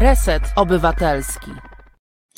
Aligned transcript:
Reset 0.00 0.42
Obywatelski. 0.56 1.50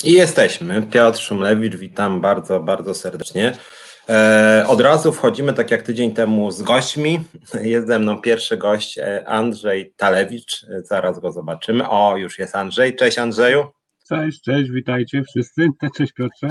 I 0.03 0.11
jesteśmy. 0.11 0.81
Piotr 0.81 1.19
Szumlewicz, 1.19 1.75
witam 1.75 2.21
bardzo, 2.21 2.59
bardzo 2.59 2.93
serdecznie. 2.93 3.53
E, 4.09 4.65
od 4.67 4.81
razu 4.81 5.13
wchodzimy, 5.13 5.53
tak 5.53 5.71
jak 5.71 5.81
tydzień 5.81 6.13
temu, 6.13 6.51
z 6.51 6.61
gośćmi. 6.61 7.23
Jest 7.61 7.87
ze 7.87 7.99
mną 7.99 8.21
pierwszy 8.21 8.57
gość, 8.57 8.97
e, 8.97 9.27
Andrzej 9.27 9.93
Talewicz. 9.97 10.63
E, 10.63 10.83
zaraz 10.83 11.19
go 11.19 11.31
zobaczymy. 11.31 11.89
O, 11.89 12.17
już 12.17 12.39
jest 12.39 12.55
Andrzej. 12.55 12.95
Cześć 12.95 13.17
Andrzeju. 13.17 13.63
Cześć, 14.09 14.41
cześć, 14.41 14.71
witajcie 14.71 15.23
wszyscy. 15.23 15.67
Cześć 15.97 16.13
Piotrze. 16.13 16.47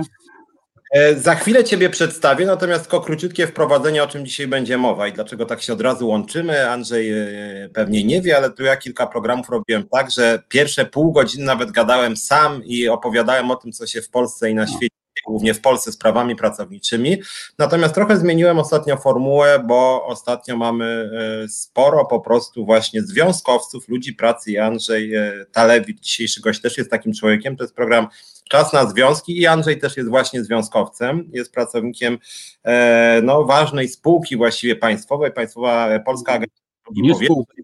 E, 0.92 1.14
za 1.14 1.34
chwilę 1.34 1.64
Ciebie 1.64 1.90
przedstawię, 1.90 2.46
natomiast 2.46 2.82
tylko 2.82 3.00
króciutkie 3.00 3.46
wprowadzenie, 3.46 4.02
o 4.02 4.06
czym 4.06 4.26
dzisiaj 4.26 4.46
będzie 4.46 4.78
mowa 4.78 5.08
i 5.08 5.12
dlaczego 5.12 5.46
tak 5.46 5.62
się 5.62 5.72
od 5.72 5.80
razu 5.80 6.08
łączymy. 6.08 6.70
Andrzej 6.70 7.12
e, 7.12 7.68
pewnie 7.74 8.04
nie 8.04 8.22
wie, 8.22 8.36
ale 8.36 8.50
tu 8.50 8.62
ja 8.62 8.76
kilka 8.76 9.06
programów 9.06 9.48
robiłem 9.48 9.88
tak, 9.88 10.10
że 10.10 10.42
pierwsze 10.48 10.84
pół 10.84 11.12
godziny 11.12 11.44
nawet 11.44 11.70
gadałem 11.70 12.16
sam 12.16 12.64
i 12.64 12.88
opowiadałem 12.88 13.50
o 13.50 13.56
tym, 13.56 13.72
co 13.72 13.86
się 13.86 14.02
w 14.02 14.10
Polsce 14.10 14.50
i 14.50 14.54
na 14.54 14.66
świecie 14.66 14.96
głównie 15.26 15.54
w 15.54 15.60
Polsce 15.60 15.92
sprawami 15.92 16.36
pracowniczymi. 16.36 17.22
Natomiast 17.58 17.94
trochę 17.94 18.16
zmieniłem 18.16 18.58
ostatnio 18.58 18.96
formułę, 18.96 19.64
bo 19.66 20.06
ostatnio 20.06 20.56
mamy 20.56 21.10
e, 21.44 21.48
sporo 21.48 22.04
po 22.04 22.20
prostu 22.20 22.64
właśnie 22.64 23.02
związkowców, 23.02 23.88
ludzi 23.88 24.12
pracy 24.12 24.52
i 24.52 24.58
Andrzej 24.58 25.12
Talewicz, 25.52 26.00
dzisiejszy 26.00 26.40
gość 26.40 26.60
też 26.60 26.78
jest 26.78 26.90
takim 26.90 27.12
człowiekiem. 27.12 27.56
To 27.56 27.64
jest 27.64 27.74
program 27.74 28.08
Czas 28.48 28.72
na 28.72 28.86
związki 28.86 29.38
i 29.38 29.46
Andrzej 29.46 29.78
też 29.78 29.96
jest 29.96 30.08
właśnie 30.08 30.44
związkowcem, 30.44 31.30
jest 31.32 31.52
pracownikiem 31.52 32.18
e, 32.64 33.20
no, 33.24 33.44
ważnej 33.44 33.88
spółki 33.88 34.36
właściwie 34.36 34.76
państwowej, 34.76 35.32
Państwowa 35.32 36.00
Polska 36.00 36.32
Agencja 36.32 36.62
Nie 36.90 37.14
spółki. 37.14 37.62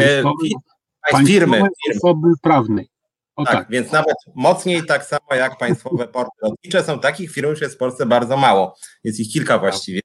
E, 0.00 0.22
firmy, 1.26 1.62
osoby 1.96 2.28
prawnej. 2.42 2.88
O 3.36 3.44
tak, 3.44 3.54
tak, 3.54 3.70
więc 3.70 3.92
nawet 3.92 4.16
mocniej 4.34 4.86
tak 4.86 5.04
samo 5.04 5.34
jak 5.34 5.58
państwowe 5.58 6.08
porty 6.08 6.30
lotnicze 6.42 6.84
są 6.84 6.98
takich 6.98 7.30
firm 7.32 7.50
już 7.50 7.60
jest 7.60 7.74
w 7.74 7.78
Polsce 7.78 8.06
bardzo 8.06 8.36
mało. 8.36 8.76
Jest 9.04 9.20
ich 9.20 9.32
kilka 9.32 9.58
właściwie. 9.58 10.01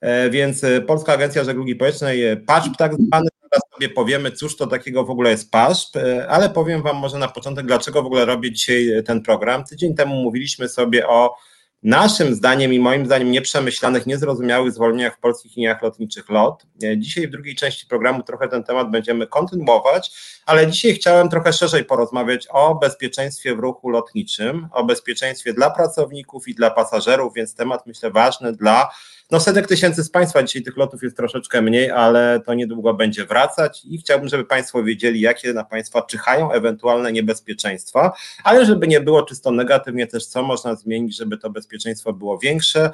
E, 0.00 0.30
więc 0.30 0.62
Polska 0.86 1.12
Agencja 1.12 1.44
Żeglugi 1.44 1.76
Powietrznej, 1.76 2.36
PASZP 2.46 2.74
tak 2.78 2.94
zwany, 2.94 3.28
Teraz 3.50 3.62
sobie 3.74 3.88
powiemy, 3.88 4.30
cóż 4.30 4.56
to 4.56 4.66
takiego 4.66 5.04
w 5.04 5.10
ogóle 5.10 5.30
jest 5.30 5.50
PASP, 5.50 5.96
e, 5.96 6.28
ale 6.28 6.50
powiem 6.50 6.82
Wam 6.82 6.96
może 6.96 7.18
na 7.18 7.28
początek, 7.28 7.66
dlaczego 7.66 8.02
w 8.02 8.06
ogóle 8.06 8.24
robię 8.24 8.52
dzisiaj 8.52 9.02
ten 9.06 9.22
program. 9.22 9.64
Tydzień 9.64 9.94
temu 9.94 10.14
mówiliśmy 10.14 10.68
sobie 10.68 11.08
o 11.08 11.36
naszym 11.82 12.34
zdaniem 12.34 12.72
i 12.72 12.80
moim 12.80 13.06
zdaniem 13.06 13.30
nieprzemyślanych, 13.30 14.06
niezrozumiałych 14.06 14.72
zwolnieniach 14.72 15.16
w 15.16 15.20
polskich 15.20 15.56
liniach 15.56 15.82
lotniczych 15.82 16.28
LOT. 16.28 16.66
E, 16.82 16.98
dzisiaj 16.98 17.28
w 17.28 17.30
drugiej 17.30 17.54
części 17.54 17.86
programu 17.86 18.22
trochę 18.22 18.48
ten 18.48 18.64
temat 18.64 18.90
będziemy 18.90 19.26
kontynuować, 19.26 20.10
ale 20.46 20.66
dzisiaj 20.66 20.94
chciałem 20.94 21.28
trochę 21.28 21.52
szerzej 21.52 21.84
porozmawiać 21.84 22.46
o 22.50 22.74
bezpieczeństwie 22.74 23.56
w 23.56 23.58
ruchu 23.58 23.88
lotniczym, 23.88 24.68
o 24.72 24.84
bezpieczeństwie 24.84 25.52
dla 25.52 25.70
pracowników 25.70 26.48
i 26.48 26.54
dla 26.54 26.70
pasażerów, 26.70 27.34
więc 27.34 27.54
temat 27.54 27.86
myślę 27.86 28.10
ważny 28.10 28.52
dla 28.52 28.90
no 29.30 29.40
setek 29.40 29.66
tysięcy 29.66 30.04
z 30.04 30.10
Państwa, 30.10 30.42
dzisiaj 30.42 30.62
tych 30.62 30.76
lotów 30.76 31.02
jest 31.02 31.16
troszeczkę 31.16 31.62
mniej, 31.62 31.90
ale 31.90 32.40
to 32.46 32.54
niedługo 32.54 32.94
będzie 32.94 33.24
wracać 33.24 33.82
i 33.84 33.98
chciałbym, 33.98 34.28
żeby 34.28 34.44
Państwo 34.44 34.82
wiedzieli, 34.82 35.20
jakie 35.20 35.52
na 35.52 35.64
Państwa 35.64 36.02
czyhają 36.02 36.52
ewentualne 36.52 37.12
niebezpieczeństwa, 37.12 38.12
ale 38.44 38.66
żeby 38.66 38.88
nie 38.88 39.00
było 39.00 39.22
czysto 39.22 39.50
negatywnie 39.50 40.06
też, 40.06 40.26
co 40.26 40.42
można 40.42 40.74
zmienić, 40.74 41.16
żeby 41.16 41.38
to 41.38 41.50
bezpieczeństwo 41.50 42.12
było 42.12 42.38
większe. 42.38 42.90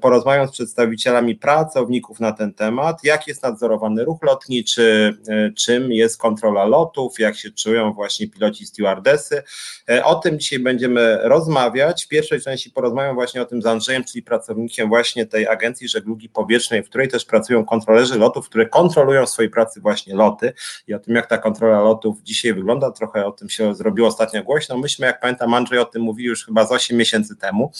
Porozmawiam 0.00 0.48
z 0.48 0.50
przedstawicielami 0.50 1.34
pracowników 1.34 2.20
na 2.20 2.32
ten 2.32 2.54
temat, 2.54 3.04
jak 3.04 3.26
jest 3.26 3.42
nadzorowany 3.42 4.04
ruch 4.04 4.22
lotniczy, 4.22 5.16
e, 5.28 5.50
czym 5.52 5.92
jest 5.92 6.18
kontrola 6.18 6.64
lotów, 6.64 7.18
jak 7.18 7.36
się 7.36 7.50
czują 7.50 7.92
właśnie 7.92 8.28
piloci 8.28 8.66
stewardesy. 8.66 9.42
E, 9.90 10.04
o 10.04 10.14
tym 10.14 10.38
dzisiaj 10.38 10.58
będziemy 10.58 11.18
rozmawiać. 11.22 12.04
W 12.04 12.08
pierwszej 12.08 12.40
części 12.40 12.70
porozmawiam 12.70 13.14
właśnie 13.14 13.42
o 13.42 13.44
tym 13.44 13.62
z 13.62 13.66
Andrzejem, 13.66 14.04
czyli 14.04 14.22
pracownikiem 14.22 14.88
właśnie 14.88 15.25
tej 15.26 15.48
Agencji 15.48 15.88
Żeglugi 15.88 16.28
Powietrznej, 16.28 16.82
w 16.82 16.88
której 16.88 17.08
też 17.08 17.24
pracują 17.24 17.64
kontrolerzy 17.64 18.18
lotów, 18.18 18.48
które 18.48 18.66
kontrolują 18.66 19.26
w 19.26 19.30
swojej 19.30 19.50
pracy 19.50 19.80
właśnie 19.80 20.14
loty 20.14 20.52
i 20.86 20.94
o 20.94 20.98
tym, 20.98 21.14
jak 21.14 21.26
ta 21.26 21.38
kontrola 21.38 21.80
lotów 21.80 22.22
dzisiaj 22.22 22.54
wygląda, 22.54 22.90
trochę 22.90 23.26
o 23.26 23.32
tym 23.32 23.48
się 23.48 23.74
zrobiło 23.74 24.08
ostatnio 24.08 24.42
głośno. 24.42 24.78
Myśmy, 24.78 25.06
jak 25.06 25.20
pamiętam, 25.20 25.54
Andrzej 25.54 25.78
o 25.78 25.84
tym 25.84 26.02
mówił 26.02 26.30
już 26.30 26.46
chyba 26.46 26.66
z 26.66 26.72
8 26.72 26.96
miesięcy 26.96 27.36
temu 27.36 27.72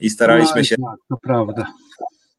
i 0.00 0.10
staraliśmy 0.10 0.60
no, 0.60 0.64
się... 0.64 0.76
Tak, 0.76 1.00
to 1.08 1.16
prawda. 1.16 1.66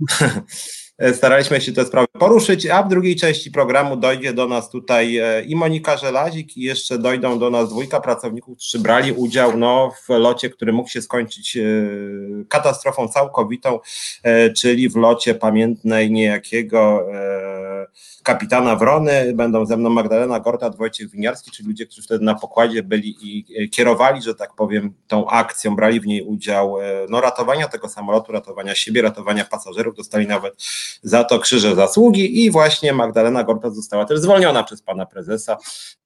E, 0.98 1.14
staraliśmy 1.14 1.62
się 1.62 1.74
te 1.74 1.86
sprawy 1.86 2.08
poruszyć, 2.20 2.66
a 2.66 2.84
w 2.84 2.90
drugiej 2.90 3.16
części 3.16 3.52
programu 3.52 3.98
dojdzie 3.98 4.34
do 4.34 4.48
nas 4.48 4.70
tutaj 4.70 5.18
e, 5.18 5.42
i 5.42 5.56
Monika 5.56 5.98
Żelazik 5.98 6.58
i 6.58 6.62
jeszcze 6.62 6.98
dojdą 6.98 7.40
do 7.40 7.50
nas 7.50 7.70
dwójka 7.70 8.00
pracowników, 8.02 8.58
którzy 8.58 8.80
brali 8.80 9.12
udział 9.12 9.58
no, 9.58 9.92
w 10.08 10.10
locie, 10.10 10.50
który 10.50 10.74
mógł 10.74 10.90
się 10.90 11.02
skończyć 11.02 11.58
e, 11.58 11.62
katastrofą 12.50 13.08
całkowitą, 13.08 13.80
czyli 14.58 14.90
w 14.90 14.96
locie 14.96 15.36
pamiętnej 15.36 16.12
niejakiego 16.12 17.06
kapitana 18.24 18.76
Wrony, 18.76 19.34
będą 19.34 19.66
ze 19.66 19.78
mną 19.78 19.90
Magdalena 19.90 20.40
Gorta, 20.40 20.70
Wojciech 20.70 21.12
Winiarski, 21.12 21.52
czyli 21.52 21.68
ludzie, 21.68 21.86
którzy 21.86 22.02
wtedy 22.02 22.26
na 22.26 22.36
pokładzie 22.36 22.84
byli 22.84 23.16
i 23.22 23.70
kierowali, 23.70 24.22
że 24.22 24.36
tak 24.36 24.54
powiem, 24.54 24.94
tą 25.08 25.28
akcją, 25.28 25.76
brali 25.76 26.00
w 26.00 26.06
niej 26.06 26.22
udział, 26.22 26.78
no 27.10 27.22
ratowania 27.22 27.68
tego 27.68 27.90
samolotu, 27.90 28.32
ratowania 28.32 28.76
siebie, 28.76 29.02
ratowania 29.02 29.46
pasażerów, 29.46 29.96
dostali 29.96 30.28
nawet 30.28 30.56
za 31.04 31.24
to 31.24 31.40
krzyże 31.40 31.76
zasługi 31.76 32.46
i 32.46 32.52
właśnie 32.52 32.94
Magdalena 32.94 33.44
Gorta 33.44 33.70
została 33.70 34.06
też 34.06 34.20
zwolniona 34.20 34.64
przez 34.64 34.82
pana 34.82 35.06
prezesa, 35.06 35.58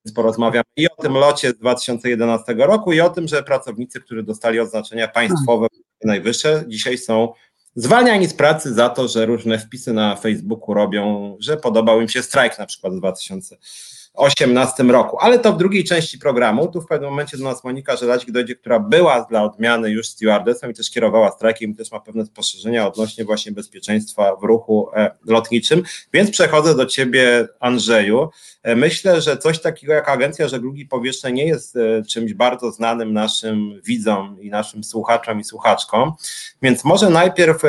więc 0.06 0.16
porozmawiamy 0.16 0.64
i 0.78 0.88
o 0.90 1.02
tym 1.02 1.14
locie 1.14 1.50
z 1.50 1.58
2011 1.58 2.54
roku 2.54 2.94
i 2.94 3.02
o 3.02 3.10
tym, 3.10 3.28
że 3.28 3.44
pracownicy, 3.44 4.02
którzy 4.02 4.24
dostali 4.24 4.60
oznaczenia 4.60 5.08
państwowe 5.08 5.68
najwyższe, 6.04 6.64
dzisiaj 6.68 6.98
są 6.98 7.34
zwalniani 7.76 8.28
z 8.28 8.34
pracy 8.34 8.74
za 8.74 8.90
to, 8.90 9.08
że 9.08 9.26
różne 9.26 9.60
wpisy 9.60 9.94
na 9.94 10.16
Facebooku 10.16 10.74
robią, 10.74 11.38
że 11.40 11.58
podobał 11.58 12.02
im 12.02 12.10
się 12.10 12.24
strajk 12.24 12.60
na 12.60 12.66
przykład 12.66 12.94
w 12.94 13.00
2018 14.16 14.84
roku. 14.84 15.18
Ale 15.20 15.40
to 15.40 15.54
w 15.54 15.58
drugiej 15.58 15.84
części 15.84 16.20
programu. 16.20 16.68
Tu 16.68 16.82
w 16.82 16.88
pewnym 16.88 17.10
momencie 17.10 17.38
do 17.38 17.44
nas 17.44 17.64
Monika 17.64 17.96
Żelazik 17.96 18.32
dojdzie, 18.32 18.56
która 18.56 18.80
była 18.80 19.26
dla 19.30 19.44
odmiany 19.44 19.90
już 19.90 20.08
stewardessem 20.08 20.72
i 20.72 20.74
też 20.74 20.90
kierowała 20.90 21.32
strajkiem 21.32 21.72
i 21.72 21.76
też 21.76 21.92
ma 21.92 22.00
pewne 22.00 22.26
spostrzeżenia 22.26 22.88
odnośnie 22.88 23.26
właśnie 23.26 23.52
bezpieczeństwa 23.52 24.36
w 24.36 24.44
ruchu 24.44 24.90
e, 24.96 25.12
lotniczym. 25.26 25.84
Więc 26.14 26.32
przechodzę 26.32 26.76
do 26.76 26.86
ciebie, 26.86 27.48
Andrzeju. 27.60 28.30
E, 28.64 28.76
myślę, 28.76 29.22
że 29.22 29.38
coś 29.38 29.62
takiego 29.62 29.94
jak 29.94 30.10
Agencja 30.10 30.48
Żeglugi 30.48 30.86
Powietrznej 30.86 31.34
nie 31.34 31.46
jest 31.46 31.76
e, 31.76 32.04
czymś 32.04 32.34
bardzo 32.34 32.72
znanym 32.72 33.14
naszym 33.14 33.82
widzom 33.86 34.42
i 34.42 34.50
naszym 34.50 34.84
słuchaczom 34.84 35.40
i 35.40 35.44
słuchaczkom, 35.44 36.14
więc 36.62 36.84
może 36.84 37.10
najpierw 37.10 37.62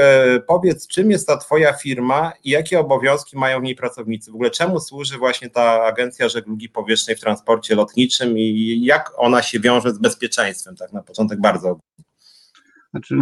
powiedz, 0.47 0.87
czym 0.87 1.11
jest 1.11 1.27
ta 1.27 1.37
Twoja 1.37 1.73
firma 1.73 2.33
i 2.45 2.51
jakie 2.51 2.81
obowiązki 2.81 3.39
mają 3.39 3.61
w 3.61 3.63
niej 3.63 3.75
pracownicy? 3.75 4.31
W 4.31 4.35
ogóle 4.35 4.51
czemu 4.51 4.81
służy 4.81 5.19
właśnie 5.19 5.51
ta 5.51 5.85
Agencja 5.85 6.29
Żeglugi 6.31 6.69
Powietrznej 6.69 7.17
w 7.17 7.21
transporcie 7.21 7.75
lotniczym 7.75 8.39
i 8.39 8.81
jak 8.85 9.13
ona 9.17 9.43
się 9.43 9.61
wiąże 9.61 9.91
z 9.95 9.99
bezpieczeństwem? 9.99 10.77
Tak 10.77 10.93
na 10.93 11.03
początek 11.03 11.41
bardzo. 11.41 11.81
Znaczy, 12.91 13.21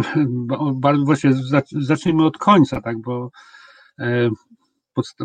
bardzo 0.73 1.03
właśnie 1.05 1.31
zacznijmy 1.71 2.25
od 2.25 2.37
końca, 2.37 2.81
tak, 2.81 3.01
bo 3.01 3.31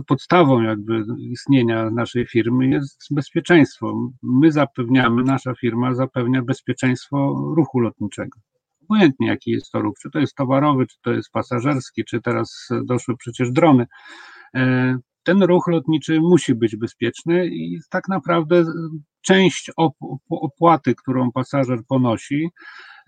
podstawą 0.07 0.63
jakby 0.63 1.05
istnienia 1.19 1.91
naszej 1.91 2.27
firmy 2.27 2.69
jest 2.69 3.07
bezpieczeństwo. 3.11 4.11
My 4.23 4.53
zapewniamy, 4.53 5.23
nasza 5.23 5.55
firma 5.55 5.95
zapewnia 5.95 6.43
bezpieczeństwo 6.43 7.35
ruchu 7.57 7.81
lotniczego. 7.81 8.39
Obojętnie 8.83 9.27
jaki 9.27 9.51
jest 9.51 9.71
to 9.71 9.81
ruch, 9.81 9.95
czy 10.03 10.11
to 10.11 10.19
jest 10.19 10.35
towarowy, 10.35 10.87
czy 10.87 10.97
to 11.03 11.13
jest 11.13 11.31
pasażerski, 11.31 12.05
czy 12.05 12.21
teraz 12.21 12.69
doszły 12.85 13.17
przecież 13.17 13.53
drony. 13.53 13.87
E, 15.25 15.33
ten 15.33 15.43
ruch 15.43 15.67
lotniczy 15.69 16.21
musi 16.21 16.55
być 16.55 16.77
bezpieczny 16.77 17.47
i 17.47 17.79
tak 17.91 18.09
naprawdę 18.09 18.65
część 19.21 19.71
opłaty, 20.31 20.95
którą 20.95 21.33
pasażer 21.33 21.79
ponosi 21.89 22.49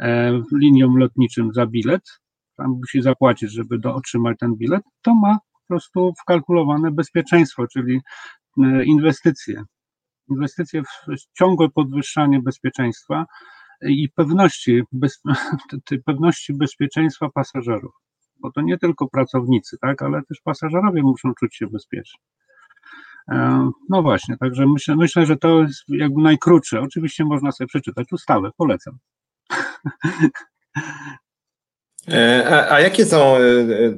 e, 0.01 0.33
liniom 0.53 0.99
lotniczym 0.99 1.51
za 1.55 1.67
bilet, 1.67 2.03
tam 2.57 2.71
musi 2.71 3.03
zapłacić, 3.03 3.53
żeby 3.53 3.79
do, 3.79 3.95
otrzymać 3.95 4.37
ten 4.39 4.57
bilet, 4.57 4.83
to 5.03 5.15
ma 5.15 5.39
prostu 5.69 6.13
wkalkulowane 6.23 6.91
bezpieczeństwo, 6.91 7.67
czyli 7.67 8.01
e, 8.63 8.85
inwestycje. 8.85 9.63
Inwestycje 10.31 10.83
w 10.83 11.39
ciągłe 11.39 11.69
podwyższanie 11.69 12.43
bezpieczeństwa 12.43 13.27
i 13.83 14.09
pewności, 14.09 14.83
bez, 14.93 15.23
pewności 16.07 16.55
bezpieczeństwa 16.55 17.29
pasażerów. 17.35 18.06
Bo 18.47 18.53
to 18.53 18.61
nie 18.61 18.79
tylko 18.79 19.09
pracownicy, 19.09 19.79
tak, 19.81 20.03
ale 20.03 20.23
też 20.23 20.41
pasażerowie 20.45 21.03
muszą 21.03 21.35
czuć 21.35 21.57
się 21.57 21.67
bezpiecznie. 21.67 22.21
E, 23.29 23.71
no 23.89 24.03
właśnie, 24.03 24.37
także 24.37 24.67
myślę, 24.67 24.97
myślę, 24.97 25.27
że 25.27 25.37
to 25.37 25.63
jest 25.63 25.85
jakby 25.89 26.23
najkrótsze. 26.23 26.81
Oczywiście 26.81 27.25
można 27.25 27.53
sobie 27.53 27.69
przeczytać 27.69 28.13
ustawę, 28.13 28.51
polecam. 28.57 28.99
E, 32.13 32.49
a, 32.51 32.75
a, 32.75 32.81
jakie 32.81 33.07
są 33.07 33.37
e, 33.37 33.41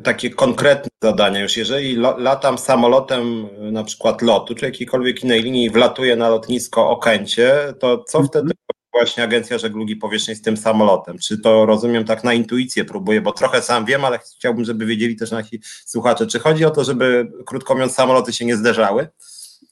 takie 0.02 0.30
konkretne 0.30 0.88
zadania 1.02 1.40
już? 1.40 1.56
Jeżeli 1.56 1.96
latam 1.96 2.58
samolotem 2.58 3.48
na 3.72 3.84
przykład 3.84 4.22
lotu, 4.22 4.54
czy 4.54 4.64
jakiejkolwiek 4.64 5.24
innej 5.24 5.42
linii 5.42 5.70
wlatuję 5.70 6.16
na 6.16 6.28
lotnisko 6.28 6.90
Okęcie, 6.90 7.74
to 7.80 8.04
co 8.04 8.18
mhm. 8.18 8.28
wtedy 8.28 8.54
właśnie 8.92 9.24
Agencja 9.24 9.58
Żeglugi 9.58 9.96
Powietrznej 9.96 10.36
z 10.36 10.42
tym 10.42 10.56
samolotem? 10.56 11.18
Czy 11.18 11.38
to 11.38 11.66
rozumiem 11.66 12.04
tak 12.04 12.24
na 12.24 12.34
intuicję 12.34 12.84
próbuję, 12.84 13.20
bo 13.20 13.32
trochę 13.32 13.62
sam 13.62 13.84
wiem, 13.84 14.04
ale 14.04 14.18
chciałbym, 14.18 14.64
żeby 14.64 14.86
wiedzieli 14.86 15.16
też 15.16 15.30
nasi 15.30 15.60
słuchacze. 15.64 16.26
Czy 16.26 16.38
chodzi 16.38 16.64
o 16.64 16.70
to, 16.70 16.84
żeby 16.84 17.32
krótko 17.46 17.74
mówiąc 17.74 17.94
samoloty 17.94 18.32
się 18.32 18.44
nie 18.44 18.56
zderzały? 18.56 19.08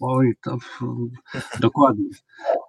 Oj, 0.00 0.34
to 0.42 0.56
dokładnie. 1.60 2.08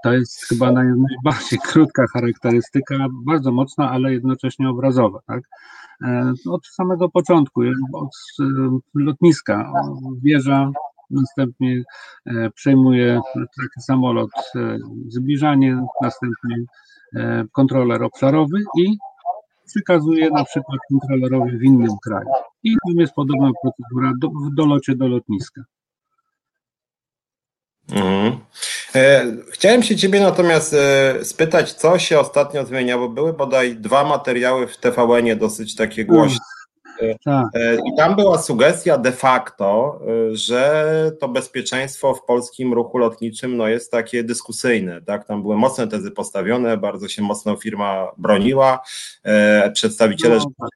To 0.03 0.13
jest 0.13 0.45
chyba 0.45 0.71
naj, 0.71 0.87
najbardziej 0.87 1.59
krótka 1.59 2.05
charakterystyka, 2.13 2.95
bardzo 3.25 3.51
mocna, 3.51 3.91
ale 3.91 4.13
jednocześnie 4.13 4.69
obrazowa. 4.69 5.19
Tak? 5.27 5.43
E, 6.03 6.33
od 6.49 6.67
samego 6.67 7.09
początku, 7.09 7.61
od 7.93 8.09
e, 8.39 8.43
lotniska, 8.95 9.71
wieża, 10.23 10.71
następnie 11.09 11.83
e, 12.25 12.49
przejmuje 12.49 13.21
taki 13.35 13.81
samolot 13.81 14.31
zbliżanie, 15.07 15.85
następnie 16.01 16.55
kontroler 17.51 18.03
obszarowy 18.03 18.57
i 18.77 18.97
przekazuje 19.67 20.29
na 20.29 20.43
przykład 20.43 20.79
kontrolerowi 20.89 21.57
w 21.57 21.63
innym 21.63 21.97
kraju. 22.03 22.29
I 22.63 22.75
tam 22.87 22.95
jest 22.97 23.13
podobna 23.13 23.51
procedura 23.61 24.13
do, 24.19 24.29
w 24.29 24.55
dolocie 24.55 24.95
do 24.95 25.07
lotniska. 25.07 25.61
Mhm. 27.91 28.37
E, 28.95 29.25
chciałem 29.51 29.83
się 29.83 29.95
Ciebie 29.95 30.19
natomiast 30.19 30.73
e, 30.73 31.25
spytać, 31.25 31.73
co 31.73 31.99
się 31.99 32.19
ostatnio 32.19 32.65
zmieniało. 32.65 33.09
Były 33.09 33.33
bodaj 33.33 33.75
dwa 33.75 34.03
materiały 34.03 34.67
w 34.67 34.77
TVN-ie 34.77 35.35
dosyć 35.35 35.75
takie 35.75 36.05
głośne. 36.05 36.39
Tak. 37.23 37.45
E, 37.53 37.75
I 37.75 37.97
tam 37.97 38.15
była 38.15 38.37
sugestia 38.37 38.97
de 38.97 39.11
facto, 39.11 39.99
że 40.31 41.11
to 41.19 41.27
bezpieczeństwo 41.27 42.13
w 42.13 42.25
polskim 42.25 42.73
ruchu 42.73 42.97
lotniczym 42.97 43.57
no, 43.57 43.67
jest 43.67 43.91
takie 43.91 44.23
dyskusyjne. 44.23 45.01
Tak? 45.01 45.27
Tam 45.27 45.41
były 45.41 45.57
mocne 45.57 45.87
tezy 45.87 46.11
postawione, 46.11 46.77
bardzo 46.77 47.07
się 47.07 47.21
mocno 47.21 47.55
firma 47.55 48.11
broniła. 48.17 48.79
Przedstawiciele 49.73 50.37
no, 50.37 50.51
tak 50.59 50.69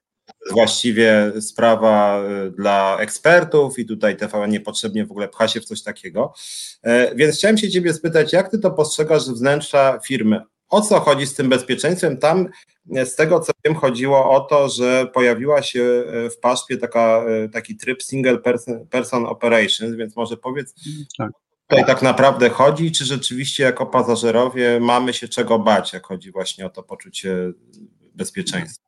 właściwie 0.50 1.32
sprawa 1.40 2.22
dla 2.56 2.96
ekspertów 3.00 3.78
i 3.78 3.86
tutaj 3.86 4.16
TVN 4.16 4.50
niepotrzebnie 4.50 5.06
w 5.06 5.10
ogóle 5.10 5.28
pcha 5.28 5.48
się 5.48 5.60
w 5.60 5.64
coś 5.64 5.82
takiego. 5.82 6.34
E, 6.82 7.14
więc 7.14 7.36
chciałem 7.36 7.58
się 7.58 7.70
ciebie 7.70 7.94
spytać, 7.94 8.32
jak 8.32 8.50
ty 8.50 8.58
to 8.58 8.70
postrzegasz 8.70 9.22
z 9.22 9.30
wnętrza 9.30 9.98
firmy? 10.06 10.40
O 10.72 10.80
co 10.80 11.00
chodzi 11.00 11.26
z 11.26 11.34
tym 11.34 11.48
bezpieczeństwem? 11.48 12.16
Tam 12.16 12.48
e, 12.96 13.06
z 13.06 13.16
tego 13.16 13.40
co 13.40 13.52
wiem 13.64 13.74
chodziło 13.74 14.30
o 14.30 14.40
to, 14.40 14.68
że 14.68 15.06
pojawiła 15.06 15.62
się 15.62 15.82
e, 15.82 16.30
w 16.30 16.38
paszpie 16.38 16.76
taka, 16.76 17.24
taki 17.52 17.76
tryb 17.76 18.02
single 18.02 18.38
person, 18.38 18.86
person 18.86 19.26
operations, 19.26 19.96
więc 19.96 20.16
może 20.16 20.36
powiedz, 20.36 20.74
tak. 21.18 21.30
tutaj 21.68 21.86
tak 21.86 22.02
naprawdę 22.02 22.50
chodzi, 22.50 22.92
czy 22.92 23.04
rzeczywiście 23.04 23.62
jako 23.62 23.86
pasażerowie 23.86 24.80
mamy 24.80 25.12
się 25.12 25.28
czego 25.28 25.58
bać, 25.58 25.92
jak 25.92 26.06
chodzi 26.06 26.32
właśnie 26.32 26.66
o 26.66 26.70
to 26.70 26.82
poczucie 26.82 27.52
bezpieczeństwa? 28.14 28.84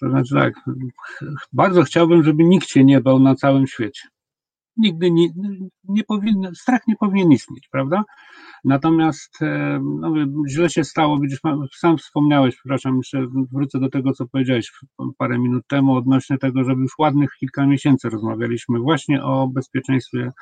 To 0.00 0.10
znaczy 0.10 0.34
tak, 0.34 0.54
bardzo 1.52 1.82
chciałbym, 1.82 2.24
żeby 2.24 2.44
nikt 2.44 2.68
się 2.68 2.84
nie 2.84 3.00
bał 3.00 3.18
na 3.18 3.34
całym 3.34 3.66
świecie. 3.66 4.08
Nigdy 4.76 5.10
nie, 5.10 5.28
nie 5.84 6.04
powinien, 6.04 6.54
strach 6.54 6.86
nie 6.86 6.96
powinien 6.96 7.32
istnieć, 7.32 7.68
prawda? 7.68 8.04
Natomiast 8.64 9.42
e, 9.42 9.80
no, 10.00 10.14
źle 10.48 10.70
się 10.70 10.84
stało, 10.84 11.20
widzisz, 11.20 11.40
sam 11.76 11.98
wspomniałeś, 11.98 12.56
przepraszam, 12.56 12.96
jeszcze 12.96 13.26
wrócę 13.52 13.80
do 13.80 13.88
tego, 13.88 14.12
co 14.12 14.26
powiedziałeś 14.26 14.72
parę 15.18 15.38
minut 15.38 15.66
temu 15.66 15.96
odnośnie 15.96 16.38
tego, 16.38 16.64
że 16.64 16.72
już 16.72 16.98
ładnych 16.98 17.30
kilka 17.40 17.66
miesięcy 17.66 18.08
rozmawialiśmy 18.08 18.78
właśnie 18.78 19.24
o 19.24 19.48
bezpieczeństwie 19.48 20.32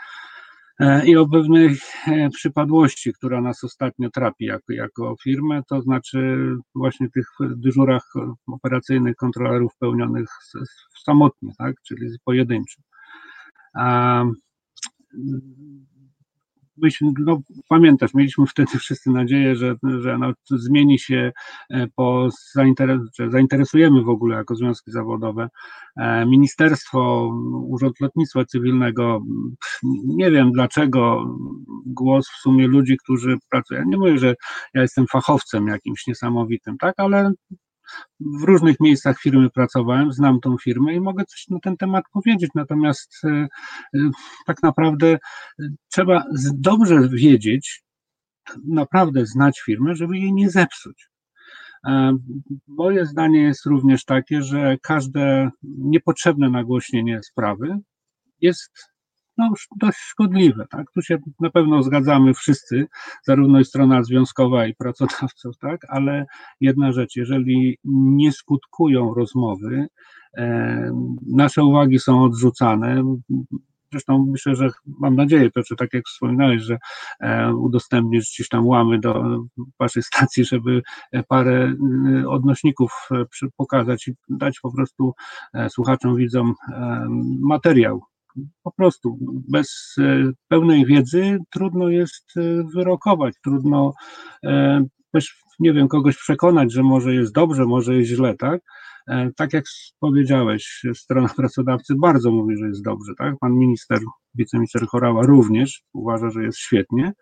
E, 0.80 1.06
i 1.06 1.16
o 1.16 1.28
pewnej 1.28 1.76
e, 2.06 2.30
przypadłości, 2.30 3.12
która 3.12 3.40
nas 3.40 3.64
ostatnio 3.64 4.10
trapi 4.10 4.44
jako, 4.44 4.72
jako 4.72 5.16
firmę, 5.22 5.62
to 5.68 5.82
znaczy 5.82 6.36
właśnie 6.74 7.10
tych 7.10 7.26
dyżurach 7.56 8.12
operacyjnych 8.46 9.16
kontrolerów 9.16 9.76
pełnionych 9.78 10.28
samotnie, 11.04 11.52
tak, 11.58 11.74
czyli 11.86 12.08
pojedynczych 12.24 12.84
byśmy, 16.80 17.08
no, 17.18 17.40
pamiętasz, 17.68 18.14
mieliśmy 18.14 18.46
wtedy 18.46 18.78
wszyscy 18.78 19.10
nadzieję, 19.10 19.56
że, 19.56 19.74
że 20.00 20.18
no, 20.18 20.32
zmieni 20.50 20.98
się 20.98 21.32
e, 21.70 21.86
po 21.96 22.28
że 23.18 23.30
zainteresujemy 23.30 24.02
w 24.02 24.08
ogóle 24.08 24.36
jako 24.36 24.54
związki 24.54 24.90
zawodowe. 24.90 25.48
E, 25.96 26.26
ministerstwo, 26.26 27.30
Urząd 27.66 28.00
Lotnictwa 28.00 28.44
Cywilnego, 28.44 29.20
nie 30.06 30.30
wiem 30.30 30.52
dlaczego 30.52 31.24
głos 31.86 32.28
w 32.28 32.40
sumie 32.40 32.68
ludzi, 32.68 32.96
którzy 33.04 33.36
pracują. 33.50 33.84
nie 33.86 33.96
mówię, 33.96 34.18
że 34.18 34.34
ja 34.74 34.82
jestem 34.82 35.06
fachowcem 35.06 35.66
jakimś 35.66 36.06
niesamowitym, 36.06 36.78
tak, 36.78 36.94
ale 36.96 37.32
w 38.20 38.42
różnych 38.42 38.80
miejscach 38.80 39.20
firmy 39.20 39.50
pracowałem, 39.50 40.12
znam 40.12 40.40
tą 40.40 40.56
firmę 40.58 40.94
i 40.94 41.00
mogę 41.00 41.24
coś 41.24 41.48
na 41.48 41.58
ten 41.60 41.76
temat 41.76 42.04
powiedzieć. 42.12 42.50
Natomiast 42.54 43.24
e, 43.24 43.28
e, 43.94 44.10
tak 44.46 44.62
naprawdę 44.62 45.06
e, 45.06 45.18
trzeba 45.92 46.24
dobrze 46.54 47.08
wiedzieć, 47.08 47.82
naprawdę 48.68 49.26
znać 49.26 49.60
firmę, 49.60 49.94
żeby 49.94 50.18
jej 50.18 50.32
nie 50.32 50.50
zepsuć. 50.50 51.10
Moje 52.66 53.06
zdanie 53.06 53.42
jest 53.42 53.66
również 53.66 54.04
takie, 54.04 54.42
że 54.42 54.76
każde 54.82 55.50
niepotrzebne 55.62 56.50
nagłośnienie 56.50 57.22
sprawy 57.22 57.78
jest 58.40 58.89
no, 59.40 59.52
dość 59.76 59.98
szkodliwe. 59.98 60.66
Tak? 60.70 60.90
Tu 60.94 61.02
się 61.02 61.18
na 61.40 61.50
pewno 61.50 61.82
zgadzamy 61.82 62.34
wszyscy, 62.34 62.86
zarówno 63.24 63.64
strona 63.64 64.02
związkowa 64.02 64.66
i 64.66 64.74
pracodawców, 64.74 65.58
tak? 65.58 65.80
ale 65.88 66.26
jedna 66.60 66.92
rzecz, 66.92 67.16
jeżeli 67.16 67.78
nie 67.84 68.32
skutkują 68.32 69.14
rozmowy, 69.14 69.86
e, 70.36 70.92
nasze 71.26 71.64
uwagi 71.64 71.98
są 71.98 72.24
odrzucane, 72.24 73.02
Zresztą 73.92 74.26
myślę, 74.30 74.56
że 74.56 74.68
mam 74.86 75.16
nadzieję, 75.16 75.50
Piotrze, 75.50 75.76
tak 75.76 75.94
jak 75.94 76.04
wspominałeś, 76.06 76.62
że 76.62 76.78
e, 77.20 77.54
udostępnisz 77.54 78.32
gdzieś 78.34 78.48
tam 78.48 78.66
łamy 78.66 78.98
do 79.00 79.44
waszej 79.78 80.02
stacji, 80.02 80.44
żeby 80.44 80.82
parę 81.28 81.74
e, 82.22 82.28
odnośników 82.28 83.08
e, 83.10 83.48
pokazać 83.56 84.08
i 84.08 84.14
dać 84.28 84.60
po 84.60 84.72
prostu 84.72 85.14
słuchaczom, 85.68 86.16
widzom 86.16 86.54
materiał 87.40 88.02
po 88.62 88.72
prostu 88.72 89.18
bez 89.48 89.94
e, 89.98 90.32
pełnej 90.48 90.86
wiedzy 90.86 91.38
trudno 91.50 91.88
jest 91.88 92.36
e, 92.36 92.40
wyrokować, 92.74 93.34
trudno 93.44 93.92
e, 94.44 94.84
też, 95.12 95.42
nie 95.60 95.72
wiem, 95.72 95.88
kogoś 95.88 96.16
przekonać, 96.16 96.72
że 96.72 96.82
może 96.82 97.14
jest 97.14 97.32
dobrze, 97.34 97.64
może 97.64 97.94
jest 97.94 98.10
źle, 98.10 98.34
tak? 98.34 98.60
Tak 99.36 99.52
jak 99.52 99.64
powiedziałeś, 100.00 100.82
strona 100.94 101.28
pracodawcy 101.36 101.94
bardzo 101.94 102.30
mówi, 102.30 102.56
że 102.56 102.66
jest 102.66 102.84
dobrze, 102.84 103.12
tak? 103.18 103.34
Pan 103.40 103.52
minister, 103.52 103.98
wiceminister 104.34 104.86
Chorała 104.86 105.26
również 105.26 105.82
uważa, 105.92 106.30
że 106.30 106.42
jest 106.42 106.58
świetnie 106.58 107.12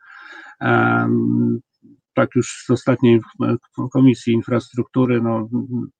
tak 2.18 2.34
już 2.34 2.64
z 2.66 2.70
ostatniej 2.70 3.20
Komisji 3.92 4.32
Infrastruktury, 4.32 5.22
no, 5.22 5.48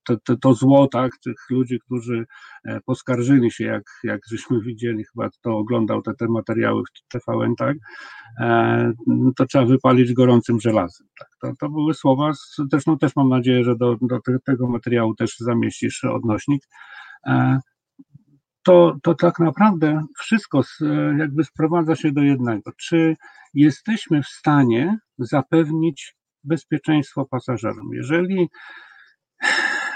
to, 0.06 0.16
to, 0.25 0.37
to 0.37 0.54
zło, 0.54 0.88
tak, 0.88 1.12
tych 1.25 1.37
ludzi, 1.50 1.78
którzy 1.80 2.26
e, 2.64 2.80
poskarżyli 2.80 3.50
się, 3.50 3.64
jak, 3.64 3.82
jak 4.04 4.20
żeśmy 4.30 4.60
widzieli, 4.60 5.04
chyba 5.04 5.28
to 5.42 5.56
oglądał 5.56 6.02
te, 6.02 6.14
te 6.14 6.28
materiały 6.28 6.82
w 6.82 7.08
TVN, 7.08 7.54
tak, 7.56 7.76
e, 8.40 8.92
to 9.37 9.46
trzeba 9.46 9.64
wypalić 9.66 10.12
gorącym 10.12 10.60
żelazem. 10.60 11.06
Tak. 11.18 11.28
To, 11.40 11.52
to 11.60 11.68
były 11.68 11.94
słowa, 11.94 12.32
zresztą 12.70 12.98
też 12.98 13.16
mam 13.16 13.28
nadzieję, 13.28 13.64
że 13.64 13.76
do, 13.76 13.96
do 14.00 14.18
tego 14.44 14.68
materiału 14.68 15.14
też 15.14 15.37
zamieścisz 15.38 16.04
odnośnik. 16.04 16.62
E, 18.68 18.72
to, 18.72 18.96
to 19.02 19.14
tak 19.14 19.38
naprawdę 19.38 20.04
wszystko 20.18 20.62
jakby 21.18 21.44
sprowadza 21.44 21.96
się 21.96 22.12
do 22.12 22.22
jednego. 22.22 22.72
Czy 22.76 23.16
jesteśmy 23.54 24.22
w 24.22 24.28
stanie 24.28 24.98
zapewnić 25.18 26.14
bezpieczeństwo 26.44 27.26
pasażerom? 27.30 27.90
Jeżeli 27.92 28.48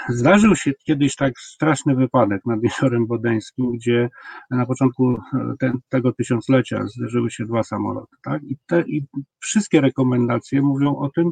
Zdarzył 0.09 0.55
się 0.55 0.71
kiedyś 0.73 1.15
tak 1.15 1.33
straszny 1.39 1.95
wypadek 1.95 2.45
nad 2.45 2.63
Jeziorem 2.63 3.07
Bodeńskim, 3.07 3.71
gdzie 3.71 4.09
na 4.51 4.65
początku 4.65 5.17
ten, 5.59 5.79
tego 5.89 6.13
tysiąclecia 6.13 6.87
zderzyły 6.87 7.31
się 7.31 7.45
dwa 7.45 7.63
samoloty. 7.63 8.15
Tak? 8.23 8.43
I, 8.43 8.57
te, 8.67 8.81
I 8.81 9.05
wszystkie 9.39 9.81
rekomendacje 9.81 10.61
mówią 10.61 10.95
o 10.95 11.09
tym 11.09 11.31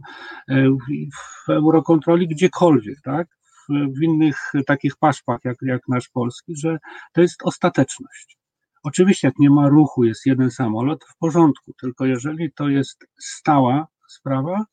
e, 0.50 0.70
w 1.46 1.50
Eurokontroli 1.50 2.28
gdziekolwiek. 2.28 3.02
Tak? 3.04 3.28
W 3.70 4.04
innych 4.04 4.52
takich 4.68 4.98
paszpach 4.98 5.40
jak, 5.44 5.58
jak 5.62 5.82
nasz 5.88 6.10
polski, 6.10 6.56
że 6.56 6.78
to 7.14 7.22
jest 7.22 7.44
ostateczność. 7.44 8.38
Oczywiście, 8.84 9.28
jak 9.28 9.40
nie 9.40 9.50
ma 9.50 9.70
ruchu, 9.70 10.04
jest 10.04 10.26
jeden 10.26 10.52
samolot, 10.52 11.04
w 11.04 11.18
porządku, 11.18 11.74
tylko 11.82 12.06
jeżeli 12.06 12.52
to 12.54 12.70
jest 12.70 13.06
stała 13.20 13.88
sprawa, 14.10 14.66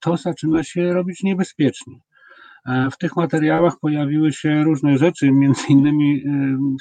to 0.00 0.16
zaczyna 0.16 0.64
się 0.64 0.92
robić 0.92 1.22
niebezpiecznie. 1.22 2.00
E, 2.66 2.90
w 2.90 2.98
tych 2.98 3.16
materiałach 3.16 3.74
pojawiły 3.80 4.32
się 4.32 4.64
różne 4.64 4.98
rzeczy, 4.98 5.32
między 5.32 5.66
innymi 5.68 6.24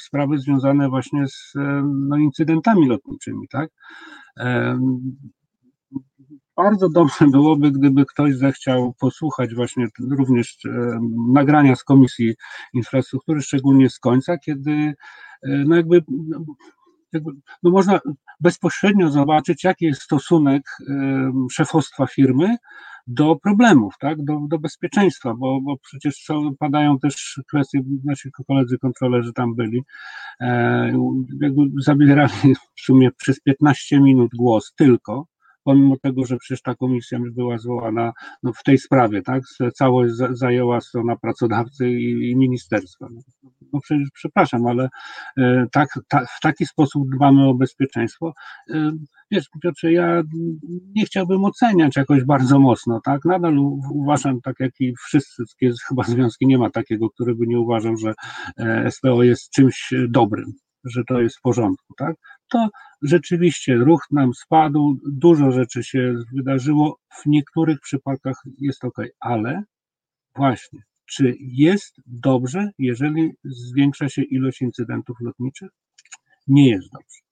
sprawy 0.02 0.40
związane 0.40 0.90
właśnie 0.90 1.28
z 1.28 1.54
no, 1.86 2.18
incydentami 2.18 2.88
lotniczymi, 2.88 3.48
tak? 3.48 3.70
Bardzo 6.58 6.90
dobrze 6.90 7.28
byłoby, 7.32 7.72
gdyby 7.72 8.06
ktoś 8.06 8.36
zechciał 8.36 8.94
posłuchać 9.00 9.56
właśnie 9.56 9.88
również 10.12 10.58
nagrania 11.34 11.76
z 11.76 11.84
Komisji 11.84 12.36
Infrastruktury, 12.74 13.42
szczególnie 13.42 13.90
z 13.90 14.00
końca, 14.00 14.38
kiedy 14.38 14.94
no 15.44 15.76
jakby, 15.76 16.04
jakby 17.14 17.32
no 17.64 17.72
można 17.72 18.00
bezpośrednio 18.40 19.12
zobaczyć, 19.12 19.64
jaki 19.64 19.86
jest 19.86 20.02
stosunek 20.02 20.64
szefostwa 21.52 22.08
firmy 22.08 22.58
do 23.08 23.36
problemów, 23.36 23.94
tak, 24.00 24.24
do, 24.24 24.40
do 24.50 24.60
bezpieczeństwa, 24.60 25.34
bo, 25.34 25.62
bo 25.62 25.78
przecież 25.78 26.16
są, 26.16 26.56
padają 26.60 27.00
też 27.00 27.42
kwestie, 27.48 27.82
nasi 28.04 28.30
koledzy 28.48 28.78
kontrolerzy 28.78 29.34
tam 29.34 29.56
byli, 29.56 29.84
e, 30.40 30.94
jakby 31.42 31.62
zabierali 31.82 32.56
w 32.76 32.82
sumie 32.82 33.12
przez 33.12 33.40
15 33.42 34.00
minut 34.00 34.32
głos 34.36 34.74
tylko, 34.78 35.26
pomimo 35.68 35.98
tego, 35.98 36.26
że 36.26 36.38
przecież 36.38 36.62
ta 36.62 36.76
komisja 36.76 37.20
była 37.32 37.58
zwołana 37.58 38.14
no, 38.44 38.54
w 38.54 38.64
tej 38.64 38.78
sprawie, 38.78 39.22
tak? 39.22 39.44
Całość 39.76 40.14
zajęła 40.32 40.82
strona 40.82 41.16
pracodawcy 41.16 41.90
i, 41.90 42.32
i 42.32 42.36
ministerstwa. 42.36 43.08
No, 43.12 43.22
no 43.74 43.80
przecież, 43.80 44.08
przepraszam, 44.14 44.68
ale 44.68 44.90
e, 45.38 45.66
tak, 45.72 45.90
ta, 46.08 46.26
w 46.26 46.40
taki 46.42 46.66
sposób 46.66 47.10
dbamy 47.16 47.50
o 47.50 47.54
bezpieczeństwo. 47.54 48.34
E, 48.70 48.92
wiesz, 49.32 49.46
Piotrze, 49.62 49.92
ja 49.92 50.22
nie 50.96 51.06
chciałbym 51.06 51.46
oceniać 51.46 51.96
jakoś 51.96 52.24
bardzo 52.24 52.60
mocno, 52.60 53.02
tak? 53.06 53.26
Nadal 53.26 53.58
uważam, 53.92 54.42
tak 54.42 54.56
jak 54.60 54.72
i 54.80 54.94
wszyscy 55.06 55.44
chyba 55.88 56.04
związki, 56.04 56.48
nie 56.48 56.58
ma 56.58 56.70
takiego, 56.70 57.10
który 57.10 57.36
by 57.36 57.48
nie 57.48 57.60
uważał, 57.60 57.98
że 57.98 58.14
e, 58.58 58.92
SPO 58.92 59.24
jest 59.24 59.52
czymś 59.52 59.94
dobrym 60.10 60.54
że 60.90 61.04
to 61.08 61.22
jest 61.22 61.38
w 61.38 61.42
porządku, 61.42 61.94
tak? 61.98 62.16
To 62.50 62.70
rzeczywiście 63.02 63.76
ruch 63.76 64.08
nam 64.12 64.34
spadł, 64.34 64.98
dużo 65.12 65.52
rzeczy 65.52 65.84
się 65.84 66.16
wydarzyło, 66.34 67.00
w 67.22 67.26
niektórych 67.26 67.80
przypadkach 67.80 68.42
jest 68.62 68.84
ok, 68.84 68.98
ale 69.20 69.64
właśnie, 70.36 70.80
czy 71.06 71.36
jest 71.40 71.96
dobrze, 72.06 72.70
jeżeli 72.80 73.32
zwiększa 73.44 74.10
się 74.10 74.22
ilość 74.22 74.62
incydentów 74.62 75.18
lotniczych? 75.22 75.70
Nie 76.48 76.70
jest 76.70 76.88
dobrze. 76.92 77.28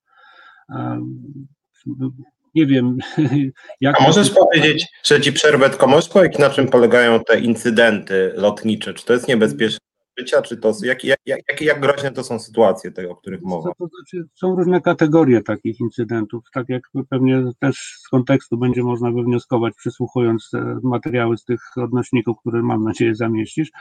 Nie 2.55 2.65
wiem, 2.65 2.97
jak. 3.81 4.01
A 4.01 4.03
możesz 4.03 4.33
to... 4.33 4.45
powiedzieć, 4.45 4.87
że 5.03 5.21
ci 5.21 5.33
przerwę, 5.33 5.69
tylko 5.69 5.87
możesz 5.87 6.09
powiedzieć, 6.09 6.39
na 6.39 6.49
czym 6.49 6.67
polegają 6.67 7.19
te 7.19 7.39
incydenty 7.39 8.31
lotnicze? 8.35 8.93
Czy 8.93 9.05
to 9.05 9.13
jest 9.13 9.27
niebezpieczne 9.27 9.84
życia, 10.19 10.41
czy 10.41 10.57
to 10.57 10.73
jak, 10.83 11.03
jak, 11.03 11.19
jak, 11.25 11.61
jak 11.61 11.79
groźne 11.79 12.11
to 12.11 12.23
są 12.23 12.39
sytuacje, 12.39 12.91
te, 12.91 13.09
o 13.09 13.15
których 13.15 13.41
mowa? 13.41 13.71
To 13.79 13.87
znaczy, 13.87 14.27
są 14.33 14.55
różne 14.55 14.81
kategorie 14.81 15.41
takich 15.41 15.79
incydentów, 15.79 16.43
tak 16.53 16.69
jak 16.69 16.83
pewnie 17.09 17.43
też 17.59 17.97
z 17.99 18.09
kontekstu 18.09 18.57
będzie 18.57 18.83
można 18.83 19.11
wywnioskować, 19.11 19.73
przysłuchując 19.77 20.49
e, 20.53 20.79
materiały 20.83 21.37
z 21.37 21.45
tych 21.45 21.61
odnośników, 21.77 22.37
które 22.39 22.63
mam 22.63 22.83
nadzieję 22.83 23.15
zamieścisz, 23.15 23.71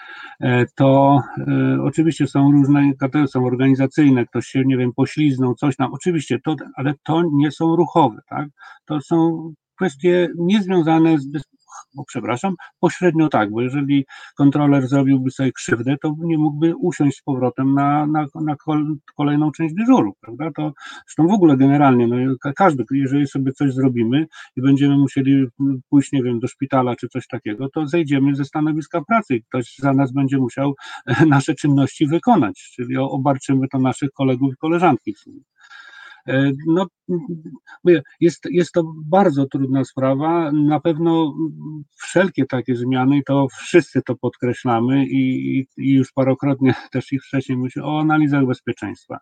e, 0.41 0.67
to 0.75 1.21
e, 1.39 1.79
oczywiście 1.83 2.27
są 2.27 2.53
różne 2.53 2.93
kategorie, 3.01 3.29
są 3.29 3.47
organizacyjne, 3.47 4.27
ktoś 4.27 4.47
się, 4.47 4.63
nie 4.67 4.77
wiem, 4.77 4.93
pośliznął, 4.93 5.55
coś 5.55 5.77
tam, 5.77 5.95
oczywiście, 5.95 6.39
to, 6.45 6.57
ale 6.77 6.95
to 7.05 7.23
nie 7.33 7.51
są 7.51 7.77
ruchowe, 7.77 8.21
tak? 8.29 8.49
To 8.85 9.01
są 9.01 9.49
kwestie 9.77 10.29
niezwiązane 10.39 11.19
z 11.19 11.27
bo 11.95 12.05
przepraszam, 12.05 12.55
pośrednio 12.81 13.29
tak, 13.29 13.51
bo 13.51 13.63
jeżeli 13.63 14.05
kontroler 14.37 14.87
zrobiłby 14.87 15.31
sobie 15.31 15.53
krzywdę, 15.53 15.97
to 16.03 16.15
nie 16.19 16.39
mógłby 16.39 16.77
usiąść 16.77 17.19
z 17.19 17.23
powrotem 17.23 17.75
na, 17.75 18.07
na, 18.07 18.27
na 18.35 18.57
kolejną 19.17 19.53
część 19.53 19.75
dyżuru, 19.75 20.15
prawda? 20.21 20.51
To 20.57 20.73
zresztą 21.07 21.27
w 21.29 21.33
ogóle 21.33 21.57
generalnie, 21.57 22.07
no 22.07 22.17
każdy, 22.57 22.85
jeżeli 22.91 23.27
sobie 23.27 23.53
coś 23.53 23.73
zrobimy 23.73 24.27
i 24.57 24.63
będziemy 24.63 24.99
musieli 24.99 25.47
pójść, 25.91 26.13
nie 26.13 26.23
wiem, 26.23 26.41
do 26.41 26.49
szpitala 26.49 26.97
czy 26.97 27.09
coś 27.09 27.27
takiego, 27.27 27.69
to 27.69 27.87
zejdziemy 27.87 28.35
ze 28.35 28.45
stanowiska 28.45 29.01
pracy 29.09 29.35
i 29.35 29.43
ktoś 29.43 29.75
za 29.79 29.93
nas 29.93 30.13
będzie 30.13 30.39
musiał 30.39 30.75
nasze 31.27 31.55
czynności 31.55 32.07
wykonać, 32.07 32.71
czyli 32.75 32.97
obarczymy 32.97 33.69
to 33.69 33.79
naszych 33.79 34.11
kolegów 34.11 34.53
i 34.53 34.57
koleżanki 34.57 35.15
w 35.15 35.19
sumie. 35.19 35.41
E, 36.29 36.53
no, 36.67 36.87
jest, 38.21 38.45
jest 38.51 38.73
to 38.73 38.93
bardzo 39.07 39.47
trudna 39.47 39.85
sprawa. 39.85 40.53
Na 40.53 40.81
pewno 40.81 41.35
wszelkie 41.97 42.47
takie 42.47 42.77
zmiany, 42.77 43.23
to 43.27 43.47
wszyscy 43.49 44.03
to 44.03 44.17
podkreślamy 44.17 45.07
i, 45.07 45.59
i 45.77 45.95
już 45.95 46.13
parokrotnie 46.13 46.75
też 46.93 47.13
ich 47.13 47.25
wcześniej 47.25 47.59
mówiliśmy 47.59 47.85
o 47.85 48.01
analizach 48.01 48.47
bezpieczeństwa. 48.47 49.19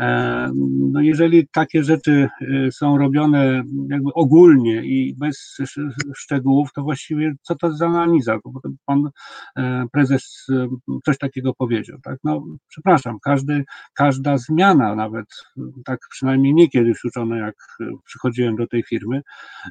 E, 0.00 0.50
no 0.92 1.00
jeżeli 1.00 1.48
takie 1.48 1.84
rzeczy 1.84 2.28
e, 2.40 2.72
są 2.72 2.98
robione 2.98 3.62
jakby 3.90 4.12
ogólnie 4.14 4.84
i 4.84 5.14
bez 5.18 5.56
szczegółów, 6.16 6.72
to 6.72 6.82
właściwie 6.82 7.34
co 7.42 7.54
to 7.54 7.72
za 7.72 7.86
analiza? 7.86 8.38
Bo 8.44 8.60
pan 8.86 9.10
prezes 9.92 10.46
coś 11.04 11.18
takiego 11.18 11.54
powiedział. 11.54 11.98
Tak? 12.02 12.18
No, 12.24 12.44
przepraszam, 12.68 13.18
każdy, 13.22 13.64
każda 13.94 14.38
zmiana, 14.38 14.94
nawet 14.94 15.26
tak 15.84 15.98
przynajmniej 16.10 16.54
nie 16.54 16.68
kiedyś 16.68 17.04
uczone, 17.04 17.38
jak 17.38 17.54
przychodziłem 18.04 18.56
do 18.56 18.66
tej 18.66 18.82
firmy, 18.82 19.22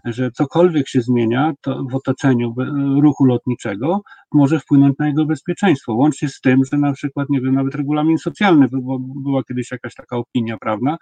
że 0.06 0.32
cokolwiek 0.32 0.88
się 0.88 1.02
zmienia 1.02 1.54
to 1.62 1.84
w 1.92 1.96
otoczeniu 1.96 2.56
ruchu 3.02 3.26
lotniczego 3.26 4.02
może 4.32 4.60
wpłynąć 4.60 4.98
na 5.00 5.08
jego 5.08 5.26
bezpieczeństwo. 5.26 5.94
Łącznie 5.94 6.30
z 6.30 6.42
tym, 6.42 6.62
że 6.72 6.78
na 6.78 6.94
przykład, 6.94 7.30
nie 7.30 7.42
wiem, 7.42 7.56
nawet 7.56 7.76
regulamin 7.76 8.18
socjalny, 8.18 8.68
bo 8.72 9.00
była 9.00 9.44
kiedyś 9.44 9.72
jakaś 9.72 9.96
taka 9.96 10.18
opinia 10.20 10.58
prawna 10.58 10.98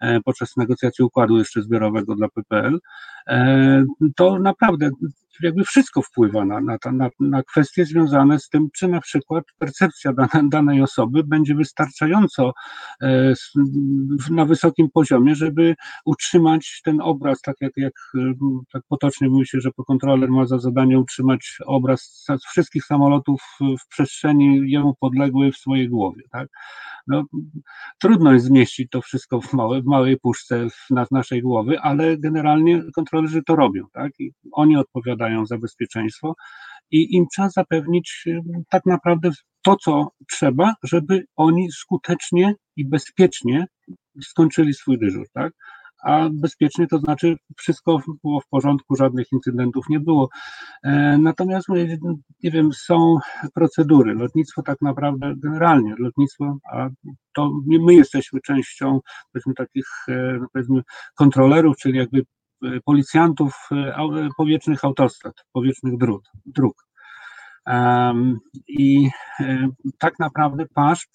e, 0.00 0.20
podczas 0.20 0.56
negocjacji 0.56 1.04
układu 1.04 1.38
jeszcze 1.38 1.62
zbiorowego 1.62 2.14
dla 2.14 2.28
PPL, 2.28 2.78
e, 3.26 3.84
to 4.16 4.38
naprawdę 4.38 4.90
jakby 5.42 5.64
wszystko 5.64 6.02
wpływa 6.02 6.44
na, 6.44 6.60
na, 6.60 6.78
na, 6.92 7.10
na 7.20 7.42
kwestie 7.42 7.84
związane 7.84 8.38
z 8.38 8.48
tym, 8.48 8.68
czy 8.74 8.88
na 8.88 9.00
przykład 9.00 9.44
percepcja 9.58 10.12
dane, 10.12 10.48
danej 10.48 10.82
osoby 10.82 11.24
będzie 11.24 11.54
wystarczająco 11.54 12.52
e, 13.02 13.34
na 14.30 14.44
wysokim 14.44 14.90
poziomie, 14.90 15.34
żeby 15.34 15.74
utrzymać 16.04 16.80
ten 16.84 17.00
obraz, 17.00 17.40
tak 17.40 17.56
jak, 17.60 17.72
jak 17.76 17.92
tak 18.72 18.82
potocznie 18.88 19.28
mówi 19.28 19.46
się, 19.46 19.60
że 19.60 19.70
kontroler 19.86 20.30
ma 20.30 20.46
za 20.46 20.58
zadanie 20.58 20.98
utrzymać 20.98 21.58
obraz 21.66 22.26
wszystkich 22.50 22.84
samolotów 22.84 23.42
w 23.60 23.88
przestrzeni 23.88 24.70
jemu 24.70 24.94
podległej 25.00 25.52
w 25.52 25.56
swojej 25.56 25.88
głowie. 25.88 26.22
Tak? 26.30 26.48
No, 27.06 27.24
trudno 27.98 28.32
jest 28.32 28.46
zmieścić 28.46 28.90
to 28.90 29.02
wszystko 29.02 29.40
w, 29.40 29.52
małe, 29.52 29.82
w 29.82 29.86
małej 29.86 30.18
puszce 30.18 30.70
w, 30.70 30.90
na, 30.90 31.06
naszej 31.10 31.42
głowy, 31.42 31.80
ale 31.80 32.18
generalnie 32.18 32.82
kontrolerzy 32.94 33.42
to 33.46 33.56
robią, 33.56 33.84
tak? 33.92 34.20
I 34.20 34.32
oni 34.52 34.76
odpowiadają 34.76 35.29
za 35.46 35.58
bezpieczeństwo 35.58 36.34
i 36.90 37.16
im 37.16 37.26
trzeba 37.32 37.50
zapewnić 37.50 38.24
tak 38.70 38.86
naprawdę 38.86 39.30
to, 39.62 39.76
co 39.76 40.08
trzeba, 40.28 40.74
żeby 40.82 41.24
oni 41.36 41.72
skutecznie 41.72 42.54
i 42.76 42.84
bezpiecznie 42.84 43.66
skończyli 44.22 44.74
swój 44.74 44.98
dyżur, 44.98 45.26
tak? 45.32 45.52
a 46.02 46.28
bezpiecznie 46.32 46.86
to 46.86 46.98
znaczy 46.98 47.36
wszystko 47.56 48.00
było 48.24 48.40
w 48.40 48.48
porządku, 48.48 48.96
żadnych 48.96 49.32
incydentów 49.32 49.88
nie 49.88 50.00
było. 50.00 50.28
E, 50.82 51.18
natomiast, 51.18 51.68
nie 52.42 52.50
wiem, 52.50 52.72
są 52.72 53.16
procedury. 53.54 54.14
Lotnictwo 54.14 54.62
tak 54.62 54.78
naprawdę, 54.82 55.34
generalnie 55.36 55.94
lotnictwo, 55.98 56.58
a 56.72 56.88
to 57.34 57.50
my 57.66 57.94
jesteśmy 57.94 58.40
częścią, 58.40 59.00
powiedzmy, 59.32 59.54
takich, 59.54 59.86
e, 60.08 60.38
powiedzmy, 60.52 60.82
kontrolerów, 61.14 61.76
czyli 61.76 61.98
jakby 61.98 62.22
policjantów 62.84 63.68
powietrznych 64.36 64.84
autostrad, 64.84 65.34
powietrznych 65.52 65.96
dróg. 65.96 66.22
dróg. 66.46 66.86
I 68.68 69.10
tak 69.98 70.18
naprawdę 70.18 70.66
PASZP 70.74 71.10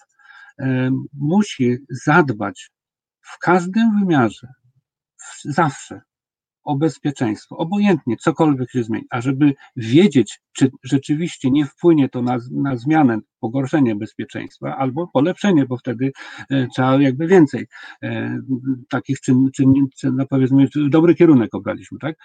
musi 1.14 1.78
zadbać 2.06 2.70
w 3.22 3.38
każdym 3.40 4.00
wymiarze 4.00 4.48
zawsze 5.44 6.02
o 6.64 6.76
bezpieczeństwo, 6.76 7.58
obojętnie 7.58 8.18
cokolwiek 8.18 8.72
się 8.72 8.84
zmieni, 8.84 9.06
a 9.10 9.22
żeby 9.22 9.54
wiedzieć, 9.76 10.42
czy 10.54 10.72
rzeczywiście 10.84 11.52
nie 11.52 11.66
wpłynie 11.66 12.10
to 12.10 12.22
na, 12.22 12.38
na 12.52 12.78
zmianę, 12.78 13.18
pogorszenie 13.46 13.96
bezpieczeństwa 13.96 14.78
albo 14.78 15.08
polepszenie, 15.08 15.66
bo 15.66 15.78
wtedy 15.78 16.12
e, 16.50 16.68
trzeba 16.68 17.02
jakby 17.02 17.28
więcej 17.28 17.66
e, 18.04 18.40
takich 18.90 19.20
czyn, 19.20 19.50
czyn, 19.56 19.74
no 20.04 20.26
powiedzmy, 20.30 20.68
dobry 20.90 21.16
kierunek 21.16 21.56
obraliśmy, 21.56 22.00
tak? 22.00 22.16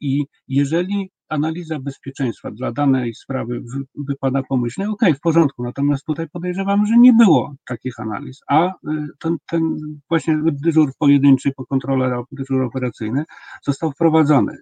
I 0.00 0.24
jeżeli 0.48 1.10
analiza 1.28 1.78
bezpieczeństwa 1.78 2.50
dla 2.50 2.72
danej 2.72 3.14
sprawy 3.14 3.62
wypada 4.08 4.42
pomyślnie, 4.48 4.90
ok, 4.90 5.02
w 5.16 5.20
porządku, 5.20 5.62
natomiast 5.62 6.06
tutaj 6.06 6.28
podejrzewam, 6.28 6.86
że 6.86 6.98
nie 6.98 7.12
było 7.12 7.54
takich 7.66 8.00
analiz, 8.00 8.40
a 8.48 8.68
y, 8.68 8.72
ten, 9.18 9.36
ten 9.46 9.76
właśnie 10.08 10.38
dyżur 10.52 10.92
pojedynczy 10.98 11.52
po 11.56 11.66
kontrolera, 11.66 12.22
dyżur 12.32 12.62
operacyjny 12.62 13.24
został 13.62 13.92
wprowadzony. 13.92 14.56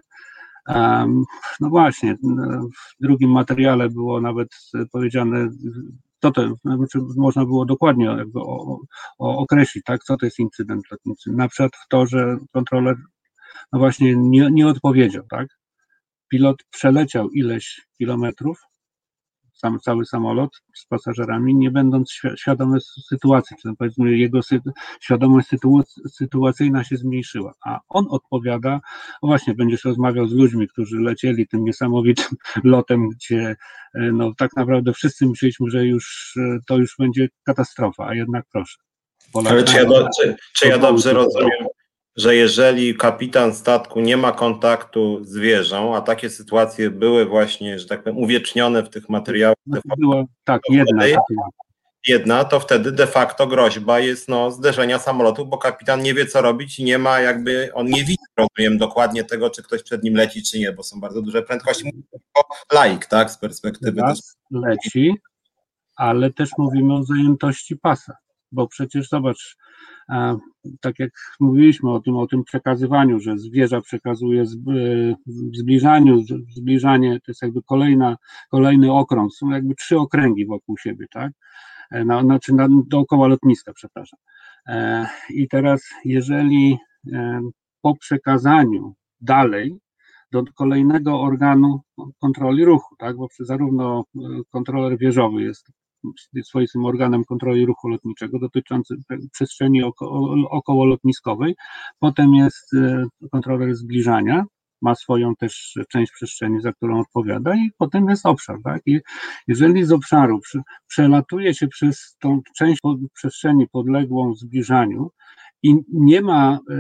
No 1.61 1.69
właśnie, 1.69 2.17
w 2.77 3.03
drugim 3.03 3.31
materiale 3.31 3.89
było 3.89 4.21
nawet 4.21 4.49
powiedziane, 4.93 5.49
co 6.23 6.31
to, 6.31 6.55
znaczy 6.65 6.99
można 7.17 7.45
było 7.45 7.65
dokładnie 7.65 8.05
jakby 8.05 8.41
o, 8.41 8.79
o 9.19 9.39
określić, 9.39 9.85
tak, 9.85 10.05
co 10.05 10.17
to 10.17 10.27
jest 10.27 10.39
incydent 10.39 10.91
lotniczy. 10.91 11.31
Na 11.33 11.49
przykład 11.49 11.73
to, 11.89 12.07
że 12.07 12.37
kontroler 12.53 12.97
no 13.73 13.79
właśnie 13.79 14.17
nie, 14.17 14.49
nie 14.51 14.69
odpowiedział, 14.69 15.25
tak. 15.31 15.49
Pilot 16.29 16.57
przeleciał 16.71 17.31
ileś 17.31 17.87
kilometrów, 17.99 18.61
sam, 19.67 19.81
cały 19.81 20.07
samolot 20.07 20.51
z 20.75 20.87
pasażerami, 20.87 21.55
nie 21.55 21.71
będąc 21.71 22.13
świadomy 22.37 22.79
sytuacji, 23.09 23.57
czy 23.63 23.69
powiedzmy 23.79 24.17
jego 24.17 24.43
sy 24.43 24.61
świadomość 25.01 25.49
sytuacyjna 26.13 26.85
się 26.85 26.97
zmniejszyła, 26.97 27.53
a 27.65 27.81
on 27.89 28.07
odpowiada, 28.11 28.81
właśnie, 29.23 29.55
będziesz 29.55 29.85
rozmawiał 29.85 30.29
z 30.29 30.33
ludźmi, 30.33 30.69
którzy 30.69 31.01
lecieli 31.01 31.49
tym 31.49 31.65
niesamowitym 31.65 32.37
lotem, 32.65 33.09
gdzie 33.09 33.57
e, 33.95 34.13
no 34.13 34.33
tak 34.39 34.57
naprawdę 34.57 34.93
wszyscy 34.93 35.27
myśleliśmy, 35.27 35.71
że 35.71 35.87
już 35.87 36.35
e, 36.37 36.59
to 36.67 36.77
już 36.77 36.95
będzie 36.99 37.29
katastrofa, 37.45 38.07
a 38.07 38.15
jednak 38.15 38.45
proszę. 38.53 38.77
Ale 39.35 39.65
czy 39.65 39.77
ja, 39.77 39.85
do, 39.85 40.09
czy, 40.21 40.37
czy 40.57 40.69
ja 40.69 40.79
dobrze 40.79 41.13
rozumiem, 41.13 41.67
że 42.17 42.37
jeżeli 42.37 42.95
kapitan 42.95 43.55
statku 43.55 44.01
nie 44.01 44.17
ma 44.17 44.33
kontaktu 44.33 45.25
z 45.25 45.37
wieżą, 45.37 45.97
a 45.97 46.01
takie 46.01 46.31
sytuacje 46.31 46.91
były 46.91 47.27
właśnie, 47.27 47.79
że 47.79 47.87
tak 47.87 48.03
powiem, 48.03 48.19
uwiecznione 48.19 48.83
w 48.83 48.89
tych 48.89 49.09
materiałach. 49.09 49.57
Była, 49.99 50.25
tak, 50.45 50.63
jedna. 50.71 51.05
jedna, 52.07 52.45
to 52.45 52.61
wtedy 52.61 52.93
de 52.93 53.07
facto 53.07 53.47
groźba 53.47 54.01
jest 54.01 54.29
no, 54.29 54.51
zderzenia 54.51 54.99
samolotu, 54.99 55.47
bo 55.47 55.59
kapitan 55.59 56.03
nie 56.03 56.15
wie, 56.15 56.27
co 56.27 56.43
robić 56.43 56.79
i 56.79 56.85
nie 56.85 56.99
ma 56.99 57.21
jakby, 57.21 57.71
on 57.75 57.87
nie 57.87 58.05
widzi, 58.05 58.25
rozumiem, 58.37 58.79
dokładnie 58.79 59.25
tego, 59.25 59.51
czy 59.51 59.63
ktoś 59.63 59.83
przed 59.83 60.03
nim 60.03 60.15
leci, 60.15 60.43
czy 60.43 60.59
nie, 60.59 60.73
bo 60.73 60.83
są 60.83 61.01
bardzo 61.01 61.23
duże 61.23 61.43
prędkości. 61.43 61.85
Mówię 61.85 62.03
laik, 62.73 63.07
tak, 63.07 63.31
z 63.31 63.39
perspektywy. 63.39 64.01
Raz 64.01 64.37
leci, 64.51 65.15
ale 65.97 66.33
też 66.33 66.51
mówimy 66.59 66.95
o 66.95 67.03
zajętości 67.03 67.77
pasa, 67.77 68.17
bo 68.53 68.67
przecież 68.67 69.09
zobacz, 69.09 69.57
tak 70.81 70.99
jak 70.99 71.11
mówiliśmy 71.41 71.91
o 71.91 72.01
tym, 72.01 72.17
o 72.17 72.27
tym 72.27 72.45
przekazywaniu, 72.45 73.21
że 73.21 73.39
zwierza 73.39 73.81
przekazuje 73.81 74.43
e, 74.43 74.47
w 75.27 75.57
zbliżaniu, 75.57 76.23
zbliżanie 76.51 77.21
to 77.21 77.25
jest 77.29 77.43
jakby 77.43 77.63
kolejna, 77.63 78.17
kolejny 78.51 78.93
okrąg, 78.93 79.33
są 79.35 79.51
jakby 79.51 79.75
trzy 79.75 79.99
okręgi 79.99 80.47
wokół 80.47 80.79
siebie, 80.79 81.07
tak? 81.11 81.33
E, 81.91 82.05
na, 82.05 82.23
znaczy 82.23 82.55
na, 82.55 82.69
dookoła 82.87 83.27
lotniska, 83.27 83.73
przepraszam. 83.73 84.19
E, 84.67 85.07
I 85.31 85.49
teraz, 85.49 85.91
jeżeli 86.05 86.79
po 87.83 87.97
przekazaniu 87.97 88.95
dalej 89.21 89.77
do 90.33 90.43
kolejnego 90.55 91.21
organu 91.21 91.81
kontroli 92.19 92.65
ruchu, 92.65 92.97
tak, 92.99 93.17
bo 93.17 93.29
zarówno 93.39 94.05
kontroler 94.51 94.99
wieżowy 94.99 95.43
jest 95.43 95.71
swoistym 96.43 96.85
organem 96.85 97.25
kontroli 97.25 97.67
ruchu 97.67 97.89
lotniczego 97.89 98.39
dotyczącym 98.39 99.03
przestrzeni 99.33 99.83
oko, 99.83 100.35
okołolotniskowej. 100.51 101.55
Potem 101.99 102.35
jest 102.35 102.75
e, 102.75 103.05
kontroler 103.33 103.75
zbliżania, 103.75 104.45
ma 104.83 104.95
swoją 104.95 105.37
też 105.37 105.79
część 105.89 106.13
przestrzeni, 106.13 106.61
za 106.61 106.73
którą 106.73 107.01
odpowiada 107.01 107.55
i 107.55 107.71
potem 107.79 108.09
jest 108.09 108.27
obszar, 108.27 108.57
tak? 108.65 108.83
I 108.87 109.01
jeżeli 109.49 109.85
z 109.85 109.93
obszaru 109.93 110.41
przelatuje 110.87 111.55
się 111.55 111.69
przez 111.69 112.17
tą 112.21 112.41
część 112.57 112.81
przestrzeni 113.15 113.69
podległą 113.69 114.35
zbliżaniu 114.35 115.11
i 115.63 115.77
nie 115.93 116.21
ma 116.21 116.59
e, 116.71 116.77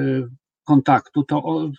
kontaktu, 0.67 1.25
to 1.25 1.71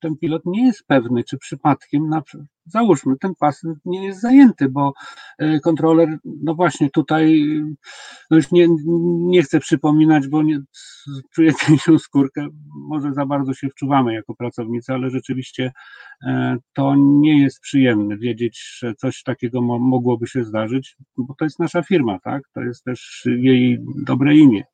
ten 0.00 0.16
pilot 0.16 0.42
nie 0.46 0.66
jest 0.66 0.86
pewny, 0.86 1.24
czy 1.24 1.38
przypadkiem, 1.38 2.08
na, 2.08 2.22
załóżmy, 2.66 3.16
ten 3.20 3.34
pas 3.34 3.62
nie 3.84 4.04
jest 4.04 4.20
zajęty, 4.20 4.68
bo 4.68 4.92
e, 5.38 5.60
kontroler, 5.60 6.18
no 6.24 6.54
właśnie 6.54 6.90
tutaj, 6.90 7.44
no 8.30 8.36
już 8.36 8.50
nie, 8.50 8.66
nie 9.06 9.42
chcę 9.42 9.60
przypominać, 9.60 10.28
bo 10.28 10.42
nie, 10.42 10.60
czuję 11.34 11.52
tę 11.86 11.98
skórkę, 11.98 12.48
może 12.74 13.12
za 13.12 13.26
bardzo 13.26 13.54
się 13.54 13.68
wczuwamy 13.68 14.14
jako 14.14 14.34
pracownicy, 14.34 14.92
ale 14.92 15.10
rzeczywiście 15.10 15.72
e, 16.26 16.56
to 16.72 16.94
nie 16.96 17.42
jest 17.42 17.60
przyjemne 17.60 18.18
wiedzieć, 18.18 18.78
że 18.78 18.94
coś 18.94 19.22
takiego 19.22 19.60
mogłoby 19.78 20.26
się 20.26 20.44
zdarzyć, 20.44 20.96
bo 21.16 21.34
to 21.38 21.44
jest 21.44 21.58
nasza 21.58 21.82
firma, 21.82 22.18
tak, 22.20 22.42
to 22.54 22.60
jest 22.60 22.84
też 22.84 23.22
jej 23.26 23.78
dobre 24.04 24.36
imię 24.36 24.64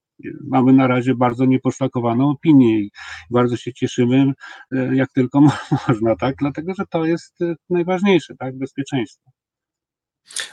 mamy 0.44 0.72
na 0.72 0.86
razie 0.86 1.14
bardzo 1.14 1.44
nieposzlakowaną 1.44 2.30
opinię 2.30 2.80
i 2.80 2.90
bardzo 3.30 3.56
się 3.56 3.72
cieszymy, 3.72 4.32
e, 4.72 4.96
jak 4.96 5.12
tylko 5.12 5.40
można, 5.88 6.16
tak? 6.16 6.34
Dlatego, 6.38 6.72
że 6.78 6.84
to 6.90 7.04
jest 7.04 7.42
e, 7.42 7.54
najważniejsze, 7.70 8.34
tak? 8.38 8.58
Bezpieczeństwo. 8.58 9.30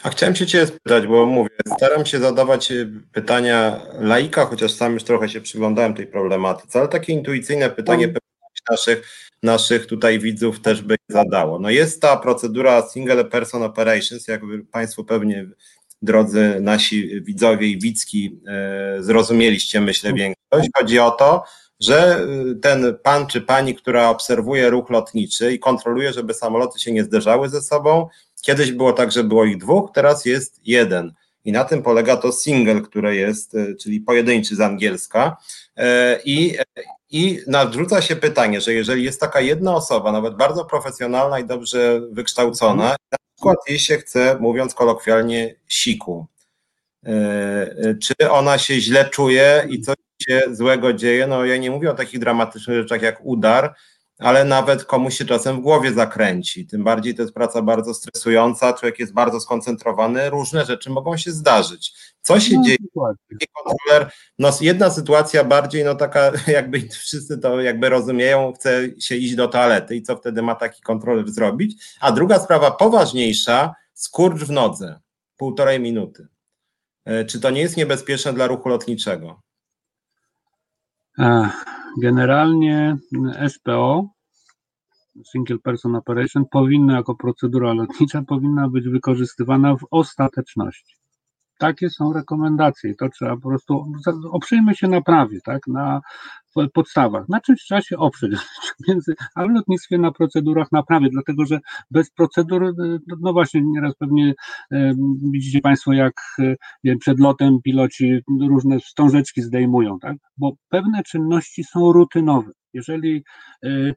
A 0.03 0.09
chciałem 0.09 0.35
się 0.35 0.45
Cię 0.45 0.67
spytać, 0.67 1.07
bo 1.07 1.25
mówię, 1.25 1.49
staram 1.77 2.05
się 2.05 2.19
zadawać 2.19 2.71
e, 2.71 2.87
pytania 3.11 3.81
laika, 3.99 4.45
chociaż 4.45 4.71
sam 4.71 4.93
już 4.93 5.03
trochę 5.03 5.29
się 5.29 5.41
przyglądałem 5.41 5.93
tej 5.93 6.07
problematyce, 6.07 6.79
ale 6.79 6.87
takie 6.87 7.13
intuicyjne 7.13 7.69
pytanie 7.69 8.07
no. 8.07 8.13
naszych, 8.69 9.07
naszych 9.43 9.85
tutaj 9.85 10.19
widzów 10.19 10.61
też 10.61 10.81
by 10.81 10.95
zadało. 11.09 11.59
No 11.59 11.69
jest 11.69 12.01
ta 12.01 12.17
procedura 12.17 12.89
Single 12.89 13.25
Person 13.25 13.63
Operations, 13.63 14.27
jak 14.27 14.41
Państwo 14.71 15.03
pewnie 15.03 15.45
drodzy 16.01 16.57
nasi 16.61 17.21
widzowie 17.21 17.67
i 17.67 17.79
widzki, 17.79 18.39
e, 18.47 19.03
zrozumieliście, 19.03 19.81
myślę, 19.81 20.13
większość. 20.13 20.69
Chodzi 20.77 20.99
o 20.99 21.11
to, 21.11 21.43
że 21.79 22.25
e, 22.51 22.55
ten 22.55 22.97
pan 23.03 23.27
czy 23.27 23.41
pani, 23.41 23.75
która 23.75 24.09
obserwuje 24.09 24.69
ruch 24.69 24.89
lotniczy 24.89 25.53
i 25.53 25.59
kontroluje, 25.59 26.13
żeby 26.13 26.33
samoloty 26.33 26.79
się 26.79 26.91
nie 26.91 27.03
zderzały 27.03 27.49
ze 27.49 27.61
sobą, 27.61 28.07
kiedyś 28.41 28.71
było 28.71 28.93
tak, 28.93 29.11
że 29.11 29.23
było 29.23 29.45
ich 29.45 29.57
dwóch, 29.57 29.89
teraz 29.93 30.25
jest 30.25 30.59
jeden. 30.65 31.13
I 31.45 31.51
na 31.51 31.63
tym 31.63 31.83
polega 31.83 32.17
to 32.17 32.31
single, 32.31 32.81
które 32.81 33.15
jest, 33.15 33.55
e, 33.55 33.75
czyli 33.75 33.99
pojedynczy 33.99 34.55
z 34.55 34.61
angielska. 34.61 35.37
I, 36.25 36.57
i 37.11 37.39
nadrzuca 37.47 38.01
się 38.01 38.15
pytanie, 38.15 38.61
że 38.61 38.73
jeżeli 38.73 39.03
jest 39.03 39.19
taka 39.19 39.41
jedna 39.41 39.75
osoba, 39.75 40.11
nawet 40.11 40.35
bardzo 40.35 40.65
profesjonalna 40.65 41.39
i 41.39 41.45
dobrze 41.45 42.01
wykształcona, 42.11 42.95
na 43.11 43.17
przykład 43.35 43.57
jej 43.69 43.79
się 43.79 43.97
chce, 43.97 44.37
mówiąc 44.39 44.73
kolokwialnie, 44.73 45.55
siku, 45.67 46.27
e, 47.05 47.09
e, 47.09 47.95
czy 47.95 48.31
ona 48.31 48.57
się 48.57 48.79
źle 48.79 49.09
czuje 49.09 49.67
i 49.69 49.81
coś 49.81 49.95
się 50.21 50.41
złego 50.51 50.93
dzieje, 50.93 51.27
no 51.27 51.45
ja 51.45 51.57
nie 51.57 51.71
mówię 51.71 51.91
o 51.91 51.95
takich 51.95 52.19
dramatycznych 52.19 52.77
rzeczach 52.77 53.01
jak 53.01 53.25
udar, 53.25 53.75
ale 54.21 54.45
nawet 54.45 54.85
komuś 54.85 55.17
się 55.17 55.25
czasem 55.25 55.57
w 55.57 55.59
głowie 55.59 55.93
zakręci. 55.93 56.67
Tym 56.67 56.83
bardziej 56.83 57.15
to 57.15 57.21
jest 57.21 57.33
praca 57.33 57.61
bardzo 57.61 57.93
stresująca, 57.93 58.73
człowiek 58.73 58.99
jest 58.99 59.13
bardzo 59.13 59.39
skoncentrowany, 59.39 60.29
różne 60.29 60.65
rzeczy 60.65 60.89
mogą 60.89 61.17
się 61.17 61.31
zdarzyć. 61.31 61.93
Co 62.21 62.39
się 62.39 62.55
no, 62.55 62.63
dzieje? 62.63 62.77
Kontroler, 63.53 64.11
no 64.39 64.49
jedna 64.61 64.89
sytuacja 64.89 65.43
bardziej, 65.43 65.83
no 65.83 65.95
taka 65.95 66.31
jakby 66.47 66.81
wszyscy 66.81 67.37
to 67.37 67.61
jakby 67.61 67.89
rozumieją, 67.89 68.53
chce 68.53 68.89
się 68.99 69.15
iść 69.15 69.35
do 69.35 69.47
toalety 69.47 69.95
i 69.95 70.01
co 70.01 70.15
wtedy 70.17 70.41
ma 70.41 70.55
taki 70.55 70.81
kontroler 70.81 71.31
zrobić? 71.31 71.97
A 71.99 72.11
druga 72.11 72.39
sprawa 72.39 72.71
poważniejsza, 72.71 73.75
skurcz 73.93 74.43
w 74.43 74.51
nodze, 74.51 74.99
półtorej 75.37 75.79
minuty. 75.79 76.27
E, 77.05 77.25
czy 77.25 77.39
to 77.39 77.49
nie 77.49 77.61
jest 77.61 77.77
niebezpieczne 77.77 78.33
dla 78.33 78.47
ruchu 78.47 78.69
lotniczego? 78.69 79.41
Generalnie 81.97 82.97
SPO, 83.47 84.09
Single 85.31 85.57
Person 85.59 85.95
Operation, 85.95 86.45
powinna 86.51 86.95
jako 86.95 87.15
procedura 87.15 87.73
lotnicza 87.73 88.21
powinna 88.21 88.69
być 88.69 88.89
wykorzystywana 88.89 89.75
w 89.75 89.85
ostateczności. 89.91 90.95
Takie 91.57 91.89
są 91.89 92.13
rekomendacje. 92.13 92.95
To 92.95 93.09
trzeba 93.09 93.35
po 93.35 93.49
prostu 93.49 93.85
oprzyjmy 94.31 94.75
się 94.75 94.87
na 94.87 95.01
prawie, 95.01 95.39
tak, 95.45 95.67
na 95.67 96.01
podstawach. 96.73 97.29
Na 97.29 97.41
czymś 97.41 97.59
trzeba 97.59 97.81
się 97.81 97.97
oprzeć, 97.97 98.31
między, 98.87 99.13
ale 99.35 99.47
w 99.47 99.51
lotnictwie 99.51 99.97
na 99.97 100.11
procedurach 100.11 100.71
na 100.71 100.83
prawie, 100.83 101.09
dlatego 101.09 101.45
że 101.45 101.59
bez 101.91 102.11
procedur, 102.11 102.63
y, 102.63 102.99
no 103.19 103.33
właśnie, 103.33 103.61
nieraz 103.61 103.95
pewnie 103.95 104.33
widzicie 105.31 105.61
Państwo, 105.61 105.93
jak 105.93 106.13
e, 106.85 106.95
przed 106.95 107.19
lotem 107.19 107.61
piloci 107.63 108.19
różne 108.41 108.79
wstążeczki 108.79 109.41
zdejmują, 109.41 109.99
tak, 109.99 110.17
bo 110.37 110.51
pewne 110.69 111.03
czynności 111.03 111.63
są 111.63 111.93
rutynowe. 111.93 112.51
Jeżeli 112.73 113.23
e, 113.63 113.93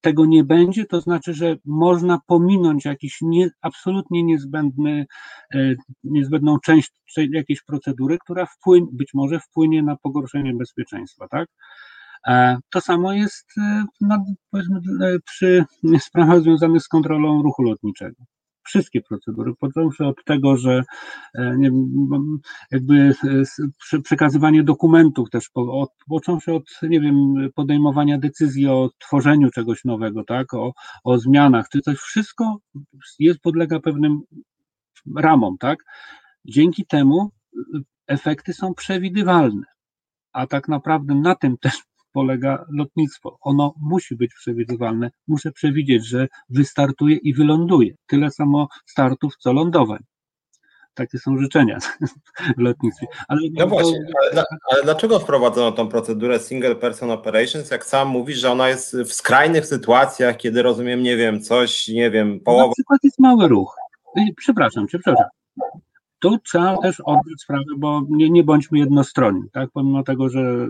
tego 0.00 0.26
nie 0.26 0.44
będzie, 0.44 0.86
to 0.86 1.00
znaczy, 1.00 1.34
że 1.34 1.56
można 1.64 2.18
pominąć 2.26 2.84
jakiś 2.84 3.18
nie, 3.22 3.50
absolutnie 3.60 4.22
niezbędny, 4.22 5.06
niezbędną 6.04 6.58
część 6.58 6.90
jakiejś 7.16 7.62
procedury, 7.62 8.18
która 8.18 8.46
wpłynie, 8.46 8.86
być 8.92 9.10
może 9.14 9.40
wpłynie 9.40 9.82
na 9.82 9.96
pogorszenie 9.96 10.54
bezpieczeństwa, 10.54 11.28
tak? 11.28 11.48
E, 12.26 12.58
to 12.70 12.80
samo 12.80 13.12
jest 13.12 13.52
no, 14.00 14.24
przy 15.24 15.64
sprawach 15.98 16.40
związanych 16.40 16.82
z 16.82 16.88
kontrolą 16.88 17.42
ruchu 17.42 17.62
lotniczego. 17.62 18.24
wszystkie 18.64 19.00
procedury, 19.00 19.52
począwszy 19.60 20.04
od 20.04 20.24
tego, 20.24 20.56
że 20.56 20.82
nie, 21.56 21.70
jakby 22.70 23.14
przekazywanie 24.04 24.62
dokumentów 24.62 25.30
też, 25.30 25.50
począwszy 26.08 26.52
od, 26.52 26.64
nie 26.82 27.00
wiem, 27.00 27.16
podejmowania 27.54 28.18
decyzji 28.18 28.68
o 28.68 28.90
tworzeniu 28.98 29.50
czegoś 29.50 29.84
nowego, 29.84 30.24
tak, 30.24 30.54
o, 30.54 30.72
o 31.04 31.18
zmianach, 31.18 31.68
czy 31.72 31.80
coś, 31.80 31.98
wszystko 31.98 32.56
jest, 33.18 33.40
podlega 33.40 33.80
pewnym 33.80 34.20
ramom, 35.16 35.58
tak. 35.58 35.78
Dzięki 36.44 36.86
temu 36.86 37.30
efekty 38.06 38.52
są 38.52 38.74
przewidywalne, 38.74 39.64
a 40.32 40.46
tak 40.46 40.68
naprawdę 40.68 41.14
na 41.14 41.34
tym 41.34 41.58
też 41.58 41.82
polega 42.12 42.64
lotnictwo. 42.70 43.38
Ono 43.40 43.74
musi 43.80 44.16
być 44.16 44.34
przewidywalne. 44.34 45.10
Muszę 45.28 45.52
przewidzieć, 45.52 46.06
że 46.06 46.28
wystartuje 46.48 47.16
i 47.16 47.34
wyląduje. 47.34 47.94
Tyle 48.06 48.30
samo 48.30 48.68
startów, 48.86 49.36
co 49.36 49.52
lądowań. 49.52 49.98
Takie 50.94 51.18
są 51.18 51.38
życzenia 51.38 51.78
w 52.56 52.60
lotnictwie. 52.60 53.06
Ale 53.28 53.40
no 53.52 53.66
właśnie, 53.66 53.98
ale, 54.32 54.44
ale, 54.72 54.82
dlaczego 54.82 55.18
wprowadzono 55.18 55.72
tą 55.72 55.88
procedurę 55.88 56.38
single 56.38 56.76
person 56.76 57.10
operations, 57.10 57.70
jak 57.70 57.84
sam 57.84 58.08
mówisz, 58.08 58.38
że 58.38 58.50
ona 58.50 58.68
jest 58.68 58.96
w 58.96 59.12
skrajnych 59.12 59.66
sytuacjach, 59.66 60.36
kiedy 60.36 60.62
rozumiem, 60.62 61.02
nie 61.02 61.16
wiem, 61.16 61.40
coś, 61.40 61.88
nie 61.88 62.10
wiem, 62.10 62.40
połowa... 62.40 62.66
Na 62.66 62.72
przykład 62.72 63.00
jest 63.04 63.18
mały 63.18 63.48
ruch. 63.48 63.76
Przepraszam 64.36 64.88
cię, 64.88 64.98
przepraszam. 64.98 65.30
Tu 66.18 66.38
trzeba 66.38 66.76
też 66.76 67.00
oddać 67.00 67.40
sprawę, 67.42 67.64
bo 67.78 68.02
nie, 68.10 68.30
nie 68.30 68.44
bądźmy 68.44 68.78
jednostronni, 68.78 69.50
tak? 69.52 69.70
Pomimo 69.72 70.02
tego, 70.02 70.28
że 70.28 70.68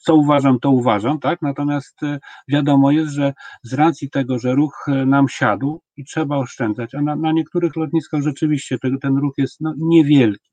co 0.00 0.14
uważam, 0.14 0.60
to 0.60 0.70
uważam, 0.70 1.18
tak? 1.20 1.42
Natomiast 1.42 2.02
e, 2.02 2.18
wiadomo 2.48 2.90
jest, 2.90 3.12
że 3.12 3.32
z 3.62 3.74
racji 3.74 4.10
tego, 4.10 4.38
że 4.38 4.54
ruch 4.54 4.86
e, 4.88 5.06
nam 5.06 5.28
siadł 5.28 5.80
i 5.96 6.04
trzeba 6.04 6.36
oszczędzać, 6.36 6.94
a 6.94 7.02
na, 7.02 7.16
na 7.16 7.32
niektórych 7.32 7.76
lotniskach 7.76 8.22
rzeczywiście 8.22 8.78
ten, 8.78 8.98
ten 8.98 9.16
ruch 9.16 9.34
jest 9.38 9.60
no, 9.60 9.74
niewielki. 9.78 10.48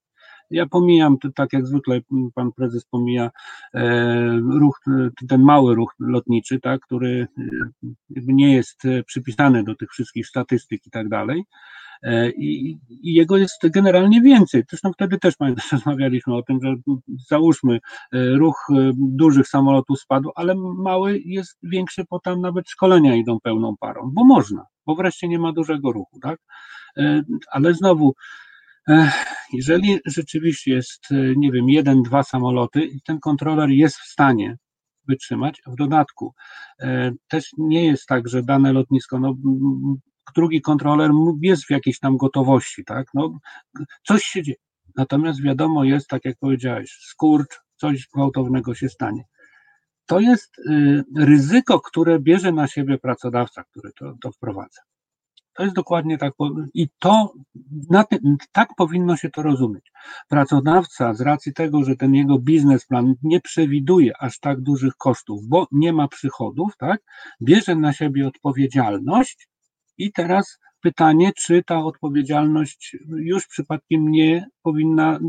Ja 0.51 0.65
pomijam, 0.67 1.17
tak 1.35 1.53
jak 1.53 1.67
zwykle 1.67 1.99
pan 2.35 2.51
prezes 2.51 2.85
pomija 2.85 3.31
e, 3.73 4.39
ruch, 4.59 4.79
ten 5.29 5.41
mały 5.41 5.75
ruch 5.75 5.95
lotniczy, 5.99 6.59
tak, 6.59 6.81
który 6.81 7.27
nie 8.09 8.55
jest 8.55 8.81
przypisany 9.05 9.63
do 9.63 9.75
tych 9.75 9.89
wszystkich 9.91 10.27
statystyk 10.27 10.87
i 10.87 10.91
tak 10.91 11.09
dalej. 11.09 11.43
E, 12.03 12.29
i, 12.29 12.79
i 12.89 13.13
jego 13.13 13.37
jest 13.37 13.69
generalnie 13.69 14.21
więcej. 14.21 14.63
Zresztą 14.69 14.93
wtedy 14.93 15.17
też 15.17 15.35
rozmawialiśmy 15.71 16.35
o 16.35 16.43
tym, 16.43 16.59
że 16.63 16.75
załóżmy 17.29 17.75
e, 17.75 17.79
ruch 18.29 18.67
e, 18.69 18.91
dużych 18.97 19.47
samolotów 19.47 19.99
spadł, 19.99 20.31
ale 20.35 20.55
mały 20.77 21.19
jest 21.25 21.57
większy, 21.63 22.05
bo 22.09 22.19
tam 22.19 22.41
nawet 22.41 22.69
szkolenia 22.69 23.15
idą 23.15 23.39
pełną 23.39 23.75
parą, 23.79 24.11
bo 24.13 24.25
można, 24.25 24.65
bo 24.85 24.95
wreszcie 24.95 25.27
nie 25.27 25.39
ma 25.39 25.53
dużego 25.53 25.91
ruchu, 25.91 26.19
tak? 26.19 26.39
Ale 27.51 27.73
znowu, 27.73 28.13
jeżeli 29.53 29.99
rzeczywiście 30.05 30.71
jest, 30.71 31.07
nie 31.35 31.51
wiem, 31.51 31.69
jeden, 31.69 32.03
dwa 32.03 32.23
samoloty 32.23 32.85
i 32.85 33.01
ten 33.01 33.19
kontroler 33.19 33.69
jest 33.69 33.97
w 33.97 34.07
stanie 34.07 34.57
wytrzymać, 35.07 35.61
w 35.67 35.75
dodatku 35.75 36.33
też 37.27 37.49
nie 37.57 37.85
jest 37.85 38.05
tak, 38.05 38.27
że 38.27 38.43
dane 38.43 38.73
lotnisko, 38.73 39.19
no 39.19 39.35
drugi 40.33 40.61
kontroler 40.61 41.11
jest 41.41 41.65
w 41.65 41.69
jakiejś 41.69 41.99
tam 41.99 42.17
gotowości, 42.17 42.85
tak? 42.85 43.07
No, 43.13 43.39
coś 44.03 44.23
się 44.23 44.43
dzieje. 44.43 44.57
Natomiast 44.95 45.41
wiadomo 45.41 45.83
jest, 45.83 46.07
tak 46.07 46.25
jak 46.25 46.37
powiedziałeś, 46.37 46.97
skurcz, 47.01 47.61
coś 47.75 48.07
gwałtownego 48.13 48.75
się 48.75 48.89
stanie. 48.89 49.23
To 50.05 50.19
jest 50.19 50.59
y, 50.59 51.03
ryzyko, 51.17 51.79
które 51.79 52.19
bierze 52.19 52.51
na 52.51 52.67
siebie 52.67 52.97
pracodawca, 52.97 53.63
który 53.63 53.91
to, 53.99 54.15
to 54.21 54.31
wprowadza. 54.31 54.81
To 55.53 55.63
jest 55.63 55.75
dokładnie 55.75 56.17
tak, 56.17 56.33
i 56.73 56.89
to 56.99 57.33
tak 58.51 58.69
powinno 58.77 59.17
się 59.17 59.29
to 59.29 59.41
rozumieć. 59.41 59.91
Pracodawca 60.27 61.13
z 61.13 61.21
racji 61.21 61.53
tego, 61.53 61.83
że 61.83 61.95
ten 61.95 62.15
jego 62.15 62.39
biznesplan 62.39 63.15
nie 63.23 63.41
przewiduje 63.41 64.13
aż 64.19 64.39
tak 64.39 64.61
dużych 64.61 64.95
kosztów, 64.95 65.47
bo 65.47 65.67
nie 65.71 65.93
ma 65.93 66.07
przychodów, 66.07 66.77
tak, 66.77 67.01
bierze 67.41 67.75
na 67.75 67.93
siebie 67.93 68.27
odpowiedzialność 68.27 69.47
i 69.97 70.11
teraz 70.11 70.59
pytanie, 70.85 71.31
czy 71.37 71.63
ta 71.63 71.77
odpowiedzialność 71.77 72.97
już 73.07 73.47
przypadkiem 73.47 74.11
nie 74.11 74.45
powinna 74.63 75.19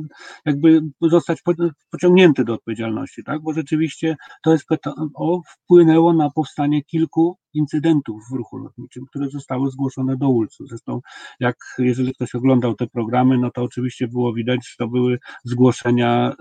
jakby 0.45 0.81
zostać 1.01 1.43
pociągnięty 1.91 2.45
do 2.45 2.55
odpowiedzialności, 2.55 3.25
tak? 3.25 3.43
Bo 3.43 3.53
rzeczywiście 3.53 4.17
to 4.43 4.53
jest 4.53 4.67
o, 5.15 5.41
wpłynęło 5.49 6.13
na 6.13 6.31
powstanie 6.31 6.85
kilku 6.85 7.39
incydentów 7.55 8.23
w 8.31 8.35
ruchu 8.35 8.59
lotniczym, 8.59 9.07
które 9.07 9.29
zostały 9.29 9.71
zgłoszone 9.71 10.17
do 10.17 10.29
ULC-u. 10.29 10.67
Zresztą, 10.67 11.01
jak 11.41 11.57
jeżeli 11.79 12.15
ktoś 12.15 12.35
oglądał 12.35 12.75
te 12.75 12.87
programy, 12.87 13.39
no 13.39 13.51
to 13.51 13.63
oczywiście 13.63 14.09
było 14.09 14.35
widać, 14.35 14.69
że 14.69 14.75
to 14.79 14.89
były 14.89 15.19
zgłoszenia 15.45 16.33
y, 16.33 16.35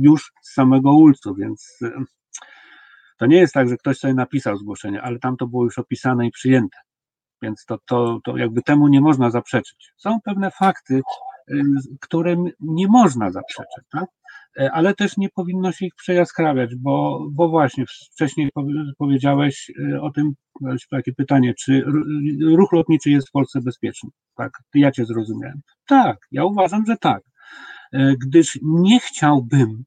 już 0.00 0.32
z 0.42 0.52
samego 0.52 0.92
ULC-u, 0.92 1.34
więc 1.34 1.78
y, 1.82 1.92
to 3.18 3.26
nie 3.26 3.36
jest 3.36 3.54
tak, 3.54 3.68
że 3.68 3.76
ktoś 3.76 3.98
sobie 3.98 4.14
napisał 4.14 4.56
zgłoszenie, 4.56 5.02
ale 5.02 5.18
tam 5.18 5.36
to 5.36 5.46
było 5.46 5.64
już 5.64 5.78
opisane 5.78 6.26
i 6.26 6.30
przyjęte. 6.30 6.85
Więc 7.42 7.64
to, 7.64 7.78
to, 7.86 8.18
to 8.24 8.36
jakby 8.36 8.62
temu 8.62 8.88
nie 8.88 9.00
można 9.00 9.30
zaprzeczyć. 9.30 9.92
Są 9.96 10.18
pewne 10.24 10.50
fakty, 10.50 11.00
y, 11.50 11.62
którym 12.00 12.44
nie 12.60 12.88
można 12.88 13.30
zaprzeczać, 13.30 13.84
tak? 13.92 14.06
E, 14.60 14.72
ale 14.72 14.94
też 14.94 15.16
nie 15.16 15.28
powinno 15.28 15.72
się 15.72 15.86
ich 15.86 15.94
przejaskrawiać, 15.94 16.76
bo, 16.76 17.26
bo 17.32 17.48
właśnie 17.48 17.84
wcześniej 18.12 18.50
powiedziałeś 18.98 19.70
y, 19.78 20.00
o 20.00 20.10
tym, 20.10 20.34
takie 20.90 21.12
pytanie, 21.12 21.54
czy 21.54 21.84
ruch 22.56 22.72
lotniczy 22.72 23.10
jest 23.10 23.28
w 23.28 23.32
Polsce 23.32 23.60
bezpieczny? 23.60 24.10
Tak, 24.36 24.52
ja 24.74 24.90
Cię 24.90 25.04
zrozumiałem. 25.04 25.60
Tak, 25.86 26.18
ja 26.30 26.44
uważam, 26.44 26.86
że 26.86 26.96
tak, 26.96 27.22
e, 27.92 28.14
gdyż 28.26 28.58
nie 28.62 29.00
chciałbym 29.00 29.84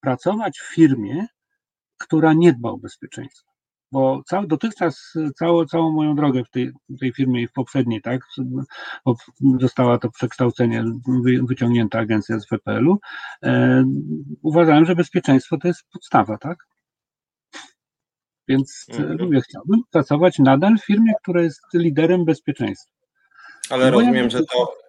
pracować 0.00 0.58
w 0.58 0.74
firmie, 0.74 1.26
która 1.98 2.32
nie 2.32 2.52
dba 2.52 2.70
o 2.70 2.78
bezpieczeństwo 2.78 3.55
bo 3.92 4.22
cały, 4.26 4.46
dotychczas 4.46 5.12
całą, 5.38 5.66
całą 5.66 5.92
moją 5.92 6.14
drogę 6.14 6.44
w 6.44 6.50
tej, 6.50 6.72
tej 7.00 7.12
firmie 7.12 7.42
i 7.42 7.48
w 7.48 7.52
poprzedniej, 7.52 8.02
tak, 8.02 8.20
została 9.60 9.98
to 9.98 10.10
przekształcenie, 10.10 10.84
wy, 11.24 11.40
wyciągnięta 11.42 11.98
agencja 11.98 12.38
z 12.38 12.46
WPL-u, 12.46 12.98
e, 13.42 13.84
uważałem, 14.42 14.84
że 14.84 14.96
bezpieczeństwo 14.96 15.58
to 15.58 15.68
jest 15.68 15.82
podstawa, 15.92 16.38
tak? 16.38 16.58
Więc 18.48 18.86
mhm. 18.88 19.18
mówię, 19.20 19.40
chciałbym 19.40 19.80
pracować 19.90 20.38
nadal 20.38 20.78
w 20.78 20.84
firmie, 20.84 21.12
która 21.22 21.42
jest 21.42 21.60
liderem 21.74 22.24
bezpieczeństwa. 22.24 22.92
Ale 23.70 23.90
rozumiem, 23.90 24.30
że 24.30 24.38
to 24.38 24.85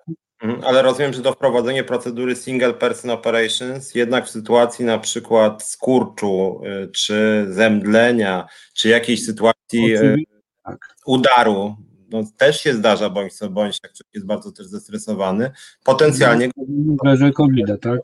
ale 0.64 0.82
rozumiem, 0.82 1.14
że 1.14 1.22
to 1.22 1.32
wprowadzenie 1.34 1.84
procedury 1.84 2.36
single 2.36 2.74
person 2.74 3.12
operations 3.12 3.96
jednak 3.96 4.26
w 4.26 4.30
sytuacji 4.30 4.86
na 4.86 5.00
przykład 5.00 5.64
skurczu, 5.64 6.62
y, 6.66 6.92
czy 6.92 7.46
zemdlenia, 7.50 8.48
czy 8.74 8.90
jakiejś 8.90 9.26
sytuacji 9.26 9.96
y, 9.96 10.16
tak. 10.64 10.96
udaru, 11.06 11.76
no, 12.10 12.22
też 12.38 12.62
się 12.62 12.74
zdarza, 12.74 13.10
bądź 13.10 13.34
co 13.34 13.50
bądź, 13.50 13.80
jak 13.84 13.94
człowiek 13.94 14.14
jest 14.14 14.26
bardzo 14.26 14.52
też 14.52 14.68
zestresowany, 14.68 15.52
potencjalnie 15.84 16.50
no, 16.68 17.32
covid 17.34 17.68
tak? 17.82 18.00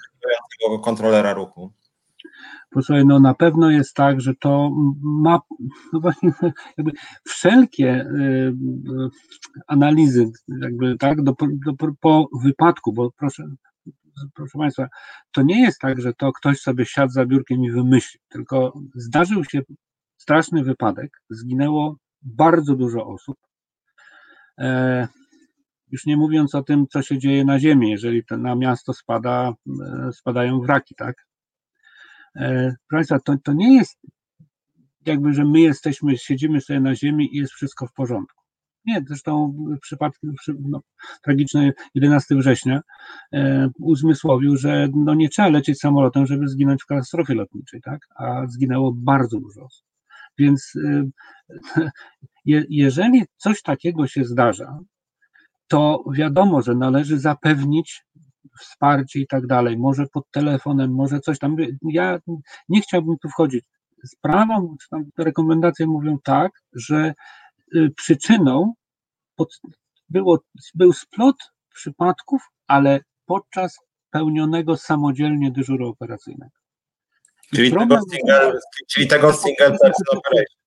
kontrolera 0.83 1.33
ruchu. 1.33 1.71
Posłuchaj, 2.73 3.05
no 3.05 3.19
na 3.19 3.33
pewno 3.33 3.71
jest 3.71 3.93
tak, 3.93 4.21
że 4.21 4.33
to 4.35 4.71
ma 5.01 5.39
no 5.93 5.99
właśnie, 5.99 6.31
jakby 6.77 6.91
wszelkie 7.27 8.01
y, 8.01 8.53
analizy, 9.67 10.31
jakby 10.61 10.97
tak, 10.97 11.23
do, 11.23 11.35
do, 11.65 11.87
po 11.99 12.29
wypadku, 12.43 12.93
bo 12.93 13.11
proszę, 13.17 13.43
proszę 14.33 14.57
Państwa, 14.57 14.87
to 15.31 15.41
nie 15.41 15.61
jest 15.61 15.79
tak, 15.79 16.01
że 16.01 16.13
to 16.13 16.31
ktoś 16.31 16.59
sobie 16.59 16.85
siadł 16.85 17.11
za 17.11 17.25
biurkiem 17.25 17.63
i 17.63 17.71
wymyślił, 17.71 18.21
tylko 18.29 18.79
zdarzył 18.95 19.43
się 19.43 19.61
straszny 20.17 20.63
wypadek, 20.63 21.21
zginęło 21.29 21.97
bardzo 22.21 22.75
dużo 22.75 23.07
osób. 23.07 23.37
E, 24.59 25.07
już 25.91 26.05
nie 26.05 26.17
mówiąc 26.17 26.55
o 26.55 26.63
tym, 26.63 26.85
co 26.87 27.01
się 27.01 27.17
dzieje 27.17 27.45
na 27.45 27.59
ziemi, 27.59 27.91
jeżeli 27.91 28.23
na 28.31 28.55
miasto 28.55 28.93
spada, 28.93 29.53
e, 30.07 30.11
spadają 30.11 30.59
wraki, 30.61 30.95
tak? 30.95 31.15
E, 32.35 32.75
proszę 32.89 33.17
to, 33.25 33.35
to 33.43 33.53
nie 33.53 33.75
jest 33.75 33.99
jakby, 35.05 35.33
że 35.33 35.45
my 35.45 35.59
jesteśmy, 35.59 36.17
siedzimy 36.17 36.61
sobie 36.61 36.79
na 36.79 36.95
ziemi 36.95 37.35
i 37.35 37.37
jest 37.37 37.53
wszystko 37.53 37.87
w 37.87 37.93
porządku. 37.93 38.43
Nie, 38.85 39.03
zresztą 39.07 39.55
w 39.77 39.79
przypadku 39.79 40.27
no, 40.59 40.81
tragiczny 41.23 41.73
11 41.95 42.35
września 42.35 42.81
e, 43.33 43.69
uzmysłowił, 43.79 44.57
że 44.57 44.87
no, 44.95 45.13
nie 45.13 45.29
trzeba 45.29 45.49
lecieć 45.49 45.79
samolotem, 45.79 46.25
żeby 46.25 46.47
zginąć 46.47 46.83
w 46.83 46.85
katastrofie 46.85 47.33
lotniczej, 47.33 47.81
tak? 47.81 47.99
a 48.15 48.47
zginęło 48.47 48.93
bardzo 48.95 49.39
dużo 49.39 49.63
osób. 49.63 49.85
Więc 50.37 50.73
e, 50.85 51.09
je, 52.45 52.65
jeżeli 52.69 53.23
coś 53.37 53.61
takiego 53.61 54.07
się 54.07 54.25
zdarza, 54.25 54.79
to 55.67 56.03
wiadomo, 56.13 56.61
że 56.61 56.75
należy 56.75 57.19
zapewnić 57.19 58.05
wsparcie 58.59 59.19
i 59.19 59.27
tak 59.27 59.47
dalej, 59.47 59.77
może 59.77 60.07
pod 60.13 60.31
telefonem, 60.31 60.91
może 60.91 61.19
coś 61.19 61.39
tam. 61.39 61.55
Ja 61.83 62.19
nie 62.69 62.81
chciałbym 62.81 63.17
tu 63.17 63.29
wchodzić. 63.29 63.65
Sprawą, 64.05 64.75
czy 64.81 64.89
tam 64.89 65.03
rekomendacje 65.17 65.87
mówią 65.87 66.17
tak, 66.23 66.51
że 66.73 67.13
y, 67.75 67.89
przyczyną 67.95 68.73
pod, 69.35 69.61
było, 70.09 70.39
był 70.75 70.93
splot 70.93 71.35
przypadków, 71.75 72.41
ale 72.67 72.99
podczas 73.25 73.77
pełnionego 74.09 74.77
samodzielnie 74.77 75.51
dyżuru 75.51 75.89
operacyjnego. 75.89 76.51
Czyli 77.55 77.71
tego 77.71 77.99
single, 78.11 78.59
czyli 78.89 79.07
tego 79.07 79.33
single 79.33 79.69
person 79.69 80.17
operation. 80.17 80.62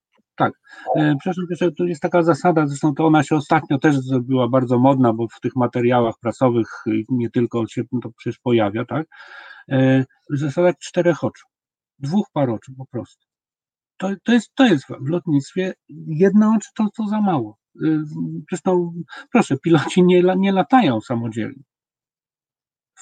E, 0.96 1.16
Przepraszam, 1.20 1.44
jeszcze 1.50 1.72
tu 1.72 1.86
jest 1.86 2.02
taka 2.02 2.22
zasada, 2.22 2.66
zresztą 2.66 2.94
to 2.94 3.06
ona 3.06 3.22
się 3.22 3.36
ostatnio 3.36 3.78
też 3.78 3.98
zrobiła 3.98 4.48
bardzo 4.48 4.78
modna, 4.78 5.12
bo 5.12 5.28
w 5.28 5.40
tych 5.40 5.56
materiałach 5.56 6.14
prasowych 6.20 6.68
y, 6.86 7.04
nie 7.08 7.30
tylko 7.30 7.66
się 7.66 7.82
to 8.02 8.10
przecież 8.16 8.38
pojawia, 8.38 8.84
tak? 8.84 9.06
E, 9.70 10.04
Zasada 10.30 10.72
czterech 10.74 11.24
oczu, 11.24 11.46
dwóch 11.98 12.26
par 12.32 12.50
oczu 12.50 12.72
po 12.78 12.86
prostu. 12.86 13.26
To, 13.96 14.10
to, 14.24 14.32
jest, 14.32 14.54
to 14.54 14.66
jest 14.66 14.86
w 15.00 15.08
lotnictwie, 15.08 15.74
jedno 16.06 16.54
oczy 16.56 16.68
to, 16.76 16.88
to 16.96 17.08
za 17.08 17.20
mało. 17.20 17.58
Y, 17.82 17.98
Zresztą, 18.50 18.92
proszę, 19.32 19.58
piloci 19.58 20.02
nie, 20.02 20.22
nie 20.36 20.52
latają 20.52 21.00
samodzielnie. 21.00 21.62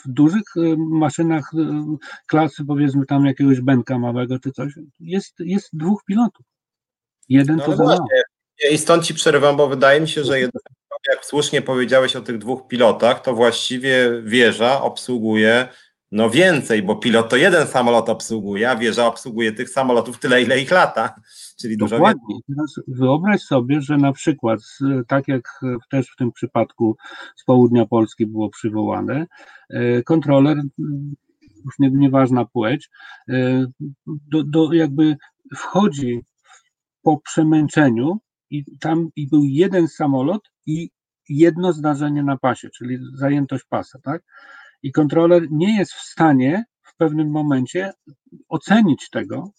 W 0.05 0.09
dużych 0.09 0.57
y, 0.57 0.77
maszynach 0.79 1.51
klasy, 2.27 2.65
powiedzmy 2.65 3.07
tam 3.07 3.27
jakiegoś 3.27 3.61
Benka 3.61 3.99
małego 3.99 4.39
czy 4.39 4.53
coś, 4.53 4.73
jest, 5.01 5.35
jest 5.41 5.69
dwóch 5.73 6.05
pilotów. 6.05 6.47
Jeden 7.29 7.57
No 7.57 7.65
to 7.65 7.77
za 7.77 7.85
mało. 7.85 8.07
i 8.71 8.79
stąd 8.79 9.05
ci 9.05 9.15
przerywam, 9.15 9.57
bo 9.57 9.69
wydaje 9.69 10.01
mi 10.01 10.09
się, 10.09 10.25
że 10.25 10.41
jednak, 10.41 10.63
jak 11.09 11.25
słusznie 11.25 11.63
powiedziałeś 11.63 12.17
o 12.17 12.21
tych 12.21 12.39
dwóch 12.39 12.69
pilotach, 12.69 13.23
to 13.23 13.35
właściwie 13.35 14.23
wieża 14.23 14.83
obsługuje 14.83 15.69
no 16.15 16.31
więcej, 16.31 16.83
bo 16.83 16.97
pilot 16.97 17.29
to 17.29 17.37
jeden 17.37 17.67
samolot 17.67 18.09
obsługuje, 18.09 18.71
a 18.71 18.77
wieża 18.77 19.07
obsługuje 19.07 19.53
tych 19.53 19.71
samolotów 19.71 20.19
tyle, 20.19 20.43
ile 20.43 20.61
ich 20.61 20.71
lata, 20.71 21.15
czyli 21.61 21.77
dużo 21.77 21.99
więcej. 21.99 22.15
Dokładnie. 22.15 22.41
Teraz 22.49 22.75
wyobraź 22.89 23.41
sobie, 23.41 23.81
że 23.81 23.97
na 23.97 24.13
przykład, 24.13 24.61
tak 25.07 25.29
jak 25.29 25.61
też 25.91 26.07
w 26.11 26.17
tym 26.17 26.33
przypadku 26.33 26.97
z 27.37 27.45
południa 27.45 27.87
Polski 27.87 28.27
było 28.27 28.51
przywołane, 28.51 29.27
e, 29.71 30.03
kontroler, 30.03 30.57
już 31.65 31.79
nie, 31.79 31.91
nieważna 31.91 32.45
płeć, 32.45 32.91
e, 33.29 33.67
do, 34.07 34.43
do 34.43 34.73
jakby 34.73 35.17
wchodzi 35.57 36.25
po 37.05 37.21
przemęczeniu 37.21 38.19
i 38.51 38.65
tam 38.81 39.09
i 39.17 39.29
był 39.29 39.45
jeden 39.45 39.89
samolot 39.89 40.43
i 40.67 40.91
jedno 41.29 41.73
zdarzenie 41.73 42.23
na 42.23 42.37
pasie, 42.37 42.69
czyli 42.71 42.99
zajętość 43.15 43.65
pasa, 43.69 43.99
tak? 44.03 44.23
I 44.83 44.93
kontroler 44.93 45.47
nie 45.51 45.79
jest 45.79 45.93
w 45.93 46.01
stanie 46.01 46.65
w 46.83 46.97
pewnym 46.97 47.31
momencie 47.31 47.93
ocenić 48.49 49.11
tego, 49.11 49.51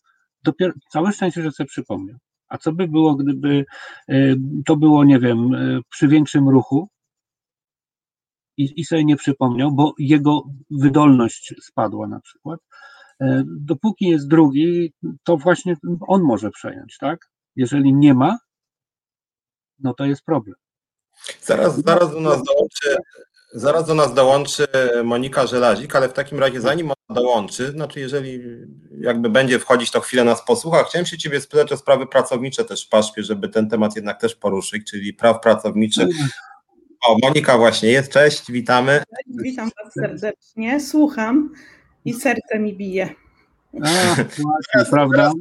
dopiero 0.43 0.73
całe 0.89 1.11
szczęście, 1.11 1.43
że 1.43 1.51
sobie 1.51 1.67
przypomniał. 1.67 2.17
A 2.47 2.57
co 2.57 2.71
by 2.73 2.87
było, 2.87 3.15
gdyby 3.15 3.65
y, 4.09 4.35
to 4.65 4.75
było, 4.75 5.03
nie 5.03 5.19
wiem, 5.19 5.53
y, 5.53 5.81
przy 5.89 6.07
większym 6.07 6.49
ruchu 6.49 6.89
i, 8.57 8.79
i 8.79 8.85
sobie 8.85 9.05
nie 9.05 9.15
przypomniał, 9.15 9.71
bo 9.71 9.93
jego 9.99 10.43
wydolność 10.71 11.53
spadła 11.61 12.07
na 12.07 12.19
przykład. 12.19 12.59
Y, 13.21 13.25
Dopóki 13.45 14.05
jest 14.05 14.27
drugi, 14.27 14.93
to 15.23 15.37
właśnie 15.37 15.75
on 16.07 16.21
może 16.21 16.51
przejąć, 16.51 16.97
tak? 16.97 17.29
Jeżeli 17.55 17.93
nie 17.93 18.13
ma, 18.13 18.37
no 19.79 19.93
to 19.93 20.05
jest 20.05 20.21
problem. 20.21 20.55
Zaraz, 21.41 21.81
zaraz 21.81 22.11
do 22.11 22.19
nas 22.19 22.43
dołączy, 22.43 22.97
zaraz 23.53 23.87
do 23.87 23.93
nas 23.93 24.13
dołączy 24.13 24.67
Monika 25.03 25.47
Żelazik, 25.47 25.95
ale 25.95 26.09
w 26.09 26.13
takim 26.13 26.39
razie 26.39 26.61
zanim 26.61 26.87
ona 26.87 27.19
dołączy, 27.21 27.71
znaczy 27.71 27.99
jeżeli 27.99 28.41
jakby 28.99 29.29
będzie 29.29 29.59
wchodzić, 29.59 29.91
to 29.91 30.01
chwilę 30.01 30.23
nas 30.23 30.45
posłucha. 30.45 30.83
Chciałem 30.83 31.05
się 31.05 31.17
ciebie 31.17 31.41
spytać 31.41 31.71
o 31.71 31.77
sprawy 31.77 32.07
pracownicze 32.07 32.65
też 32.65 32.85
w 32.85 32.89
paszpie, 32.89 33.23
żeby 33.23 33.49
ten 33.49 33.69
temat 33.69 33.95
jednak 33.95 34.21
też 34.21 34.35
poruszyć, 34.35 34.91
czyli 34.91 35.13
praw 35.13 35.39
pracowniczych. 35.41 36.07
O, 37.07 37.17
Monika 37.23 37.57
właśnie 37.57 37.89
jest, 37.89 38.11
cześć, 38.11 38.51
witamy. 38.51 39.03
Witam 39.27 39.69
Was 39.83 39.93
serdecznie, 39.93 40.79
słucham 40.79 41.53
i 42.05 42.13
serce 42.13 42.59
mi 42.59 42.77
bije. 42.77 43.15
A, 43.83 44.15
właśnie, 44.15 44.91
prawda? 44.91 45.31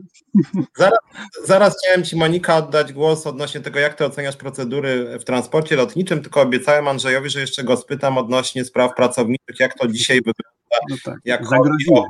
Zaraz 1.45 1.77
chciałem 1.79 2.05
Ci 2.05 2.17
Monika 2.17 2.57
oddać 2.57 2.93
głos 2.93 3.27
odnośnie 3.27 3.61
tego, 3.61 3.79
jak 3.79 3.95
Ty 3.95 4.05
oceniasz 4.05 4.37
procedury 4.37 5.19
w 5.19 5.25
transporcie 5.25 5.77
lotniczym, 5.77 6.23
tylko 6.23 6.41
obiecałem 6.41 6.89
Andrzejowi, 6.89 7.31
że 7.31 7.41
jeszcze 7.41 7.65
go 7.65 7.77
spytam 7.77 8.19
odnośnie 8.19 8.65
spraw 8.65 8.95
pracowniczych, 8.95 9.61
jak 9.61 9.79
to 9.79 9.89
dzisiaj 9.89 10.17
wygląda 10.17 10.55
No 10.91 10.97
tak, 11.05 11.19
Jak 11.25 11.47
zagroziło. 11.47 12.09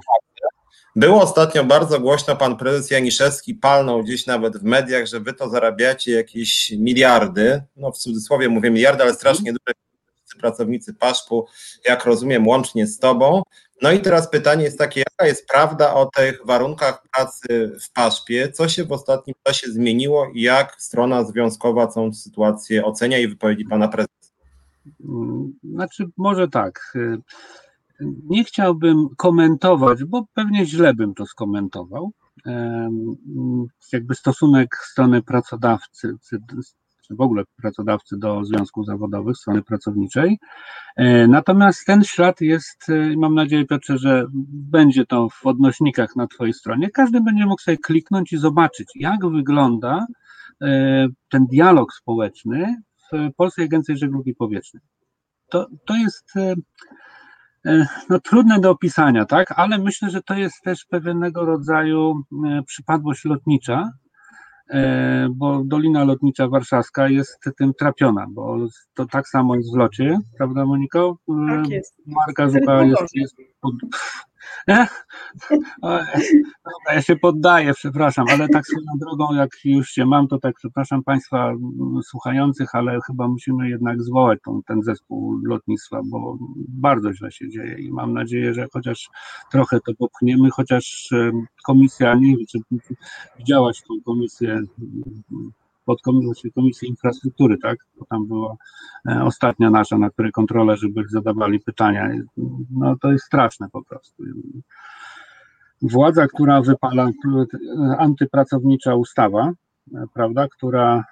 Było 0.96 1.22
ostatnio 1.22 1.64
bardzo 1.64 2.00
głośno, 2.00 2.36
pan 2.36 2.56
prezes 2.56 2.90
Janiszewski 2.90 3.54
palnął 3.54 4.02
gdzieś 4.02 4.26
nawet 4.26 4.56
w 4.58 4.62
mediach, 4.62 5.06
że 5.06 5.20
wy 5.20 5.32
to 5.32 5.48
zarabiacie 5.48 6.12
jakieś 6.12 6.70
miliardy, 6.78 7.62
no 7.76 7.92
w 7.92 7.98
cudzysłowie 7.98 8.48
mówię 8.48 8.70
miliardy, 8.70 9.02
ale 9.02 9.14
strasznie 9.14 9.52
duże 9.52 9.74
pracownicy 10.44 10.94
paszpu, 10.94 11.46
jak 11.88 12.04
rozumiem, 12.04 12.46
łącznie 12.46 12.86
z 12.86 12.98
tobą. 12.98 13.42
No 13.82 13.92
i 13.92 14.00
teraz 14.00 14.30
pytanie 14.30 14.64
jest 14.64 14.78
takie, 14.78 15.00
jaka 15.00 15.26
jest 15.26 15.48
prawda 15.48 15.94
o 15.94 16.06
tych 16.06 16.40
warunkach 16.46 17.02
pracy 17.12 17.76
w 17.82 17.92
paszpie? 17.92 18.52
Co 18.52 18.68
się 18.68 18.84
w 18.84 18.92
ostatnim 18.92 19.36
czasie 19.42 19.72
zmieniło 19.72 20.26
i 20.34 20.40
jak 20.42 20.76
strona 20.78 21.24
związkowa 21.24 21.86
tą 21.86 22.12
sytuację 22.12 22.84
ocenia 22.84 23.18
i 23.18 23.28
wypowiedzi 23.28 23.64
pana 23.64 23.88
prezesa? 23.88 24.30
Znaczy, 25.64 26.06
może 26.16 26.48
tak. 26.48 26.96
Nie 28.00 28.44
chciałbym 28.44 29.08
komentować, 29.16 30.04
bo 30.04 30.24
pewnie 30.34 30.66
źle 30.66 30.94
bym 30.94 31.14
to 31.14 31.26
skomentował. 31.26 32.12
Jakby 33.92 34.14
stosunek 34.14 34.76
strony 34.76 35.22
pracodawcy, 35.22 36.14
czy 37.08 37.14
w 37.14 37.20
ogóle 37.20 37.42
pracodawcy 37.62 38.16
do 38.18 38.44
związków 38.44 38.86
zawodowych, 38.86 39.36
strony 39.36 39.62
pracowniczej. 39.62 40.38
E, 40.96 41.26
Natomiast 41.26 41.86
ten 41.86 42.04
ślad 42.04 42.40
jest, 42.40 42.88
e, 42.88 43.16
mam 43.16 43.34
nadzieję, 43.34 43.66
Piotrze, 43.66 43.98
że 43.98 44.26
będzie 44.52 45.06
to 45.06 45.28
w 45.28 45.46
odnośnikach 45.46 46.16
na 46.16 46.26
Twojej 46.26 46.54
stronie. 46.54 46.90
Każdy 46.90 47.20
będzie 47.20 47.46
mógł 47.46 47.62
sobie 47.62 47.78
kliknąć 47.78 48.32
i 48.32 48.36
zobaczyć, 48.36 48.88
jak 48.94 49.26
wygląda 49.30 50.06
e, 50.62 51.08
ten 51.30 51.46
dialog 51.46 51.92
społeczny 51.92 52.82
w 53.12 53.34
Polskiej 53.36 53.64
Agencji 53.64 53.96
Żeglugi 53.96 54.34
Powietrznej. 54.34 54.82
To, 55.50 55.66
to 55.86 55.96
jest 55.96 56.32
no, 58.08 58.20
trudne 58.20 58.60
do 58.60 58.70
opisania, 58.70 59.24
tak? 59.24 59.54
Ale 59.56 59.78
myślę, 59.78 60.10
że 60.10 60.22
to 60.22 60.34
jest 60.34 60.62
też 60.64 60.84
pewnego 60.84 61.44
rodzaju 61.44 62.22
przypadłość 62.66 63.24
lotnicza, 63.24 63.90
bo 65.30 65.64
Dolina 65.64 66.04
Lotnicza 66.04 66.48
Warszawska 66.48 67.08
jest 67.08 67.38
tym 67.58 67.74
trapiona, 67.74 68.26
bo 68.30 68.58
to 68.94 69.06
tak 69.06 69.28
samo 69.28 69.56
jest 69.56 69.74
w 69.74 69.76
locie, 69.76 70.18
prawda 70.36 70.66
Moniko? 70.66 71.18
E, 71.28 71.62
Tak 71.62 71.68
jest. 71.68 71.94
Marka 72.06 72.48
Żuka 72.48 72.84
jest, 72.84 73.14
jest 73.14 73.36
pod... 73.60 73.74
Dobra, 75.82 76.94
ja 76.94 77.02
się 77.02 77.16
poddaję, 77.16 77.74
przepraszam, 77.74 78.24
ale 78.28 78.48
tak 78.48 78.66
swoją 78.66 78.98
drogą, 79.00 79.34
jak 79.34 79.50
już 79.64 79.90
się 79.90 80.06
mam, 80.06 80.28
to 80.28 80.38
tak 80.38 80.54
przepraszam 80.56 81.02
Państwa 81.02 81.52
słuchających, 82.02 82.74
ale 82.74 82.98
chyba 83.06 83.28
musimy 83.28 83.68
jednak 83.68 84.02
zwołać 84.02 84.38
tą, 84.44 84.62
ten 84.66 84.82
zespół 84.82 85.38
lotnictwa, 85.44 86.00
bo 86.04 86.38
bardzo 86.68 87.12
źle 87.12 87.32
się 87.32 87.48
dzieje 87.48 87.78
i 87.78 87.92
mam 87.92 88.12
nadzieję, 88.12 88.54
że 88.54 88.66
chociaż 88.72 89.10
trochę 89.52 89.80
to 89.80 89.92
popchniemy, 89.98 90.50
chociaż 90.50 91.08
komisja, 91.66 92.14
nie 92.14 92.36
wiem, 92.36 92.46
czy 92.48 92.58
widziałaś 93.38 93.82
tą 93.88 93.94
komisję 94.04 94.60
mm, 95.88 95.96
podkomisję 95.96 96.50
Komisji 96.50 96.88
Infrastruktury, 96.88 97.58
tak? 97.58 97.78
Bo 97.98 98.04
tam 98.04 98.26
była 98.26 98.56
e, 99.08 99.24
ostatnia 99.24 99.70
nasza, 99.70 99.98
na 99.98 100.10
której 100.10 100.32
kontrolerzy 100.32 100.88
byli 100.88 101.08
zadawali 101.08 101.60
pytania. 101.60 102.10
No 102.70 102.96
to 103.00 103.12
jest 103.12 103.24
straszne 103.24 103.68
po 103.72 103.82
prostu. 103.84 104.22
Władza, 105.82 106.26
która 106.26 106.62
wypala, 106.62 107.08
e, 107.08 107.96
antypracownicza 107.98 108.94
ustawa, 108.94 109.52
e, 109.94 110.04
prawda, 110.14 110.48
która 110.48 111.04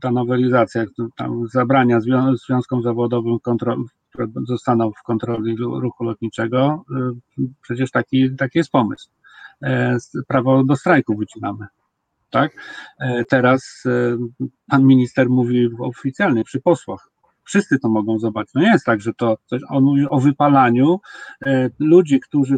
ta 0.00 0.10
nowelizacja 0.10 0.84
tam 1.16 1.48
zabrania 1.48 2.00
zwią- 2.00 2.36
związkom 2.36 2.82
zawodowym, 2.82 3.38
kontrol, 3.38 3.84
które 4.08 4.26
zostaną 4.46 4.90
w 4.90 5.02
kontroli 5.02 5.56
ru- 5.56 5.80
ruchu 5.80 6.04
lotniczego, 6.04 6.84
przecież 7.62 7.90
taki, 7.90 8.36
taki 8.36 8.58
jest 8.58 8.70
pomysł. 8.70 9.10
Prawo 10.28 10.64
do 10.64 10.76
strajku 10.76 11.16
wycinamy 11.16 11.66
tak? 12.32 12.52
E, 13.00 13.24
Teraz 13.24 13.82
e, 13.86 14.16
pan 14.70 14.84
minister 14.84 15.30
mówi 15.30 15.68
oficjalnie 15.80 16.44
przy 16.44 16.60
posłach. 16.60 17.08
Wszyscy 17.44 17.78
to 17.78 17.88
mogą 17.88 18.18
zobaczyć. 18.18 18.54
No 18.54 18.60
nie 18.60 18.72
jest 18.72 18.84
tak, 18.84 19.00
że 19.00 19.14
to 19.14 19.36
coś, 19.46 19.60
on 19.68 19.84
mówi 19.84 20.06
o 20.08 20.20
wypalaniu 20.20 21.00
e, 21.46 21.70
ludzi, 21.78 22.20
którzy, 22.20 22.56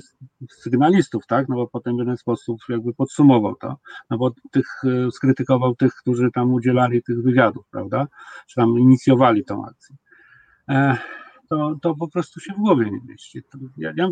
sygnalistów, 0.49 1.27
tak? 1.27 1.49
No 1.49 1.57
bo 1.57 1.67
potem 1.67 1.97
w 1.97 1.99
jeden 1.99 2.17
sposób 2.17 2.61
jakby 2.69 2.95
podsumował 2.95 3.55
to, 3.55 3.77
no 4.11 4.19
bo 4.19 4.31
tych, 4.51 4.83
skrytykował 5.13 5.75
tych, 5.75 5.95
którzy 5.95 6.31
tam 6.31 6.55
udzielali 6.55 7.03
tych 7.03 7.23
wywiadów, 7.23 7.67
prawda? 7.71 8.07
Czy 8.47 8.55
tam 8.55 8.79
inicjowali 8.79 9.45
tą 9.45 9.65
akcję. 9.67 9.97
To, 11.55 11.77
to 11.83 11.95
po 11.95 12.09
prostu 12.09 12.41
się 12.41 12.53
w 12.53 12.57
głowie 12.57 12.91
nie 12.91 13.01
mieści. 13.09 13.43
Ja, 13.77 13.93
ja, 13.97 14.09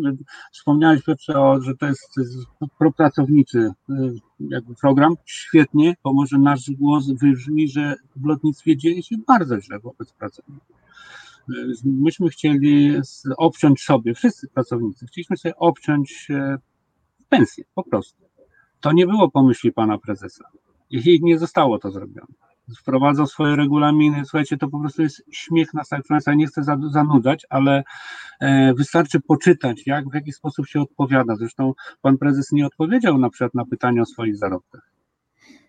wspomniałeś 0.51 1.03
Piotrze, 1.03 1.39
o, 1.39 1.61
że 1.61 1.75
to 1.75 1.85
jest, 1.85 2.09
to 2.15 2.21
jest 2.21 2.37
propracowniczy 2.79 3.59
y, 3.59 3.93
jakby 4.39 4.75
program. 4.75 5.15
Świetnie, 5.25 5.95
bo 6.03 6.13
może 6.13 6.37
nasz 6.37 6.71
głos 6.71 7.11
wybrzmi, 7.11 7.67
że 7.67 7.95
w 8.15 8.25
lotnictwie 8.25 8.77
dzieje 8.77 9.03
się 9.03 9.15
bardzo 9.27 9.61
źle 9.61 9.79
wobec 9.79 10.13
pracowników. 10.13 10.77
Y, 11.49 11.53
myśmy 11.85 12.29
chcieli 12.29 12.95
obciąć 13.37 13.81
sobie, 13.81 14.13
wszyscy 14.13 14.47
pracownicy, 14.47 15.07
chcieliśmy 15.07 15.37
sobie 15.37 15.55
obciąć 15.55 16.27
e, 16.31 16.57
pensję, 17.29 17.63
po 17.75 17.83
prostu. 17.83 18.23
To 18.79 18.91
nie 18.91 19.07
było 19.07 19.31
pomyśli 19.31 19.71
pana 19.71 19.97
prezesa. 19.97 20.45
I 20.89 21.19
nie 21.21 21.39
zostało 21.39 21.79
to 21.79 21.91
zrobione 21.91 22.33
wprowadzał 22.79 23.27
swoje 23.27 23.55
regulaminy. 23.55 24.25
Słuchajcie, 24.25 24.57
to 24.57 24.67
po 24.67 24.79
prostu 24.79 25.01
jest 25.01 25.23
śmiech 25.31 25.73
na 25.73 25.83
sali. 25.83 26.03
Proszę 26.07 26.35
nie 26.35 26.47
chcę 26.47 26.61
zanudzać, 26.91 27.45
ale 27.49 27.83
e, 28.39 28.73
wystarczy 28.73 29.19
poczytać, 29.19 29.87
jak, 29.87 30.09
w 30.09 30.13
jaki 30.13 30.31
sposób 30.31 30.67
się 30.67 30.81
odpowiada. 30.81 31.35
Zresztą 31.35 31.73
pan 32.01 32.17
prezes 32.17 32.51
nie 32.51 32.65
odpowiedział 32.65 33.17
na 33.17 33.29
przykład 33.29 33.53
na 33.53 33.65
pytania 33.65 34.01
o 34.01 34.05
swoich 34.05 34.37
zarobkach. 34.37 34.93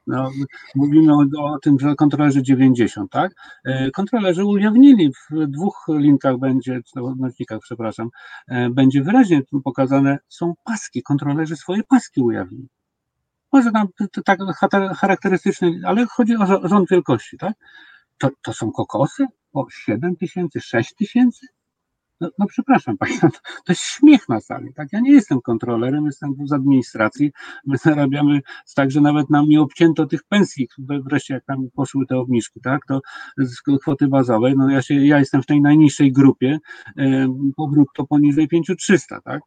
No, 0.06 0.30
mówimy 0.74 1.14
o, 1.14 1.24
o, 1.38 1.58
tym, 1.58 1.78
że 1.80 1.94
kontrolerzy 1.94 2.42
90, 2.42 3.10
tak? 3.10 3.32
E, 3.64 3.90
kontrolerzy 3.90 4.44
ujawnili 4.44 5.12
w 5.12 5.46
dwóch 5.46 5.86
linkach 5.88 6.38
będzie, 6.38 6.80
czy 6.92 7.02
odnośnikach, 7.02 7.60
przepraszam, 7.62 8.08
e, 8.48 8.70
będzie 8.70 9.02
wyraźnie 9.02 9.42
pokazane, 9.64 10.18
są 10.28 10.54
paski, 10.64 11.02
kontrolerzy 11.02 11.56
swoje 11.56 11.82
paski 11.88 12.20
ujawnili 12.20 12.68
może 13.54 13.70
tam 13.72 13.88
tak 14.24 14.38
charakterystyczny, 14.96 15.80
ale 15.84 16.06
chodzi 16.06 16.36
o 16.36 16.68
rząd 16.68 16.90
wielkości, 16.90 17.38
tak? 17.38 17.54
To, 18.18 18.30
to 18.42 18.52
są 18.52 18.72
kokosy? 18.72 19.26
O 19.52 19.66
7 19.70 20.16
tysięcy, 20.16 20.60
6 20.60 20.94
tysięcy? 20.94 21.46
No, 22.20 22.28
no, 22.38 22.46
przepraszam 22.46 22.98
Państwa, 23.02 23.28
to 23.30 23.72
jest 23.72 23.82
śmiech 23.82 24.28
na 24.28 24.40
sali, 24.40 24.74
tak? 24.74 24.88
Ja 24.92 25.00
nie 25.00 25.12
jestem 25.12 25.40
kontrolerem, 25.40 26.06
jestem 26.06 26.34
z 26.44 26.52
administracji, 26.52 27.30
my 27.66 27.76
zarabiamy 27.76 28.40
tak, 28.74 28.90
że 28.90 29.00
nawet 29.00 29.30
nam 29.30 29.48
nie 29.48 29.60
obcięto 29.60 30.06
tych 30.06 30.24
pensji, 30.24 30.68
wreszcie 30.78 31.34
jak 31.34 31.44
tam 31.44 31.68
poszły 31.74 32.06
te 32.06 32.18
obniżki, 32.18 32.60
tak? 32.60 32.80
To 32.88 33.00
z 33.38 33.60
kwoty 33.80 34.08
bazowej, 34.08 34.54
no 34.56 34.70
ja 34.70 34.82
się, 34.82 34.94
ja 34.94 35.18
jestem 35.18 35.42
w 35.42 35.46
tej 35.46 35.60
najniższej 35.60 36.12
grupie, 36.12 36.58
powrót 37.56 37.88
to 37.94 38.06
poniżej 38.06 38.48
5300, 38.48 39.20
tak? 39.20 39.40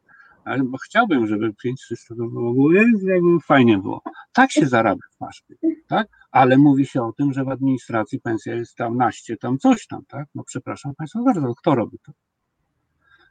Ale 0.48 0.64
bo 0.64 0.78
chciałbym, 0.78 1.26
żeby 1.26 1.54
5300 1.54 2.14
to 2.14 2.28
było, 2.28 2.72
jakby 2.72 3.40
fajnie 3.46 3.78
było. 3.78 4.02
Tak 4.32 4.52
się 4.52 4.66
zarabia 4.66 5.06
w 5.14 5.16
paszpie, 5.16 5.54
tak? 5.88 6.08
Ale 6.30 6.58
mówi 6.58 6.86
się 6.86 7.02
o 7.02 7.12
tym, 7.12 7.32
że 7.32 7.44
w 7.44 7.48
administracji 7.48 8.20
pensja 8.20 8.54
jest 8.54 8.76
tam 8.76 8.96
naście, 8.96 9.36
tam 9.36 9.58
coś 9.58 9.86
tam, 9.86 10.02
tak? 10.08 10.26
No 10.34 10.42
przepraszam 10.46 10.94
Państwa 10.94 11.22
bardzo, 11.22 11.54
kto 11.54 11.74
robi 11.74 11.98
to? 12.06 12.12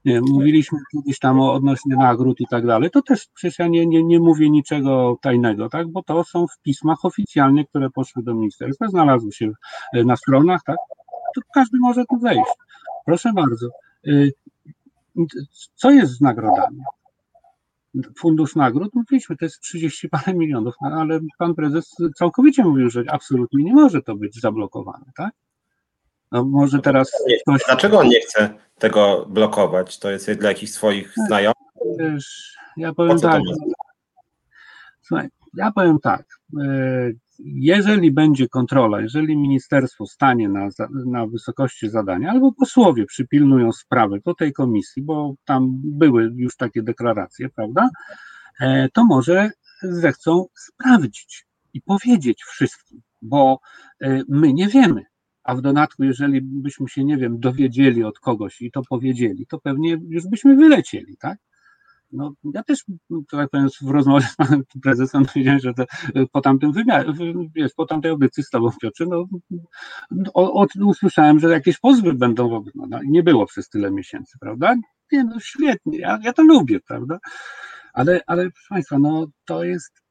Nie, 0.05 0.21
mówiliśmy 0.21 0.79
kiedyś 0.91 1.19
tam 1.19 1.39
o 1.39 1.53
odnośnie 1.53 1.95
nagród 1.95 2.39
i 2.39 2.47
tak 2.47 2.65
dalej, 2.65 2.91
to 2.91 3.01
też 3.01 3.27
przecież 3.33 3.59
ja 3.59 3.67
nie, 3.67 3.87
nie, 3.87 4.03
nie 4.03 4.19
mówię 4.19 4.49
niczego 4.49 5.17
tajnego, 5.21 5.69
tak? 5.69 5.87
Bo 5.87 6.03
to 6.03 6.23
są 6.23 6.47
w 6.47 6.61
pismach 6.61 7.05
oficjalnych, 7.05 7.67
które 7.69 7.89
poszły 7.89 8.23
do 8.23 8.33
ministerstwa, 8.33 8.87
znalazły 8.87 9.31
się 9.31 9.51
na 9.93 10.17
stronach, 10.17 10.61
tak? 10.65 10.77
To 11.35 11.41
każdy 11.53 11.77
może 11.79 12.05
tu 12.05 12.19
wejść. 12.19 12.51
Proszę 13.05 13.33
bardzo. 13.33 13.67
Y, 14.07 14.31
co 15.75 15.91
jest 15.91 16.11
z 16.13 16.21
nagrodami? 16.21 16.79
Fundusz 18.17 18.55
nagród, 18.55 18.95
mówiliśmy, 18.95 19.37
to 19.37 19.45
jest 19.45 19.59
30 19.59 20.09
parę 20.09 20.33
milionów, 20.33 20.75
no, 20.81 20.89
ale 20.89 21.19
pan 21.37 21.55
prezes 21.55 21.95
całkowicie 22.15 22.63
mówił, 22.63 22.89
że 22.89 23.03
absolutnie 23.09 23.63
nie 23.63 23.73
może 23.73 24.01
to 24.01 24.15
być 24.15 24.41
zablokowane, 24.41 25.05
tak? 25.15 25.31
No 26.31 26.45
może 26.45 26.79
teraz 26.79 27.11
ktoś... 27.41 27.61
Dlaczego 27.67 27.99
on 27.99 28.07
nie 28.07 28.19
chce 28.21 28.49
tego 28.77 29.25
blokować? 29.29 29.99
To 29.99 30.11
jest 30.11 30.31
dla 30.31 30.49
jakichś 30.49 30.71
swoich 30.71 31.13
znajomych? 31.27 31.57
Wiesz, 31.99 32.57
ja 32.77 32.93
powiem 32.93 33.19
tak. 33.19 33.41
Słuchaj, 35.01 35.27
ja 35.53 35.71
powiem 35.71 35.99
tak. 35.99 36.25
Jeżeli 37.39 38.11
będzie 38.11 38.49
kontrola, 38.49 39.01
jeżeli 39.01 39.37
ministerstwo 39.37 40.05
stanie 40.05 40.49
na, 40.49 40.69
na 41.05 41.27
wysokości 41.27 41.89
zadania, 41.89 42.31
albo 42.31 42.51
posłowie 42.51 43.05
przypilnują 43.05 43.71
sprawy 43.71 44.21
do 44.25 44.33
tej 44.33 44.53
komisji, 44.53 45.01
bo 45.01 45.35
tam 45.45 45.69
były 45.73 46.31
już 46.35 46.55
takie 46.55 46.83
deklaracje, 46.83 47.49
prawda, 47.49 47.89
e, 48.59 48.89
to 48.93 49.05
może 49.05 49.51
zechcą 49.81 50.45
sprawdzić 50.55 51.45
i 51.73 51.81
powiedzieć 51.81 52.43
wszystkim, 52.43 53.01
bo 53.21 53.59
e, 54.01 54.21
my 54.29 54.53
nie 54.53 54.67
wiemy. 54.67 55.03
A 55.43 55.55
w 55.55 55.61
dodatku, 55.61 56.03
jeżeli 56.03 56.41
byśmy 56.41 56.89
się, 56.89 57.03
nie 57.03 57.17
wiem, 57.17 57.39
dowiedzieli 57.39 58.03
od 58.03 58.19
kogoś 58.19 58.61
i 58.61 58.71
to 58.71 58.81
powiedzieli, 58.89 59.45
to 59.47 59.59
pewnie 59.59 59.97
już 60.09 60.27
byśmy 60.27 60.55
wylecieli, 60.55 61.17
tak? 61.17 61.39
No, 62.11 62.33
ja 62.53 62.63
też, 62.63 62.83
tak 63.31 63.49
powiem, 63.49 63.67
w 63.81 63.89
rozmowie 63.89 64.25
z 64.25 64.35
panem 64.35 64.63
prezesem 64.83 65.25
powiedziałem, 65.25 65.59
że 65.59 65.73
to, 65.73 65.85
po 66.31 66.41
tamtym 66.41 66.71
wymiarze, 66.71 67.13
wiesz, 67.55 67.73
po 67.73 67.85
tamtej 67.85 68.11
audycji 68.11 68.43
z 68.43 68.49
tobą, 68.49 68.69
Piotrze, 68.81 69.05
no, 69.05 69.25
o, 70.33 70.61
o, 70.61 70.67
usłyszałem, 70.85 71.39
że 71.39 71.49
jakieś 71.49 71.79
pozwy 71.79 72.13
będą, 72.13 72.63
no, 72.75 72.85
no, 72.89 72.99
nie 73.05 73.23
było 73.23 73.45
przez 73.45 73.69
tyle 73.69 73.91
miesięcy, 73.91 74.37
prawda? 74.39 74.75
Nie, 75.11 75.23
no 75.23 75.39
świetnie, 75.39 75.99
ja, 75.99 76.19
ja 76.23 76.33
to 76.33 76.43
lubię, 76.43 76.79
prawda? 76.79 77.19
Ale, 77.93 78.21
ale 78.27 78.43
proszę 78.43 78.67
Państwa, 78.69 78.99
no 78.99 79.27
to 79.45 79.63
jest 79.63 80.01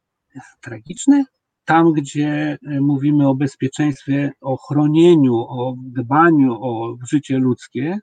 tragiczne, 0.61 1.25
tam, 1.65 1.93
gdzie 1.93 2.59
e, 2.67 2.81
mówimy 2.81 3.29
o 3.29 3.35
bezpieczeństwie, 3.35 4.33
o 4.41 4.57
chronieniu, 4.57 5.35
o 5.35 5.75
dbaniu 5.79 6.53
o 6.53 6.97
życie 7.11 7.39
ludzkie, 7.39 7.99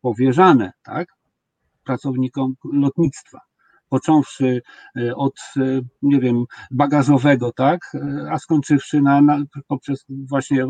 powierzane, 0.00 0.72
tak, 0.82 1.15
pracownikom 1.86 2.54
lotnictwa. 2.72 3.40
Począwszy 3.88 4.62
e, 4.96 5.16
od, 5.16 5.34
e, 5.56 5.60
nie 6.02 6.20
wiem, 6.20 6.44
bagażowego, 6.70 7.52
tak, 7.52 7.80
e, 7.94 8.30
a 8.30 8.38
skończywszy 8.38 9.02
na, 9.02 9.20
na 9.20 9.42
poprzez 9.68 10.04
właśnie 10.08 10.66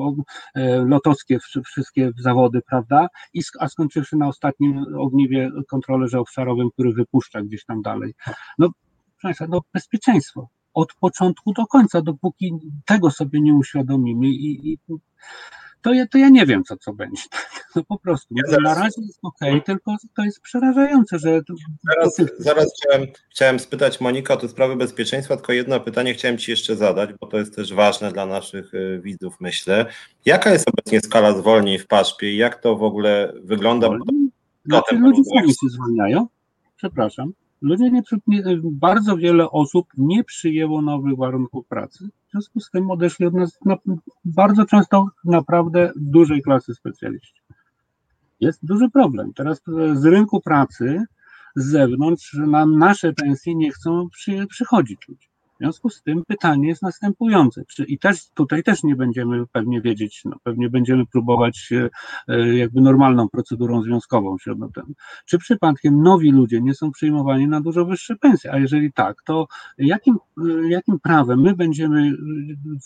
lotowskie 0.86 1.38
wszystkie 1.66 2.10
zawody, 2.18 2.60
prawda, 2.70 3.08
I, 3.34 3.40
a 3.60 3.68
skończywszy 3.68 4.16
na 4.16 4.28
ostatnim 4.28 4.84
ogniwie 4.98 5.50
kontrolerze 5.68 6.20
obszarowym, 6.20 6.70
który 6.70 6.92
wypuszcza 6.92 7.42
gdzieś 7.42 7.64
tam 7.64 7.82
dalej. 7.82 8.14
No, 8.58 8.68
proszę 9.20 9.46
no 9.48 9.60
bezpieczeństwo 9.74 10.48
od 10.74 10.94
początku 11.00 11.52
do 11.52 11.66
końca, 11.66 12.02
dopóki 12.02 12.52
tego 12.86 13.10
sobie 13.10 13.40
nie 13.40 13.54
uświadomimy 13.54 14.26
i, 14.26 14.72
i 14.72 14.78
to 15.86 15.92
ja, 15.92 16.06
to 16.06 16.18
ja 16.18 16.28
nie 16.28 16.46
wiem, 16.46 16.64
co, 16.64 16.76
co 16.76 16.92
będzie. 16.92 17.22
No 17.76 17.84
po 17.84 17.98
prostu. 17.98 18.34
Ja 18.50 18.58
na 18.60 18.74
razie 18.74 19.02
jest 19.02 19.18
ok, 19.22 19.38
tylko 19.64 19.96
to 20.16 20.24
jest 20.24 20.40
przerażające, 20.40 21.18
że. 21.18 21.40
Zaraz, 21.84 22.16
zaraz 22.38 22.66
chciałem, 22.76 23.06
chciałem 23.30 23.58
spytać 23.58 24.00
Monika 24.00 24.34
o 24.34 24.36
te 24.36 24.48
sprawy 24.48 24.76
bezpieczeństwa, 24.76 25.36
tylko 25.36 25.52
jedno 25.52 25.80
pytanie 25.80 26.14
chciałem 26.14 26.38
Ci 26.38 26.50
jeszcze 26.50 26.76
zadać, 26.76 27.10
bo 27.20 27.26
to 27.26 27.38
jest 27.38 27.56
też 27.56 27.74
ważne 27.74 28.12
dla 28.12 28.26
naszych 28.26 28.74
y, 28.74 29.00
widzów, 29.04 29.34
myślę. 29.40 29.86
Jaka 30.24 30.52
jest 30.52 30.68
obecnie 30.68 31.00
skala 31.00 31.32
zwolnień 31.32 31.78
w 31.78 31.86
paszpie 31.86 32.32
i 32.32 32.36
jak 32.36 32.62
to 32.62 32.76
w 32.76 32.82
ogóle 32.82 33.32
wygląda? 33.44 33.88
Znaczy, 34.64 34.94
ludzie 34.94 35.22
sami 35.24 35.48
się 35.48 35.68
zwalniają. 35.68 36.26
Przepraszam. 36.76 37.32
Ludzie 37.62 37.90
nie, 37.90 38.02
bardzo 38.62 39.16
wiele 39.16 39.50
osób 39.50 39.86
nie 39.96 40.24
przyjęło 40.24 40.82
nowych 40.82 41.16
warunków 41.16 41.66
pracy, 41.66 42.08
w 42.28 42.30
związku 42.30 42.60
z 42.60 42.70
tym 42.70 42.90
odeszli 42.90 43.26
od 43.26 43.34
nas 43.34 43.58
na, 43.64 43.76
bardzo 44.24 44.64
często 44.64 45.06
naprawdę 45.24 45.92
dużej 45.96 46.42
klasy 46.42 46.74
specjaliści. 46.74 47.40
Jest 48.40 48.66
duży 48.66 48.90
problem. 48.90 49.32
Teraz 49.34 49.62
z 49.94 50.04
rynku 50.04 50.40
pracy 50.40 51.04
z 51.56 51.64
zewnątrz 51.64 52.34
na 52.34 52.66
nasze 52.66 53.12
pensje 53.12 53.54
nie 53.54 53.70
chcą 53.72 54.08
przy, 54.08 54.46
przychodzić 54.46 55.08
ludzie. 55.08 55.28
W 55.56 55.58
związku 55.58 55.90
z 55.90 56.02
tym 56.02 56.24
pytanie 56.24 56.68
jest 56.68 56.82
następujące. 56.82 57.64
Czy, 57.68 57.84
I 57.84 57.98
też 57.98 58.30
tutaj 58.30 58.62
też 58.62 58.82
nie 58.82 58.96
będziemy 58.96 59.46
pewnie 59.46 59.80
wiedzieć, 59.80 60.22
no, 60.24 60.36
pewnie 60.42 60.70
będziemy 60.70 61.06
próbować 61.06 61.72
e, 62.28 62.56
jakby 62.56 62.80
normalną 62.80 63.28
procedurą 63.28 63.82
związkową 63.82 64.38
się 64.38 64.52
odnotem. 64.52 64.94
Czy 65.26 65.38
przypadkiem 65.38 66.02
nowi 66.02 66.32
ludzie 66.32 66.60
nie 66.60 66.74
są 66.74 66.90
przyjmowani 66.90 67.48
na 67.48 67.60
dużo 67.60 67.84
wyższe 67.84 68.16
pensje? 68.16 68.52
A 68.52 68.58
jeżeli 68.58 68.92
tak, 68.92 69.22
to 69.22 69.46
jakim, 69.78 70.16
e, 70.38 70.68
jakim 70.68 71.00
prawem 71.00 71.40
my 71.40 71.54
będziemy 71.54 72.08
e, 72.08 72.12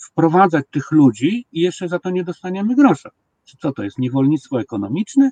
wprowadzać 0.07 0.65
tych 0.71 0.91
ludzi 0.91 1.45
i 1.51 1.61
jeszcze 1.61 1.87
za 1.87 1.99
to 1.99 2.09
nie 2.09 2.23
dostaniemy 2.23 2.75
grosza? 2.75 3.09
Czy 3.45 3.57
co 3.57 3.71
to 3.71 3.83
jest? 3.83 3.97
Niewolnictwo 3.97 4.59
ekonomiczne? 4.61 5.31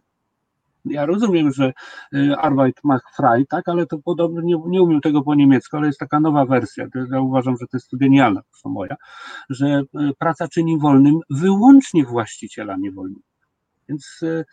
Ja 0.85 1.05
rozumiem, 1.05 1.51
że 1.51 1.73
y, 2.13 2.35
Arbeit 2.37 2.83
macht 2.83 3.15
frei, 3.15 3.47
tak, 3.47 3.69
ale 3.69 3.85
to 3.85 3.97
podobno 3.97 4.41
nie, 4.41 4.55
nie 4.67 4.81
umiem 4.81 5.01
tego 5.01 5.21
po 5.21 5.35
niemiecku, 5.35 5.77
ale 5.77 5.87
jest 5.87 5.99
taka 5.99 6.19
nowa 6.19 6.45
wersja. 6.45 6.87
Ja 7.11 7.21
uważam, 7.21 7.57
że 7.57 7.67
to 7.67 7.77
jest 7.77 7.97
genialna, 7.97 8.41
to 8.63 8.69
moja, 8.69 8.95
że 9.49 9.67
y, 9.67 9.83
praca 10.19 10.47
czyni 10.47 10.79
wolnym 10.79 11.19
wyłącznie 11.29 12.05
właściciela 12.05 12.77
niewolnika. 12.77 13.29
Więc 13.89 14.19
y, 14.23 14.45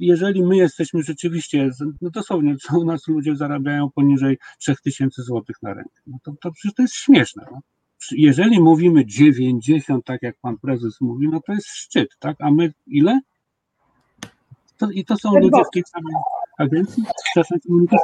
jeżeli 0.00 0.42
my 0.42 0.56
jesteśmy 0.56 1.02
rzeczywiście, 1.02 1.70
no 2.00 2.10
dosłownie, 2.10 2.56
co 2.56 2.78
u 2.78 2.84
nas 2.84 3.08
ludzie 3.08 3.36
zarabiają 3.36 3.90
poniżej 3.90 4.38
3000 4.58 5.22
zł 5.22 5.42
na 5.62 5.74
rękę, 5.74 6.00
no 6.06 6.18
to, 6.24 6.32
to 6.40 6.52
przecież 6.52 6.74
to 6.74 6.82
jest 6.82 6.94
śmieszne. 6.94 7.44
No. 7.50 7.60
Jeżeli 8.12 8.60
mówimy 8.60 9.06
90, 9.06 10.04
tak 10.04 10.22
jak 10.22 10.36
pan 10.40 10.58
prezes 10.58 11.00
mówi, 11.00 11.28
no 11.28 11.40
to 11.46 11.52
jest 11.52 11.68
szczyt, 11.68 12.16
tak? 12.18 12.36
A 12.40 12.50
my 12.50 12.72
ile? 12.86 13.20
To, 14.80 14.90
I 14.90 15.04
to 15.04 15.16
są 15.16 15.32
Tak, 15.32 15.42
ludzie 15.42 15.62
w 15.64 15.70
tej 15.74 15.82
samej 15.92 16.14
agencji? 16.58 17.02
Przepraszam, 17.24 17.58
Monika. 17.68 17.96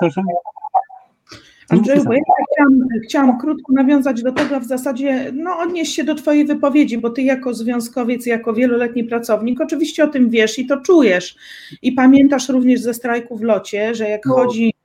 Andrzeju, 1.70 2.04
bo 2.04 2.12
ja 2.12 2.20
chciałam, 2.52 2.88
chciałam 3.04 3.40
krótko 3.40 3.72
nawiązać 3.72 4.22
do 4.22 4.32
tego, 4.32 4.60
w 4.60 4.64
zasadzie 4.64 5.32
no, 5.32 5.58
odnieść 5.58 5.94
się 5.94 6.04
do 6.04 6.14
Twojej 6.14 6.46
wypowiedzi, 6.46 6.98
bo 6.98 7.10
Ty 7.10 7.22
jako 7.22 7.54
związkowiec, 7.54 8.26
jako 8.26 8.52
wieloletni 8.52 9.04
pracownik 9.04 9.60
oczywiście 9.60 10.04
o 10.04 10.08
tym 10.08 10.30
wiesz 10.30 10.58
i 10.58 10.66
to 10.66 10.80
czujesz. 10.80 11.36
I 11.82 11.92
pamiętasz 11.92 12.48
również 12.48 12.80
ze 12.80 12.94
strajku 12.94 13.36
w 13.36 13.42
locie, 13.42 13.94
że 13.94 14.08
jak 14.08 14.26
No, 14.26 14.34
chodzi 14.34 14.75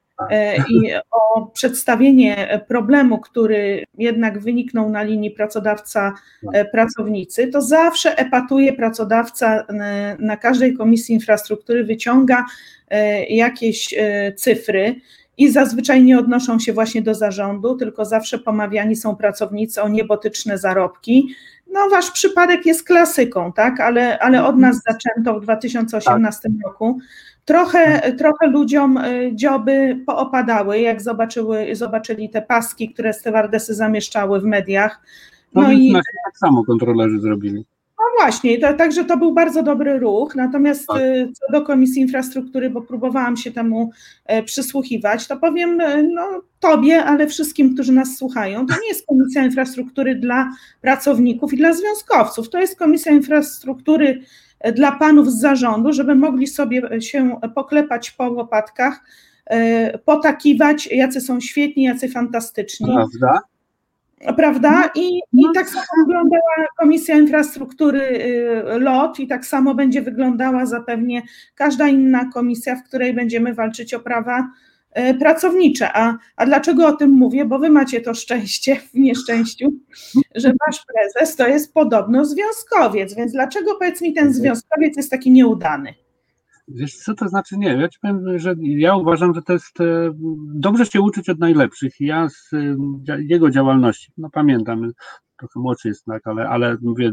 i 0.70 0.94
o 1.12 1.46
przedstawienie 1.46 2.62
problemu, 2.68 3.20
który 3.20 3.84
jednak 3.98 4.40
wyniknął 4.40 4.90
na 4.90 5.04
linii 5.04 5.32
pracodawca-pracownicy, 5.32 7.52
to 7.52 7.62
zawsze 7.62 8.18
epatuje 8.18 8.74
pracodawca 8.74 9.60
e, 9.60 10.16
na 10.20 10.38
każdej 10.38 10.74
komisji 10.74 11.16
infrastruktury, 11.16 11.84
wyciąga 11.84 12.46
e, 12.90 13.26
jakieś 13.26 13.94
e, 13.98 14.34
cyfry 14.34 14.96
i 15.38 15.52
zazwyczaj 15.52 16.04
nie 16.04 16.20
odnoszą 16.20 16.60
się 16.60 16.74
właśnie 16.74 17.02
do 17.02 17.16
zarządu, 17.16 17.76
tylko 17.76 18.06
zawsze 18.06 18.40
pomawiani 18.40 18.96
są 18.96 19.16
pracownicy 19.16 19.82
o 19.82 19.90
niebotyczne 19.90 20.58
zarobki. 20.58 21.36
No, 21.72 21.90
wasz 21.90 22.12
przypadek 22.12 22.66
jest 22.66 22.84
klasyką, 22.84 23.54
tak, 23.54 23.80
ale, 23.80 24.20
ale 24.20 24.46
od 24.46 24.58
nas 24.58 24.82
zaczęto 24.88 25.40
w 25.40 25.44
2018 25.44 26.50
roku. 26.66 27.00
Trochę, 27.46 28.12
trochę 28.18 28.48
ludziom 28.48 28.98
y, 28.98 29.32
dzioby 29.34 30.04
poopadały, 30.06 30.80
jak 30.80 31.02
zobaczyły, 31.02 31.76
zobaczyli 31.76 32.30
te 32.30 32.42
paski, 32.42 32.94
które 32.94 33.14
stewardesy 33.14 33.74
zamieszczały 33.74 34.40
w 34.42 34.44
mediach. 34.44 35.02
No, 35.56 35.62
No 35.62 35.72
i 35.72 35.94
tak 35.94 36.38
samo 36.38 36.64
kontrolerzy 36.66 37.20
zrobili. 37.20 37.66
no 38.00 38.04
właśnie, 38.24 38.60
to, 38.60 38.74
także 38.74 39.06
to 39.06 39.18
był 39.18 39.34
bardzo 39.34 39.64
dobry 39.64 40.00
ruch. 40.00 40.36
Natomiast 40.36 40.88
Tak. 40.88 41.02
y, 41.02 41.30
co 41.34 41.52
do 41.52 41.62
Komisji 41.66 42.02
Infrastruktury, 42.02 42.70
bo 42.70 42.82
próbowałam 42.82 43.38
się 43.38 43.52
temu 43.52 43.92
e, 44.26 44.44
przysłuchiwać, 44.44 45.28
to 45.28 45.38
powiem 45.38 45.78
no, 46.14 46.42
Tobie, 46.60 47.06
ale 47.06 47.28
wszystkim, 47.28 47.74
którzy 47.74 47.92
nas 47.92 48.18
słuchają, 48.18 48.66
to 48.68 48.74
nie 48.82 48.88
jest 48.88 49.06
Komisja 49.08 49.46
Infrastruktury 49.46 50.16
dla 50.16 50.50
pracowników 50.82 51.54
i 51.54 51.58
dla 51.58 51.74
związkowców. 51.74 52.50
To 52.50 52.60
jest 52.60 52.80
Komisja 52.80 53.12
Infrastruktury 53.12 54.22
dla 54.76 54.92
panów 54.92 55.32
z 55.32 55.40
zarządu, 55.40 55.94
żeby 55.94 56.16
mogli 56.16 56.48
sobie 56.48 57.02
się 57.02 57.40
poklepać 57.56 58.12
po 58.12 58.30
łopatkach, 58.30 59.04
e, 59.46 59.98
potakiwać, 59.98 60.88
jacy 60.88 61.22
są 61.22 61.40
świetni, 61.40 61.84
jacy 61.84 62.10
fantastyczni 62.10 62.94
Prawda? 62.96 63.42
prawda? 64.38 64.90
I, 64.96 65.20
I 65.34 65.44
tak 65.56 65.70
samo 65.70 65.86
wyglądała 66.08 66.42
Komisja 66.78 67.18
Infrastruktury 67.18 68.02
y, 68.02 68.80
LOT 68.80 69.20
i 69.20 69.28
tak 69.28 69.46
samo 69.46 69.76
będzie 69.76 70.02
wyglądała 70.02 70.66
zapewnie 70.66 71.22
każda 71.56 71.88
inna 71.88 72.26
komisja, 72.34 72.76
w 72.76 72.84
której 72.84 73.14
będziemy 73.14 73.54
walczyć 73.54 73.94
o 73.94 74.00
prawa 74.00 74.48
pracownicze. 75.20 75.98
A, 75.98 76.18
a 76.36 76.46
dlaczego 76.46 76.88
o 76.88 76.94
tym 76.94 77.12
mówię? 77.12 77.46
Bo 77.46 77.60
wy 77.60 77.70
macie 77.70 78.02
to 78.02 78.14
szczęście 78.14 78.76
w 78.76 78.94
nieszczęściu, 78.94 79.74
że 80.36 80.54
wasz 80.68 80.86
prezes 80.86 81.36
to 81.36 81.48
jest 81.48 81.74
podobno 81.74 82.26
związkowiec, 82.26 83.16
więc 83.16 83.32
dlaczego 83.32 83.76
powiedz 83.76 84.02
mi 84.02 84.14
ten 84.14 84.34
związkowiec 84.34 84.98
jest 84.98 85.12
taki 85.12 85.32
nieudany? 85.32 85.94
Wiesz 86.68 86.98
co 86.98 87.14
to 87.14 87.28
znaczy? 87.28 87.58
Nie, 87.58 87.68
ja 87.68 87.90
ci 87.90 88.00
powiem, 88.02 88.40
że 88.40 88.56
ja 88.60 88.96
uważam, 88.96 89.34
że 89.34 89.42
to 89.42 89.54
jest 89.54 89.82
e, 89.82 90.12
dobrze 90.56 90.86
się 90.86 91.02
uczyć 91.02 91.30
od 91.30 91.40
najlepszych. 91.40 91.94
Ja 92.00 92.30
z 92.30 92.54
e, 92.54 92.78
jego 93.20 93.50
działalności, 93.50 94.12
no 94.18 94.30
pamiętam, 94.30 94.92
trochę 95.38 95.60
młodszy 95.60 95.88
jest, 95.88 96.06
tak, 96.06 96.28
ale, 96.28 96.50
ale 96.50 96.78
mówię, 96.82 97.12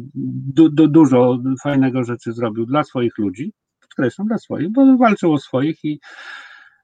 du, 0.55 0.69
du, 0.69 0.89
dużo 0.89 1.39
fajnego 1.63 2.05
rzeczy 2.05 2.33
zrobił 2.33 2.67
dla 2.67 2.85
swoich 2.85 3.19
ludzi, 3.19 3.53
podkreślam, 3.81 4.29
dla 4.29 4.39
swoich, 4.39 4.73
bo 4.73 4.97
walczył 4.97 5.33
o 5.33 5.39
swoich 5.39 5.85
i 5.85 6.01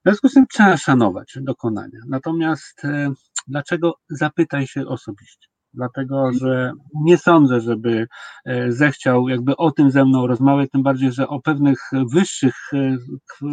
w 0.04 0.08
związku 0.08 0.28
z 0.28 0.32
tym 0.32 0.46
trzeba 0.46 0.76
szanować 0.76 1.38
dokonania. 1.40 1.98
Natomiast 2.08 2.84
e, 2.84 3.12
dlaczego 3.48 3.94
zapytaj 4.08 4.66
się 4.66 4.86
osobiście? 4.86 5.48
Dlatego, 5.74 6.32
że 6.32 6.72
nie 6.94 7.18
sądzę, 7.18 7.60
żeby 7.60 8.06
e, 8.44 8.72
zechciał 8.72 9.28
jakby 9.28 9.56
o 9.56 9.70
tym 9.70 9.90
ze 9.90 10.04
mną 10.04 10.26
rozmawiać, 10.26 10.70
tym 10.70 10.82
bardziej, 10.82 11.12
że 11.12 11.28
o 11.28 11.40
pewnych 11.40 11.78
wyższych 12.12 12.54
e, 12.72 12.96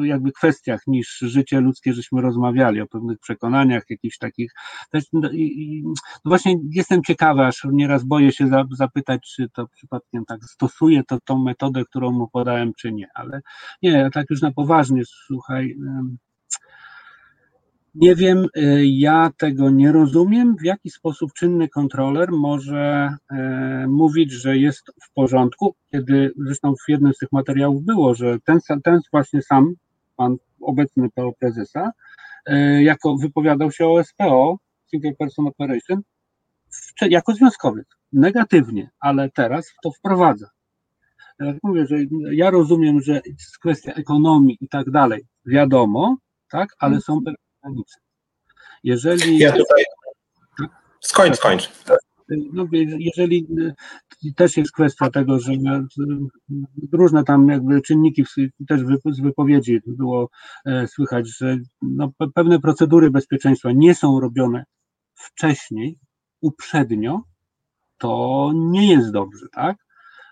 jakby 0.03 0.31
kwestiach 0.31 0.81
niż 0.87 1.17
życie 1.17 1.61
ludzkie 1.61 1.93
żeśmy 1.93 2.21
rozmawiali, 2.21 2.81
o 2.81 2.87
pewnych 2.87 3.19
przekonaniach, 3.19 3.83
jakichś 3.89 4.17
takich. 4.17 4.51
No, 4.93 4.99
no 5.13 5.29
właśnie 6.25 6.55
jestem 6.71 7.03
ciekawy, 7.03 7.41
aż 7.41 7.67
nieraz 7.71 8.03
boję 8.03 8.31
się 8.31 8.47
za, 8.47 8.63
zapytać, 8.71 9.33
czy 9.35 9.49
to 9.49 9.67
przypadkiem 9.67 10.25
tak 10.25 10.43
stosuje 10.43 11.03
to 11.03 11.17
tą 11.25 11.43
metodę, 11.43 11.85
którą 11.85 12.11
mu 12.11 12.27
podałem, 12.27 12.71
czy 12.73 12.91
nie, 12.91 13.07
ale 13.15 13.41
nie, 13.81 14.09
tak 14.13 14.25
już 14.29 14.41
na 14.41 14.51
poważnie, 14.51 15.01
słuchaj. 15.05 15.75
Nie 17.95 18.15
wiem, 18.15 18.47
y, 18.57 18.85
ja 18.85 19.31
tego 19.37 19.69
nie 19.69 19.91
rozumiem, 19.91 20.55
w 20.57 20.63
jaki 20.63 20.89
sposób 20.89 21.33
czynny 21.33 21.69
kontroler 21.69 22.31
może 22.31 23.15
e, 23.31 23.87
mówić, 23.87 24.31
że 24.31 24.57
jest 24.57 24.91
w 25.03 25.13
porządku, 25.13 25.75
kiedy 25.91 26.33
zresztą 26.37 26.73
w 26.75 26.89
jednym 26.89 27.13
z 27.13 27.17
tych 27.17 27.31
materiałów 27.31 27.83
było, 27.83 28.15
że 28.15 28.37
ten, 28.45 28.59
ten 28.83 28.99
właśnie 29.11 29.41
sam, 29.41 29.73
pan 30.15 30.37
obecny 30.61 31.09
PO 31.15 31.31
prezesa, 31.39 31.91
e, 32.45 32.83
jako 32.83 33.17
wypowiadał 33.17 33.71
się 33.71 33.87
o 33.87 34.03
SPO, 34.03 34.57
Single 34.89 35.13
Person 35.13 35.47
Operation, 35.47 36.01
jako 37.01 37.33
związkowiec, 37.33 37.87
negatywnie, 38.13 38.89
ale 38.99 39.29
teraz 39.29 39.73
to 39.83 39.91
wprowadza. 39.91 40.49
Jak 41.39 41.57
mówię, 41.63 41.85
że 41.87 41.95
ja 42.31 42.49
rozumiem, 42.49 43.01
że 43.01 43.21
jest 43.25 43.57
kwestia 43.59 43.93
ekonomii 43.93 44.57
i 44.61 44.67
tak 44.67 44.91
dalej, 44.91 45.25
wiadomo, 45.45 46.17
tak, 46.51 46.75
ale 46.79 47.01
są 47.01 47.23
pewne 47.23 47.50
granice. 47.63 47.99
Jeżeli, 48.83 49.37
Ja 49.37 49.51
tutaj. 49.51 49.83
Skończ, 50.99 51.35
skończ. 51.35 51.69
no, 52.53 52.67
jeżeli 52.99 53.47
y, 54.25 54.33
też 54.33 54.57
jest 54.57 54.71
kwestia 54.71 55.09
tego, 55.09 55.39
że 55.39 55.51
y, 55.51 55.57
różne 56.91 57.23
tam 57.23 57.49
jakby 57.49 57.81
czynniki 57.81 58.25
też 58.67 58.81
z 59.05 59.19
wypowiedzi 59.21 59.81
było 59.85 60.29
e, 60.65 60.87
słychać, 60.87 61.37
że 61.37 61.57
no, 61.81 62.11
pe- 62.19 62.31
pewne 62.33 62.59
procedury 62.59 63.11
bezpieczeństwa 63.11 63.69
nie 63.71 63.95
są 63.95 64.19
robione 64.19 64.65
wcześniej, 65.13 65.99
uprzednio, 66.41 67.21
to 67.97 68.51
nie 68.55 68.93
jest 68.93 69.11
dobrze, 69.11 69.45
tak? 69.51 69.77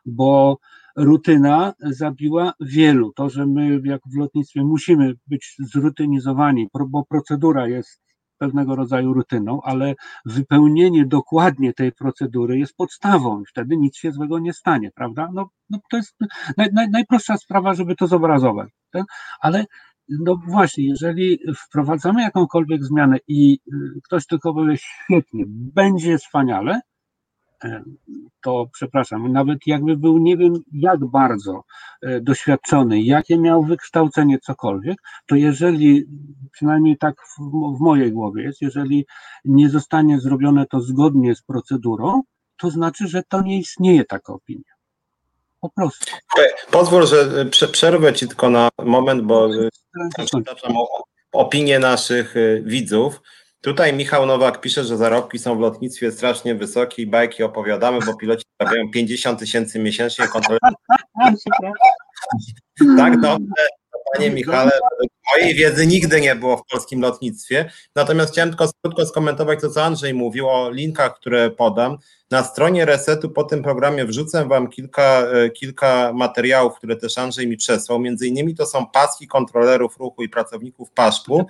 Bo 0.05 0.57
rutyna 0.95 1.73
zabiła 1.79 2.53
wielu. 2.59 3.13
To, 3.13 3.29
że 3.29 3.45
my 3.45 3.81
jak 3.83 4.01
w 4.13 4.17
lotnictwie 4.17 4.63
musimy 4.63 5.13
być 5.27 5.55
zrutynizowani, 5.59 6.67
bo 6.89 7.05
procedura 7.05 7.67
jest 7.67 8.01
pewnego 8.39 8.75
rodzaju 8.75 9.13
rutyną, 9.13 9.61
ale 9.61 9.95
wypełnienie 10.25 11.05
dokładnie 11.05 11.73
tej 11.73 11.91
procedury 11.91 12.59
jest 12.59 12.75
podstawą 12.75 13.41
i 13.41 13.45
wtedy 13.45 13.77
nic 13.77 13.97
się 13.97 14.11
złego 14.11 14.39
nie 14.39 14.53
stanie, 14.53 14.91
prawda? 14.95 15.29
No, 15.33 15.49
no 15.69 15.79
to 15.91 15.97
jest 15.97 16.15
naj, 16.57 16.69
naj, 16.73 16.89
najprostsza 16.89 17.37
sprawa, 17.37 17.73
żeby 17.73 17.95
to 17.95 18.07
zobrazować. 18.07 18.69
tak? 18.91 19.03
Ale 19.41 19.65
no 20.09 20.39
właśnie, 20.47 20.87
jeżeli 20.87 21.39
wprowadzamy 21.57 22.21
jakąkolwiek 22.21 22.83
zmianę 22.83 23.17
i 23.27 23.59
y, 23.73 24.01
ktoś 24.03 24.25
tylko 24.25 24.53
powie 24.53 24.75
świetnie, 24.77 25.43
będzie 25.47 26.17
wspaniale, 26.17 26.79
to 28.41 28.69
przepraszam, 28.73 29.31
nawet 29.31 29.59
jakby 29.65 29.97
był 29.97 30.17
nie 30.17 30.37
wiem 30.37 30.53
jak 30.73 31.05
bardzo 31.05 31.63
e, 32.01 32.21
doświadczony, 32.21 33.01
jakie 33.01 33.37
miał 33.37 33.63
wykształcenie, 33.63 34.39
cokolwiek, 34.39 34.97
to 35.27 35.35
jeżeli, 35.35 36.05
przynajmniej 36.51 36.97
tak 36.97 37.15
w, 37.21 37.41
w 37.77 37.79
mojej 37.79 38.11
głowie 38.11 38.43
jest, 38.43 38.61
jeżeli 38.61 39.05
nie 39.45 39.69
zostanie 39.69 40.19
zrobione 40.19 40.65
to 40.65 40.81
zgodnie 40.81 41.35
z 41.35 41.41
procedurą, 41.41 42.21
to 42.57 42.69
znaczy, 42.69 43.07
że 43.07 43.23
to 43.29 43.41
nie 43.41 43.59
istnieje 43.59 44.05
taka 44.05 44.33
opinia. 44.33 44.73
Po 45.61 45.69
prostu. 45.69 46.11
Pozwól, 46.71 47.07
że 47.07 47.45
prze- 47.45 47.67
przerwę 47.67 48.13
ci 48.13 48.27
tylko 48.27 48.49
na 48.49 48.69
moment, 48.85 49.21
bo 49.21 49.53
y, 49.53 49.69
przepraszam 50.25 50.77
o 50.77 51.03
opinię 51.31 51.79
naszych 51.79 52.35
widzów. 52.63 53.21
Tutaj 53.61 53.93
Michał 53.93 54.25
Nowak 54.25 54.61
pisze, 54.61 54.83
że 54.83 54.97
zarobki 54.97 55.39
są 55.39 55.57
w 55.57 55.59
lotnictwie 55.59 56.11
strasznie 56.11 56.55
wysokie 56.55 57.01
i 57.01 57.07
bajki 57.07 57.43
opowiadamy, 57.43 57.99
bo 58.05 58.13
piloci 58.13 58.43
zarabiają 58.59 58.91
50 58.91 59.39
tysięcy 59.39 59.79
miesięcznie. 59.79 60.27
Kontroler... 60.27 60.59
Tak, 62.97 63.19
dobrze, 63.21 63.67
panie 64.13 64.31
Michale, 64.31 64.71
mojej 65.33 65.55
wiedzy 65.55 65.87
nigdy 65.87 66.21
nie 66.21 66.35
było 66.35 66.57
w 66.57 66.65
polskim 66.71 67.01
lotnictwie. 67.01 67.71
Natomiast 67.95 68.31
chciałem 68.31 68.49
tylko 68.49 68.69
krótko 68.81 69.05
skomentować 69.05 69.61
to, 69.61 69.69
co 69.69 69.83
Andrzej 69.83 70.13
mówił 70.13 70.49
o 70.49 70.71
linkach, 70.71 71.15
które 71.15 71.51
podam. 71.51 71.97
Na 72.31 72.43
stronie 72.43 72.85
Resetu 72.85 73.29
po 73.29 73.43
tym 73.43 73.63
programie 73.63 74.05
wrzucę 74.05 74.47
Wam 74.47 74.67
kilka, 74.67 75.21
e, 75.21 75.49
kilka 75.49 76.11
materiałów, 76.13 76.75
które 76.75 76.95
też 76.95 77.17
Andrzej 77.17 77.47
mi 77.47 77.57
przesłał. 77.57 77.99
Między 77.99 78.27
innymi 78.27 78.55
to 78.55 78.65
są 78.65 78.85
paski 78.85 79.27
kontrolerów 79.27 79.97
ruchu 79.97 80.23
i 80.23 80.29
pracowników 80.29 80.91
paszpu, 80.91 81.47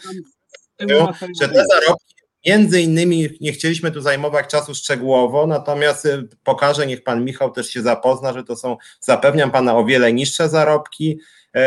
że 1.42 1.48
te 1.50 1.66
zarobki 1.66 2.10
Między 2.46 2.82
innymi 2.82 3.30
nie 3.42 3.52
chcieliśmy 3.52 3.92
tu 3.92 4.02
zajmować 4.02 4.48
czasu 4.48 4.76
szczegółowo, 4.76 5.48
natomiast 5.48 6.06
y, 6.06 6.28
pokażę, 6.44 6.88
niech 6.88 7.04
pan 7.04 7.26
Michał 7.26 7.52
też 7.52 7.70
się 7.70 7.82
zapozna, 7.82 8.34
że 8.34 8.44
to 8.44 8.56
są, 8.56 8.78
zapewniam 9.00 9.52
pana, 9.52 9.78
o 9.78 9.86
wiele 9.86 10.14
niższe 10.14 10.50
zarobki. 10.50 11.20
E, 11.56 11.60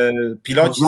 e, 0.00 0.12
piloci. 0.42 0.80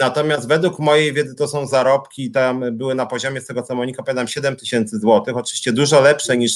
Natomiast 0.00 0.48
według 0.48 0.78
mojej 0.78 1.12
wiedzy 1.12 1.34
to 1.34 1.48
są 1.48 1.66
zarobki, 1.66 2.30
tam 2.30 2.64
były 2.72 2.94
na 2.94 3.06
poziomie, 3.06 3.40
z 3.40 3.46
tego 3.46 3.62
co 3.62 3.74
Monika 3.74 4.02
pamiętam, 4.02 4.28
7 4.28 4.56
tysięcy 4.56 4.98
złotych, 4.98 5.36
oczywiście 5.36 5.72
dużo 5.72 6.00
lepsze 6.00 6.36
niż 6.36 6.52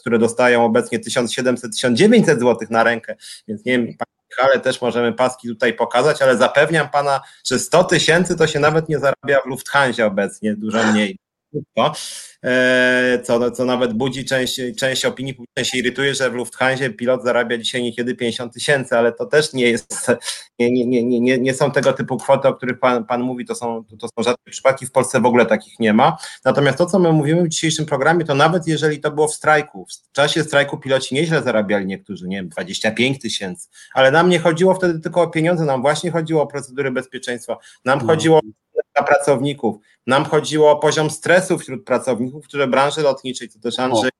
które 0.00 0.18
dostają 0.18 0.64
obecnie 0.64 0.98
1700-1900 1.00 2.24
zł 2.24 2.56
na 2.70 2.84
rękę, 2.84 3.16
więc 3.48 3.64
nie 3.64 3.72
wiem, 3.72 3.96
ale 4.40 4.60
też 4.60 4.80
możemy 4.80 5.12
paski 5.12 5.48
tutaj 5.48 5.74
pokazać, 5.74 6.22
ale 6.22 6.36
zapewniam 6.36 6.88
pana, 6.88 7.20
że 7.46 7.58
100 7.58 7.84
tysięcy 7.84 8.36
to 8.36 8.46
się 8.46 8.58
nawet 8.60 8.88
nie 8.88 8.98
zarabia 8.98 9.40
w 9.44 9.46
Lufthansa 9.46 10.06
obecnie, 10.06 10.56
dużo 10.56 10.84
mniej. 10.84 11.18
E, 12.44 13.22
co, 13.24 13.50
co 13.50 13.64
nawet 13.64 13.92
budzi 13.92 14.24
część, 14.24 14.60
część 14.78 15.04
opinii 15.04 15.34
publicznej 15.34 15.64
się 15.64 15.78
irytuje, 15.78 16.14
że 16.14 16.30
w 16.30 16.34
Lufthansa 16.34 16.84
pilot 16.98 17.24
zarabia 17.24 17.58
dzisiaj 17.58 17.82
niekiedy 17.82 18.14
50 18.14 18.54
tysięcy, 18.54 18.96
ale 18.96 19.12
to 19.12 19.26
też 19.26 19.52
nie 19.52 19.70
jest, 19.70 20.06
nie, 20.58 20.72
nie, 20.72 21.04
nie, 21.04 21.20
nie, 21.20 21.38
nie 21.38 21.54
są 21.54 21.70
tego 21.70 21.92
typu 21.92 22.16
kwoty, 22.16 22.48
o 22.48 22.54
których 22.54 22.78
pan, 22.78 23.04
pan 23.04 23.22
mówi, 23.22 23.44
to 23.44 23.54
są, 23.54 23.84
to 23.98 24.08
są 24.08 24.22
rzadkie 24.22 24.50
przypadki, 24.50 24.86
w 24.86 24.92
Polsce 24.92 25.20
w 25.20 25.26
ogóle 25.26 25.46
takich 25.46 25.78
nie 25.78 25.92
ma. 25.92 26.16
Natomiast 26.44 26.78
to, 26.78 26.86
co 26.86 26.98
my 26.98 27.12
mówimy 27.12 27.42
w 27.42 27.48
dzisiejszym 27.48 27.86
programie, 27.86 28.24
to 28.24 28.34
nawet 28.34 28.66
jeżeli 28.66 29.00
to 29.00 29.10
było 29.10 29.28
w 29.28 29.34
strajku, 29.34 29.86
w 30.10 30.12
czasie 30.12 30.44
strajku 30.44 30.78
piloci 30.78 31.14
nieźle 31.14 31.42
zarabiali 31.42 31.86
niektórzy, 31.86 32.28
nie 32.28 32.36
wiem, 32.36 32.48
25 32.48 33.18
tysięcy, 33.18 33.68
ale 33.94 34.10
nam 34.10 34.28
nie 34.28 34.38
chodziło 34.38 34.74
wtedy 34.74 35.00
tylko 35.00 35.22
o 35.22 35.28
pieniądze, 35.28 35.64
nam 35.64 35.82
właśnie 35.82 36.10
chodziło 36.10 36.42
o 36.42 36.46
procedury 36.46 36.90
bezpieczeństwa, 36.90 37.58
nam 37.84 37.98
no. 37.98 38.06
chodziło 38.06 38.40
dla 38.94 39.04
pracowników. 39.04 39.76
Nam 40.06 40.24
chodziło 40.24 40.70
o 40.70 40.76
poziom 40.76 41.10
stresu 41.10 41.58
wśród 41.58 41.84
pracowników, 41.84 42.46
które 42.48 42.66
branży 42.66 43.00
lotniczej, 43.00 43.48
to 43.48 43.58
też 43.58 43.78
Andrzej 43.78 44.10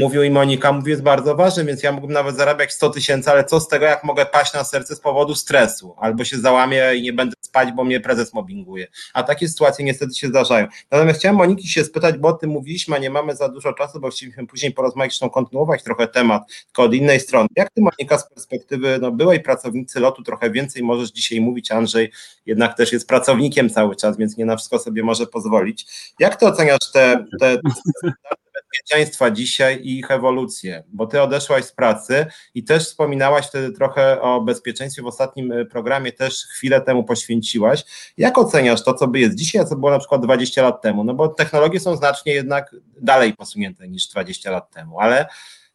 mówił 0.00 0.22
i 0.22 0.30
Monika 0.30 0.72
mówi, 0.72 0.90
jest 0.90 1.02
bardzo 1.02 1.36
ważny, 1.36 1.64
więc 1.64 1.82
ja 1.82 1.92
mógłbym 1.92 2.14
nawet 2.14 2.36
zarabiać 2.36 2.72
100 2.72 2.90
tysięcy, 2.90 3.30
ale 3.30 3.44
co 3.44 3.60
z 3.60 3.68
tego, 3.68 3.84
jak 3.84 4.04
mogę 4.04 4.26
paść 4.26 4.54
na 4.54 4.64
serce 4.64 4.96
z 4.96 5.00
powodu 5.00 5.34
stresu, 5.34 5.94
albo 5.98 6.24
się 6.24 6.38
załamię 6.38 6.94
i 6.94 7.02
nie 7.02 7.12
będę 7.12 7.34
spać, 7.40 7.72
bo 7.72 7.84
mnie 7.84 8.00
prezes 8.00 8.34
mobbinguje. 8.34 8.86
A 9.14 9.22
takie 9.22 9.48
sytuacje 9.48 9.84
niestety 9.84 10.14
się 10.14 10.28
zdarzają. 10.28 10.66
Natomiast 10.90 11.18
chciałem 11.18 11.36
Moniki 11.36 11.68
się 11.68 11.84
spytać, 11.84 12.18
bo 12.18 12.28
o 12.28 12.32
tym 12.32 12.50
mówiliśmy, 12.50 12.96
a 12.96 12.98
nie 12.98 13.10
mamy 13.10 13.36
za 13.36 13.48
dużo 13.48 13.72
czasu, 13.72 14.00
bo 14.00 14.10
chcieliśmy 14.10 14.46
później 14.46 14.72
porozmawiać, 14.72 15.12
zresztą 15.12 15.30
kontynuować 15.30 15.82
trochę 15.82 16.08
temat, 16.08 16.42
tylko 16.66 16.82
od 16.82 16.94
innej 16.94 17.20
strony. 17.20 17.48
Jak 17.56 17.70
ty, 17.70 17.80
Monika, 17.80 18.18
z 18.18 18.28
perspektywy 18.28 18.98
no, 19.00 19.12
byłej 19.12 19.40
pracownicy 19.40 20.00
lotu, 20.00 20.22
trochę 20.22 20.50
więcej 20.50 20.82
możesz 20.82 21.10
dzisiaj 21.10 21.40
mówić, 21.40 21.70
Andrzej 21.70 22.10
jednak 22.46 22.76
też 22.76 22.92
jest 22.92 23.08
pracownikiem 23.08 23.70
cały 23.70 23.96
czas, 23.96 24.16
więc 24.16 24.36
nie 24.36 24.44
na 24.44 24.56
wszystko 24.56 24.78
sobie 24.78 25.02
może 25.02 25.26
pozwolić. 25.26 25.86
Jak 26.18 26.36
ty 26.36 26.46
oceniasz 26.46 26.92
te, 26.92 27.24
te 27.40 27.58
bezpieczeństwa 28.72 29.30
dzisiaj 29.30 29.80
i 29.82 29.98
ich 29.98 30.10
ewolucję, 30.10 30.82
bo 30.88 31.06
ty 31.06 31.22
odeszłaś 31.22 31.64
z 31.64 31.72
pracy 31.72 32.26
i 32.54 32.64
też 32.64 32.84
wspominałaś 32.84 33.46
wtedy 33.46 33.72
trochę 33.72 34.20
o 34.20 34.40
bezpieczeństwie 34.40 35.02
w 35.02 35.06
ostatnim 35.06 35.52
e, 35.52 35.64
programie, 35.64 36.12
też 36.12 36.46
chwilę 36.46 36.80
temu 36.80 37.04
poświęciłaś. 37.04 37.84
Jak 38.16 38.38
oceniasz 38.38 38.84
to, 38.84 38.94
co 38.94 39.08
by 39.08 39.20
jest 39.20 39.34
dzisiaj, 39.34 39.62
a 39.62 39.64
co 39.64 39.76
było 39.76 39.90
na 39.90 39.98
przykład 39.98 40.22
20 40.22 40.62
lat 40.62 40.82
temu? 40.82 41.04
No 41.04 41.14
bo 41.14 41.28
technologie 41.28 41.80
są 41.80 41.96
znacznie 41.96 42.32
jednak 42.32 42.76
dalej 43.00 43.32
posunięte 43.32 43.88
niż 43.88 44.08
20 44.08 44.50
lat 44.50 44.70
temu, 44.70 45.00
ale 45.00 45.26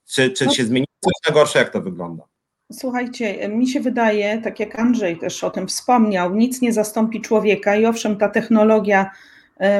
czy, 0.05 0.31
czy 0.31 0.45
no. 0.45 0.53
się 0.53 0.65
zmieniło 0.65 0.87
coś 1.03 1.13
na 1.27 1.33
gorsze, 1.33 1.59
jak 1.59 1.69
to 1.69 1.81
wygląda? 1.81 2.23
Słuchajcie, 2.71 3.49
mi 3.49 3.67
się 3.67 3.79
wydaje, 3.79 4.41
tak 4.41 4.59
jak 4.59 4.79
Andrzej 4.79 5.17
też 5.17 5.43
o 5.43 5.49
tym 5.49 5.67
wspomniał, 5.67 6.35
nic 6.35 6.61
nie 6.61 6.73
zastąpi 6.73 7.21
człowieka 7.21 7.75
i 7.75 7.85
owszem, 7.85 8.17
ta 8.17 8.29
technologia 8.29 9.11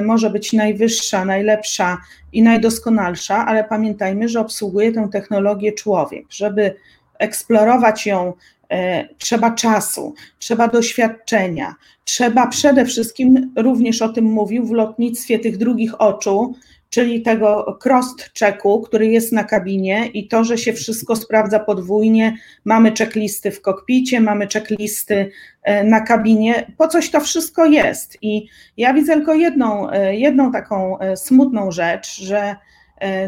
może 0.02 0.30
być 0.30 0.54
najwyższa, 0.54 1.26
najlepsza 1.26 1.98
i 2.34 2.44
najdoskonalsza, 2.44 3.46
ale 3.46 3.64
pamiętajmy, 3.64 4.30
że 4.30 4.40
obsługuje 4.40 4.92
tę 4.92 5.10
technologię 5.12 5.72
człowiek. 5.72 6.26
Żeby 6.30 6.76
eksplorować 7.20 8.06
ją, 8.06 8.34
e, 8.70 9.08
trzeba 9.18 9.52
czasu, 9.52 10.16
trzeba 10.40 10.68
doświadczenia, 10.68 11.76
trzeba 12.04 12.48
przede 12.48 12.86
wszystkim, 12.86 13.54
również 13.58 14.02
o 14.02 14.10
tym 14.10 14.26
mówił, 14.26 14.66
w 14.66 14.72
lotnictwie 14.72 15.40
tych 15.40 15.58
drugich 15.58 16.02
oczu, 16.02 16.56
czyli 16.90 17.22
tego 17.22 17.78
cross-checku, 17.86 18.82
który 18.82 19.08
jest 19.08 19.32
na 19.32 19.44
kabinie 19.44 20.08
i 20.08 20.28
to, 20.28 20.44
że 20.44 20.58
się 20.58 20.74
wszystko 20.74 21.16
sprawdza 21.16 21.60
podwójnie, 21.60 22.38
mamy 22.66 22.92
checklisty 22.98 23.52
w 23.52 23.62
kokpicie, 23.62 24.22
mamy 24.22 24.48
checklisty 24.48 25.32
e, 25.64 25.84
na 25.84 26.02
kabinie, 26.02 26.72
po 26.78 26.88
coś 26.88 27.10
to 27.10 27.20
wszystko 27.20 27.66
jest. 27.66 28.18
I 28.22 28.48
ja 28.78 28.94
widzę 28.94 29.14
tylko 29.14 29.34
jedną, 29.34 29.90
e, 29.90 30.16
jedną 30.16 30.52
taką 30.52 31.00
e, 31.00 31.18
smutną 31.18 31.72
rzecz, 31.72 32.22
że 32.22 32.56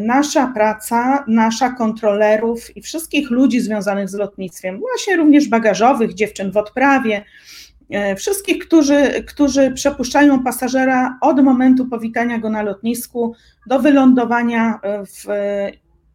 nasza 0.01 0.51
praca, 0.55 1.25
nasza 1.27 1.69
kontrolerów 1.69 2.77
i 2.77 2.81
wszystkich 2.81 3.29
ludzi 3.29 3.59
związanych 3.59 4.09
z 4.09 4.13
lotnictwem, 4.13 4.79
właśnie 4.79 5.15
również 5.15 5.47
bagażowych, 5.47 6.13
dziewczyn 6.13 6.51
w 6.51 6.57
odprawie, 6.57 7.23
wszystkich, 8.17 8.67
którzy, 8.67 9.23
którzy 9.27 9.71
przepuszczają 9.71 10.43
pasażera 10.43 11.17
od 11.21 11.43
momentu 11.43 11.85
powitania 11.85 12.37
go 12.37 12.49
na 12.49 12.61
lotnisku 12.61 13.33
do 13.67 13.79
wylądowania 13.79 14.79
e, 14.83 15.05
w 15.05 15.25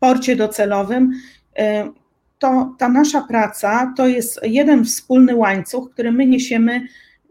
porcie 0.01 0.37
docelowym. 0.37 1.13
E, 1.59 1.93
to 2.39 2.75
ta 2.79 2.89
nasza 2.89 3.21
praca 3.21 3.93
to 3.97 4.07
jest 4.07 4.41
jeden 4.43 4.85
wspólny 4.85 5.37
łańcuch, 5.37 5.91
który 5.91 6.13
my 6.13 6.27
niesiemy 6.27 6.81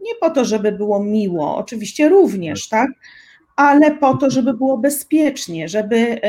nie 0.00 0.14
po 0.20 0.30
to, 0.30 0.44
żeby 0.44 0.72
było 0.72 1.04
miło, 1.04 1.56
oczywiście 1.56 2.08
również, 2.08 2.68
tak, 2.68 2.90
ale 3.56 3.90
po 3.90 4.16
to, 4.16 4.30
żeby 4.30 4.54
było 4.54 4.78
bezpiecznie, 4.78 5.68
żeby 5.68 6.20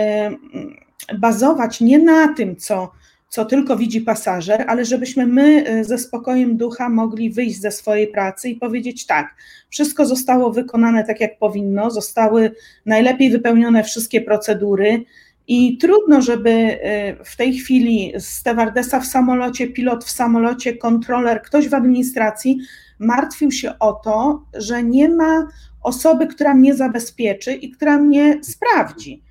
bazować 1.18 1.82
nie 1.82 2.00
na 2.00 2.34
tym, 2.34 2.56
co 2.56 2.92
co 3.36 3.46
tylko 3.46 3.78
widzi 3.78 4.02
pasażer, 4.02 4.66
ale 4.68 4.86
żebyśmy 4.86 5.28
my 5.28 5.64
e, 5.68 5.84
ze 5.84 5.98
spokojem 5.98 6.58
ducha 6.58 6.90
mogli 6.90 7.30
wyjść 7.30 7.60
ze 7.60 7.72
swojej 7.72 8.08
pracy 8.08 8.50
i 8.50 8.56
powiedzieć 8.56 9.06
tak, 9.06 9.36
wszystko 9.70 10.06
zostało 10.06 10.52
wykonane 10.52 11.04
tak 11.04 11.22
jak 11.22 11.40
powinno, 11.40 11.92
zostały 11.92 12.52
najlepiej 12.86 13.30
wypełnione 13.30 13.84
wszystkie 13.84 14.22
procedury 14.22 15.04
i 15.48 15.78
trudno, 15.78 16.22
żeby 16.22 16.50
e, 16.50 17.24
w 17.24 17.36
tej 17.36 17.54
chwili 17.54 18.14
stewardesa 18.20 19.00
w 19.00 19.06
samolocie, 19.06 19.68
pilot 19.68 20.06
w 20.06 20.12
samolocie, 20.12 20.78
kontroler, 20.78 21.42
ktoś 21.42 21.70
w 21.70 21.74
administracji 21.74 22.60
martwił 23.00 23.52
się 23.52 23.80
o 23.80 23.94
to, 23.94 24.46
że 24.54 24.84
nie 24.84 25.10
ma 25.10 25.48
osoby, 25.84 26.28
która 26.28 26.54
mnie 26.54 26.76
zabezpieczy 26.76 27.54
i 27.54 27.72
która 27.72 27.98
mnie 27.98 28.40
sprawdzi. 28.44 29.25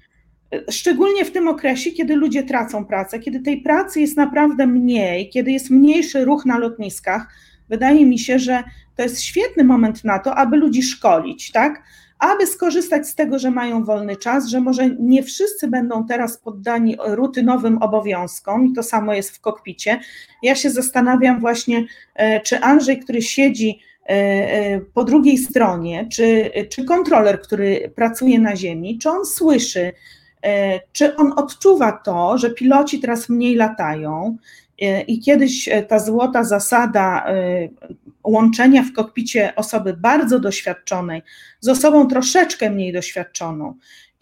Szczególnie 0.71 1.25
w 1.25 1.33
tym 1.33 1.49
okresie, 1.49 1.91
kiedy 1.91 2.17
ludzie 2.17 2.43
tracą 2.43 2.85
pracę, 2.85 3.19
kiedy 3.19 3.41
tej 3.41 3.63
pracy 3.63 4.01
jest 4.01 4.17
naprawdę 4.17 4.67
mniej, 4.67 5.29
kiedy 5.29 5.51
jest 5.51 5.71
mniejszy 5.71 6.25
ruch 6.25 6.47
na 6.47 6.59
lotniskach, 6.59 7.27
wydaje 7.69 8.07
mi 8.07 8.19
się, 8.19 8.39
że 8.39 8.63
to 8.97 9.03
jest 9.03 9.23
świetny 9.23 9.65
moment 9.65 10.05
na 10.05 10.19
to, 10.19 10.35
aby 10.35 10.57
ludzi 10.57 10.83
szkolić, 10.83 11.53
tak? 11.53 11.83
Aby 12.19 12.47
skorzystać 12.47 13.09
z 13.09 13.15
tego, 13.15 13.39
że 13.39 13.51
mają 13.51 13.85
wolny 13.85 14.17
czas, 14.17 14.49
że 14.49 14.61
może 14.61 14.91
nie 14.91 15.23
wszyscy 15.23 15.69
będą 15.69 16.07
teraz 16.07 16.39
poddani 16.39 16.97
rutynowym 17.07 17.83
obowiązkom, 17.83 18.67
i 18.67 18.73
to 18.73 18.83
samo 18.83 19.15
jest 19.15 19.37
w 19.37 19.41
kokpicie. 19.41 20.01
Ja 20.43 20.55
się 20.55 20.71
zastanawiam 20.71 21.41
właśnie, 21.41 21.85
e, 22.15 22.41
czy 22.41 22.61
Andrzej, 22.61 22.99
który 22.99 23.23
siedzi 23.23 23.81
e, 24.03 24.13
e, 24.13 24.81
po 24.81 25.05
drugiej 25.05 25.39
stronie, 25.39 26.09
czy, 26.13 26.51
czy 26.71 26.85
kontroler, 26.85 27.41
który 27.41 27.93
pracuje 27.97 28.39
na 28.39 28.57
ziemi, 28.57 28.99
czy 28.99 29.11
on 29.11 29.27
słyszy, 29.27 29.93
czy 30.93 31.17
on 31.17 31.33
odczuwa 31.37 31.93
to, 31.93 32.39
że 32.39 32.51
piloci 32.51 33.01
teraz 33.01 33.29
mniej 33.29 33.55
latają 33.55 34.37
e, 34.83 35.01
i 35.01 35.21
kiedyś 35.21 35.69
e, 35.69 35.83
ta 35.83 35.99
złota 35.99 36.45
zasada 36.45 37.27
łączenia 38.25 38.83
w 38.83 38.93
kokpicie 38.93 39.53
osoby 39.57 39.95
bardzo 39.97 40.41
doświadczonej 40.41 41.23
z 41.61 41.69
osobą 41.69 42.07
troszeczkę 42.07 42.71
mniej 42.71 42.93
doświadczoną. 42.93 43.75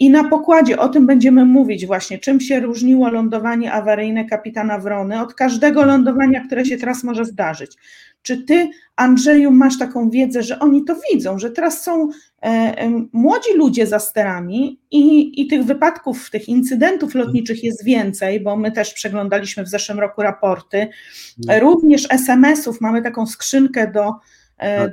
I 0.03 0.11
na 0.11 0.24
pokładzie 0.24 0.78
o 0.78 0.88
tym 0.88 1.07
będziemy 1.07 1.44
mówić 1.44 1.86
właśnie, 1.86 2.18
czym 2.18 2.40
się 2.40 2.61
różniło 2.61 3.11
lądowanie 3.11 3.72
awaryjne 3.72 4.24
kapitana 4.24 4.78
Wrony 4.78 5.20
od 5.20 5.34
każdego 5.34 5.84
lądowania, 5.84 6.44
które 6.46 6.64
się 6.64 6.76
teraz 6.76 7.05
może 7.05 7.24
zdarzyć. 7.24 7.76
Czy 8.22 8.42
ty, 8.42 8.70
Andrzeju, 8.96 9.50
masz 9.50 9.78
taką 9.78 10.11
wiedzę, 10.11 10.42
że 10.42 10.59
oni 10.59 10.84
to 10.84 10.96
widzą, 11.12 11.38
że 11.38 11.50
teraz 11.50 11.84
są 11.84 12.09
e, 12.11 12.46
e, 12.46 13.07
młodzi 13.12 13.55
ludzie 13.57 13.86
za 13.86 13.98
sterami 13.98 14.80
i, 14.90 15.40
i 15.42 15.46
tych 15.46 15.64
wypadków, 15.64 16.30
tych 16.30 16.48
incydentów 16.48 17.14
lotniczych 17.14 17.64
jest 17.64 17.84
więcej, 17.84 18.40
bo 18.40 18.57
my 18.57 18.72
też 18.72 18.94
przeglądaliśmy 18.94 19.64
w 19.64 19.68
zeszłym 19.68 20.00
roku 20.00 20.22
raporty. 20.22 20.88
No. 21.46 21.61
Również 21.61 22.07
SMS-ów, 22.11 22.80
mamy 22.80 23.03
taką 23.03 23.26
skrzynkę 23.26 23.92
do. 23.92 24.14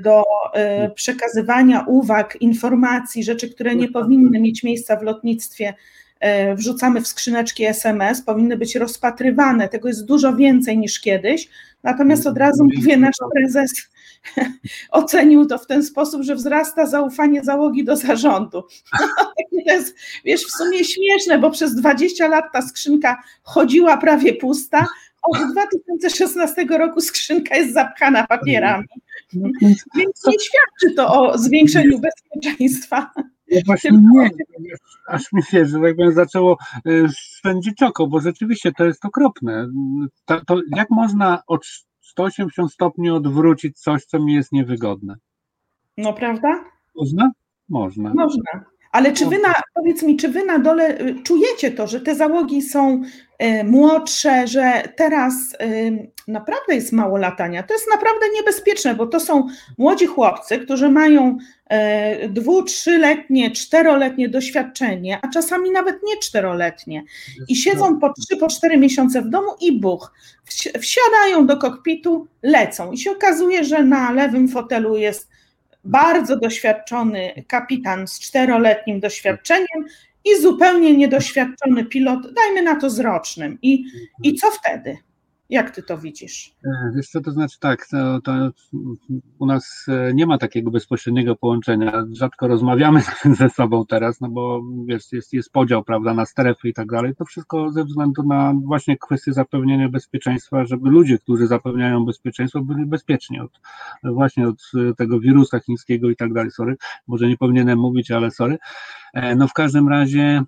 Do 0.03 0.23
e, 0.53 0.89
przekazywania 0.89 1.85
uwag, 1.87 2.37
informacji, 2.41 3.23
rzeczy, 3.23 3.49
które 3.49 3.75
nie 3.75 3.87
powinny 3.87 4.39
mieć 4.39 4.63
miejsca 4.63 4.95
w 4.95 5.03
lotnictwie 5.03 5.73
E, 6.19 6.55
wrzucamy 6.55 7.01
w 7.01 7.07
skrzyneczki 7.07 7.65
SMS, 7.65 8.21
powinny 8.21 8.57
być 8.57 8.75
rozpatrywane. 8.75 9.69
Tego 9.69 9.87
jest 9.87 10.05
dużo 10.05 10.35
więcej 10.35 10.77
niż 10.77 10.99
kiedyś. 10.99 11.49
Natomiast 11.83 12.27
od 12.27 12.37
razu 12.37 12.67
mówię, 12.75 12.97
nasz 12.97 13.15
prezes 13.33 13.71
ocenił 14.91 15.45
to 15.45 15.57
w 15.57 15.67
ten 15.67 15.83
sposób, 15.83 16.23
że 16.23 16.35
wzrasta 16.35 16.85
zaufanie 16.85 17.43
załogi 17.43 17.83
do 17.83 17.95
zarządu. 17.95 18.63
To 19.69 19.75
jest, 19.75 19.95
wiesz, 20.25 20.41
w 20.45 20.51
sumie 20.51 20.83
śmieszne, 20.85 21.39
bo 21.39 21.51
przez 21.51 21.75
20 21.75 22.27
lat 22.27 22.45
ta 22.53 22.61
skrzynka 22.61 23.23
chodziła 23.43 23.97
prawie 23.97 24.33
pusta, 24.33 24.85
od 25.21 25.51
2016 25.51 26.65
roku 26.65 27.01
skrzynka 27.01 27.55
jest 27.55 27.73
zapchana 27.73 28.27
papierami. 28.27 28.87
No, 29.33 29.49
Więc 29.61 29.85
nie 29.95 30.33
świadczy 30.39 30.95
to 30.95 31.13
o 31.13 31.37
zwiększeniu 31.37 31.99
bezpieczeństwa. 31.99 33.11
No 33.51 33.59
właśnie 33.65 33.91
nie, 33.91 34.29
aż 35.07 35.31
mi 35.33 35.43
się, 35.43 35.65
że 35.65 35.79
tak 35.79 35.95
powiem, 35.95 36.13
zaczęło 36.13 36.57
spędzić 37.37 37.83
oko, 37.83 38.07
bo 38.07 38.19
rzeczywiście 38.19 38.71
to 38.71 38.85
jest 38.85 39.05
okropne. 39.05 39.67
To, 40.25 40.45
to 40.45 40.61
jak 40.75 40.89
można 40.89 41.43
od 41.47 41.65
180 42.01 42.73
stopni 42.73 43.09
odwrócić 43.09 43.79
coś, 43.79 44.05
co 44.05 44.19
mi 44.19 44.33
jest 44.33 44.51
niewygodne? 44.51 45.15
No 45.97 46.13
prawda? 46.13 46.63
Można? 46.95 47.31
Można. 47.69 48.13
Można. 48.13 48.65
Ale 48.91 49.13
czy 49.13 49.25
wy 49.25 49.39
na, 49.39 49.53
powiedz 49.73 50.03
mi, 50.03 50.17
czy 50.17 50.27
wy 50.27 50.45
na 50.45 50.59
dole 50.59 50.97
czujecie 51.23 51.71
to, 51.71 51.87
że 51.87 52.01
te 52.01 52.15
załogi 52.15 52.61
są 52.61 53.01
y, 53.43 53.63
młodsze, 53.63 54.47
że 54.47 54.83
teraz 54.95 55.33
y, 55.61 56.11
naprawdę 56.27 56.75
jest 56.75 56.91
mało 56.91 57.17
latania? 57.17 57.63
To 57.63 57.73
jest 57.73 57.85
naprawdę 57.91 58.25
niebezpieczne, 58.35 58.95
bo 58.95 59.07
to 59.07 59.19
są 59.19 59.47
młodzi 59.77 60.05
chłopcy, 60.05 60.59
którzy 60.59 60.89
mają 60.89 61.37
y, 62.23 62.29
dwu, 62.29 62.63
trzyletnie, 62.63 63.51
czteroletnie 63.51 64.29
doświadczenie, 64.29 65.19
a 65.21 65.27
czasami 65.27 65.71
nawet 65.71 65.95
nie 66.03 66.17
czteroletnie. 66.17 67.03
I 67.47 67.55
siedzą 67.55 67.99
po 67.99 68.13
trzy, 68.13 68.37
po 68.37 68.47
cztery 68.47 68.77
miesiące 68.77 69.21
w 69.21 69.29
domu 69.29 69.51
i 69.61 69.79
buch, 69.79 70.13
wsiadają 70.79 71.47
do 71.47 71.57
kokpitu, 71.57 72.27
lecą. 72.43 72.91
I 72.91 72.97
się 72.97 73.11
okazuje, 73.11 73.63
że 73.63 73.83
na 73.83 74.11
lewym 74.11 74.47
fotelu 74.47 74.97
jest 74.97 75.29
bardzo 75.83 76.39
doświadczony 76.39 77.43
kapitan 77.47 78.07
z 78.07 78.19
czteroletnim 78.19 78.99
doświadczeniem 78.99 79.85
i 80.25 80.41
zupełnie 80.41 80.97
niedoświadczony 80.97 81.85
pilot, 81.85 82.33
dajmy 82.33 82.61
na 82.61 82.79
to 82.79 82.89
z 82.89 82.99
rocznym. 82.99 83.57
I, 83.61 83.85
i 84.23 84.35
co 84.35 84.51
wtedy? 84.51 84.97
Jak 85.49 85.71
ty 85.71 85.83
to 85.83 85.97
widzisz? 85.97 86.55
Wiesz 86.95 87.09
co, 87.09 87.21
to 87.21 87.31
znaczy 87.31 87.59
tak, 87.59 87.87
to, 87.87 88.21
to 88.21 88.31
u 89.39 89.45
nas 89.45 89.85
nie 90.13 90.25
ma 90.25 90.37
takiego 90.37 90.71
bezpośredniego 90.71 91.35
połączenia, 91.35 92.05
rzadko 92.11 92.47
rozmawiamy 92.47 93.01
ze 93.39 93.49
sobą 93.49 93.85
teraz, 93.85 94.21
no 94.21 94.29
bo 94.29 94.61
wiesz, 94.85 95.11
jest, 95.11 95.33
jest 95.33 95.51
podział, 95.51 95.83
prawda, 95.83 96.13
na 96.13 96.25
strefy 96.25 96.69
i 96.69 96.73
tak 96.73 96.87
dalej, 96.87 97.15
to 97.15 97.25
wszystko 97.25 97.71
ze 97.71 97.83
względu 97.83 98.23
na 98.23 98.53
właśnie 98.63 98.97
kwestię 98.97 99.33
zapewnienia 99.33 99.89
bezpieczeństwa, 99.89 100.65
żeby 100.65 100.89
ludzie, 100.89 101.17
którzy 101.17 101.47
zapewniają 101.47 102.05
bezpieczeństwo, 102.05 102.61
byli 102.61 102.85
bezpieczni 102.85 103.39
od 103.39 103.59
właśnie 104.03 104.47
od 104.47 104.71
tego 104.97 105.19
wirusa 105.19 105.59
chińskiego 105.59 106.09
i 106.09 106.15
tak 106.15 106.33
dalej, 106.33 106.51
sorry, 106.51 106.75
może 107.07 107.27
nie 107.27 107.37
powinienem 107.37 107.79
mówić, 107.79 108.11
ale 108.11 108.31
sorry, 108.31 108.57
no 109.35 109.47
w 109.47 109.53
każdym 109.53 109.89
razie 109.89 110.43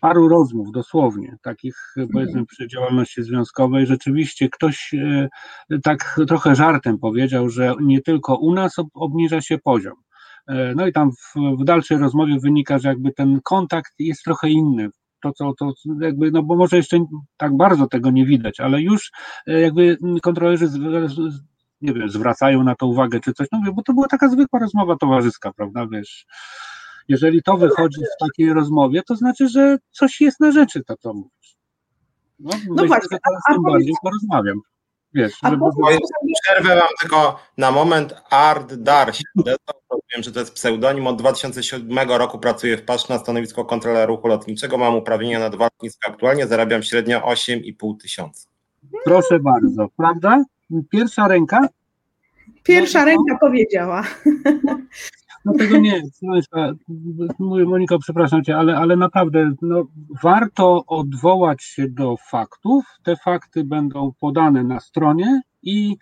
paru 0.00 0.28
rozmów 0.28 0.72
dosłownie, 0.72 1.36
takich 1.42 1.94
powiedzmy 2.12 2.46
przy 2.46 2.68
działalności 2.68 3.22
związkowej, 3.22 3.86
rzeczywiście 3.86 4.48
ktoś 4.48 4.94
tak 5.82 6.20
trochę 6.28 6.54
żartem 6.54 6.98
powiedział, 6.98 7.48
że 7.48 7.74
nie 7.80 8.02
tylko 8.02 8.36
u 8.36 8.54
nas 8.54 8.76
obniża 8.94 9.40
się 9.40 9.58
poziom. 9.58 9.94
No 10.76 10.86
i 10.86 10.92
tam 10.92 11.10
w, 11.12 11.34
w 11.60 11.64
dalszej 11.64 11.98
rozmowie 11.98 12.38
wynika, 12.40 12.78
że 12.78 12.88
jakby 12.88 13.12
ten 13.12 13.40
kontakt 13.44 13.92
jest 13.98 14.24
trochę 14.24 14.48
inny, 14.50 14.88
to, 15.22 15.32
co 15.32 15.52
to 15.58 15.72
jakby, 16.00 16.30
no 16.30 16.42
bo 16.42 16.56
może 16.56 16.76
jeszcze 16.76 17.04
tak 17.36 17.56
bardzo 17.56 17.86
tego 17.86 18.10
nie 18.10 18.26
widać, 18.26 18.60
ale 18.60 18.82
już 18.82 19.10
jakby 19.46 19.98
kontrolerzy 20.22 20.68
nie 21.80 21.92
wiem, 21.92 22.10
zwracają 22.10 22.64
na 22.64 22.74
to 22.74 22.86
uwagę 22.86 23.20
czy 23.20 23.32
coś, 23.32 23.48
no 23.52 23.72
bo 23.72 23.82
to 23.82 23.92
była 23.92 24.06
taka 24.08 24.28
zwykła 24.28 24.58
rozmowa 24.58 24.96
towarzyska, 24.96 25.52
prawda, 25.52 25.86
wiesz, 25.92 26.26
jeżeli 27.08 27.42
to 27.42 27.56
wychodzi 27.56 28.00
w 28.00 28.24
takiej 28.24 28.52
rozmowie, 28.52 29.02
to 29.02 29.16
znaczy, 29.16 29.48
że 29.48 29.78
coś 29.90 30.20
jest 30.20 30.40
na 30.40 30.52
rzeczy, 30.52 30.84
to 30.84 30.96
co 30.96 31.14
mówisz. 31.14 31.56
No, 32.38 32.50
no 32.50 32.58
myślę, 32.68 32.86
właśnie, 32.86 33.08
że 33.12 33.18
teraz 33.24 33.42
tym 33.52 33.62
bardziej 33.62 33.94
porozmawiam. 34.02 34.60
Wiesz, 35.14 35.32
żeby... 35.44 35.64
Przerwę 36.42 36.76
mam 36.76 36.88
tylko 37.00 37.38
na 37.58 37.70
moment 37.70 38.14
Ard 38.30 38.74
Darś. 38.74 39.22
Wiem, 40.14 40.22
że 40.22 40.32
to 40.32 40.40
jest 40.40 40.54
pseudonim. 40.54 41.06
Od 41.06 41.18
2007 41.18 42.10
roku 42.10 42.38
pracuję 42.38 42.76
w 42.76 42.84
PASZ 42.84 43.08
na 43.08 43.18
stanowisku 43.18 43.64
kontrolera 43.64 44.06
ruchu 44.06 44.28
lotniczego. 44.28 44.78
Mam 44.78 44.96
uprawnienia 44.96 45.38
na 45.38 45.50
dwa 45.50 45.64
lotniska 45.64 46.10
aktualnie. 46.10 46.46
Zarabiam 46.46 46.82
średnio 46.82 47.20
8,5 47.20 48.00
tysiąca. 48.00 48.48
Proszę 49.04 49.38
bardzo, 49.38 49.88
prawda? 49.96 50.44
Pierwsza 50.90 51.28
ręka? 51.28 51.68
Pierwsza 52.62 52.98
no, 52.98 53.04
ręka 53.04 53.32
no. 53.32 53.38
powiedziała. 53.40 54.04
No 55.44 55.52
tego 55.58 55.78
nie, 55.78 56.02
mówię 57.38 57.64
Moniko, 57.64 57.98
przepraszam 57.98 58.44
Cię, 58.44 58.56
ale, 58.56 58.76
ale 58.76 58.96
naprawdę 58.96 59.52
no, 59.62 59.86
warto 60.22 60.84
odwołać 60.86 61.62
się 61.62 61.88
do 61.88 62.16
faktów. 62.30 62.84
Te 63.02 63.16
fakty 63.16 63.64
będą 63.64 64.12
podane 64.20 64.64
na 64.64 64.80
stronie 64.80 65.40
i 65.62 65.96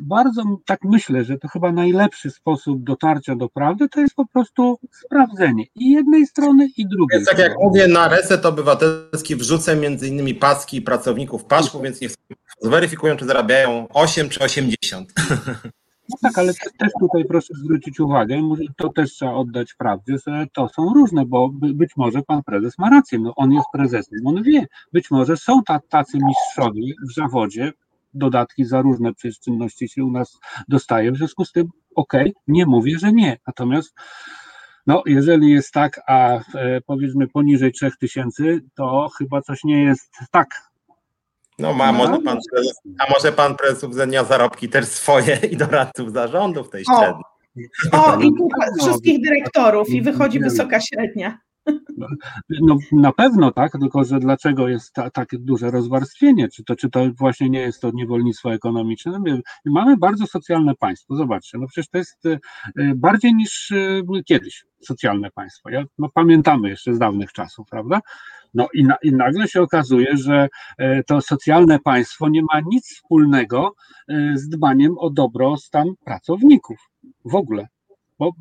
bardzo 0.00 0.42
tak 0.66 0.80
myślę, 0.84 1.24
że 1.24 1.38
to 1.38 1.48
chyba 1.48 1.72
najlepszy 1.72 2.30
sposób 2.30 2.84
dotarcia 2.84 3.36
do 3.36 3.48
prawdy 3.48 3.88
to 3.88 4.00
jest 4.00 4.14
po 4.14 4.26
prostu 4.26 4.78
sprawdzenie 5.04 5.64
i 5.74 5.90
jednej 5.90 6.26
strony 6.26 6.68
i 6.76 6.88
drugiej. 6.88 7.18
Więc 7.18 7.28
tak 7.28 7.38
jak 7.38 7.52
mówię, 7.62 7.88
na 7.88 8.08
reset 8.08 8.46
obywatelski 8.46 9.36
wrzucę 9.36 9.76
między 9.76 10.08
innymi 10.08 10.34
paski 10.34 10.82
pracowników 10.82 11.44
paszku, 11.44 11.80
więc 11.80 12.00
niech 12.00 12.14
zweryfikują, 12.60 13.16
czy 13.16 13.24
zarabiają 13.24 13.86
8 13.88 14.28
czy 14.28 14.40
80. 14.40 15.12
No 16.08 16.16
tak, 16.22 16.38
ale 16.38 16.54
też 16.54 16.92
tutaj 17.00 17.24
proszę 17.24 17.54
zwrócić 17.54 18.00
uwagę, 18.00 18.40
to 18.76 18.88
też 18.88 19.12
trzeba 19.12 19.32
oddać 19.32 19.74
prawdzie, 19.74 20.16
że 20.26 20.46
to 20.52 20.68
są 20.68 20.94
różne, 20.94 21.26
bo 21.26 21.48
być 21.52 21.90
może 21.96 22.22
pan 22.22 22.42
prezes 22.42 22.78
ma 22.78 22.90
rację, 22.90 23.18
no 23.18 23.34
on 23.36 23.52
jest 23.52 23.66
prezesem, 23.72 24.26
on 24.26 24.42
wie, 24.42 24.66
być 24.92 25.10
może 25.10 25.36
są 25.36 25.60
tacy 25.88 26.18
mistrzowie 26.18 26.92
w 27.10 27.14
zawodzie, 27.14 27.72
dodatki 28.14 28.64
za 28.64 28.82
różne 28.82 29.14
przecież 29.14 29.40
czynności 29.40 29.88
się 29.88 30.04
u 30.04 30.10
nas 30.10 30.38
dostaje, 30.68 31.12
w 31.12 31.16
związku 31.16 31.44
z 31.44 31.52
tym 31.52 31.68
okej, 31.94 32.30
okay, 32.30 32.32
nie 32.46 32.66
mówię, 32.66 32.98
że 32.98 33.12
nie, 33.12 33.38
natomiast 33.46 33.94
no, 34.86 35.02
jeżeli 35.06 35.50
jest 35.50 35.72
tak, 35.72 36.00
a 36.06 36.40
e, 36.54 36.80
powiedzmy 36.86 37.28
poniżej 37.28 37.72
3000, 37.72 38.44
to 38.74 39.08
chyba 39.18 39.42
coś 39.42 39.64
nie 39.64 39.82
jest 39.82 40.10
tak 40.30 40.71
no, 41.58 41.74
ma, 41.74 41.92
no. 41.92 41.98
Może 41.98 42.22
pan 42.22 42.38
prezes, 42.52 42.80
a 42.98 43.12
może 43.12 43.32
pan 43.32 43.56
prezes 43.56 43.84
uwzględnia 43.84 44.24
zarobki 44.24 44.68
też 44.68 44.84
swoje 44.84 45.38
i 45.50 45.56
doradców 45.56 46.12
zarządu 46.12 46.64
w 46.64 46.70
tej 46.70 46.84
średniej. 46.84 47.24
O, 47.92 48.20
i 48.20 48.32
wszystkich 48.80 49.22
dyrektorów 49.22 49.88
i 49.88 50.02
wychodzi 50.02 50.40
wysoka 50.40 50.80
średnia. 50.80 51.38
No, 52.60 52.78
na 52.92 53.12
pewno 53.12 53.52
tak, 53.52 53.72
tylko 53.72 54.04
że 54.04 54.20
dlaczego 54.20 54.68
jest 54.68 54.92
ta, 54.92 55.10
takie 55.10 55.38
duże 55.38 55.70
rozwarstwienie? 55.70 56.48
Czy 56.48 56.64
to, 56.64 56.76
czy 56.76 56.90
to 56.90 57.00
właśnie 57.18 57.50
nie 57.50 57.60
jest 57.60 57.80
to 57.80 57.90
niewolnictwo 57.94 58.54
ekonomiczne? 58.54 59.12
No, 59.26 59.38
mamy 59.64 59.96
bardzo 59.96 60.26
socjalne 60.26 60.74
państwo, 60.74 61.16
zobaczcie, 61.16 61.58
no 61.58 61.66
przecież 61.66 61.88
to 61.88 61.98
jest 61.98 62.26
e, 62.26 62.38
bardziej 62.94 63.34
niż 63.34 63.72
e, 63.72 64.02
kiedyś 64.24 64.64
socjalne 64.80 65.30
państwo. 65.30 65.70
Ja, 65.70 65.84
no, 65.98 66.08
pamiętamy 66.14 66.68
jeszcze 66.68 66.94
z 66.94 66.98
dawnych 66.98 67.32
czasów, 67.32 67.68
prawda? 67.70 68.00
No 68.54 68.68
i, 68.74 68.84
na, 68.84 68.96
i 69.02 69.12
nagle 69.12 69.48
się 69.48 69.62
okazuje, 69.62 70.16
że 70.16 70.48
e, 70.78 71.02
to 71.02 71.20
socjalne 71.20 71.78
państwo 71.78 72.28
nie 72.28 72.42
ma 72.42 72.60
nic 72.66 72.86
wspólnego 72.94 73.74
z 74.34 74.48
dbaniem 74.48 74.98
o 74.98 75.10
dobrostan 75.10 75.86
pracowników 76.04 76.76
w 77.24 77.34
ogóle. 77.34 77.68
Bo 78.18 78.32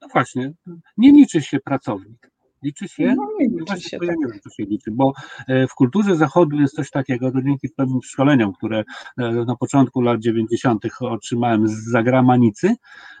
no 0.00 0.08
właśnie, 0.12 0.52
nie 0.96 1.12
liczy 1.12 1.42
się 1.42 1.60
pracownik 1.60 2.33
Liczy 2.64 2.88
się? 2.88 3.14
No 3.16 3.28
nie 3.40 3.48
liczy 3.48 3.80
się. 3.80 3.98
Ja 4.02 4.14
nie 4.14 4.26
wiem, 4.26 4.40
co 4.42 4.50
się 4.50 4.62
liczy, 4.62 4.90
bo 4.90 5.12
e, 5.48 5.66
w 5.66 5.74
kulturze 5.74 6.16
zachodu 6.16 6.60
jest 6.60 6.74
coś 6.74 6.90
takiego, 6.90 7.32
to 7.32 7.42
dzięki 7.42 7.68
pewnym 7.76 8.02
szkoleniom, 8.02 8.52
które 8.52 8.84
e, 9.18 9.30
na 9.30 9.56
początku 9.56 10.00
lat 10.00 10.20
90. 10.20 10.84
otrzymałem 11.00 11.68
z 11.68 11.90
zagranicy 11.90 12.74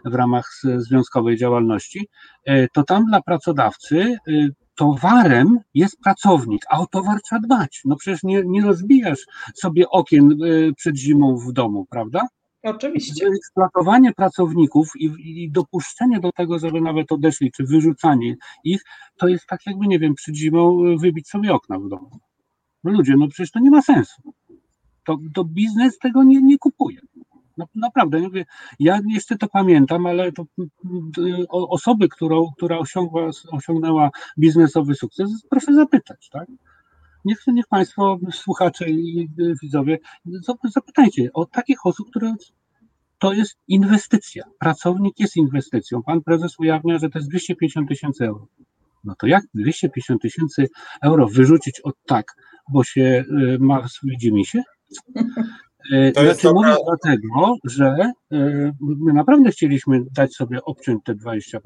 w 0.04 0.14
ramach 0.14 0.50
związkowej 0.76 1.36
działalności, 1.36 2.08
e, 2.44 2.68
to 2.68 2.82
tam 2.82 3.04
dla 3.04 3.22
pracodawcy 3.22 4.16
towarem 4.74 5.58
jest 5.74 6.00
pracownik, 6.04 6.62
a 6.70 6.78
o 6.78 6.86
towar 6.86 7.20
trzeba 7.22 7.40
dbać. 7.40 7.82
No 7.84 7.96
przecież 7.96 8.22
nie, 8.22 8.42
nie 8.46 8.62
rozbijasz 8.62 9.26
sobie 9.54 9.90
okien 9.90 10.38
przed 10.76 10.96
zimą 10.96 11.36
w 11.36 11.52
domu, 11.52 11.86
prawda? 11.90 12.20
Oczywiście. 12.64 13.26
Eksploatowanie 13.26 14.12
pracowników 14.12 14.88
i, 14.98 15.10
i, 15.18 15.50
dopuszczenie 15.50 16.20
do 16.20 16.32
tego, 16.32 16.58
żeby 16.58 16.80
nawet 16.80 17.12
odeszli, 17.12 17.52
czy 17.52 17.64
wyrzucanie 17.64 18.36
ich, 18.64 18.82
to 19.16 19.28
jest 19.28 19.46
tak 19.46 19.60
jakby, 19.66 19.86
nie 19.86 19.98
wiem, 19.98 20.14
przed 20.14 20.34
zimą 20.34 20.82
wybić 21.00 21.28
sobie 21.28 21.54
okna 21.54 21.78
w 21.78 21.88
domu. 21.88 22.10
No 22.84 22.92
ludzie, 22.92 23.14
no 23.16 23.28
przecież 23.28 23.50
to 23.50 23.60
nie 23.60 23.70
ma 23.70 23.82
sensu. 23.82 24.22
To, 25.04 25.18
to 25.34 25.44
biznes 25.44 25.98
tego 25.98 26.22
nie, 26.22 26.42
nie 26.42 26.58
kupuje. 26.58 27.00
No, 27.56 27.66
naprawdę, 27.74 28.20
mówię, 28.20 28.44
ja 28.78 29.00
jeszcze 29.08 29.36
to 29.36 29.48
pamiętam, 29.48 30.06
ale 30.06 30.32
to 30.32 30.44
osoby, 31.50 32.08
którą, 32.08 32.50
która 32.56 32.78
osiągła, 32.78 33.30
osiągnęła 33.50 34.10
biznesowy 34.38 34.94
sukces, 34.94 35.30
proszę 35.50 35.74
zapytać, 35.74 36.28
tak? 36.28 36.48
Niech, 37.24 37.38
niech 37.46 37.66
Państwo, 37.66 38.18
słuchacze 38.32 38.90
i 38.90 39.28
widzowie, 39.62 39.98
zapytajcie 40.74 41.32
o 41.32 41.46
takich 41.46 41.86
osób, 41.86 42.10
które 42.10 42.34
to 43.18 43.32
jest 43.32 43.56
inwestycja. 43.68 44.44
Pracownik 44.58 45.20
jest 45.20 45.36
inwestycją. 45.36 46.02
Pan 46.02 46.22
prezes 46.22 46.58
ujawnia, 46.58 46.98
że 46.98 47.10
to 47.10 47.18
jest 47.18 47.28
250 47.30 47.88
tysięcy 47.88 48.24
euro. 48.24 48.46
No 49.04 49.14
to 49.18 49.26
jak 49.26 49.44
250 49.54 50.22
tysięcy 50.22 50.68
euro 51.02 51.28
wyrzucić 51.28 51.80
od 51.80 51.94
tak, 52.06 52.26
bo 52.72 52.84
się 52.84 53.24
y, 53.30 53.58
ma 53.60 53.86
widzimy 54.02 54.44
się? 54.44 54.62
Y, 55.92 56.12
to 56.14 56.20
znaczy 56.20 56.42
dobra... 56.42 56.70
mówię 56.70 56.82
dlatego, 56.86 57.56
że 57.64 58.12
y, 58.32 58.72
my 58.80 59.12
naprawdę 59.12 59.50
chcieliśmy 59.50 60.04
dać 60.12 60.34
sobie 60.34 60.64
obciąć 60.64 61.04
te 61.04 61.14
20%. 61.14 61.58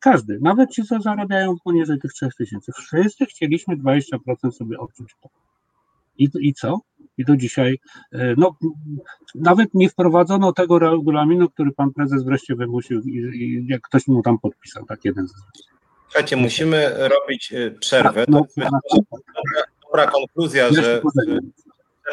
Każdy, 0.00 0.38
nawet 0.42 0.70
ci, 0.70 0.82
co 0.82 1.00
zarabiają 1.00 1.54
poniżej 1.64 1.98
tych 1.98 2.12
3 2.12 2.28
tysięcy, 2.38 2.72
wszyscy 2.72 3.26
chcieliśmy 3.26 3.76
20% 3.76 4.52
sobie 4.52 4.78
obciąć. 4.78 5.16
I, 6.18 6.28
I 6.40 6.54
co? 6.54 6.80
I 7.18 7.24
do 7.24 7.36
dzisiaj, 7.36 7.78
no, 8.36 8.56
nawet 9.34 9.74
nie 9.74 9.88
wprowadzono 9.88 10.52
tego 10.52 10.78
regulaminu, 10.78 11.50
który 11.50 11.72
pan 11.72 11.92
prezes 11.92 12.24
wreszcie 12.24 12.54
wymusił 12.54 13.00
i, 13.00 13.16
i 13.16 13.66
jak 13.66 13.82
ktoś 13.82 14.06
mu 14.06 14.22
tam 14.22 14.38
podpisał, 14.38 14.84
tak 14.86 15.04
jeden 15.04 15.28
z 15.28 15.32
Słuchajcie, 16.08 16.36
musimy 16.36 16.94
robić 16.98 17.54
przerwę. 17.80 18.24
No, 18.28 18.40
to 18.40 18.60
jest 18.60 18.72
dobra, 18.94 19.64
dobra 19.82 20.06
konkluzja, 20.06 20.72
że 20.72 21.02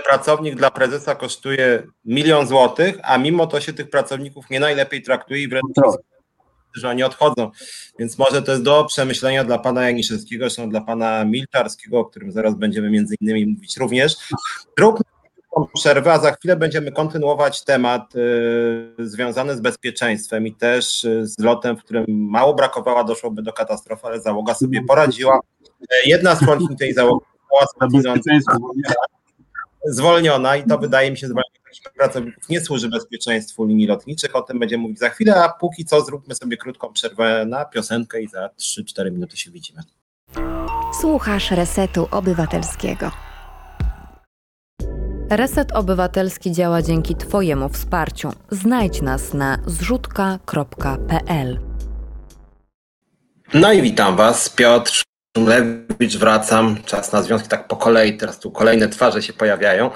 pracownik 0.05 0.55
dla 0.55 0.71
prezesa 0.71 1.15
kosztuje 1.15 1.83
milion 2.05 2.47
złotych, 2.47 2.97
a 3.03 3.17
mimo 3.17 3.47
to 3.47 3.61
się 3.61 3.73
tych 3.73 3.89
pracowników 3.89 4.49
nie 4.49 4.59
najlepiej 4.59 5.01
traktuje 5.01 5.43
i 5.43 5.47
wręcz 5.47 5.65
że 6.75 6.89
oni 6.89 7.03
odchodzą. 7.03 7.51
Więc 7.99 8.17
może 8.17 8.41
to 8.41 8.51
jest 8.51 8.63
do 8.63 8.85
przemyślenia 8.85 9.43
dla 9.43 9.59
pana 9.59 9.87
Janiszewskiego, 9.87 10.45
zresztą 10.45 10.69
dla 10.69 10.81
pana 10.81 11.25
Milczarskiego, 11.25 11.99
o 11.99 12.05
którym 12.05 12.31
zaraz 12.31 12.55
będziemy 12.55 12.89
między 12.89 13.15
innymi 13.21 13.45
mówić 13.45 13.77
również. 13.77 14.15
Zróbmy 14.77 15.01
przerwę, 15.73 16.13
a 16.13 16.19
za 16.19 16.31
chwilę 16.31 16.55
będziemy 16.55 16.91
kontynuować 16.91 17.63
temat 17.63 18.15
y, 18.15 18.95
związany 18.99 19.55
z 19.55 19.61
bezpieczeństwem 19.61 20.47
i 20.47 20.55
też 20.55 21.03
y, 21.03 21.27
z 21.27 21.39
lotem, 21.39 21.77
w 21.77 21.83
którym 21.83 22.05
mało 22.07 22.53
brakowało, 22.53 23.03
doszłoby 23.03 23.41
do 23.41 23.53
katastrofy, 23.53 24.07
ale 24.07 24.21
załoga 24.21 24.53
sobie 24.53 24.83
poradziła. 24.83 25.39
Jedna 26.05 26.35
z 26.35 26.45
członków 26.45 26.77
tej 26.79 26.93
załogi 26.93 27.25
była 27.49 27.65
zwolniona 29.85 30.55
i 30.55 30.67
to 30.67 30.77
wydaje 30.77 31.11
mi 31.11 31.17
się 31.17 31.27
zwolnienie 31.27 31.59
takich 31.63 31.93
pracowników 31.93 32.49
nie 32.49 32.61
służy 32.61 32.89
bezpieczeństwu 32.89 33.65
linii 33.65 33.87
lotniczych. 33.87 34.35
O 34.35 34.41
tym 34.41 34.59
będziemy 34.59 34.81
mówić 34.81 34.99
za 34.99 35.09
chwilę, 35.09 35.43
a 35.43 35.49
póki 35.49 35.85
co 35.85 36.01
zróbmy 36.01 36.35
sobie 36.35 36.57
krótką 36.57 36.93
przerwę 36.93 37.45
na 37.45 37.65
piosenkę 37.65 38.21
i 38.21 38.27
za 38.27 38.49
3-4 38.59 39.11
minuty 39.11 39.37
się 39.37 39.51
widzimy. 39.51 39.81
Słuchasz 41.01 41.51
Resetu 41.51 42.07
Obywatelskiego. 42.11 43.11
Reset 45.29 45.71
Obywatelski 45.71 46.51
działa 46.51 46.81
dzięki 46.81 47.15
Twojemu 47.15 47.69
wsparciu. 47.69 48.31
Znajdź 48.51 49.01
nas 49.01 49.33
na 49.33 49.57
zrzutka.pl. 49.65 51.59
No 53.53 53.73
i 53.73 53.81
witam 53.81 54.15
Was, 54.15 54.49
Piotr 54.49 55.03
Szumlewicz, 55.37 56.17
wracam. 56.17 56.77
Czas 56.85 57.11
na 57.11 57.21
związki 57.21 57.49
tak 57.49 57.67
po 57.67 57.75
kolei, 57.75 58.17
teraz 58.17 58.39
tu 58.39 58.51
kolejne 58.51 58.89
twarze 58.89 59.21
się 59.21 59.33
pojawiają. 59.33 59.89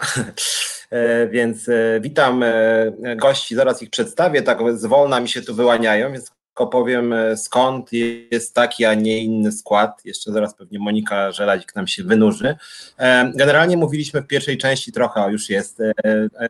E, 0.91 1.27
więc 1.27 1.69
e, 1.69 1.99
witam 2.01 2.43
e, 2.43 3.15
gości, 3.15 3.55
zaraz 3.55 3.81
ich 3.81 3.89
przedstawię, 3.89 4.41
tak 4.41 4.59
zwolna 4.77 5.19
mi 5.19 5.29
się 5.29 5.41
tu 5.41 5.55
wyłaniają, 5.55 6.11
więc 6.11 6.31
tylko 6.47 6.67
powiem 6.67 7.13
skąd 7.35 7.89
jest 8.31 8.55
taki, 8.55 8.85
a 8.85 8.93
nie 8.93 9.23
inny 9.23 9.51
skład. 9.51 10.01
Jeszcze 10.05 10.31
zaraz 10.31 10.55
pewnie 10.55 10.79
Monika 10.79 11.31
Żeladzik 11.31 11.75
nam 11.75 11.87
się 11.87 12.03
wynurzy. 12.03 12.55
Generalnie 13.35 13.77
mówiliśmy 13.77 14.21
w 14.21 14.27
pierwszej 14.27 14.57
części 14.57 14.91
trochę, 14.91 15.31
już 15.31 15.49
jest, 15.49 15.79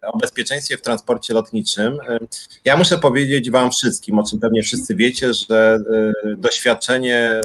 o 0.01 0.17
bezpieczeństwie 0.17 0.77
w 0.77 0.81
transporcie 0.81 1.33
lotniczym. 1.33 1.97
Ja 2.65 2.77
muszę 2.77 2.97
powiedzieć 2.97 3.51
Wam 3.51 3.71
wszystkim, 3.71 4.19
o 4.19 4.23
czym 4.29 4.39
pewnie 4.39 4.63
wszyscy 4.63 4.95
wiecie, 4.95 5.33
że 5.33 5.79
doświadczenie 6.37 7.41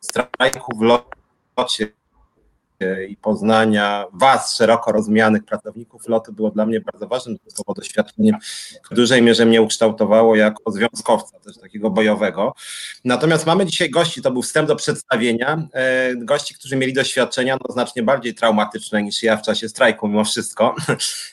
strajku 0.00 0.76
w 0.78 0.82
locie 0.82 1.92
i 3.08 3.16
poznania 3.16 4.06
Was, 4.12 4.56
szeroko 4.56 4.92
rozumianych 4.92 5.44
pracowników 5.44 6.08
lotu, 6.08 6.32
było 6.32 6.50
dla 6.50 6.66
mnie 6.66 6.80
bardzo 6.80 7.06
ważnym 7.08 7.38
doświadczeniem. 7.76 8.36
W 8.90 8.94
dużej 8.94 9.22
mierze 9.22 9.46
mnie 9.46 9.62
ukształtowało 9.62 10.36
jako 10.36 10.72
związkowca, 10.72 11.38
też 11.38 11.58
takiego 11.58 11.90
bojowego. 11.90 12.54
Natomiast 13.04 13.46
mamy 13.46 13.66
dzisiaj 13.66 13.90
gości, 13.90 14.22
to 14.22 14.30
był 14.30 14.42
wstęp 14.42 14.68
do 14.68 14.76
przedstawienia, 14.76 15.68
e, 15.72 16.16
gości, 16.16 16.54
którzy 16.54 16.76
mieli 16.76 16.92
doświadczenia 16.92 17.58
no, 17.68 17.72
znacznie 17.72 18.02
bardziej 18.02 18.34
traumatyczne 18.34 19.02
niż 19.02 19.22
ja 19.22 19.36
w 19.36 19.42
czasie 19.42 19.68
strajku, 19.68 20.08
mimo 20.08 20.24
wszystko. 20.24 20.74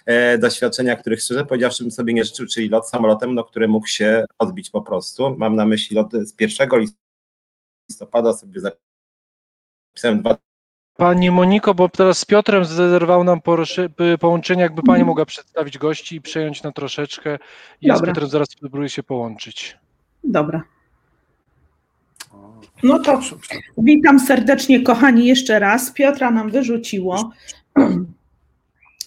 E, 0.06 0.38
doświadczenia, 0.38 0.96
których 0.96 1.22
szczerze 1.22 1.46
powiedziawszy 1.46 1.84
bym 1.84 1.92
sobie 1.92 2.14
nie 2.14 2.24
życzył, 2.24 2.46
czyli 2.46 2.70
lot 2.70 2.90
samolotem, 2.90 3.36
no, 3.36 3.44
który 3.44 3.68
mógł 3.68 3.88
się 3.88 4.26
odbić 4.40 4.70
po 4.70 4.82
prostu. 4.82 5.36
Mam 5.38 5.56
na 5.56 5.66
myśli 5.66 5.96
lot 5.96 6.12
z 6.12 6.34
1 6.40 6.70
listopada 6.80 7.07
sobie 7.90 8.60
zapisałem 8.60 10.20
dwa 10.20 10.38
Pani 10.98 11.32
Moniko, 11.32 11.74
bo 11.74 11.90
teraz 11.90 12.18
z 12.18 12.26
Piotrem 12.26 12.66
zrezerwował 12.66 13.24
nam 13.24 13.42
połączenie, 14.20 14.62
jakby 14.62 14.84
Pani 14.84 15.04
mogła 15.04 15.26
przedstawić 15.26 15.78
gości 15.78 16.16
i 16.16 16.22
przejąć 16.22 16.64
na 16.64 16.72
troszeczkę. 16.72 17.38
Ja 17.82 17.94
Dobra. 17.94 17.98
z 17.98 18.08
Piotrem 18.08 18.30
zaraz 18.30 18.50
spróbuję 18.50 18.90
się 18.90 19.04
połączyć. 19.04 19.78
Dobra. 20.24 20.64
No 22.84 23.00
to 23.00 23.20
witam 23.78 24.20
serdecznie, 24.20 24.84
kochani, 24.84 25.28
jeszcze 25.28 25.60
raz. 25.60 25.92
Piotra 25.92 26.32
nam 26.32 26.52
wyrzuciło. 26.52 27.32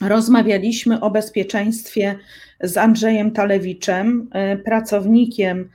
Rozmawialiśmy 0.01 1.01
o 1.01 1.11
bezpieczeństwie 1.11 2.19
z 2.61 2.77
Andrzejem 2.77 3.31
Talewiczem, 3.31 4.29
e, 4.33 4.57
pracownikiem 4.57 5.71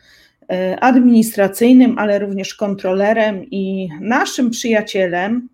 administracyjnym, 0.82 2.00
ale 2.00 2.20
również 2.20 2.54
kontrolerem 2.54 3.46
i 3.52 3.90
naszym 4.02 4.50
przyjacielem, 4.50 5.50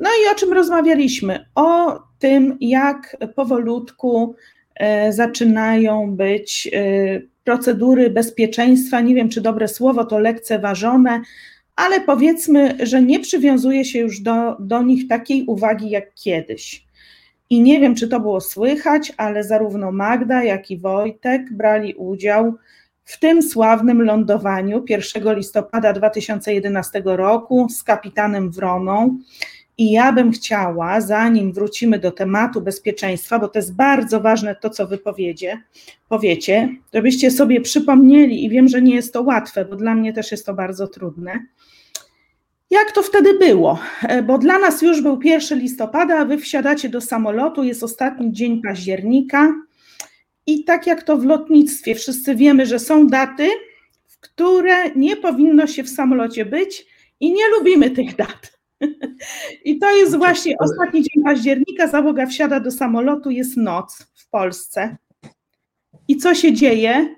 no 0.00 0.08
i 0.08 0.32
o 0.32 0.34
czym 0.34 0.52
rozmawialiśmy? 0.52 1.46
O 1.54 2.00
tym, 2.18 2.56
jak 2.60 3.16
powolutku 3.34 4.34
e, 4.74 5.12
zaczynają 5.12 6.16
być 6.16 6.70
e, 6.72 7.20
procedury 7.44 8.10
bezpieczeństwa, 8.10 9.00
nie 9.00 9.14
wiem 9.14 9.28
czy 9.28 9.40
dobre 9.40 9.68
słowo 9.68 10.04
to 10.04 10.18
lekceważone, 10.18 11.20
ale 11.76 12.00
powiedzmy, 12.00 12.78
że 12.82 13.02
nie 13.02 13.20
przywiązuje 13.20 13.84
się 13.84 13.98
już 13.98 14.20
do, 14.20 14.56
do 14.60 14.82
nich 14.82 15.08
takiej 15.08 15.44
uwagi 15.46 15.90
jak 15.90 16.14
kiedyś. 16.14 16.86
I 17.50 17.60
nie 17.60 17.80
wiem, 17.80 17.94
czy 17.94 18.08
to 18.08 18.20
było 18.20 18.40
słychać, 18.40 19.12
ale 19.16 19.44
zarówno 19.44 19.92
Magda, 19.92 20.42
jak 20.42 20.70
i 20.70 20.78
Wojtek 20.78 21.52
brali 21.52 21.94
udział 21.94 22.54
tym 23.20 23.42
sławnym 23.42 24.02
lądowaniu 24.02 24.84
1 24.88 25.34
listopada 25.34 25.92
2011 25.92 27.02
roku 27.04 27.68
z 27.70 27.82
kapitanem 27.82 28.50
Wroną. 28.50 29.18
I 29.78 29.90
ja 29.90 30.12
bym 30.12 30.32
chciała, 30.32 31.00
zanim 31.00 31.52
wrócimy 31.52 31.98
do 31.98 32.12
tematu 32.12 32.60
bezpieczeństwa, 32.60 33.38
bo 33.38 33.48
to 33.48 33.58
jest 33.58 33.74
bardzo 33.74 34.20
ważne 34.20 34.56
to, 34.56 34.70
co 34.70 34.86
wy 34.86 34.98
powiecie, 34.98 35.62
powiecie, 36.08 36.76
żebyście 36.94 37.30
sobie 37.30 37.60
przypomnieli, 37.60 38.44
i 38.44 38.50
wiem, 38.50 38.68
że 38.68 38.82
nie 38.82 38.94
jest 38.94 39.12
to 39.12 39.22
łatwe, 39.22 39.64
bo 39.64 39.76
dla 39.76 39.94
mnie 39.94 40.12
też 40.12 40.30
jest 40.30 40.46
to 40.46 40.54
bardzo 40.54 40.86
trudne, 40.86 41.46
jak 42.72 42.92
to 42.92 43.02
wtedy 43.02 43.38
było? 43.38 43.78
E, 44.02 44.22
bo 44.22 44.38
dla 44.38 44.58
nas 44.58 44.82
już 44.82 45.02
był 45.02 45.22
1 45.22 45.58
listopada, 45.58 46.18
a 46.18 46.24
wy 46.24 46.38
wsiadacie 46.38 46.88
do 46.88 47.00
samolotu, 47.00 47.64
jest 47.64 47.82
ostatni 47.82 48.32
dzień 48.32 48.62
października. 48.62 49.52
I 50.46 50.64
tak 50.64 50.86
jak 50.86 51.02
to 51.02 51.16
w 51.16 51.24
lotnictwie, 51.24 51.94
wszyscy 51.94 52.34
wiemy, 52.34 52.66
że 52.66 52.78
są 52.78 53.06
daty, 53.06 53.48
w 54.08 54.20
które 54.20 54.90
nie 54.90 55.16
powinno 55.16 55.66
się 55.66 55.82
w 55.82 55.90
samolocie 55.90 56.44
być 56.44 56.86
i 57.20 57.32
nie 57.32 57.48
lubimy 57.48 57.90
tych 57.90 58.16
dat. 58.16 58.58
I 59.64 59.78
to 59.78 59.96
jest 59.96 60.16
właśnie 60.16 60.58
ostatni 60.58 61.02
dzień 61.02 61.24
października, 61.24 61.88
załoga 61.88 62.26
wsiada 62.26 62.60
do 62.60 62.70
samolotu, 62.70 63.30
jest 63.30 63.56
noc 63.56 64.06
w 64.14 64.28
Polsce. 64.30 64.96
I 66.08 66.16
co 66.16 66.34
się 66.34 66.52
dzieje? 66.52 67.16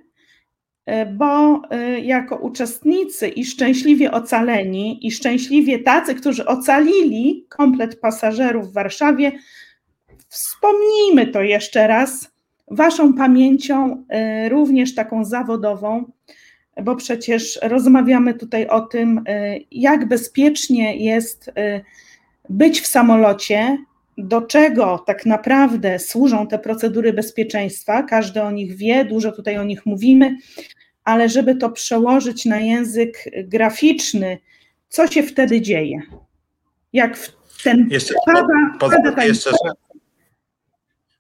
E, 0.87 1.07
bo 1.07 1.63
e, 1.71 2.01
jako 2.01 2.37
uczestnicy 2.37 3.29
i 3.29 3.45
szczęśliwie 3.45 4.13
ocaleni, 4.13 5.07
i 5.07 5.11
szczęśliwie 5.11 5.79
tacy, 5.79 6.15
którzy 6.15 6.47
ocalili 6.47 7.47
komplet 7.49 8.01
pasażerów 8.01 8.71
w 8.71 8.73
Warszawie, 8.73 9.33
wspomnijmy 10.29 11.27
to 11.27 11.43
jeszcze 11.43 11.87
raz, 11.87 12.34
Waszą 12.71 13.15
pamięcią, 13.15 14.05
e, 14.09 14.49
również 14.49 14.95
taką 14.95 15.25
zawodową, 15.25 16.05
bo 16.83 16.97
przecież 16.97 17.59
rozmawiamy 17.63 18.35
tutaj 18.35 18.67
o 18.67 18.81
tym, 18.81 19.19
y, 19.19 19.65
jak 19.71 20.09
bezpiecznie 20.09 20.97
jest 21.05 21.49
y, 21.49 21.53
być 22.49 22.81
w 22.81 22.87
samolocie, 22.87 23.79
do 24.19 24.43
czego 24.43 25.05
tak 25.07 25.27
naprawdę 25.27 25.99
służą 25.99 26.47
te 26.47 26.59
procedury 26.59 27.13
bezpieczeństwa. 27.13 28.03
Każdy 28.03 28.43
o 28.43 28.51
nich 28.51 28.77
wie, 28.77 29.05
dużo 29.05 29.33
tutaj 29.33 29.59
o 29.59 29.65
nich 29.65 29.87
mówimy, 29.87 30.37
ale 31.05 31.29
żeby 31.29 31.55
to 31.57 31.71
przełożyć 31.71 32.45
na 32.45 32.61
język 32.61 33.25
graficzny, 33.45 34.39
co 34.89 35.07
się 35.07 35.23
wtedy 35.23 35.61
dzieje? 35.61 36.03
Jak 36.93 37.17
w 37.17 37.63
Ten 37.63 37.89
Jeszcze 37.91 38.15
pada, 38.27 38.43
pozwólcie 38.81 39.11
pada 39.11 39.25
jeszcze, 39.25 39.51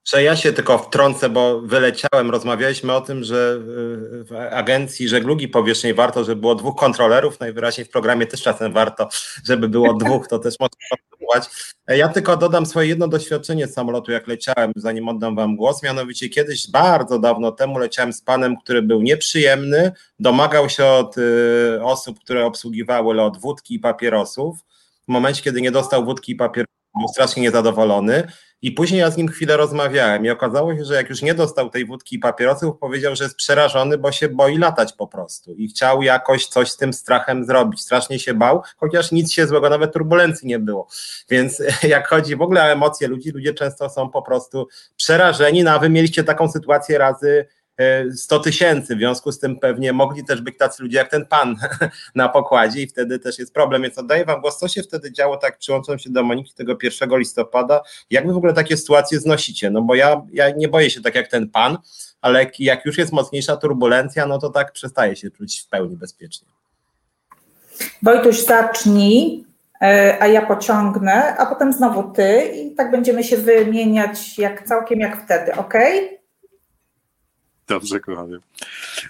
że, 0.04 0.22
ja 0.22 0.36
się 0.36 0.52
tylko 0.52 0.78
wtrącę, 0.78 1.28
bo 1.28 1.60
wyleciałem, 1.60 2.30
rozmawialiśmy 2.30 2.92
o 2.92 3.00
tym, 3.00 3.24
że 3.24 3.58
y, 4.20 4.24
w 4.24 4.32
agencji 4.50 5.08
żeglugi 5.08 5.48
powietrznej 5.48 5.94
warto, 5.94 6.24
żeby 6.24 6.40
było 6.40 6.54
dwóch 6.54 6.76
kontrolerów, 6.76 7.40
najwyraźniej 7.40 7.84
w 7.84 7.90
programie 7.90 8.26
też 8.26 8.42
czasem 8.42 8.72
warto, 8.72 9.08
żeby 9.44 9.68
było 9.68 9.94
dwóch, 9.94 10.28
to 10.28 10.38
też 10.38 10.54
można 10.60 10.76
kontynuować. 10.90 11.74
Ja 11.88 12.08
tylko 12.08 12.36
dodam 12.36 12.66
swoje 12.66 12.88
jedno 12.88 13.08
doświadczenie 13.08 13.66
z 13.66 13.74
samolotu, 13.74 14.12
jak 14.12 14.26
leciałem, 14.26 14.72
zanim 14.76 15.08
oddam 15.08 15.36
wam 15.36 15.56
głos, 15.56 15.82
mianowicie 15.82 16.28
kiedyś, 16.28 16.70
bardzo 16.70 17.18
dawno 17.18 17.52
temu 17.52 17.78
leciałem 17.78 18.12
z 18.12 18.20
panem, 18.20 18.56
który 18.56 18.82
był 18.82 19.02
nieprzyjemny, 19.02 19.92
domagał 20.18 20.68
się 20.68 20.84
od 20.84 21.18
y, 21.18 21.82
osób, 21.82 22.20
które 22.20 22.46
obsługiwały 22.46 23.14
lot 23.14 23.38
wódki 23.38 23.74
i 23.74 23.78
papierosów, 23.78 24.58
w 25.08 25.12
momencie, 25.12 25.42
kiedy 25.42 25.60
nie 25.60 25.70
dostał 25.70 26.04
wódki 26.04 26.32
i 26.32 26.36
papierosów, 26.36 26.74
był 26.94 27.08
strasznie 27.08 27.42
niezadowolony 27.42 28.28
i 28.64 28.72
później 28.72 29.00
ja 29.00 29.10
z 29.10 29.16
nim 29.16 29.28
chwilę 29.28 29.56
rozmawiałem 29.56 30.26
i 30.26 30.30
okazało 30.30 30.76
się, 30.76 30.84
że 30.84 30.94
jak 30.94 31.10
już 31.10 31.22
nie 31.22 31.34
dostał 31.34 31.70
tej 31.70 31.86
wódki 31.86 32.16
i 32.16 32.18
papierosów, 32.18 32.78
powiedział, 32.78 33.16
że 33.16 33.24
jest 33.24 33.36
przerażony, 33.36 33.98
bo 33.98 34.12
się 34.12 34.28
boi 34.28 34.58
latać 34.58 34.92
po 34.92 35.06
prostu 35.06 35.54
i 35.54 35.68
chciał 35.68 36.02
jakoś 36.02 36.46
coś 36.46 36.70
z 36.70 36.76
tym 36.76 36.92
strachem 36.92 37.44
zrobić. 37.44 37.80
Strasznie 37.80 38.18
się 38.18 38.34
bał, 38.34 38.62
chociaż 38.76 39.12
nic 39.12 39.32
się 39.32 39.46
złego, 39.46 39.70
nawet 39.70 39.92
turbulencji 39.92 40.48
nie 40.48 40.58
było. 40.58 40.88
Więc 41.30 41.62
jak 41.82 42.08
chodzi 42.08 42.36
w 42.36 42.42
ogóle 42.42 42.62
o 42.62 42.66
emocje 42.66 43.08
ludzi, 43.08 43.30
ludzie 43.30 43.54
często 43.54 43.90
są 43.90 44.08
po 44.10 44.22
prostu 44.22 44.68
przerażeni, 44.96 45.64
no 45.64 45.70
a 45.70 45.78
wy 45.78 45.88
mieliście 45.88 46.24
taką 46.24 46.48
sytuację 46.48 46.98
razy 46.98 47.46
100 48.16 48.38
tysięcy, 48.38 48.96
w 48.96 48.98
związku 48.98 49.32
z 49.32 49.38
tym 49.38 49.58
pewnie 49.58 49.92
mogli 49.92 50.24
też 50.24 50.40
być 50.40 50.58
tacy 50.58 50.82
ludzie 50.82 50.98
jak 50.98 51.10
ten 51.10 51.26
pan 51.26 51.56
na 52.14 52.28
pokładzie 52.28 52.82
i 52.82 52.86
wtedy 52.86 53.18
też 53.18 53.38
jest 53.38 53.54
problem, 53.54 53.82
więc 53.82 53.98
oddaję 53.98 54.24
wam 54.24 54.40
głos, 54.40 54.58
co 54.58 54.68
się 54.68 54.82
wtedy 54.82 55.12
działo, 55.12 55.36
tak 55.36 55.58
przyłączam 55.58 55.98
się 55.98 56.10
do 56.10 56.22
Moniki 56.22 56.54
tego 56.54 56.76
1 56.82 57.18
listopada, 57.18 57.80
jak 58.10 58.26
wy 58.26 58.32
w 58.32 58.36
ogóle 58.36 58.52
takie 58.52 58.76
sytuacje 58.76 59.20
znosicie, 59.20 59.70
no 59.70 59.82
bo 59.82 59.94
ja, 59.94 60.22
ja 60.32 60.50
nie 60.50 60.68
boję 60.68 60.90
się 60.90 61.02
tak 61.02 61.14
jak 61.14 61.28
ten 61.28 61.50
pan, 61.50 61.78
ale 62.20 62.46
jak 62.58 62.84
już 62.84 62.98
jest 62.98 63.12
mocniejsza 63.12 63.56
turbulencja, 63.56 64.26
no 64.26 64.38
to 64.38 64.50
tak 64.50 64.72
przestaje 64.72 65.16
się 65.16 65.30
czuć 65.30 65.60
w 65.60 65.68
pełni 65.68 65.96
bezpiecznie. 65.96 66.48
Wojtuś 68.02 68.40
zacznij, 68.40 69.44
a 70.20 70.26
ja 70.26 70.46
pociągnę, 70.46 71.36
a 71.36 71.46
potem 71.46 71.72
znowu 71.72 72.02
ty 72.02 72.52
i 72.54 72.74
tak 72.74 72.90
będziemy 72.90 73.24
się 73.24 73.36
wymieniać 73.36 74.38
jak 74.38 74.66
całkiem 74.66 75.00
jak 75.00 75.24
wtedy, 75.24 75.54
ok? 75.54 75.74
Dobrze, 77.68 78.00
kochanie. 78.00 78.38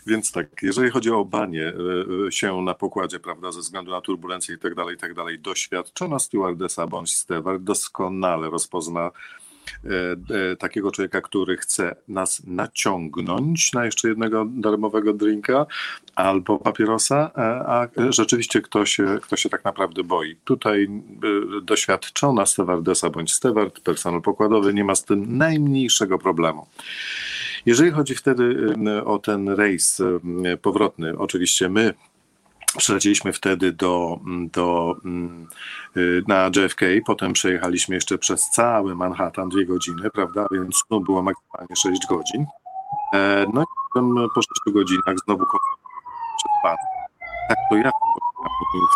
Więc 0.07 0.32
tak, 0.32 0.46
jeżeli 0.62 0.90
chodzi 0.90 1.11
o 1.11 1.24
banie 1.24 1.72
się 2.30 2.62
na 2.62 2.74
pokładzie, 2.74 3.20
prawda, 3.20 3.52
ze 3.52 3.61
względu 3.61 3.90
na 3.90 4.00
turbulencję 4.00 4.55
i 4.55 4.59
tak 4.59 4.74
dalej, 4.74 4.94
i 4.94 4.98
tak 4.98 5.14
dalej, 5.14 5.38
doświadczona 5.38 6.18
stewardesa 6.18 6.86
bądź 6.86 7.16
steward 7.16 7.62
doskonale 7.62 8.50
rozpozna 8.50 9.11
takiego 10.59 10.90
człowieka, 10.90 11.20
który 11.20 11.57
chce 11.57 11.96
nas 12.09 12.42
naciągnąć 12.46 13.72
na 13.72 13.84
jeszcze 13.84 14.09
jednego 14.09 14.44
darmowego 14.48 15.12
drinka 15.12 15.66
albo 16.14 16.59
papierosa, 16.59 17.30
a 17.66 17.88
rzeczywiście 18.09 18.61
kto 18.61 18.86
się, 18.86 19.18
kto 19.22 19.36
się 19.36 19.48
tak 19.48 19.64
naprawdę 19.64 20.05
boi. 20.05 20.36
Tutaj 20.44 20.88
doświadczona 21.62 22.46
stewardesa 22.46 23.11
bądź 23.11 23.32
steward, 23.32 23.80
personel 23.80 24.20
pokładowy 24.20 24.74
nie 24.74 24.84
ma 24.84 24.94
z 24.94 25.05
tym 25.05 25.38
najmniejszego 25.38 26.18
problemu. 26.18 26.66
Jeżeli 27.67 27.91
chodzi 27.91 28.15
wtedy 28.15 28.75
o 29.05 29.19
ten 29.19 29.49
rejs 29.49 30.03
powrotny, 30.62 31.19
oczywiście 31.19 31.69
my 31.69 31.95
Przylecieliśmy 32.77 33.33
wtedy 33.33 33.73
do, 33.73 34.21
do, 34.53 34.97
na 36.29 36.51
JFK, 36.57 36.81
potem 37.07 37.33
przejechaliśmy 37.33 37.95
jeszcze 37.95 38.19
przez 38.19 38.51
cały 38.51 38.95
Manhattan 38.95 39.49
dwie 39.49 39.67
godziny, 39.67 40.11
prawda, 40.11 40.47
więc 40.53 40.85
to 40.89 41.01
było 41.01 41.23
maksymalnie 41.23 41.77
6 41.77 42.07
godzin. 42.09 42.47
No 43.55 43.62
i 43.62 43.65
potem 43.93 44.15
po 44.35 44.43
6 44.43 44.49
godzinach 44.67 45.17
znowu 45.25 45.45
przed 45.45 46.53
pan. 46.62 46.77
Tak 47.49 47.59
to 47.71 47.77
ja 47.77 47.91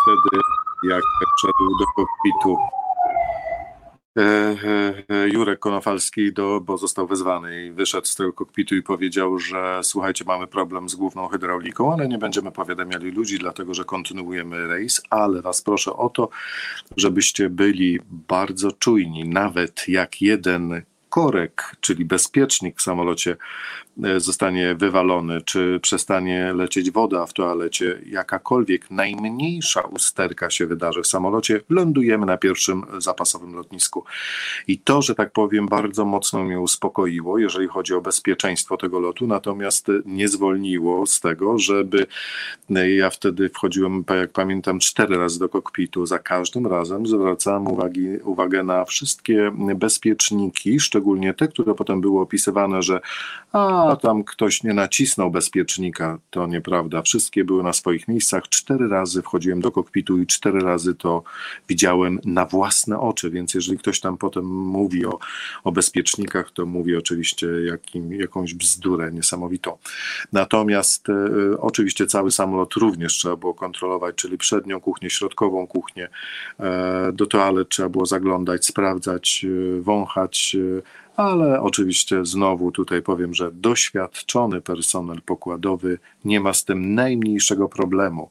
wtedy, 0.03 0.41
jak 0.83 1.03
wszedł 1.37 1.77
do 1.79 1.85
kokpitu 1.95 2.57
Jurek 5.33 5.59
Konofalski, 5.59 6.33
do, 6.33 6.61
bo 6.61 6.77
został 6.77 7.07
wezwany 7.07 7.65
i 7.65 7.71
wyszedł 7.71 8.07
z 8.07 8.15
tego 8.15 8.33
kokpitu 8.33 8.75
i 8.75 8.83
powiedział, 8.83 9.39
że 9.39 9.79
słuchajcie, 9.83 10.25
mamy 10.27 10.47
problem 10.47 10.89
z 10.89 10.95
główną 10.95 11.27
hydrauliką, 11.27 11.93
ale 11.93 12.07
nie 12.07 12.17
będziemy 12.17 12.51
powiadamiali 12.51 13.11
ludzi, 13.11 13.39
dlatego 13.39 13.73
że 13.73 13.85
kontynuujemy 13.85 14.67
rejs, 14.67 15.01
ale 15.09 15.41
was 15.41 15.61
proszę 15.61 15.93
o 15.93 16.09
to, 16.09 16.29
żebyście 16.97 17.49
byli 17.49 17.99
bardzo 18.27 18.71
czujni, 18.71 19.29
nawet 19.29 19.87
jak 19.87 20.21
jeden 20.21 20.81
korek, 21.09 21.75
czyli 21.81 22.05
bezpiecznik 22.05 22.77
w 22.77 22.81
samolocie 22.81 23.37
zostanie 24.17 24.75
wywalony, 24.75 25.41
czy 25.41 25.79
przestanie 25.81 26.53
lecieć 26.53 26.91
woda 26.91 27.25
w 27.25 27.33
toalecie, 27.33 28.01
jakakolwiek 28.05 28.91
najmniejsza 28.91 29.81
usterka 29.81 30.49
się 30.49 30.67
wydarzy 30.67 31.01
w 31.01 31.07
samolocie, 31.07 31.61
lądujemy 31.69 32.25
na 32.25 32.37
pierwszym 32.37 32.83
zapasowym 32.97 33.55
lotnisku. 33.55 34.03
I 34.67 34.79
to, 34.79 35.01
że 35.01 35.15
tak 35.15 35.31
powiem, 35.31 35.67
bardzo 35.67 36.05
mocno 36.05 36.43
mnie 36.43 36.59
uspokoiło, 36.59 37.37
jeżeli 37.37 37.67
chodzi 37.67 37.93
o 37.93 38.01
bezpieczeństwo 38.01 38.77
tego 38.77 38.99
lotu, 38.99 39.27
natomiast 39.27 39.87
nie 40.05 40.27
zwolniło 40.27 41.05
z 41.05 41.19
tego, 41.19 41.59
żeby 41.59 42.07
ja 42.97 43.09
wtedy 43.09 43.49
wchodziłem, 43.49 44.03
jak 44.09 44.31
pamiętam, 44.31 44.79
cztery 44.79 45.17
razy 45.17 45.39
do 45.39 45.49
kokpitu. 45.49 46.05
Za 46.05 46.19
każdym 46.19 46.67
razem 46.67 47.07
zwracałem 47.07 47.67
uwagi, 47.67 48.07
uwagę 48.23 48.63
na 48.63 48.85
wszystkie 48.85 49.51
bezpieczniki, 49.75 50.79
szczególnie 50.79 51.33
te, 51.33 51.47
które 51.47 51.75
potem 51.75 52.01
były 52.01 52.21
opisywane, 52.21 52.81
że 52.81 52.99
a 53.53 53.88
tam 53.95 54.23
ktoś 54.23 54.63
nie 54.63 54.73
nacisnął 54.73 55.31
bezpiecznika, 55.31 56.19
to 56.29 56.47
nieprawda. 56.47 57.01
Wszystkie 57.01 57.43
były 57.43 57.63
na 57.63 57.73
swoich 57.73 58.07
miejscach. 58.07 58.43
Cztery 58.49 58.87
razy 58.87 59.21
wchodziłem 59.21 59.61
do 59.61 59.71
kokpitu 59.71 60.21
i 60.21 60.27
cztery 60.27 60.59
razy 60.59 60.95
to 60.95 61.23
widziałem 61.69 62.19
na 62.25 62.45
własne 62.45 62.99
oczy, 62.99 63.29
więc 63.29 63.53
jeżeli 63.53 63.77
ktoś 63.77 63.99
tam 63.99 64.17
potem 64.17 64.45
mówi 64.45 65.05
o, 65.05 65.19
o 65.63 65.71
bezpiecznikach, 65.71 66.51
to 66.51 66.65
mówi 66.65 66.95
oczywiście 66.95 67.47
jakim, 67.65 68.13
jakąś 68.13 68.53
bzdurę 68.53 69.11
niesamowitą. 69.11 69.77
Natomiast 70.33 71.09
e, 71.09 71.13
oczywiście 71.59 72.07
cały 72.07 72.31
samolot 72.31 72.73
również 72.73 73.13
trzeba 73.13 73.35
było 73.35 73.53
kontrolować, 73.53 74.15
czyli 74.15 74.37
przednią 74.37 74.79
kuchnię, 74.79 75.09
środkową 75.09 75.67
kuchnię. 75.67 76.09
E, 76.59 77.11
do 77.13 77.25
toalet 77.25 77.69
trzeba 77.69 77.89
było 77.89 78.05
zaglądać, 78.05 78.65
sprawdzać, 78.65 79.45
e, 79.45 79.81
wąchać, 79.81 80.55
e, 80.77 80.81
ale 81.19 81.61
oczywiście 81.61 82.25
znowu 82.25 82.71
tutaj 82.71 83.01
powiem, 83.01 83.33
że 83.33 83.51
doświadczony 83.51 84.61
personel 84.61 85.21
pokładowy 85.21 85.99
nie 86.25 86.39
ma 86.39 86.53
z 86.53 86.65
tym 86.65 86.95
najmniejszego 86.95 87.69
problemu, 87.69 88.29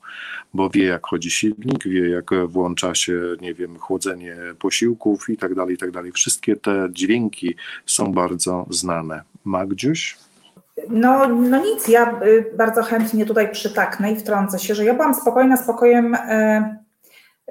bo 0.54 0.70
wie 0.70 0.84
jak 0.84 1.06
chodzi 1.06 1.30
silnik, 1.30 1.84
wie 1.84 2.08
jak 2.08 2.30
włącza 2.46 2.94
się, 2.94 3.20
nie 3.40 3.54
wiem, 3.54 3.78
chłodzenie 3.78 4.36
posiłków 4.58 5.28
i 5.28 5.36
tak 5.36 5.54
dalej, 5.54 5.74
i 5.74 5.78
tak 5.78 5.90
dalej. 5.90 6.12
Wszystkie 6.12 6.56
te 6.56 6.88
dźwięki 6.90 7.54
są 7.86 8.12
bardzo 8.12 8.66
znane. 8.70 9.22
Magdziuś? 9.44 10.16
No, 10.88 11.28
no 11.28 11.64
nic, 11.64 11.88
ja 11.88 12.20
y, 12.22 12.44
bardzo 12.56 12.82
chętnie 12.82 13.26
tutaj 13.26 13.52
przytaknę 13.52 14.12
i 14.12 14.16
wtrącę 14.16 14.58
się, 14.58 14.74
że 14.74 14.84
ja 14.84 14.94
byłam 14.94 15.14
spokojna 15.14 15.56
spokojem 15.56 16.16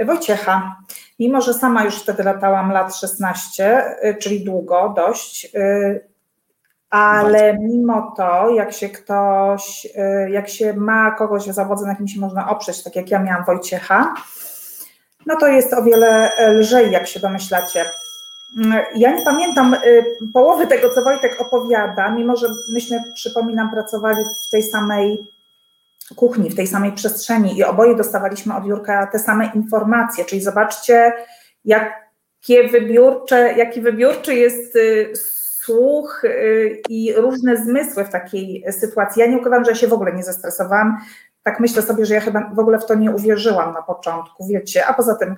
Wojciecha. 0.06 0.76
Mimo, 1.20 1.42
że 1.42 1.54
sama 1.54 1.84
już 1.84 1.96
wtedy 1.96 2.24
latałam 2.24 2.72
lat 2.72 2.96
16, 2.96 3.84
czyli 4.22 4.44
długo 4.44 4.94
dość, 4.96 5.52
ale 6.90 7.58
mimo 7.60 8.14
to, 8.18 8.50
jak 8.50 8.74
się 8.74 8.90
ktoś, 8.90 9.88
jak 10.30 10.50
się 10.50 10.74
ma 10.74 11.12
kogoś 11.12 11.50
w 11.50 11.54
zawodze, 11.54 11.88
na 11.88 11.96
kim 11.96 12.08
się 12.08 12.20
można 12.20 12.50
oprzeć, 12.50 12.84
tak 12.84 12.96
jak 12.96 13.12
ja 13.12 13.20
miałam 13.20 13.46
Wojciecha, 13.46 14.14
no 15.26 15.36
to 15.36 15.48
jest 15.48 15.74
o 15.74 15.84
wiele 15.84 16.32
lżej, 16.52 16.92
jak 16.92 17.08
się 17.08 17.20
domyślacie. 17.20 17.86
Ja 18.96 19.16
nie 19.16 19.22
pamiętam 19.26 19.76
połowy 20.34 20.68
tego, 20.68 20.90
co 20.90 21.04
Wojtek 21.04 21.42
opowiada, 21.42 22.10
mimo 22.10 22.36
że 22.36 22.48
myśmy, 22.74 23.04
przypominam, 23.14 23.72
pracowali 23.72 24.24
w 24.48 24.52
tej 24.52 24.64
samej 24.64 25.32
kuchni, 26.16 26.50
w 26.50 26.56
tej 26.56 26.68
samej 26.68 26.92
przestrzeni 26.92 27.58
i 27.58 27.64
oboje 27.64 27.96
dostawaliśmy 27.96 28.56
od 28.56 28.66
Jurka 28.66 29.08
te 29.08 29.20
same 29.20 29.52
informacje, 29.56 30.26
czyli 30.26 30.42
zobaczcie, 30.42 31.14
jakie 31.66 32.70
wybiórcze, 32.72 33.54
jaki 33.58 33.82
wybiórczy 33.82 34.36
jest 34.36 34.78
słuch 35.14 36.22
i 36.90 37.14
różne 37.14 37.58
zmysły 37.58 38.06
w 38.06 38.10
takiej 38.10 38.66
sytuacji. 38.72 39.20
Ja 39.20 39.28
nie 39.28 39.38
ukrywam, 39.38 39.66
że 39.66 39.72
ja 39.72 39.78
się 39.78 39.88
w 39.88 39.94
ogóle 39.94 40.14
nie 40.14 40.24
zestresowałam. 40.24 40.98
Tak 41.44 41.60
myślę 41.60 41.82
sobie, 41.82 42.06
że 42.06 42.14
ja 42.14 42.22
chyba 42.22 42.52
w 42.54 42.60
ogóle 42.60 42.80
w 42.80 42.86
to 42.86 42.96
nie 42.96 43.12
uwierzyłam 43.12 43.74
na 43.74 43.82
początku, 43.82 44.48
wiecie, 44.48 44.86
a 44.86 44.94
poza 44.94 45.16
tym 45.16 45.36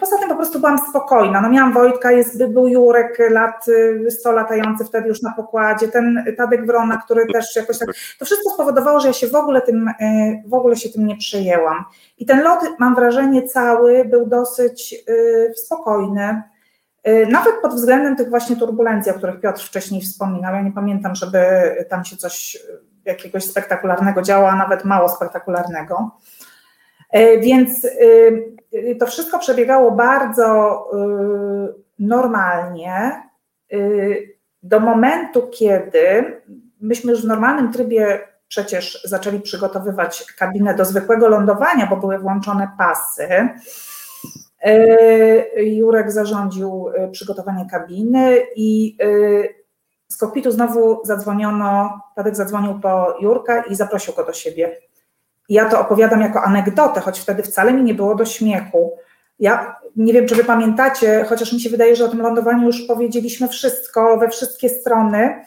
Poza 0.00 0.18
tym 0.18 0.28
po 0.28 0.36
prostu 0.36 0.58
byłam 0.58 0.78
spokojna. 0.78 1.40
No 1.40 1.50
miałam 1.50 1.72
Wojtka, 1.72 2.12
jest, 2.12 2.46
był 2.46 2.68
Jurek 2.68 3.18
lat 3.30 3.66
100 4.10 4.30
y, 4.30 4.34
latający 4.34 4.84
wtedy 4.84 5.08
już 5.08 5.22
na 5.22 5.32
pokładzie, 5.32 5.88
ten 5.88 6.24
Tadek 6.36 6.66
Wrona, 6.66 6.96
który 6.96 7.26
też 7.32 7.56
jakoś 7.56 7.78
tak. 7.78 7.88
To 8.18 8.24
wszystko 8.24 8.50
spowodowało, 8.50 9.00
że 9.00 9.08
ja 9.08 9.14
się 9.14 9.28
w 9.28 9.34
ogóle 9.34 9.62
tym, 9.62 9.88
y, 9.88 9.94
w 10.46 10.54
ogóle 10.54 10.76
się 10.76 10.88
tym 10.88 11.06
nie 11.06 11.16
przejęłam. 11.16 11.84
I 12.18 12.26
ten 12.26 12.42
lot, 12.42 12.60
mam 12.78 12.94
wrażenie, 12.94 13.48
cały 13.48 14.04
był 14.04 14.26
dosyć 14.26 14.94
y, 15.08 15.54
spokojny. 15.56 16.42
Nawet 17.30 17.54
pod 17.62 17.74
względem 17.74 18.16
tych 18.16 18.30
właśnie 18.30 18.56
turbulencji, 18.56 19.12
o 19.12 19.14
których 19.14 19.40
Piotr 19.40 19.62
wcześniej 19.62 20.00
wspominał. 20.00 20.54
Ja 20.54 20.62
nie 20.62 20.72
pamiętam, 20.72 21.14
żeby 21.14 21.38
tam 21.88 22.04
się 22.04 22.16
coś 22.16 22.58
jakiegoś 23.04 23.44
spektakularnego 23.44 24.22
działo, 24.22 24.48
a 24.48 24.56
nawet 24.56 24.84
mało 24.84 25.08
spektakularnego. 25.08 26.10
Więc 27.40 27.86
Y, 28.76 28.96
to 29.00 29.06
wszystko 29.06 29.38
przebiegało 29.38 29.90
bardzo 29.90 30.78
y, 31.68 31.74
normalnie 31.98 33.22
do 34.62 34.80
momentu, 34.80 35.48
kiedy 35.52 36.40
myśmy 36.80 37.12
już 37.12 37.22
w 37.22 37.26
normalnym 37.26 37.72
trybie 37.72 38.20
przecież 38.48 39.02
zaczęli 39.04 39.40
przygotowywać 39.40 40.32
kabinę 40.38 40.74
do 40.74 40.84
zwykłego 40.84 41.28
lądowania, 41.28 41.86
bo 41.86 41.96
były 41.96 42.18
włączone 42.18 42.70
pasy. 42.78 43.28
Jurek 45.56 46.12
zarządził 46.12 46.86
przygotowanie 47.12 47.66
kabiny 47.70 48.38
i 48.56 48.96
z 50.08 50.16
kokpitu 50.16 50.50
znowu 50.50 51.00
zadzwoniono, 51.04 52.00
Tadek 52.16 52.36
zadzwonił 52.36 52.80
po 52.80 53.16
Jurka 53.20 53.62
i 53.62 53.74
zaprosił 53.74 54.14
go 54.14 54.24
do 54.24 54.32
siebie. 54.32 54.76
Ja 55.48 55.68
to 55.68 55.80
opowiadam 55.80 56.20
jako 56.20 56.42
anegdotę, 56.42 57.00
choć 57.00 57.20
wtedy 57.20 57.42
wcale 57.42 57.72
mi 57.72 57.82
nie 57.82 57.94
było 57.94 58.14
do 58.14 58.24
śmiechu. 58.24 58.96
Ja 59.38 59.76
nie 59.96 60.12
wiem, 60.12 60.26
czy 60.26 60.34
wy 60.34 60.44
pamiętacie, 60.44 61.24
chociaż 61.28 61.52
mi 61.52 61.60
się 61.60 61.70
wydaje, 61.70 61.96
że 61.96 62.04
o 62.04 62.08
tym 62.08 62.22
lądowaniu 62.22 62.66
już 62.66 62.82
powiedzieliśmy 62.82 63.48
wszystko 63.48 64.18
we 64.18 64.28
wszystkie 64.28 64.68
strony, 64.68 65.44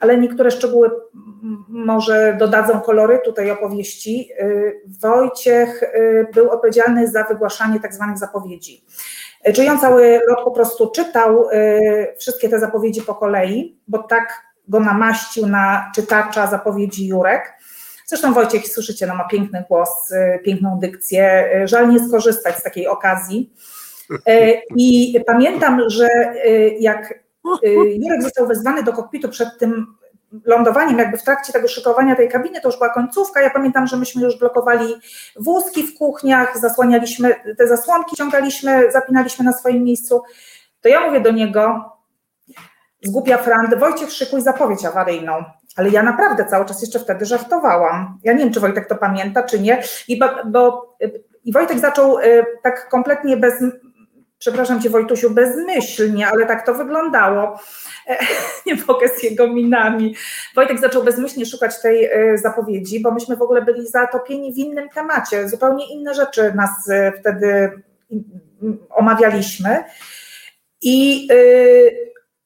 ale 0.00 0.18
niektóre 0.18 0.50
szczegóły 0.50 0.90
może 1.68 2.36
dodadzą 2.38 2.80
kolorytu 2.80 3.32
tej 3.32 3.50
opowieści. 3.50 4.28
Y, 4.40 4.80
Wojciech 5.00 5.82
y, 5.82 6.26
był 6.34 6.50
odpowiedzialny 6.50 7.08
za 7.08 7.24
wygłaszanie 7.24 7.80
tak 7.80 7.94
zwanych 7.94 8.18
zapowiedzi. 8.18 8.84
Czyli 9.54 9.68
on 9.68 9.78
cały 9.78 10.20
lot 10.28 10.44
po 10.44 10.50
prostu 10.50 10.90
czytał 10.90 11.50
y, 11.50 12.14
wszystkie 12.18 12.48
te 12.48 12.60
zapowiedzi 12.60 13.02
po 13.02 13.14
kolei, 13.14 13.78
bo 13.88 13.98
tak 13.98 14.42
go 14.68 14.80
namaścił 14.80 15.46
na 15.46 15.90
czytacza 15.94 16.46
zapowiedzi 16.46 17.06
Jurek. 17.06 17.52
Zresztą 18.08 18.34
Wojciech, 18.34 18.68
słyszycie, 18.68 19.06
no 19.06 19.14
ma 19.14 19.24
piękny 19.24 19.64
głos, 19.68 20.10
y, 20.10 20.40
piękną 20.44 20.78
dykcję, 20.78 21.50
y, 21.62 21.68
żal 21.68 21.90
nie 21.90 22.08
skorzystać 22.08 22.56
z 22.56 22.62
takiej 22.62 22.86
okazji. 22.86 23.52
Y, 24.10 24.60
I 24.76 25.20
pamiętam, 25.26 25.80
że 25.86 26.08
jak 26.80 27.14
Jurek 27.96 28.22
został 28.22 28.46
wezwany 28.46 28.82
do 28.82 28.92
kokpitu 28.92 29.28
przed 29.28 29.58
tym 29.58 29.86
lądowaniem, 30.44 30.98
jakby 30.98 31.18
w 31.18 31.22
trakcie 31.22 31.52
tego 31.52 31.68
szykowania 31.68 32.16
tej 32.16 32.28
kabiny, 32.28 32.60
to 32.60 32.68
już 32.68 32.76
była 32.76 32.90
końcówka. 32.90 33.40
Ja 33.42 33.50
pamiętam, 33.50 33.86
że 33.86 33.96
myśmy 33.96 34.22
już 34.22 34.38
blokowali 34.38 34.94
wózki 35.36 35.82
w 35.82 35.98
kuchniach, 35.98 36.58
zasłanialiśmy 36.60 37.34
te 37.58 37.68
zasłonki, 37.68 38.16
ciągaliśmy, 38.16 38.92
zapinaliśmy 38.92 39.44
na 39.44 39.52
swoim 39.52 39.84
miejscu. 39.84 40.22
To 40.80 40.88
ja 40.88 41.06
mówię 41.06 41.20
do 41.20 41.30
niego, 41.30 41.92
zgubia 43.02 43.38
Frant, 43.38 43.78
Wojciech, 43.78 44.12
szykuj 44.12 44.40
zapowiedź 44.40 44.84
awaryjną. 44.84 45.44
Ale 45.76 45.90
ja 45.90 46.02
naprawdę 46.02 46.44
cały 46.44 46.64
czas 46.64 46.82
jeszcze 46.82 46.98
wtedy 46.98 47.26
żartowałam. 47.26 48.18
Ja 48.24 48.32
nie 48.32 48.38
wiem, 48.38 48.52
czy 48.52 48.60
Wojtek 48.60 48.88
to 48.88 48.96
pamięta, 48.96 49.42
czy 49.42 49.60
nie. 49.60 49.82
I, 50.08 50.18
bo, 50.18 50.26
bo, 50.46 50.96
i 51.44 51.52
Wojtek 51.52 51.78
zaczął 51.78 52.18
y, 52.18 52.44
tak 52.62 52.88
kompletnie 52.88 53.36
bez, 53.36 53.54
przepraszam 54.38 54.82
cię 54.82 54.90
Wojtusiu, 54.90 55.30
bezmyślnie, 55.30 56.28
ale 56.28 56.46
tak 56.46 56.66
to 56.66 56.74
wyglądało. 56.74 57.60
Nie 58.66 58.76
mogę 58.88 59.08
z 59.08 59.22
jego 59.22 59.48
minami. 59.48 60.14
Wojtek 60.54 60.80
zaczął 60.80 61.04
bezmyślnie 61.04 61.46
szukać 61.46 61.82
tej 61.82 62.04
y, 62.34 62.38
zapowiedzi, 62.38 63.00
bo 63.00 63.10
myśmy 63.10 63.36
w 63.36 63.42
ogóle 63.42 63.62
byli 63.62 63.88
zatopieni 63.88 64.54
w 64.54 64.58
innym 64.58 64.88
temacie. 64.88 65.48
Zupełnie 65.48 65.94
inne 65.94 66.14
rzeczy 66.14 66.52
nas 66.54 66.88
y, 66.88 67.12
wtedy 67.20 67.70
omawialiśmy. 68.90 69.84
I, 70.82 71.28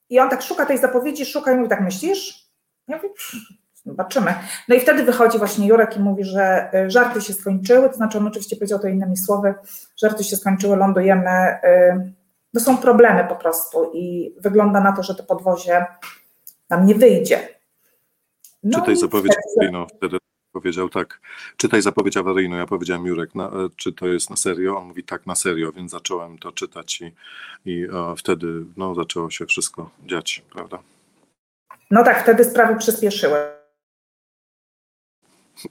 i 0.08 0.18
on 0.18 0.30
tak 0.30 0.42
szuka 0.42 0.66
tej 0.66 0.78
zapowiedzi, 0.78 1.26
szuka 1.26 1.52
i 1.52 1.56
mówi, 1.56 1.68
tak 1.68 1.80
myślisz? 1.80 2.39
Ja 2.90 2.96
mówię, 2.96 3.08
zobaczymy. 3.84 4.34
No 4.68 4.74
i 4.74 4.80
wtedy 4.80 5.02
wychodzi 5.02 5.38
właśnie 5.38 5.68
Jurek 5.68 5.96
i 5.96 6.00
mówi, 6.00 6.24
że 6.24 6.70
y, 6.74 6.90
żarty 6.90 7.20
się 7.20 7.32
skończyły, 7.32 7.88
to 7.88 7.94
znaczy 7.94 8.18
on 8.18 8.26
oczywiście 8.26 8.56
powiedział 8.56 8.78
to 8.78 8.88
innymi 8.88 9.16
słowy, 9.16 9.54
żarty 9.96 10.24
się 10.24 10.36
skończyły, 10.36 10.76
lądujemy, 10.76 11.30
y, 11.64 12.12
no 12.54 12.60
są 12.60 12.76
problemy 12.76 13.24
po 13.28 13.36
prostu 13.36 13.90
i 13.94 14.34
wygląda 14.40 14.80
na 14.80 14.92
to, 14.92 15.02
że 15.02 15.14
to 15.14 15.22
podwozie 15.22 15.86
nam 16.70 16.86
nie 16.86 16.94
wyjdzie. 16.94 17.48
No 18.62 18.78
Czytaj 18.78 18.96
zapowiedź 18.96 19.32
awaryjną, 19.56 19.86
wtedy 19.96 20.18
powiedział 20.52 20.88
tak, 20.88 21.20
czytaj 21.56 21.82
zapowiedź 21.82 22.16
awaryjną, 22.16 22.56
ja 22.56 22.66
powiedziałem 22.66 23.06
Jurek, 23.06 23.34
na, 23.34 23.46
e, 23.46 23.50
czy 23.76 23.92
to 23.92 24.06
jest 24.06 24.30
na 24.30 24.36
serio? 24.36 24.78
On 24.78 24.86
mówi 24.86 25.04
tak, 25.04 25.26
na 25.26 25.34
serio, 25.34 25.72
więc 25.72 25.90
zacząłem 25.90 26.38
to 26.38 26.52
czytać 26.52 27.00
i, 27.00 27.12
i 27.64 27.88
wtedy 28.16 28.46
no, 28.76 28.94
zaczęło 28.94 29.30
się 29.30 29.46
wszystko 29.46 29.90
dziać, 30.06 30.42
prawda? 30.52 30.78
No 31.90 32.04
tak, 32.04 32.22
wtedy 32.22 32.44
sprawy 32.44 32.76
przyspieszyły. 32.76 33.59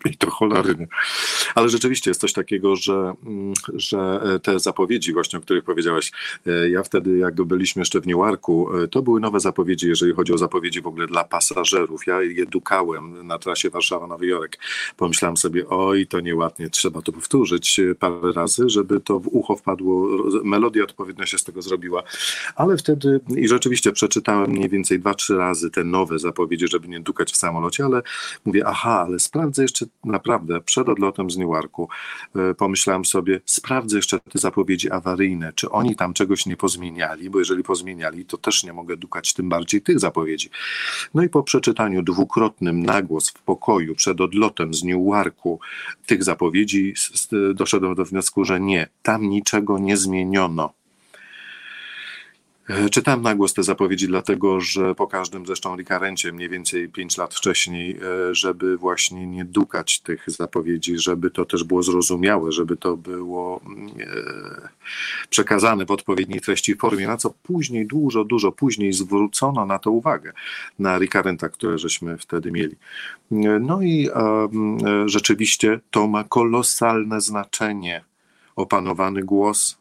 I 0.06 0.18
to 0.18 0.30
cholernie. 0.30 0.88
Ale 1.56 1.70
rzeczywiście 1.70 2.10
jest 2.10 2.22
coś 2.22 2.34
takiego, 2.34 2.76
że, 2.76 3.14
mm, 3.26 3.54
że 3.74 4.22
te 4.44 4.60
zapowiedzi 4.60 5.14
właśnie, 5.14 5.40
o 5.40 5.42
których 5.42 5.64
powiedziałeś, 5.64 6.12
e, 6.48 6.70
ja 6.70 6.84
wtedy 6.84 7.18
jak 7.18 7.36
byliśmy 7.36 7.82
jeszcze 7.82 8.02
w 8.02 8.08
Newarku, 8.08 8.78
e, 8.78 8.88
to 8.88 9.02
były 9.02 9.20
nowe 9.20 9.40
zapowiedzi, 9.40 9.88
jeżeli 9.88 10.14
chodzi 10.14 10.34
o 10.34 10.38
zapowiedzi 10.38 10.82
w 10.82 10.88
ogóle 10.88 11.08
dla 11.08 11.24
pasażerów. 11.24 12.08
Ja 12.08 12.22
je 12.22 12.46
dukałem 12.46 13.28
na 13.28 13.40
trasie 13.40 13.70
Warszawa-Nowy 13.70 14.24
Jork. 14.26 14.58
Pomyślałem 14.98 15.38
sobie, 15.38 15.70
oj, 15.70 16.08
to 16.08 16.20
nieładnie, 16.20 16.70
trzeba 16.70 17.02
to 17.02 17.12
powtórzyć 17.12 17.82
parę 18.00 18.32
razy, 18.36 18.70
żeby 18.70 19.00
to 19.00 19.20
w 19.20 19.28
ucho 19.28 19.56
wpadło, 19.56 20.08
melodia 20.44 20.84
odpowiednio 20.84 21.26
się 21.26 21.38
z 21.38 21.44
tego 21.44 21.62
zrobiła. 21.62 22.04
Ale 22.56 22.78
wtedy, 22.78 23.20
i 23.38 23.48
rzeczywiście 23.48 23.92
przeczytałem 23.92 24.52
mniej 24.52 24.70
więcej 24.70 25.00
dwa, 25.00 25.14
trzy 25.14 25.38
razy 25.38 25.70
te 25.70 25.84
nowe 25.84 26.20
zapowiedzi, 26.20 26.68
żeby 26.68 26.88
nie 26.88 27.00
dukać 27.00 27.32
w 27.32 27.38
samolocie, 27.38 27.86
ale 27.86 28.02
mówię, 28.46 28.68
aha, 28.68 29.06
ale 29.08 29.20
sprawdzę 29.20 29.62
jeszcze 29.62 29.79
naprawdę 30.06 30.62
przed 30.62 30.90
odlotem 30.90 31.32
z 31.32 31.38
Newarku 31.38 31.90
e, 32.36 32.54
pomyślałem 32.54 33.06
sobie, 33.06 33.42
sprawdzę 33.46 33.96
jeszcze 33.96 34.20
te 34.20 34.40
zapowiedzi 34.40 34.92
awaryjne, 34.92 35.54
czy 35.54 35.70
oni 35.70 35.96
tam 35.96 36.14
czegoś 36.14 36.46
nie 36.46 36.58
pozmieniali, 36.58 37.30
bo 37.30 37.40
jeżeli 37.40 37.64
pozmieniali, 37.64 38.26
to 38.26 38.38
też 38.38 38.64
nie 38.64 38.74
mogę 38.74 38.98
dukać 38.98 39.34
tym 39.34 39.50
bardziej 39.50 39.82
tych 39.82 40.00
zapowiedzi. 40.00 40.50
No 41.14 41.24
i 41.24 41.30
po 41.30 41.44
przeczytaniu 41.44 42.02
dwukrotnym 42.02 42.84
nagłos 42.84 43.30
w 43.30 43.42
pokoju 43.42 43.96
przed 43.96 44.22
odlotem 44.22 44.74
z 44.74 44.84
Newarku 44.84 45.60
tych 46.06 46.24
zapowiedzi 46.24 46.94
doszedłem 47.54 47.96
do 47.96 48.06
wniosku, 48.06 48.46
że 48.46 48.60
nie, 48.60 48.88
tam 49.04 49.30
niczego 49.30 49.80
nie 49.80 49.98
zmieniono. 49.98 50.79
E, 52.70 52.90
czytałem 52.90 53.22
na 53.22 53.36
głos 53.36 53.54
te 53.54 53.64
zapowiedzi, 53.64 54.08
dlatego 54.08 54.62
że 54.62 54.96
po 54.96 55.08
każdym 55.08 55.46
zresztą 55.46 55.76
rikarencie 55.76 56.32
mniej 56.32 56.50
więcej 56.50 56.90
5 56.90 57.18
lat 57.18 57.34
wcześniej, 57.34 57.98
e, 57.98 58.36
żeby 58.36 58.78
właśnie 58.78 59.28
nie 59.28 59.46
dukać 59.46 60.00
tych 60.00 60.24
zapowiedzi, 60.28 60.98
żeby 60.98 61.32
to 61.32 61.46
też 61.46 61.64
było 61.64 61.84
zrozumiałe, 61.84 62.52
żeby 62.52 62.78
to 62.78 62.98
było 62.98 63.62
e, 64.00 64.70
przekazane 65.30 65.86
w 65.86 65.92
odpowiedniej 65.92 66.42
treści 66.42 66.72
i 66.72 66.76
formie, 66.76 67.08
na 67.08 67.18
co 67.18 67.34
później, 67.44 67.88
dużo, 67.88 68.24
dużo 68.24 68.52
później 68.52 68.94
zwrócono 68.94 69.66
na 69.66 69.80
to 69.80 69.92
uwagę, 69.92 70.34
na 70.80 70.98
rikarenta, 70.98 71.50
które 71.50 71.78
żeśmy 71.78 72.18
wtedy 72.18 72.52
mieli. 72.52 72.76
No 73.60 73.82
i 73.82 74.10
rzeczywiście 75.06 75.80
to 75.92 76.08
ma 76.08 76.24
kolosalne 76.24 77.22
znaczenie. 77.22 78.04
Opanowany 78.56 79.24
głos, 79.24 79.79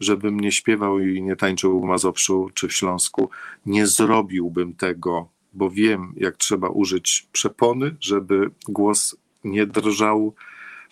żebym 0.00 0.40
nie 0.40 0.52
śpiewał 0.52 1.00
i 1.00 1.22
nie 1.22 1.36
tańczył 1.36 1.80
w 1.80 1.84
Mazowszu 1.84 2.50
czy 2.54 2.68
w 2.68 2.72
Śląsku, 2.72 3.30
nie 3.66 3.86
zrobiłbym 3.86 4.74
tego, 4.74 5.28
bo 5.52 5.70
wiem, 5.70 6.12
jak 6.16 6.36
trzeba 6.36 6.68
użyć 6.68 7.26
przepony, 7.32 7.96
żeby 8.00 8.50
głos 8.68 9.16
nie 9.44 9.66
drżał. 9.66 10.34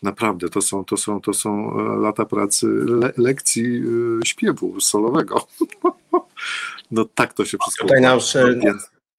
Naprawdę, 0.03 0.49
to 0.49 0.61
są, 0.61 0.85
to 0.85 0.97
są, 0.97 1.21
to 1.21 1.33
są 1.33 1.81
e, 1.81 1.97
lata 1.97 2.25
pracy, 2.25 2.67
le, 2.67 3.13
lekcji 3.17 3.83
e, 4.23 4.27
śpiewu 4.27 4.81
solowego. 4.81 5.47
No 6.91 7.05
tak 7.05 7.33
to 7.33 7.45
się 7.45 7.59
wszystko 7.59 7.85
Tutaj 7.85 8.01
nasz, 8.01 8.37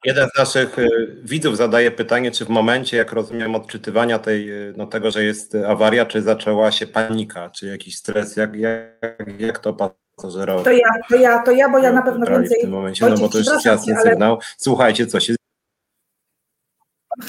Jeden 0.06 0.30
z 0.36 0.38
naszych 0.38 0.80
y, 0.80 0.90
widzów 1.24 1.58
zadaje 1.58 1.92
pytanie, 1.92 2.32
czy 2.32 2.46
w 2.46 2.50
momencie, 2.50 2.98
jak 2.98 3.12
rozumiem, 3.12 3.56
odczytywania 3.56 4.20
tej, 4.20 4.52
y, 4.52 4.74
no 4.78 4.88
tego, 4.88 5.12
że 5.12 5.24
jest 5.24 5.56
awaria, 5.56 6.06
czy 6.06 6.22
zaczęła 6.22 6.72
się 6.72 6.88
panika, 6.88 7.50
czy 7.50 7.68
jakiś 7.68 7.98
stres, 7.98 8.36
jak, 8.36 8.56
jak, 8.56 9.40
jak 9.40 9.60
to 9.60 9.74
pasażerowie? 9.74 10.64
To 10.64 10.72
ja, 10.72 10.90
to 11.10 11.16
ja, 11.16 11.44
to 11.44 11.52
ja, 11.52 11.70
bo 11.70 11.78
ja 11.78 11.92
na 11.92 12.02
pewno 12.02 12.26
więcej... 12.26 12.58
W 12.60 12.62
tym 12.62 12.72
momencie, 12.72 13.10
no 13.10 13.18
bo 13.18 13.30
to 13.30 13.38
jest 13.38 13.66
jasny 13.66 13.94
ale... 13.96 14.04
sygnał. 14.04 14.40
Słuchajcie, 14.58 15.08
co 15.08 15.20
się... 15.20 15.36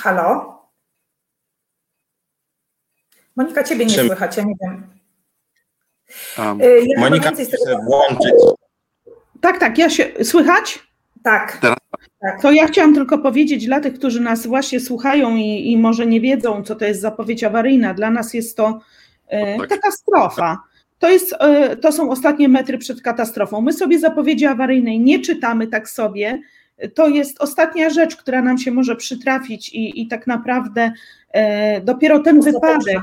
Halo? 0.02 0.60
Monika, 3.36 3.64
ciebie 3.64 3.86
nie 3.86 3.94
Czym? 3.94 4.06
słychać, 4.06 4.36
ja 4.36 4.42
nie 4.42 4.54
wiem. 4.62 4.90
Um, 6.38 6.60
ja 6.60 7.00
Monika 7.00 7.30
chce 7.30 7.78
włączyć. 7.84 8.34
Tak, 9.40 9.60
tak, 9.60 9.78
ja 9.78 9.90
się. 9.90 10.24
Słychać? 10.24 10.86
Tak. 11.24 11.60
Tak. 12.20 12.42
To 12.42 12.52
ja 12.52 12.66
chciałam 12.66 12.94
tylko 12.94 13.18
powiedzieć 13.18 13.66
dla 13.66 13.80
tych, 13.80 13.94
którzy 13.94 14.20
nas 14.20 14.46
właśnie 14.46 14.80
słuchają 14.80 15.36
i, 15.36 15.70
i 15.72 15.76
może 15.76 16.06
nie 16.06 16.20
wiedzą, 16.20 16.62
co 16.62 16.74
to 16.74 16.84
jest 16.84 17.00
zapowiedź 17.00 17.44
awaryjna. 17.44 17.94
Dla 17.94 18.10
nas 18.10 18.34
jest 18.34 18.56
to 18.56 18.80
e, 19.28 19.58
tak. 19.58 19.68
katastrofa. 19.68 20.58
To, 20.98 21.10
jest, 21.10 21.34
e, 21.40 21.76
to 21.76 21.92
są 21.92 22.10
ostatnie 22.10 22.48
metry 22.48 22.78
przed 22.78 23.02
katastrofą. 23.02 23.60
My 23.60 23.72
sobie 23.72 23.98
zapowiedzi 23.98 24.46
awaryjnej 24.46 25.00
nie 25.00 25.18
czytamy 25.18 25.66
tak 25.66 25.88
sobie. 25.88 26.40
To 26.94 27.08
jest 27.08 27.40
ostatnia 27.40 27.90
rzecz, 27.90 28.16
która 28.16 28.42
nam 28.42 28.58
się 28.58 28.70
może 28.70 28.96
przytrafić 28.96 29.68
i, 29.68 30.02
i 30.02 30.08
tak 30.08 30.26
naprawdę 30.26 30.92
e, 31.32 31.80
dopiero 31.80 32.18
ten 32.18 32.40
wypadek, 32.40 32.98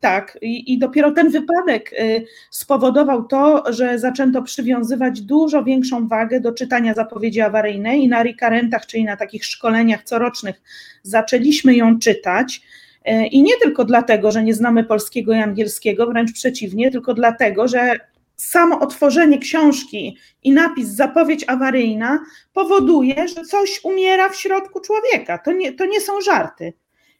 tak, 0.00 0.38
i, 0.42 0.72
i 0.72 0.78
dopiero 0.78 1.10
ten 1.10 1.30
wypadek 1.30 1.92
e, 1.92 2.20
spowodował 2.50 3.24
to, 3.24 3.72
że 3.72 3.98
zaczęto 3.98 4.42
przywiązywać 4.42 5.20
dużo 5.20 5.64
większą 5.64 6.08
wagę 6.08 6.40
do 6.40 6.52
czytania 6.52 6.94
zapowiedzi 6.94 7.40
awaryjnej 7.40 8.02
i 8.02 8.08
na 8.08 8.22
rekarentach, 8.22 8.86
czyli 8.86 9.04
na 9.04 9.16
takich 9.16 9.44
szkoleniach 9.44 10.02
corocznych 10.02 10.62
zaczęliśmy 11.02 11.76
ją 11.76 11.98
czytać. 11.98 12.62
E, 13.04 13.26
I 13.26 13.42
nie 13.42 13.56
tylko 13.62 13.84
dlatego, 13.84 14.30
że 14.30 14.42
nie 14.42 14.54
znamy 14.54 14.84
polskiego 14.84 15.32
i 15.32 15.36
angielskiego, 15.36 16.06
wręcz 16.06 16.32
przeciwnie, 16.32 16.90
tylko 16.90 17.14
dlatego, 17.14 17.68
że 17.68 17.98
samo 18.38 18.80
otworzenie 18.80 19.38
książki 19.38 20.16
i 20.42 20.52
napis 20.52 20.88
zapowiedź 20.88 21.44
awaryjna 21.46 22.24
powoduje, 22.52 23.28
że 23.28 23.44
coś 23.44 23.80
umiera 23.84 24.28
w 24.28 24.36
środku 24.36 24.80
człowieka. 24.80 25.38
To 25.38 25.52
nie, 25.52 25.72
to 25.72 25.86
nie 25.86 26.00
są 26.00 26.20
żarty. 26.20 26.72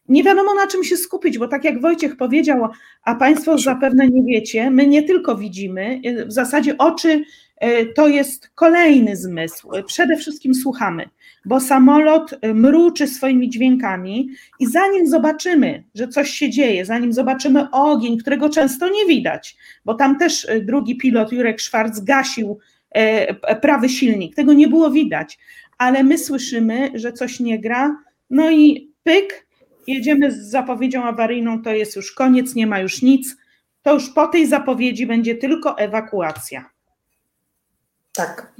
Nie 0.08 0.24
wiadomo 0.24 0.54
na 0.54 0.66
czym 0.66 0.84
się 0.84 0.96
skupić, 0.96 1.38
bo 1.38 1.48
tak 1.48 1.64
jak 1.64 1.80
Wojciech 1.80 2.16
powiedział, 2.16 2.68
a 3.02 3.14
Państwo 3.14 3.58
zapewne 3.58 4.08
nie 4.08 4.22
wiecie, 4.22 4.70
my 4.70 4.86
nie 4.86 5.02
tylko 5.02 5.36
widzimy, 5.36 6.00
w 6.26 6.32
zasadzie 6.32 6.78
oczy 6.78 7.24
to 7.96 8.08
jest 8.08 8.50
kolejny 8.54 9.16
zmysł. 9.16 9.70
Przede 9.86 10.16
wszystkim 10.16 10.54
słuchamy 10.54 11.08
bo 11.48 11.60
samolot 11.60 12.32
y, 12.32 12.54
mruczy 12.54 13.06
swoimi 13.06 13.50
dźwiękami 13.50 14.28
i 14.60 14.66
zanim 14.66 15.06
zobaczymy, 15.06 15.84
że 15.94 16.08
coś 16.08 16.30
się 16.30 16.50
dzieje, 16.50 16.84
zanim 16.84 17.12
zobaczymy 17.12 17.70
ogień, 17.70 18.18
którego 18.18 18.48
często 18.48 18.88
nie 18.88 19.06
widać, 19.06 19.56
bo 19.84 19.94
tam 19.94 20.18
też 20.18 20.44
y, 20.44 20.60
drugi 20.64 20.96
pilot 20.96 21.32
Jurek 21.32 21.60
Szwarc 21.60 22.00
gasił 22.00 22.58
e, 22.90 23.54
prawy 23.54 23.88
silnik, 23.88 24.34
tego 24.34 24.52
nie 24.52 24.68
było 24.68 24.90
widać, 24.90 25.38
ale 25.78 26.04
my 26.04 26.18
słyszymy, 26.18 26.90
że 26.94 27.12
coś 27.12 27.40
nie 27.40 27.58
gra, 27.58 27.96
no 28.30 28.50
i 28.50 28.92
pyk, 29.02 29.46
jedziemy 29.86 30.32
z 30.32 30.50
zapowiedzią 30.50 31.04
awaryjną, 31.04 31.62
to 31.62 31.70
jest 31.70 31.96
już 31.96 32.12
koniec, 32.12 32.54
nie 32.54 32.66
ma 32.66 32.80
już 32.80 33.02
nic, 33.02 33.36
to 33.82 33.94
już 33.94 34.10
po 34.10 34.26
tej 34.26 34.46
zapowiedzi 34.46 35.06
będzie 35.06 35.34
tylko 35.34 35.78
ewakuacja. 35.78 36.77
Tak. 38.18 38.52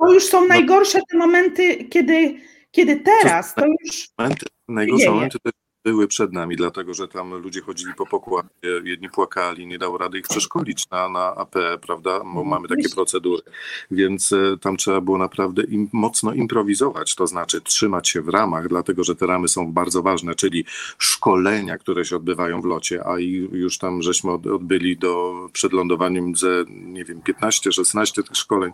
To 0.00 0.12
już 0.12 0.26
są 0.26 0.46
najgorsze 0.46 0.98
te 1.10 1.18
momenty, 1.18 1.84
kiedy, 1.84 2.36
kiedy 2.70 2.96
teraz 2.96 3.54
to 3.54 3.66
już. 3.66 4.08
Momenty, 4.18 4.46
najgorsze 4.68 5.10
momenty 5.10 5.38
to 5.42 5.50
były 5.84 6.08
przed 6.08 6.32
nami, 6.32 6.56
dlatego 6.56 6.94
że 6.94 7.08
tam 7.08 7.34
ludzie 7.34 7.60
chodzili 7.60 7.94
po 7.94 8.06
pokładzie, 8.06 8.48
jedni 8.84 9.10
płakali, 9.10 9.66
nie 9.66 9.78
dało 9.78 9.98
rady 9.98 10.18
ich 10.18 10.28
przeszkolić 10.28 10.90
na, 10.90 11.08
na 11.08 11.34
AP, 11.34 11.54
prawda, 11.86 12.10
bo 12.10 12.24
mhm. 12.24 12.48
mamy 12.48 12.68
takie 12.68 12.88
procedury, 12.88 13.42
więc 13.90 14.32
e, 14.32 14.56
tam 14.60 14.76
trzeba 14.76 15.00
było 15.00 15.18
naprawdę 15.18 15.62
im, 15.62 15.88
mocno 15.92 16.34
improwizować, 16.34 17.14
to 17.14 17.26
znaczy 17.26 17.60
trzymać 17.60 18.08
się 18.08 18.22
w 18.22 18.28
ramach, 18.28 18.68
dlatego 18.68 19.04
że 19.04 19.16
te 19.16 19.26
ramy 19.26 19.48
są 19.48 19.72
bardzo 19.72 20.02
ważne, 20.02 20.34
czyli 20.34 20.64
szkolenia, 20.98 21.78
które 21.78 22.04
się 22.04 22.16
odbywają 22.16 22.62
w 22.62 22.64
locie, 22.64 23.06
a 23.06 23.18
już 23.52 23.78
tam 23.78 24.02
żeśmy 24.02 24.32
odbyli 24.32 24.96
do, 24.96 25.34
przed 25.52 25.72
lądowaniem 25.72 26.36
ze, 26.36 26.64
nie 26.68 27.04
wiem, 27.04 27.20
15-16 27.20 28.22
tych 28.22 28.36
szkoleń, 28.36 28.72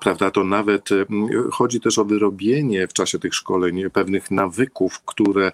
prawda, 0.00 0.30
to 0.30 0.44
nawet 0.44 0.88
chodzi 1.52 1.80
też 1.80 1.98
o 1.98 2.04
wyrobienie 2.04 2.88
w 2.88 2.92
czasie 2.92 3.18
tych 3.18 3.34
szkoleń 3.34 3.90
pewnych 3.90 4.30
nawyków, 4.30 5.00
które 5.04 5.52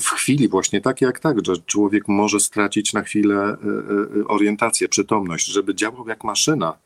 w 0.00 0.19
chwili 0.20 0.48
właśnie 0.48 0.80
tak 0.80 1.00
jak 1.00 1.20
tak, 1.20 1.46
że 1.46 1.56
człowiek 1.66 2.08
może 2.08 2.40
stracić 2.40 2.92
na 2.92 3.02
chwilę 3.02 3.36
e, 3.36 4.20
e, 4.20 4.24
orientację, 4.28 4.88
przytomność, 4.88 5.46
żeby 5.46 5.74
działał 5.74 6.08
jak 6.08 6.24
maszyna 6.24 6.78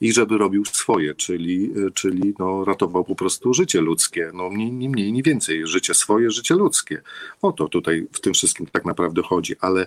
i 0.00 0.12
żeby 0.12 0.38
robił 0.38 0.64
swoje, 0.64 1.14
czyli, 1.14 1.70
e, 1.86 1.90
czyli 1.90 2.34
no, 2.38 2.64
ratował 2.64 3.04
po 3.04 3.14
prostu 3.14 3.54
życie 3.54 3.80
ludzkie. 3.80 4.30
No, 4.34 4.48
ni, 4.48 4.72
ni 4.72 4.88
mniej, 4.88 5.12
ni 5.12 5.22
więcej. 5.22 5.66
Życie 5.66 5.94
swoje, 5.94 6.30
życie 6.30 6.54
ludzkie. 6.54 7.02
O 7.42 7.52
to 7.52 7.68
tutaj 7.68 8.06
w 8.12 8.20
tym 8.20 8.34
wszystkim 8.34 8.66
tak 8.66 8.84
naprawdę 8.84 9.22
chodzi, 9.22 9.54
ale 9.60 9.86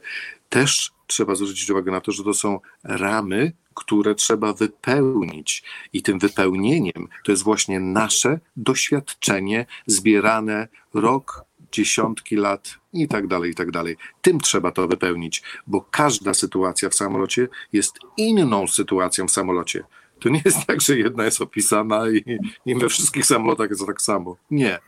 też 0.49 0.91
trzeba 1.07 1.35
zwrócić 1.35 1.69
uwagę 1.69 1.91
na 1.91 2.01
to, 2.01 2.11
że 2.11 2.23
to 2.23 2.33
są 2.33 2.59
ramy, 2.83 3.51
które 3.73 4.15
trzeba 4.15 4.53
wypełnić. 4.53 5.63
I 5.93 6.01
tym 6.01 6.19
wypełnieniem 6.19 7.07
to 7.23 7.31
jest 7.31 7.43
właśnie 7.43 7.79
nasze 7.79 8.39
doświadczenie 8.55 9.65
zbierane 9.85 10.67
rok 10.93 11.46
dziesiątki 11.71 12.35
lat 12.35 12.77
i 12.93 13.07
tak 13.07 13.27
dalej, 13.27 13.51
i 13.51 13.55
tak 13.55 13.71
dalej. 13.71 13.97
Tym 14.21 14.39
trzeba 14.39 14.71
to 14.71 14.87
wypełnić, 14.87 15.43
bo 15.67 15.81
każda 15.91 16.33
sytuacja 16.33 16.89
w 16.89 16.95
samolocie 16.95 17.47
jest 17.73 17.99
inną 18.17 18.67
sytuacją 18.67 19.27
w 19.27 19.31
samolocie. 19.31 19.83
To 20.19 20.29
nie 20.29 20.41
jest 20.45 20.65
tak, 20.65 20.81
że 20.81 20.97
jedna 20.97 21.25
jest 21.25 21.41
opisana 21.41 22.09
i, 22.09 22.37
i 22.65 22.75
we 22.75 22.89
wszystkich 22.89 23.25
samolotach 23.25 23.69
jest 23.69 23.85
tak 23.85 24.01
samo. 24.01 24.37
Nie. 24.51 24.79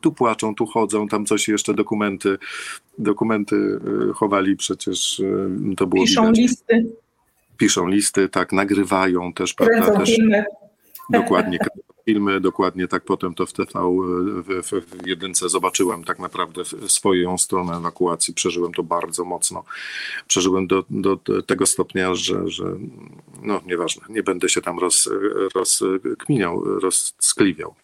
Tu 0.00 0.12
płaczą, 0.12 0.54
tu 0.54 0.66
chodzą, 0.66 1.08
tam 1.08 1.26
coś 1.26 1.48
jeszcze 1.48 1.74
dokumenty, 1.74 2.38
dokumenty 2.98 3.56
y, 4.10 4.12
chowali 4.14 4.56
przecież, 4.56 5.20
y, 5.20 5.50
to 5.76 5.86
było 5.86 6.04
Piszą 6.04 6.22
widać. 6.22 6.38
listy. 6.38 6.86
Piszą 7.56 7.88
listy, 7.88 8.28
tak, 8.28 8.52
nagrywają 8.52 9.32
też, 9.32 9.54
prawda, 9.54 9.98
też. 9.98 10.18
Dokładnie, 11.10 11.58
filmy, 12.08 12.40
dokładnie 12.40 12.88
tak 12.88 13.04
potem 13.04 13.34
to 13.34 13.46
w 13.46 13.52
TV 13.52 13.72
w, 14.42 14.62
w, 14.62 14.70
w 14.70 15.06
jedynce 15.06 15.48
zobaczyłem 15.48 16.04
tak 16.04 16.18
naprawdę 16.18 16.62
swoją 16.86 17.38
stronę 17.38 17.76
ewakuacji, 17.76 18.34
przeżyłem 18.34 18.72
to 18.72 18.82
bardzo 18.82 19.24
mocno. 19.24 19.64
Przeżyłem 20.26 20.66
do, 20.66 20.84
do 20.90 21.18
tego 21.46 21.66
stopnia, 21.66 22.14
że, 22.14 22.48
że 22.48 22.64
no 23.42 23.60
nieważne, 23.66 24.02
nie 24.08 24.22
będę 24.22 24.48
się 24.48 24.60
tam 24.60 24.78
roz, 24.78 25.08
rozkminiał, 25.54 26.64
rozskliwiał, 26.64 27.74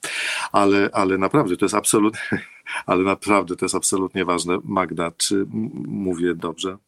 ale, 0.53 0.91
ale 0.93 1.19
naprawdę 1.19 1.57
to 1.57 1.65
jest 1.65 1.75
absolutnie, 1.75 2.21
ale 2.87 3.05
naprawdę 3.05 3.57
to 3.57 3.65
jest 3.65 3.75
absolutnie 3.75 4.25
ważne. 4.25 4.59
Magda, 4.65 5.11
czy 5.17 5.47
mówię 5.87 6.35
dobrze? 6.35 6.79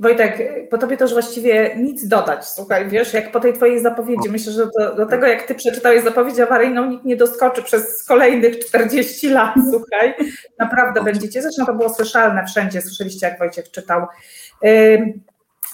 Wojtek, 0.00 0.38
po 0.70 0.78
tobie 0.78 0.96
też 0.96 1.12
właściwie 1.12 1.76
nic 1.76 2.08
dodać. 2.08 2.48
Słuchaj, 2.48 2.88
wiesz, 2.88 3.14
jak 3.14 3.32
po 3.32 3.40
tej 3.40 3.52
twojej 3.52 3.82
zapowiedzi, 3.82 4.30
myślę, 4.30 4.52
że 4.52 4.68
do, 4.78 4.94
do, 4.94 5.06
tego, 5.06 5.26
jak 5.26 5.42
ty 5.42 5.54
przeczytałeś 5.54 6.04
zapowiedź 6.04 6.40
awaryjną, 6.40 6.90
nikt 6.90 7.04
nie 7.04 7.16
doskoczy 7.16 7.62
przez 7.62 8.04
kolejnych 8.04 8.58
40 8.66 9.28
lat, 9.28 9.54
słuchaj. 9.70 10.14
Naprawdę 10.58 11.04
będziecie, 11.04 11.42
zresztą 11.42 11.66
to 11.66 11.74
było 11.74 11.94
słyszalne 11.94 12.46
wszędzie, 12.46 12.82
słyszeliście, 12.82 13.26
jak 13.26 13.38
Wojciech 13.38 13.70
czytał. 13.70 14.06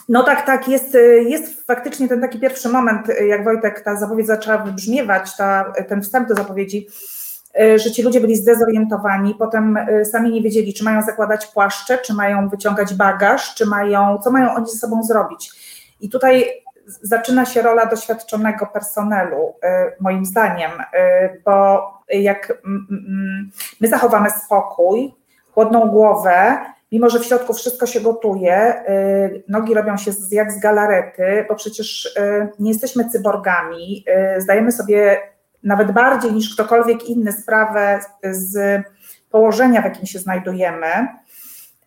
No 0.09 0.23
tak, 0.23 0.47
tak, 0.47 0.69
jest, 0.69 0.97
jest 1.27 1.67
faktycznie 1.67 2.09
ten 2.09 2.21
taki 2.21 2.41
pierwszy 2.41 2.69
moment, 2.69 3.07
jak 3.29 3.45
Wojtek, 3.45 3.81
ta 3.81 3.97
zapowiedź 3.97 4.27
zaczęła 4.27 4.59
wybrzmiewać, 4.59 5.37
ta, 5.37 5.73
ten 5.89 6.03
wstęp 6.03 6.29
do 6.29 6.35
zapowiedzi, 6.35 6.87
że 7.55 7.91
ci 7.91 8.03
ludzie 8.03 8.21
byli 8.21 8.37
zdezorientowani, 8.37 9.35
potem 9.35 9.77
e, 9.77 10.05
sami 10.05 10.31
nie 10.31 10.43
wiedzieli, 10.43 10.75
czy 10.75 10.85
mają 10.85 11.03
zakładać 11.03 11.47
płaszcze, 11.47 11.99
czy 11.99 12.15
mają 12.15 12.49
wyciągać 12.49 12.95
bagaż, 12.95 13.55
czy 13.55 13.67
mają, 13.67 14.19
co 14.19 14.31
mają 14.31 14.55
oni 14.55 14.67
ze 14.67 14.79
sobą 14.79 15.03
zrobić. 15.03 15.51
I 16.01 16.11
tutaj 16.11 16.45
zaczyna 17.03 17.47
się 17.47 17.63
rola 17.63 17.87
doświadczonego 17.87 18.67
personelu, 18.67 19.55
e, 19.63 19.93
moim 20.01 20.25
zdaniem, 20.25 20.71
bo 21.45 21.85
jak 22.09 22.63
my 23.81 23.89
zachowamy 23.89 24.31
spokój, 24.31 25.15
chłodną 25.55 25.89
głowę, 25.89 26.59
mimo 26.93 27.11
że 27.11 27.19
w 27.19 27.25
środku 27.25 27.55
wszystko 27.55 27.87
się 27.87 28.01
gotuje, 28.01 28.85
nogi 29.49 29.75
robią 29.75 29.97
się 29.97 30.11
jak 30.31 30.53
z 30.53 30.61
galarety, 30.61 31.45
bo 31.49 31.55
przecież 31.55 32.15
nie 32.59 32.71
jesteśmy 32.71 33.09
cyborgami, 33.09 34.05
zdajemy 34.39 34.73
sobie 34.73 35.21
nawet 35.63 35.93
bardziej 35.93 36.33
niż 36.33 36.55
ktokolwiek 36.55 37.05
inny 37.09 37.33
sprawę 37.33 38.01
z 38.23 38.83
położenia, 39.31 39.81
w 39.81 39.85
jakim 39.85 40.07
się 40.07 40.19
znajdujemy, 40.19 41.09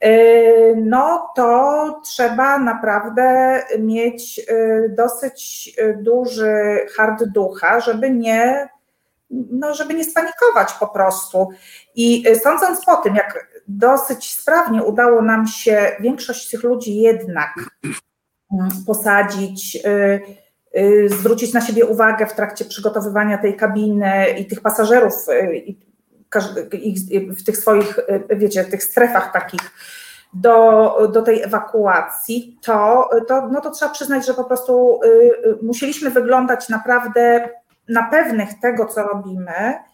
y, 0.06 0.76
no 0.86 1.30
to 1.36 2.02
trzeba 2.06 2.60
naprawdę 2.60 3.60
mieć 3.80 4.40
y, 4.40 4.96
dosyć 4.98 5.70
duży 5.98 6.80
hard 6.96 7.24
ducha, 7.24 7.80
żeby 7.80 8.10
nie, 8.10 8.70
no 9.30 9.74
żeby 9.74 9.94
nie 9.94 10.04
spanikować 10.04 10.74
po 10.74 10.88
prostu. 10.88 11.50
I 11.96 12.26
sądząc 12.44 12.86
po 12.86 12.96
tym, 12.96 13.16
jak 13.16 13.48
dosyć 13.68 14.34
sprawnie 14.34 14.84
udało 14.84 15.22
nam 15.22 15.48
się 15.48 15.92
większość 16.00 16.50
tych 16.50 16.64
ludzi 16.64 16.96
jednak 16.96 17.50
mm, 18.52 18.70
posadzić, 18.86 19.76
y, 19.86 20.22
Y, 20.26 20.43
zwrócić 21.08 21.54
na 21.54 21.62
siebie 21.62 21.86
uwagę 21.86 22.26
w 22.26 22.34
trakcie 22.34 22.66
przygotowywania 22.66 23.38
tej 23.38 23.58
kabiny 23.58 24.26
i 24.40 24.46
tych 24.46 24.62
pasażerów 24.62 25.14
y, 25.30 25.76
w 27.30 27.44
tych 27.44 27.58
swoich, 27.58 28.00
y, 28.00 28.36
wiecie, 28.36 28.64
tych 28.64 28.84
strefach 28.84 29.34
takich 29.34 29.72
do, 30.34 31.10
do 31.14 31.22
tej 31.22 31.42
ewakuacji, 31.42 32.58
to, 32.66 33.10
to, 33.28 33.48
no 33.48 33.62
to 33.62 33.72
trzeba 33.72 33.92
przyznać, 33.92 34.26
że 34.26 34.34
po 34.34 34.44
prostu 34.44 35.00
musieliśmy 35.62 36.10
wyglądać 36.10 36.70
naprawdę 36.70 37.50
na 37.90 38.04
pewnych 38.04 38.60
tego, 38.60 38.86
co 38.86 39.04
robimy, 39.04 39.54
Y, 39.54 39.93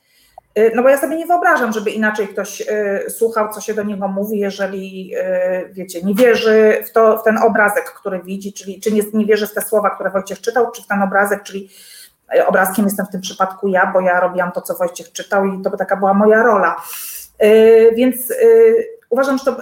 no 0.75 0.83
bo 0.83 0.89
ja 0.89 0.97
sobie 0.97 1.15
nie 1.15 1.25
wyobrażam, 1.25 1.71
żeby 1.71 1.91
inaczej 1.91 2.27
ktoś 2.27 2.61
y, 2.61 3.09
słuchał, 3.09 3.53
co 3.53 3.61
się 3.61 3.73
do 3.73 3.83
niego 3.83 4.07
mówi, 4.07 4.39
jeżeli, 4.39 5.15
y, 5.17 5.69
wiecie, 5.73 6.01
nie 6.03 6.15
wierzy 6.15 6.83
w, 6.85 6.91
to, 6.91 7.17
w 7.17 7.23
ten 7.23 7.37
obrazek, 7.37 7.85
który 7.85 8.23
widzi, 8.23 8.53
czyli 8.53 8.81
czy 8.81 8.91
nie, 8.91 9.01
nie 9.13 9.25
wierzy 9.25 9.47
w 9.47 9.53
te 9.53 9.61
słowa, 9.61 9.89
które 9.89 10.09
Wojciech 10.09 10.41
czytał, 10.41 10.71
czy 10.71 10.83
w 10.83 10.87
ten 10.87 11.01
obrazek, 11.01 11.43
czyli 11.43 11.69
obrazkiem 12.47 12.85
jestem 12.85 13.05
w 13.05 13.09
tym 13.09 13.21
przypadku 13.21 13.67
ja, 13.67 13.91
bo 13.93 14.01
ja 14.01 14.19
robiłam 14.19 14.51
to, 14.51 14.61
co 14.61 14.75
Wojciech 14.75 15.11
czytał 15.11 15.45
i 15.45 15.61
to 15.61 15.69
by 15.69 15.77
taka 15.77 15.95
była 15.95 16.13
moja 16.13 16.43
rola. 16.43 16.75
Więc 17.95 18.33
uważam, 19.09 19.37
że 19.37 19.45
to, 19.45 19.57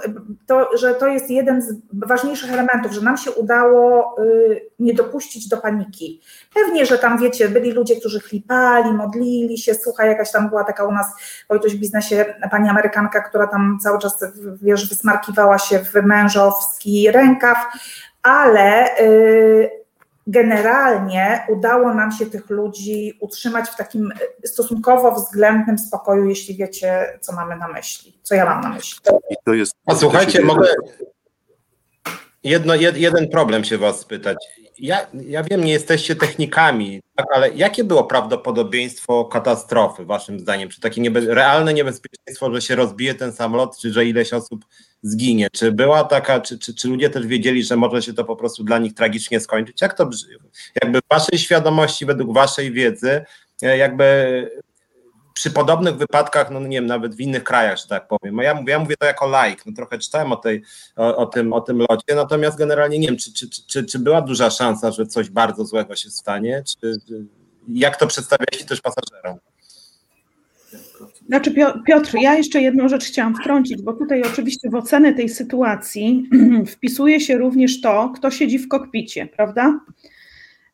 to, 0.46 0.76
że 0.76 0.94
to 0.94 1.06
jest 1.06 1.30
jeden 1.30 1.62
z 1.62 1.74
ważniejszych 1.92 2.52
elementów, 2.52 2.92
że 2.92 3.00
nam 3.00 3.16
się 3.16 3.30
udało 3.30 4.16
y, 4.22 4.60
nie 4.78 4.94
dopuścić 4.94 5.48
do 5.48 5.56
paniki. 5.56 6.20
Pewnie, 6.54 6.86
że 6.86 6.98
tam 6.98 7.18
wiecie, 7.18 7.48
byli 7.48 7.72
ludzie, 7.72 7.96
którzy 7.96 8.20
chlipali, 8.20 8.92
modlili 8.92 9.58
się, 9.58 9.74
słuchaj, 9.74 10.08
jakaś 10.08 10.32
tam 10.32 10.48
była 10.48 10.64
taka 10.64 10.84
u 10.84 10.92
nas 10.92 11.06
Wojtuś 11.48 11.74
w 11.74 11.78
biznesie 11.78 12.34
pani 12.50 12.68
Amerykanka, 12.68 13.20
która 13.20 13.46
tam 13.46 13.78
cały 13.82 13.98
czas, 13.98 14.24
wiesz, 14.62 14.88
wysmarkiwała 14.88 15.58
się 15.58 15.78
w 15.78 15.94
mężowski 15.94 17.10
rękaw, 17.10 17.58
ale, 18.22 18.98
y, 19.00 19.70
generalnie 20.28 21.46
udało 21.48 21.94
nam 21.94 22.12
się 22.12 22.26
tych 22.26 22.50
ludzi 22.50 23.18
utrzymać 23.20 23.68
w 23.68 23.76
takim 23.76 24.12
stosunkowo 24.44 25.12
względnym 25.12 25.78
spokoju, 25.78 26.28
jeśli 26.28 26.56
wiecie, 26.56 27.18
co 27.20 27.32
mamy 27.32 27.56
na 27.56 27.68
myśli, 27.68 28.18
co 28.22 28.34
ja 28.34 28.44
mam 28.44 28.60
na 28.60 28.68
myśli. 28.68 29.00
I 29.30 29.34
to 29.44 29.54
jest, 29.54 29.74
A 29.86 29.94
słuchajcie, 29.94 30.44
mogę 30.44 30.68
jedno, 32.44 32.74
jed, 32.74 32.96
jeden 32.96 33.28
problem 33.28 33.64
się 33.64 33.78
was 33.78 34.00
spytać. 34.00 34.36
Ja, 34.78 35.06
ja 35.14 35.42
wiem, 35.42 35.64
nie 35.64 35.72
jesteście 35.72 36.16
technikami, 36.16 37.02
tak, 37.14 37.26
ale 37.34 37.50
jakie 37.50 37.84
było 37.84 38.04
prawdopodobieństwo 38.04 39.24
katastrofy, 39.24 40.04
waszym 40.04 40.40
zdaniem? 40.40 40.68
Czy 40.68 40.80
takie 40.80 41.00
niebe, 41.00 41.20
realne 41.20 41.74
niebezpieczeństwo, 41.74 42.54
że 42.54 42.62
się 42.62 42.74
rozbije 42.74 43.14
ten 43.14 43.32
samolot, 43.32 43.78
czy 43.78 43.92
że 43.92 44.04
ileś 44.04 44.32
osób 44.32 44.64
zginie? 45.02 45.48
Czy 45.52 45.72
była 45.72 46.04
taka, 46.04 46.40
czy, 46.40 46.58
czy, 46.58 46.74
czy 46.74 46.88
ludzie 46.88 47.10
też 47.10 47.26
wiedzieli, 47.26 47.64
że 47.64 47.76
może 47.76 48.02
się 48.02 48.14
to 48.14 48.24
po 48.24 48.36
prostu 48.36 48.64
dla 48.64 48.78
nich 48.78 48.94
tragicznie 48.94 49.40
skończyć? 49.40 49.82
Jak 49.82 49.96
to 49.96 50.10
jakby 50.82 50.98
w 50.98 51.08
waszej 51.10 51.38
świadomości, 51.38 52.06
według 52.06 52.34
waszej 52.34 52.72
wiedzy, 52.72 53.24
e, 53.62 53.78
jakby 53.78 54.48
przy 55.38 55.50
podobnych 55.50 55.96
wypadkach, 55.96 56.50
no 56.50 56.60
nie 56.60 56.76
wiem, 56.76 56.86
nawet 56.86 57.14
w 57.14 57.20
innych 57.20 57.44
krajach, 57.44 57.78
że 57.78 57.86
tak 57.86 58.08
powiem. 58.08 58.38
Ja 58.38 58.54
mówię, 58.54 58.72
ja 58.72 58.78
mówię 58.78 58.96
to 58.96 59.06
jako 59.06 59.26
laik, 59.26 59.66
no 59.66 59.72
trochę 59.72 59.98
czytałem 59.98 60.32
o, 60.32 60.36
tej, 60.36 60.62
o, 60.96 61.16
o, 61.16 61.26
tym, 61.26 61.52
o 61.52 61.60
tym 61.60 61.78
locie, 61.78 62.14
natomiast 62.14 62.58
generalnie 62.58 62.98
nie 62.98 63.08
wiem, 63.08 63.16
czy, 63.16 63.32
czy, 63.32 63.48
czy, 63.66 63.84
czy 63.84 63.98
była 63.98 64.22
duża 64.22 64.50
szansa, 64.50 64.92
że 64.92 65.06
coś 65.06 65.30
bardzo 65.30 65.64
złego 65.64 65.96
się 65.96 66.10
stanie, 66.10 66.62
czy 66.66 66.96
jak 67.68 67.96
to 67.96 68.06
przedstawialiście 68.06 68.64
też 68.64 68.80
pasażerom? 68.80 69.38
Znaczy 71.28 71.54
Piotr, 71.86 72.14
ja 72.20 72.34
jeszcze 72.34 72.62
jedną 72.62 72.88
rzecz 72.88 73.04
chciałam 73.04 73.36
wtrącić, 73.36 73.82
bo 73.82 73.92
tutaj 73.92 74.22
oczywiście 74.22 74.70
w 74.70 74.74
ocenę 74.74 75.14
tej 75.14 75.28
sytuacji 75.28 76.28
wpisuje 76.72 77.20
się 77.20 77.38
również 77.38 77.80
to, 77.80 78.12
kto 78.14 78.30
siedzi 78.30 78.58
w 78.58 78.68
kokpicie, 78.68 79.26
prawda? 79.26 79.80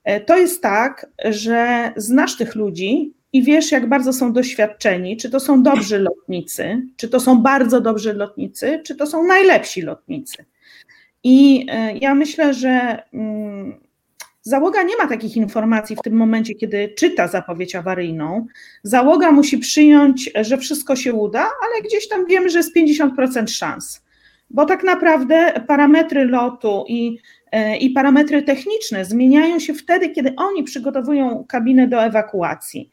E, 0.05 0.21
to 0.21 0.37
jest 0.37 0.63
tak, 0.63 1.07
że 1.25 1.93
znasz 1.97 2.37
tych 2.37 2.55
ludzi, 2.55 3.15
i 3.35 3.43
wiesz, 3.43 3.73
jak 3.73 3.89
bardzo 3.89 4.13
są 4.13 4.33
doświadczeni, 4.33 5.17
czy 5.17 5.31
to 5.31 5.41
są 5.41 5.63
dobrzy 5.63 5.99
lotnicy, 5.99 6.83
czy 6.97 7.09
to 7.09 7.21
są 7.21 7.43
bardzo 7.43 7.81
dobrzy 7.81 8.13
lotnicy, 8.13 8.81
czy 8.85 8.95
to 8.95 9.07
są 9.07 9.25
najlepsi 9.25 9.83
lotnicy. 9.83 10.45
I 11.25 11.67
e, 11.71 11.97
ja 11.97 12.15
myślę, 12.15 12.55
że 12.55 13.03
mm, 13.13 13.81
załoga 14.45 14.83
nie 14.83 14.97
ma 14.97 15.07
takich 15.07 15.37
informacji 15.37 15.97
w 15.97 16.03
tym 16.03 16.15
momencie, 16.15 16.55
kiedy 16.55 16.89
czyta 16.89 17.29
zapowiedź 17.29 17.75
awaryjną. 17.75 18.47
Załoga 18.83 19.33
musi 19.33 19.59
przyjąć, 19.59 20.31
że 20.41 20.59
wszystko 20.59 20.97
się 20.97 21.13
uda, 21.13 21.41
ale 21.41 21.83
gdzieś 21.85 22.09
tam 22.09 22.27
wiemy, 22.27 22.51
że 22.51 22.59
jest 22.59 22.77
50% 22.77 23.49
szans. 23.49 24.05
Bo 24.51 24.67
tak 24.67 24.85
naprawdę 24.85 25.65
parametry 25.67 26.25
lotu 26.25 26.85
i, 26.89 27.19
e, 27.53 27.77
i 27.77 27.91
parametry 27.91 28.43
techniczne 28.43 29.05
zmieniają 29.05 29.59
się 29.59 29.75
wtedy, 29.75 30.09
kiedy 30.09 30.35
oni 30.37 30.63
przygotowują 30.63 31.45
kabinę 31.49 31.89
do 31.89 32.05
ewakuacji. 32.05 32.91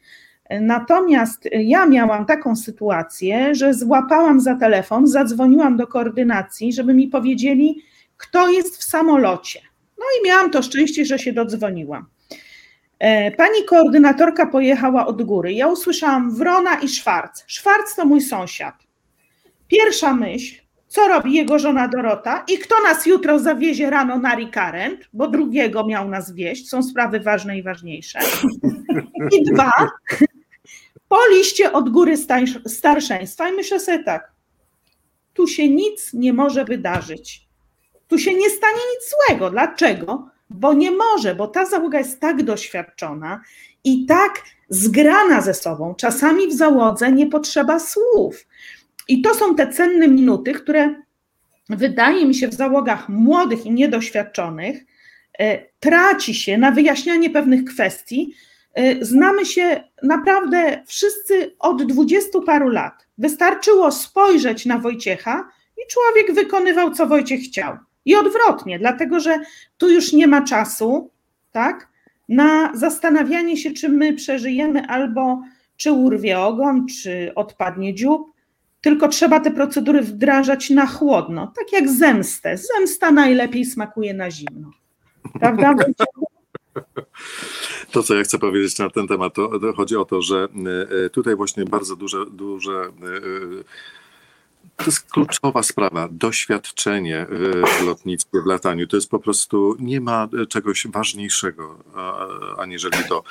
Natomiast 0.62 1.50
ja 1.52 1.86
miałam 1.86 2.26
taką 2.26 2.56
sytuację, 2.56 3.56
że 3.56 3.74
złapałam 3.74 4.42
za 4.42 4.56
telefon, 4.56 5.08
zadzwoniłam 5.08 5.78
do 5.78 5.88
koordynacji, 5.88 6.74
żeby 6.74 6.94
mi 6.94 7.08
powiedzieli, 7.08 7.84
kto 8.18 8.50
jest 8.50 8.78
w 8.78 8.84
samolocie. 8.84 9.71
No 10.02 10.06
i 10.20 10.28
miałam 10.28 10.52
to 10.52 10.62
szczęście, 10.62 11.06
że 11.06 11.20
się 11.20 11.34
dodzwoniłam. 11.34 12.06
E, 13.00 13.32
pani 13.32 13.66
koordynatorka 13.66 14.46
pojechała 14.46 15.08
od 15.08 15.24
góry. 15.24 15.54
Ja 15.54 15.68
usłyszałam 15.68 16.36
Wrona 16.36 16.80
i 16.80 16.90
Szwarc. 16.90 17.44
Szwarc 17.48 17.96
to 17.96 18.06
mój 18.06 18.22
sąsiad. 18.22 18.76
Pierwsza 19.68 20.14
myśl, 20.14 20.62
co 20.88 21.08
robi 21.08 21.34
jego 21.34 21.60
żona 21.60 21.88
Dorota 21.88 22.46
i 22.48 22.58
kto 22.58 22.76
nas 22.84 23.06
jutro 23.06 23.40
zawiezie 23.40 23.90
rano 23.90 24.18
na 24.18 24.36
Rikarent, 24.36 25.10
bo 25.14 25.28
drugiego 25.28 25.86
miał 25.86 26.10
nas 26.10 26.32
wieść, 26.32 26.70
są 26.70 26.84
sprawy 26.84 27.20
ważne 27.20 27.58
i 27.58 27.64
ważniejsze. 27.64 28.20
I 29.32 29.44
dwa, 29.44 29.72
po 31.08 31.18
liście 31.32 31.72
od 31.72 31.90
góry 31.90 32.16
starszeństwa 32.68 33.50
i 33.50 33.54
myślę 33.54 33.80
sobie 33.80 34.04
tak, 34.04 34.32
tu 35.34 35.48
się 35.48 35.70
nic 35.70 36.14
nie 36.14 36.34
może 36.34 36.66
wydarzyć. 36.66 37.51
Tu 38.12 38.18
się 38.18 38.34
nie 38.34 38.50
stanie 38.50 38.74
nic 38.94 39.14
złego. 39.16 39.50
Dlaczego? 39.50 40.30
Bo 40.50 40.74
nie 40.74 40.92
może, 40.92 41.36
bo 41.36 41.48
ta 41.48 41.66
załoga 41.66 41.98
jest 41.98 42.20
tak 42.20 42.44
doświadczona 42.44 43.42
i 43.84 44.06
tak 44.06 44.44
zgrana 44.70 45.42
ze 45.42 45.54
sobą. 45.54 45.96
Czasami 45.96 46.48
w 46.48 46.54
załodze 46.54 47.12
nie 47.12 47.28
potrzeba 47.28 47.80
słów. 47.80 48.48
I 49.08 49.22
to 49.22 49.36
są 49.36 49.56
te 49.56 49.68
cenne 49.68 50.08
minuty, 50.08 50.54
które 50.54 50.96
wydaje 51.70 52.26
mi 52.26 52.36
się 52.36 52.48
w 52.48 52.54
załogach 52.54 53.10
młodych 53.10 53.66
i 53.66 53.72
niedoświadczonych 53.72 54.86
e, 55.40 55.66
traci 55.80 56.34
się 56.34 56.58
na 56.58 56.72
wyjaśnianie 56.72 57.30
pewnych 57.30 57.66
kwestii, 57.66 58.36
Y, 58.80 59.06
znamy 59.06 59.46
się 59.46 59.84
naprawdę 60.04 60.84
wszyscy 60.88 61.56
od 61.60 61.84
dwudziestu 61.84 62.42
paru 62.42 62.70
lat. 62.70 63.08
Wystarczyło 63.18 63.92
spojrzeć 63.92 64.66
na 64.66 64.78
Wojciecha 64.78 65.50
i 65.78 65.82
człowiek 65.92 66.34
wykonywał, 66.34 66.92
co 66.92 67.08
Wojciech 67.08 67.42
chciał. 67.42 67.78
I 68.06 68.16
odwrotnie, 68.16 68.80
dlatego 68.80 69.20
że 69.20 69.40
tu 69.78 69.90
już 69.90 70.14
nie 70.14 70.28
ma 70.28 70.42
czasu, 70.42 71.10
tak, 71.52 71.92
na 72.30 72.76
zastanawianie 72.76 73.58
się, 73.58 73.72
czy 73.72 73.90
my 73.90 74.14
przeżyjemy, 74.14 74.88
albo 74.88 75.42
czy 75.78 75.92
urwie 75.92 76.40
ogon, 76.40 76.86
czy 76.88 77.32
odpadnie 77.36 77.96
dziób, 77.96 78.32
tylko 78.82 79.08
trzeba 79.08 79.40
te 79.40 79.52
procedury 79.52 80.02
wdrażać 80.02 80.70
na 80.70 80.86
chłodno, 80.86 81.54
tak 81.56 81.72
jak 81.74 81.90
zemstę. 81.90 82.58
Zemsta 82.58 83.12
najlepiej 83.12 83.66
smakuje 83.66 84.14
na 84.14 84.32
zimno. 84.32 84.72
Prawda? 85.40 85.76
To, 87.92 88.04
co 88.04 88.16
ja 88.16 88.24
chcę 88.24 88.40
powiedzieć 88.40 88.80
na 88.80 88.90
ten 88.90 89.08
temat, 89.08 89.34
to, 89.34 89.60
to 89.60 89.74
chodzi 89.74 89.96
o 89.96 90.06
to, 90.06 90.22
że 90.22 90.48
e, 91.06 91.10
tutaj 91.10 91.36
właśnie 91.36 91.66
bardzo 91.66 91.96
duże, 91.96 92.26
duże 92.32 92.72
e, 92.72 92.90
to 94.84 94.86
jest 94.86 95.12
kluczowa 95.12 95.64
sprawa. 95.64 96.08
Doświadczenie 96.12 97.26
w 97.80 97.86
lotnictwie, 97.86 98.42
w 98.42 98.46
lataniu. 98.46 98.88
To 98.88 98.98
jest 98.98 99.10
po 99.10 99.20
prostu, 99.20 99.76
nie 99.80 100.02
ma 100.02 100.28
czegoś 100.50 100.88
ważniejszego 100.88 101.78
aniżeli 102.58 102.98
to. 103.10 103.24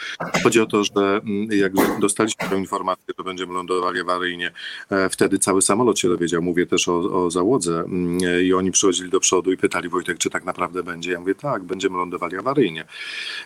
Chodzi 0.43 0.61
o 0.61 0.67
to, 0.67 0.85
że 0.85 0.93
mm, 0.97 1.49
jak 1.53 1.73
dostaliśmy 2.01 2.49
tę 2.49 2.59
informację, 2.59 3.15
że 3.19 3.25
będziemy 3.25 3.55
lądowali 3.55 4.01
awaryjnie, 4.01 4.53
e, 4.91 5.09
wtedy 5.09 5.39
cały 5.39 5.63
samolot 5.63 5.99
się 5.99 6.09
dowiedział. 6.09 6.43
Mówię 6.43 6.67
też 6.67 6.89
o, 6.89 7.25
o 7.25 7.31
załodze 7.31 7.81
mm, 7.81 8.19
i 8.45 8.53
oni 8.53 8.71
przychodzili 8.71 9.11
do 9.11 9.21
przodu 9.21 9.53
i 9.53 9.57
pytali 9.57 9.89
Wojtek, 9.89 10.19
czy 10.19 10.31
tak 10.31 10.45
naprawdę 10.45 10.83
będzie. 10.83 11.13
Ja 11.13 11.21
mówię, 11.21 11.35
tak, 11.35 11.63
będziemy 11.63 11.97
lądowali 11.97 12.37
awaryjnie. 12.37 12.85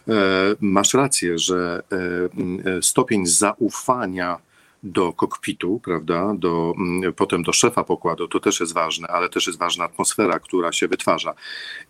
E, 0.08 0.12
masz 0.60 0.94
rację, 0.94 1.38
że 1.38 1.82
e, 1.92 1.96
mm, 2.40 2.82
stopień 2.82 3.26
zaufania 3.26 4.38
do 4.84 5.12
kokpitu, 5.12 5.80
prawda, 5.84 6.34
do, 6.38 6.74
mm, 6.78 7.12
potem 7.12 7.42
do 7.42 7.52
szefa 7.52 7.84
pokładu, 7.84 8.28
to 8.28 8.40
też 8.40 8.60
jest 8.60 8.74
ważne, 8.74 9.08
ale 9.08 9.28
też 9.28 9.46
jest 9.46 9.58
ważna 9.58 9.84
atmosfera, 9.84 10.38
która 10.38 10.72
się 10.72 10.88
wytwarza. 10.88 11.34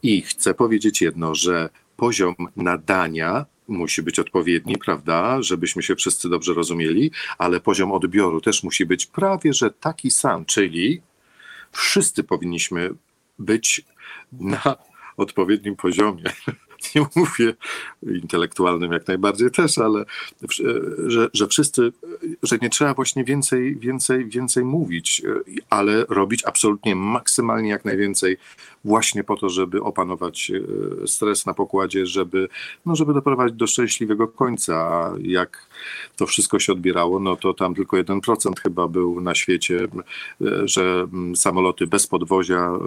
I 0.02 0.22
chcę 0.22 0.54
powiedzieć 0.54 1.00
jedno, 1.00 1.34
że 1.34 1.68
poziom 1.96 2.34
nadania 2.56 3.46
musi 3.68 4.02
być 4.02 4.18
odpowiedni, 4.18 4.76
prawda, 4.78 5.42
żebyśmy 5.42 5.82
się 5.82 5.96
wszyscy 5.96 6.28
dobrze 6.28 6.54
rozumieli, 6.54 7.10
ale 7.38 7.60
poziom 7.60 7.92
odbioru 7.92 8.40
też 8.40 8.62
musi 8.62 8.86
być 8.86 9.06
prawie 9.06 9.52
że 9.52 9.70
taki 9.70 10.10
sam, 10.10 10.44
czyli 10.44 11.02
wszyscy 11.72 12.24
powinniśmy 12.24 12.90
być 13.38 13.84
na 14.32 14.76
odpowiednim 15.16 15.76
poziomie 15.76 16.24
nie 16.94 17.06
mówię 17.14 17.54
intelektualnym 18.02 18.92
jak 18.92 19.08
najbardziej 19.08 19.50
też, 19.50 19.78
ale 19.78 20.04
że, 21.06 21.28
że 21.32 21.46
wszyscy, 21.46 21.92
że 22.42 22.58
nie 22.62 22.70
trzeba 22.70 22.94
właśnie 22.94 23.24
więcej, 23.24 23.76
więcej, 23.76 24.28
więcej 24.28 24.64
mówić, 24.64 25.22
ale 25.70 26.04
robić 26.08 26.44
absolutnie 26.44 26.96
maksymalnie 26.96 27.70
jak 27.70 27.84
najwięcej 27.84 28.36
właśnie 28.84 29.24
po 29.24 29.36
to, 29.36 29.48
żeby 29.48 29.82
opanować 29.82 30.52
e, 31.02 31.06
stres 31.06 31.46
na 31.46 31.54
pokładzie, 31.54 32.06
żeby, 32.06 32.48
no, 32.86 32.96
żeby 32.96 33.14
doprowadzić 33.14 33.56
do 33.56 33.66
szczęśliwego 33.66 34.28
końca. 34.28 34.74
A 34.74 35.12
jak 35.22 35.68
to 36.16 36.26
wszystko 36.26 36.58
się 36.58 36.72
odbierało, 36.72 37.20
no 37.20 37.36
to 37.36 37.54
tam 37.54 37.74
tylko 37.74 37.96
1% 37.96 38.60
chyba 38.62 38.88
był 38.88 39.20
na 39.20 39.34
świecie, 39.34 39.84
e, 39.84 40.68
że 40.68 41.06
samoloty 41.34 41.86
bez 41.86 42.06
podwozia 42.06 42.56
e, 42.56 42.78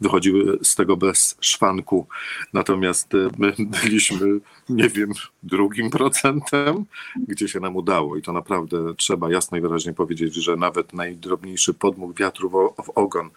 wychodziły 0.00 0.58
z 0.62 0.74
tego 0.74 0.96
bez 0.96 1.36
szwanku. 1.40 2.06
Natomiast 2.52 3.12
my 3.38 3.52
byliśmy, 3.82 4.40
nie 4.68 4.88
wiem, 4.88 5.12
drugim 5.42 5.90
procentem, 5.90 6.84
gdzie 7.28 7.48
się 7.48 7.60
nam 7.60 7.76
udało. 7.76 8.16
I 8.16 8.22
to 8.22 8.32
naprawdę 8.32 8.94
trzeba 8.94 9.30
jasno 9.30 9.58
i 9.58 9.60
wyraźnie 9.60 9.92
powiedzieć, 9.92 10.34
że 10.34 10.56
nawet 10.56 10.92
najdrobniejszy 10.92 11.74
podmuch 11.74 12.16
wiatru 12.16 12.50
w, 12.50 12.82
w 12.82 12.90
ogon, 12.90 13.30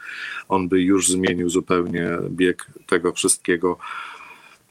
on 0.49 0.69
by 0.69 0.81
już 0.81 1.09
zmienił 1.09 1.49
zupełnie 1.59 2.07
bieg 2.29 2.67
tego 2.87 3.13
wszystkiego. 3.13 3.77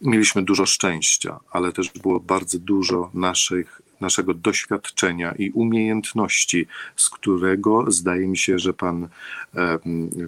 Mieliśmy 0.01 0.43
dużo 0.43 0.67
szczęścia, 0.67 1.41
ale 1.51 1.73
też 1.73 1.91
było 2.03 2.21
bardzo 2.21 2.59
dużo 2.59 3.11
naszych 3.15 3.83
naszego 4.01 4.35
doświadczenia 4.35 5.33
i 5.33 5.51
umiejętności, 5.51 6.67
z 6.97 7.11
którego 7.11 7.91
zdaje 7.91 8.29
mi 8.29 8.37
się, 8.37 8.59
że 8.59 8.73
pan 8.73 9.09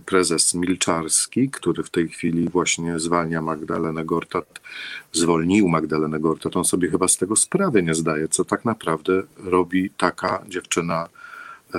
prezes 0.07 0.55
Milczarski, 0.55 1.51
który 1.51 1.83
w 1.83 1.91
tej 1.91 2.09
chwili 2.09 2.49
właśnie 2.49 2.99
zwalnia 2.99 3.43
Magdalenę 3.43 4.05
Gortat, 4.05 4.61
zwolnił 5.13 5.69
Magdalenę 5.69 6.21
Gortat, 6.21 6.57
on 6.57 6.65
sobie 6.65 6.91
chyba 6.91 7.09
z 7.09 7.17
tego 7.17 7.37
sprawy 7.37 7.83
nie 7.83 7.95
zdaje, 7.95 8.29
co 8.29 8.45
tak 8.45 8.65
naprawdę 8.65 9.23
robi 9.45 9.91
taka 9.91 10.43
dziewczyna 10.49 11.09
e, 11.75 11.79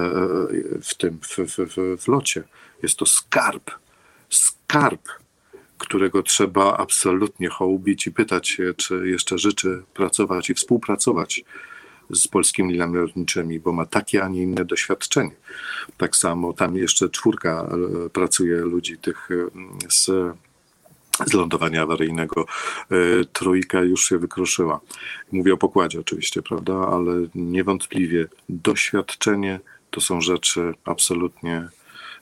w 0.81 0.93
tym 0.97 1.19
w, 1.21 1.37
w, 1.37 2.01
w 2.03 2.07
locie. 2.07 2.43
Jest 2.83 2.97
to 2.97 3.05
skarb, 3.05 3.71
skarb 4.31 5.09
którego 5.81 6.23
trzeba 6.23 6.77
absolutnie 6.77 7.49
hołubić 7.49 8.07
i 8.07 8.11
pytać 8.11 8.49
się, 8.49 8.73
czy 8.77 9.09
jeszcze 9.09 9.37
życzy 9.37 9.83
pracować 9.93 10.49
i 10.49 10.53
współpracować 10.53 11.43
z 12.09 12.27
polskimi 12.27 12.73
liniami 12.73 12.97
lotniczymi, 12.97 13.59
bo 13.59 13.71
ma 13.71 13.85
takie, 13.85 14.23
a 14.23 14.27
nie 14.27 14.41
inne 14.41 14.65
doświadczenie. 14.65 15.31
Tak 15.97 16.15
samo 16.15 16.53
tam 16.53 16.77
jeszcze 16.77 17.09
czwórka 17.09 17.69
e, 18.05 18.09
pracuje 18.09 18.57
ludzi 18.57 18.97
tych 18.97 19.29
e, 19.31 19.35
z 19.89 20.09
z 21.27 21.33
lądowania 21.33 21.81
awaryjnego. 21.81 22.45
E, 22.91 22.95
trójka 23.33 23.81
już 23.81 24.09
się 24.09 24.17
wykruszyła. 24.17 24.79
Mówię 25.31 25.53
o 25.53 25.57
pokładzie 25.57 25.99
oczywiście, 25.99 26.41
prawda, 26.41 26.73
ale 26.73 27.13
niewątpliwie 27.35 28.27
doświadczenie 28.49 29.59
to 29.91 30.01
są 30.01 30.21
rzeczy 30.21 30.73
absolutnie 30.85 31.67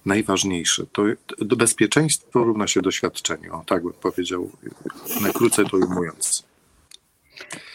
najważniejsze. 0.05 0.85
To, 0.91 1.03
to 1.49 1.55
bezpieczeństwo 1.55 2.43
równa 2.43 2.67
się 2.67 2.81
doświadczeniu. 2.81 3.55
O, 3.55 3.63
tak 3.65 3.83
bym 3.83 3.93
powiedział, 3.93 4.49
najkrócej 5.21 5.65
to 5.65 5.77
ujmując. 5.77 6.49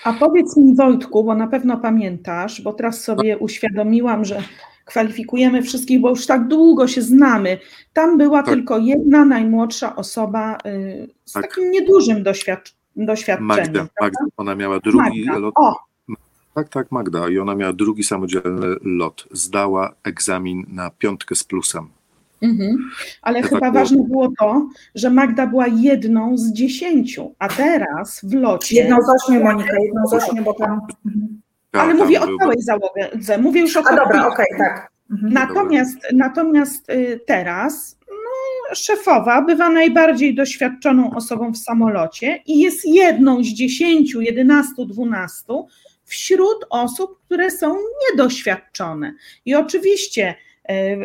A 0.04 0.12
powiedz 0.12 0.56
mi 0.56 0.74
Wojtku, 0.74 1.24
bo 1.24 1.34
na 1.34 1.46
pewno 1.46 1.76
pamiętasz, 1.76 2.62
bo 2.62 2.72
teraz 2.72 3.04
sobie 3.04 3.38
uświadomiłam, 3.38 4.24
że 4.24 4.42
kwalifikujemy 4.84 5.62
wszystkich, 5.62 6.00
bo 6.00 6.10
już 6.10 6.26
tak 6.26 6.48
długo 6.48 6.88
się 6.88 7.02
znamy. 7.02 7.58
Tam 7.92 8.18
była 8.18 8.42
tak. 8.42 8.54
tylko 8.54 8.78
jedna 8.78 9.24
najmłodsza 9.24 9.96
osoba 9.96 10.58
y, 10.66 11.08
z 11.24 11.32
tak. 11.32 11.42
takim 11.42 11.70
niedużym 11.70 12.22
doświadczeniem. 12.22 13.44
Magda, 13.44 13.86
Magda, 14.00 14.24
ona 14.36 14.54
miała 14.54 14.80
drugi 14.80 15.24
Magda. 15.24 15.38
lot. 15.38 15.54
O. 15.56 15.76
Tak, 16.54 16.68
tak, 16.68 16.92
Magda. 16.92 17.28
I 17.28 17.38
ona 17.38 17.54
miała 17.54 17.72
drugi 17.72 18.04
samodzielny 18.04 18.66
lot. 18.82 19.28
Zdała 19.30 19.94
egzamin 20.04 20.66
na 20.68 20.90
piątkę 20.90 21.34
z 21.34 21.44
plusem. 21.44 21.88
Mhm. 22.42 22.76
Ale 23.22 23.42
chyba 23.42 23.60
było... 23.60 23.72
ważne 23.72 24.02
było 24.02 24.32
to, 24.38 24.68
że 24.94 25.10
Magda 25.10 25.46
była 25.46 25.66
jedną 25.66 26.36
z 26.36 26.52
dziesięciu, 26.52 27.34
a 27.38 27.48
teraz 27.48 28.20
w 28.22 28.34
locie. 28.34 28.76
Jedną 28.76 28.96
z 28.96 29.22
ośmiu, 29.22 29.44
Monika, 29.44 29.76
jedną 29.84 30.06
z 30.06 30.12
ośmiu, 30.12 30.44
bo 30.44 30.54
tam. 30.54 30.80
Mhm. 31.06 31.40
Ale 31.72 31.94
mówię 31.94 32.20
o 32.20 32.26
całej 32.38 32.62
załodze, 32.62 33.38
mówię 33.38 33.60
już 33.60 33.76
o 33.76 33.80
A 33.86 33.96
dobra, 33.96 34.26
okej, 34.26 34.46
okay, 34.54 34.58
tak. 34.58 34.92
Mhm. 35.10 35.32
Natomiast, 35.32 35.98
natomiast 36.12 36.90
y, 36.90 37.20
teraz 37.26 37.98
no, 38.10 38.74
szefowa 38.74 39.42
bywa 39.42 39.68
najbardziej 39.68 40.34
doświadczoną 40.34 41.14
osobą 41.14 41.52
w 41.52 41.58
samolocie 41.58 42.42
i 42.46 42.58
jest 42.58 42.84
jedną 42.84 43.44
z 43.44 43.46
dziesięciu, 43.46 44.20
jedenastu, 44.20 44.86
dwunastu 44.86 45.66
wśród 46.04 46.66
osób, 46.70 47.18
które 47.24 47.50
są 47.50 47.76
niedoświadczone. 48.10 49.14
I 49.44 49.54
oczywiście 49.54 50.34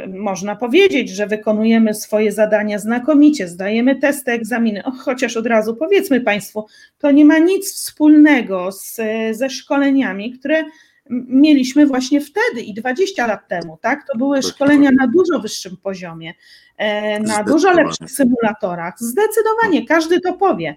można 0.07 0.55
powiedzieć, 0.55 1.09
że 1.09 1.27
wykonujemy 1.27 1.93
swoje 1.93 2.31
zadania 2.31 2.79
znakomicie, 2.79 3.47
zdajemy 3.47 3.95
testy, 3.95 4.31
egzaminy, 4.31 4.83
o, 4.83 4.91
chociaż 4.91 5.37
od 5.37 5.47
razu 5.47 5.75
powiedzmy 5.75 6.21
Państwu, 6.21 6.65
to 6.97 7.11
nie 7.11 7.25
ma 7.25 7.37
nic 7.37 7.73
wspólnego 7.73 8.71
z, 8.71 8.99
ze 9.31 9.49
szkoleniami, 9.49 10.31
które 10.31 10.63
mieliśmy 11.09 11.85
właśnie 11.85 12.21
wtedy 12.21 12.61
i 12.61 12.73
20 12.73 13.27
lat 13.27 13.47
temu, 13.47 13.77
tak? 13.81 14.05
To 14.11 14.17
były 14.17 14.43
szkolenia 14.43 14.91
na 14.91 15.07
dużo 15.07 15.39
wyższym 15.39 15.77
poziomie, 15.77 16.33
e, 16.77 17.19
na 17.19 17.43
dużo 17.43 17.73
lepszych 17.73 18.11
symulatorach. 18.11 18.93
Zdecydowanie, 18.99 19.85
każdy 19.85 20.19
to 20.19 20.33
powie. 20.33 20.75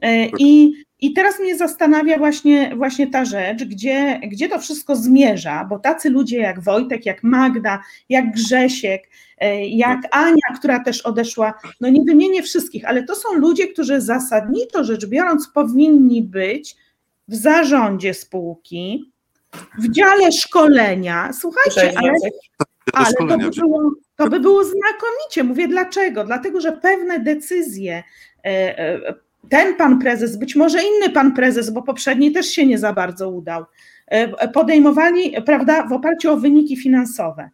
E, 0.00 0.26
I, 0.38 0.72
I 1.00 1.12
teraz 1.12 1.40
mnie 1.40 1.56
zastanawia 1.56 2.18
właśnie, 2.18 2.76
właśnie 2.76 3.06
ta 3.06 3.24
rzecz, 3.24 3.64
gdzie, 3.64 4.20
gdzie 4.28 4.48
to 4.48 4.58
wszystko 4.58 4.96
zmierza, 4.96 5.66
bo 5.70 5.78
tacy 5.78 6.10
ludzie 6.10 6.38
jak 6.38 6.60
Wojtek, 6.60 7.06
jak 7.06 7.22
Magda, 7.22 7.82
jak 8.08 8.32
Grzesiek, 8.32 9.08
e, 9.38 9.68
jak 9.68 9.98
Ania, 10.10 10.56
która 10.56 10.84
też 10.84 11.00
odeszła, 11.00 11.54
no 11.80 11.88
nie 11.88 12.04
wymienię 12.04 12.42
wszystkich, 12.42 12.88
ale 12.88 13.02
to 13.02 13.14
są 13.14 13.34
ludzie, 13.34 13.68
którzy 13.68 14.00
zasadniczo 14.00 14.84
rzecz 14.84 15.06
biorąc 15.06 15.48
powinni 15.48 16.22
być 16.22 16.76
w 17.28 17.34
zarządzie 17.34 18.14
spółki, 18.14 19.12
w 19.78 19.90
dziale 19.90 20.32
szkolenia. 20.32 21.30
Słuchajcie, 21.32 21.92
ale, 21.96 22.12
ale 22.92 23.14
to, 23.14 23.38
by 23.38 23.50
było, 23.50 23.90
to 24.16 24.28
by 24.30 24.40
było 24.40 24.64
znakomicie. 24.64 25.44
Mówię 25.44 25.68
dlaczego? 25.68 26.24
Dlatego, 26.24 26.60
że 26.60 26.72
pewne 26.72 27.20
decyzje 27.20 28.02
e, 28.44 29.00
ten 29.48 29.74
pan 29.74 29.98
prezes, 29.98 30.36
być 30.36 30.56
może 30.56 30.78
inny 30.82 31.10
pan 31.10 31.34
prezes, 31.34 31.70
bo 31.70 31.82
poprzedni 31.82 32.32
też 32.32 32.46
się 32.46 32.66
nie 32.66 32.78
za 32.78 32.92
bardzo 32.92 33.30
udał, 33.30 33.64
e, 34.06 34.48
podejmowali, 34.48 35.42
prawda, 35.46 35.86
w 35.86 35.92
oparciu 35.92 36.32
o 36.32 36.36
wyniki 36.36 36.76
finansowe. 36.76 37.50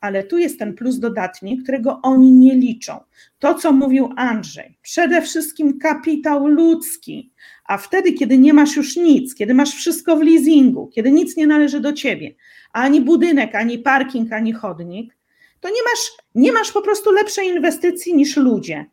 Ale 0.00 0.24
tu 0.24 0.38
jest 0.38 0.58
ten 0.58 0.74
plus 0.74 0.98
dodatni, 0.98 1.58
którego 1.58 2.00
oni 2.02 2.32
nie 2.32 2.54
liczą. 2.54 3.00
To, 3.38 3.54
co 3.54 3.72
mówił 3.72 4.10
Andrzej, 4.16 4.78
przede 4.82 5.22
wszystkim 5.22 5.78
kapitał 5.78 6.46
ludzki, 6.46 7.32
a 7.64 7.78
wtedy, 7.78 8.12
kiedy 8.12 8.38
nie 8.38 8.52
masz 8.52 8.76
już 8.76 8.96
nic, 8.96 9.34
kiedy 9.34 9.54
masz 9.54 9.74
wszystko 9.74 10.16
w 10.16 10.22
leasingu, 10.22 10.88
kiedy 10.88 11.12
nic 11.12 11.36
nie 11.36 11.46
należy 11.46 11.80
do 11.80 11.92
ciebie, 11.92 12.34
ani 12.72 13.00
budynek, 13.00 13.54
ani 13.54 13.78
parking, 13.78 14.32
ani 14.32 14.52
chodnik, 14.52 15.16
to 15.60 15.68
nie 15.68 15.82
masz, 15.90 16.12
nie 16.34 16.52
masz 16.52 16.72
po 16.72 16.82
prostu 16.82 17.12
lepszej 17.12 17.48
inwestycji 17.48 18.14
niż 18.14 18.36
ludzie. 18.36 18.86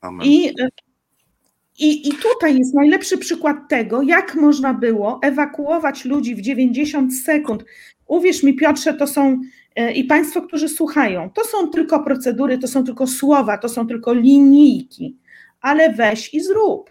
Amen. 0.00 0.26
I 0.26 0.54
i, 1.78 2.08
I 2.08 2.12
tutaj 2.12 2.58
jest 2.58 2.74
najlepszy 2.74 3.18
przykład 3.18 3.56
tego, 3.68 4.02
jak 4.02 4.34
można 4.34 4.74
było 4.74 5.18
ewakuować 5.22 6.04
ludzi 6.04 6.34
w 6.34 6.40
90 6.40 7.16
sekund. 7.16 7.64
Uwierz 8.06 8.42
mi, 8.42 8.54
Piotrze, 8.54 8.94
to 8.94 9.06
są 9.06 9.40
e, 9.76 9.92
i 9.92 10.04
Państwo, 10.04 10.42
którzy 10.42 10.68
słuchają, 10.68 11.30
to 11.30 11.44
są 11.44 11.68
tylko 11.68 12.04
procedury, 12.04 12.58
to 12.58 12.68
są 12.68 12.84
tylko 12.84 13.06
słowa, 13.06 13.58
to 13.58 13.68
są 13.68 13.86
tylko 13.86 14.12
linijki, 14.12 15.16
ale 15.60 15.92
weź 15.92 16.34
i 16.34 16.40
zrób. 16.40 16.90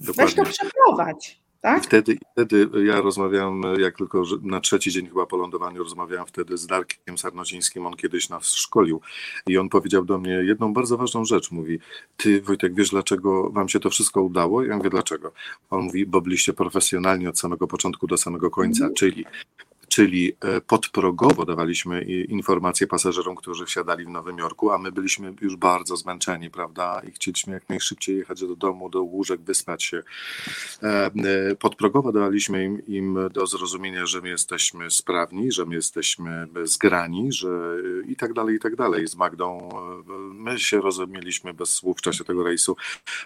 Dokładnie. 0.00 0.24
Weź 0.24 0.34
to 0.34 0.44
przeprowadź. 0.44 1.41
Tak? 1.62 1.82
I 1.82 1.86
wtedy, 1.86 2.18
wtedy 2.32 2.68
ja 2.84 3.00
rozmawiałem, 3.00 3.62
jak 3.78 3.96
tylko 3.96 4.22
na 4.42 4.60
trzeci 4.60 4.90
dzień 4.90 5.08
chyba 5.08 5.26
po 5.26 5.36
lądowaniu, 5.36 5.82
rozmawiałem 5.82 6.26
wtedy 6.26 6.58
z 6.58 6.66
Darkiem 6.66 7.18
Sarnocińskim, 7.18 7.86
on 7.86 7.96
kiedyś 7.96 8.28
nas 8.28 8.54
szkolił 8.54 9.00
i 9.46 9.58
on 9.58 9.68
powiedział 9.68 10.04
do 10.04 10.18
mnie 10.18 10.30
jedną 10.30 10.72
bardzo 10.72 10.96
ważną 10.96 11.24
rzecz. 11.24 11.50
Mówi, 11.50 11.78
ty 12.16 12.40
Wojtek, 12.40 12.74
wiesz 12.74 12.90
dlaczego 12.90 13.50
wam 13.50 13.68
się 13.68 13.80
to 13.80 13.90
wszystko 13.90 14.22
udało? 14.22 14.64
Ja 14.64 14.76
mówię, 14.76 14.90
dlaczego? 14.90 15.32
On 15.70 15.82
mówi, 15.82 16.06
bo 16.06 16.20
byliście 16.20 16.52
profesjonalni 16.52 17.28
od 17.28 17.38
samego 17.38 17.66
początku 17.66 18.06
do 18.06 18.16
samego 18.16 18.50
końca, 18.50 18.84
mhm. 18.84 18.94
czyli 18.94 19.24
czyli 19.92 20.32
e, 20.40 20.60
podprogowo 20.60 21.44
dawaliśmy 21.44 22.02
informacje 22.28 22.86
pasażerom, 22.86 23.36
którzy 23.36 23.66
wsiadali 23.66 24.04
w 24.04 24.08
Nowym 24.08 24.38
Jorku, 24.38 24.70
a 24.70 24.78
my 24.78 24.92
byliśmy 24.92 25.34
już 25.40 25.56
bardzo 25.56 25.96
zmęczeni, 25.96 26.50
prawda, 26.50 27.02
i 27.08 27.12
chcieliśmy 27.12 27.52
jak 27.52 27.68
najszybciej 27.68 28.16
jechać 28.16 28.40
do 28.40 28.56
domu, 28.56 28.90
do 28.90 29.02
łóżek, 29.02 29.40
wyspać 29.40 29.84
się. 29.84 30.02
E, 30.82 31.10
podprogowo 31.56 32.12
dawaliśmy 32.12 32.64
im, 32.64 32.86
im 32.86 33.18
do 33.32 33.46
zrozumienia, 33.46 34.06
że 34.06 34.20
my 34.20 34.28
jesteśmy 34.28 34.90
sprawni, 34.90 35.52
że 35.52 35.66
my 35.66 35.74
jesteśmy 35.74 36.46
zgrani, 36.64 37.32
że 37.32 37.76
i 38.08 38.16
tak 38.16 38.32
dalej, 38.32 38.56
i 38.56 38.60
tak 38.60 38.76
dalej. 38.76 39.06
Z 39.06 39.16
Magdą 39.16 39.68
my 40.32 40.58
się 40.58 40.80
rozumieliśmy 40.80 41.54
bez 41.54 41.70
słów 41.70 41.98
w 41.98 42.02
czasie 42.02 42.24
tego 42.24 42.44
rejsu. 42.44 42.76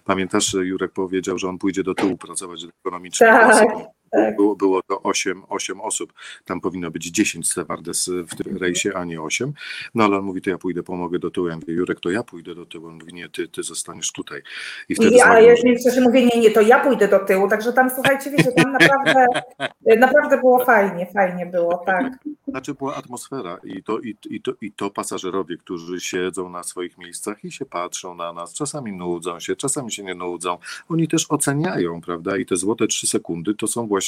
Pamiętasz, 0.04 0.54
Jurek 0.54 0.92
powiedział, 0.92 1.38
że 1.38 1.48
on 1.48 1.58
pójdzie 1.58 1.82
do 1.82 1.94
tyłu 1.94 2.16
pracować 2.16 2.66
ekonomicznie. 2.80 3.26
Tak. 3.26 3.95
Tak. 4.16 4.36
Było, 4.36 4.56
było 4.56 4.82
to 4.82 5.02
8, 5.02 5.42
8 5.48 5.80
osób. 5.80 6.12
Tam 6.44 6.60
powinno 6.60 6.90
być 6.90 7.10
10 7.10 7.50
stewardes 7.50 8.10
w 8.28 8.42
tym 8.42 8.56
rejsie, 8.56 8.92
a 8.94 9.04
nie 9.04 9.22
8. 9.22 9.52
No 9.94 10.04
ale 10.04 10.16
on 10.16 10.24
mówi, 10.24 10.42
to 10.42 10.50
ja 10.50 10.58
pójdę, 10.58 10.82
pomogę 10.82 11.18
do 11.18 11.30
tyłu. 11.30 11.48
Ja 11.48 11.56
mówię, 11.56 11.74
Jurek, 11.74 12.00
to 12.00 12.10
ja 12.10 12.22
pójdę 12.22 12.54
do 12.54 12.66
tyłu. 12.66 12.86
On 12.88 12.94
mówi, 12.94 13.14
nie, 13.14 13.28
ty, 13.28 13.48
ty 13.48 13.62
zostaniesz 13.62 14.12
tutaj. 14.12 14.42
I 14.88 14.94
wtedy 14.94 15.16
ja, 15.16 15.40
ja 15.40 15.50
już 15.50 15.60
w 15.60 16.00
mówię, 16.00 16.26
nie, 16.26 16.40
nie, 16.40 16.50
to 16.50 16.60
ja 16.60 16.80
pójdę 16.80 17.08
do 17.08 17.18
tyłu. 17.18 17.48
Także 17.48 17.72
tam, 17.72 17.90
słuchajcie, 17.94 18.30
wiecie, 18.30 18.52
tam 18.52 18.72
naprawdę, 18.72 19.26
naprawdę 20.06 20.38
było 20.38 20.64
fajnie, 20.64 21.06
fajnie 21.12 21.46
było, 21.46 21.82
tak. 21.86 22.12
Znaczy 22.48 22.74
była 22.74 22.94
atmosfera 22.94 23.58
i 23.64 23.82
to, 23.82 23.98
i, 24.00 24.16
i, 24.30 24.42
to, 24.42 24.52
i 24.60 24.72
to 24.72 24.90
pasażerowie, 24.90 25.56
którzy 25.56 26.00
siedzą 26.00 26.48
na 26.48 26.62
swoich 26.62 26.98
miejscach 26.98 27.44
i 27.44 27.52
się 27.52 27.64
patrzą 27.64 28.14
na 28.14 28.32
nas, 28.32 28.54
czasami 28.54 28.92
nudzą 28.92 29.40
się, 29.40 29.56
czasami 29.56 29.92
się 29.92 30.02
nie 30.02 30.14
nudzą. 30.14 30.58
Oni 30.88 31.08
też 31.08 31.26
oceniają, 31.28 32.00
prawda? 32.00 32.36
I 32.36 32.46
te 32.46 32.56
złote 32.56 32.86
trzy 32.86 33.06
sekundy 33.06 33.54
to 33.54 33.66
są 33.66 33.86
właśnie 33.86 34.05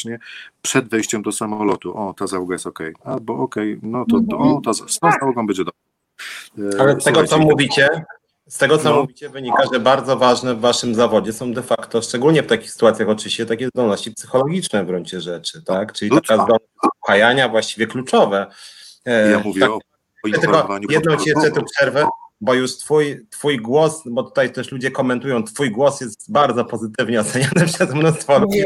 przed 0.63 0.89
wejściem 0.89 1.23
do 1.23 1.33
samolotu. 1.33 1.97
O, 1.97 2.15
ta 2.15 2.27
załoga 2.27 2.55
jest 2.55 2.67
ok. 2.67 2.79
Albo 3.05 3.35
ok, 3.35 3.55
no 3.83 4.05
to, 4.11 4.21
to 4.31 4.39
o, 4.39 4.61
ta, 4.65 4.73
z 4.73 4.99
tą 4.99 5.11
załogą 5.21 5.47
będzie 5.47 5.65
dobrze. 5.65 6.81
Ale 6.81 7.01
z 7.01 7.05
tego, 7.05 7.25
co 7.25 7.39
mówicie, 7.39 7.89
z 8.49 8.59
tego, 8.59 8.79
co 8.79 8.91
no. 8.91 9.01
mówicie, 9.01 9.29
wynika, 9.29 9.63
że 9.73 9.81
bardzo 9.81 10.17
ważne 10.17 10.55
w 10.55 10.61
waszym 10.61 10.95
zawodzie 10.95 11.33
są 11.33 11.53
de 11.53 11.63
facto, 11.63 12.03
szczególnie 12.03 12.43
w 12.43 12.47
takich 12.47 12.71
sytuacjach 12.71 13.09
oczywiście, 13.09 13.47
takie 13.47 13.69
zdolności 13.69 14.13
psychologiczne 14.13 14.85
w 14.85 14.87
gruncie 14.87 15.21
rzeczy, 15.21 15.63
tak? 15.63 15.93
Czyli 15.93 16.11
taka 16.11 16.35
zdolność 16.35 16.65
upajania 17.03 17.49
właściwie 17.49 17.87
kluczowe. 17.87 18.47
E, 19.05 19.31
ja 19.31 19.39
mówię 19.39 19.61
tak, 19.61 19.71
o, 19.71 19.75
o 19.75 20.41
Tylko 20.41 20.79
jedną 20.89 21.17
ci 21.17 21.29
jeszcze 21.31 21.51
tu 21.51 21.65
przerwę, 21.65 22.09
bo 22.41 22.55
już 22.55 22.77
twój, 22.77 23.27
twój 23.31 23.59
głos, 23.59 24.03
bo 24.07 24.23
tutaj 24.23 24.53
też 24.53 24.73
ludzie 24.73 24.91
komentują, 24.91 25.45
twój 25.45 25.71
głos 25.71 26.01
jest 26.01 26.33
bardzo 26.33 26.65
pozytywnie 26.65 27.21
oceniany 27.21 27.67
przez 27.75 27.95
mnóstwo 27.95 28.39
ludzi. 28.39 28.63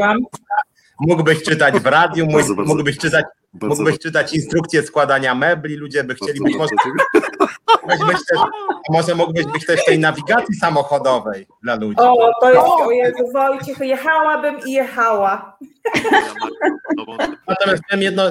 Mógłbyś 1.00 1.42
czytać 1.48 1.74
w 1.74 1.86
radiu, 1.86 2.26
mógłbyś 2.66 2.98
czytać 2.98 3.24
Mógłbyś 3.60 3.98
czytać 3.98 4.34
instrukcje 4.34 4.82
składania 4.82 5.34
mebli, 5.34 5.76
ludzie 5.76 6.04
by 6.04 6.14
chcieli 6.14 6.40
być 6.40 6.56
może, 6.56 6.74
być 8.06 8.16
też, 8.28 8.40
może 8.90 9.14
mógłbyś 9.14 9.46
być 9.46 9.66
też 9.66 9.84
tej 9.84 9.98
nawigacji 9.98 10.54
samochodowej 10.54 11.46
dla 11.62 11.74
ludzi. 11.74 11.96
O, 11.98 12.30
to 12.40 12.52
jest, 12.52 12.66
o 12.86 12.90
Jezu, 12.90 13.32
Wojciech, 13.32 13.78
jechałabym 13.78 14.56
i 14.66 14.72
jechała. 14.72 15.58
Natomiast 17.48 17.82
jedno, 17.98 18.22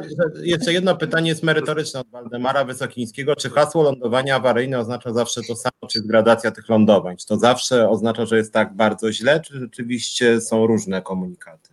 jeszcze 0.41 0.73
jedno 0.73 0.95
pytanie 0.95 1.29
jest 1.29 1.43
merytoryczne 1.43 1.99
od 1.99 2.09
Waldemara 2.09 2.63
Wysokińskiego. 2.65 3.35
Czy 3.35 3.49
hasło 3.49 3.83
lądowania 3.83 4.35
awaryjne 4.35 4.79
oznacza 4.79 5.13
zawsze 5.13 5.41
to 5.47 5.55
samo, 5.55 5.87
czy 5.89 5.97
jest 5.97 6.07
gradacja 6.07 6.51
tych 6.51 6.69
lądowań? 6.69 7.17
Czy 7.17 7.27
to 7.27 7.37
zawsze 7.37 7.89
oznacza, 7.89 8.25
że 8.25 8.37
jest 8.37 8.53
tak 8.53 8.73
bardzo 8.73 9.11
źle, 9.11 9.39
czy 9.39 9.59
rzeczywiście 9.59 10.41
są 10.41 10.67
różne 10.67 11.01
komunikaty? 11.01 11.70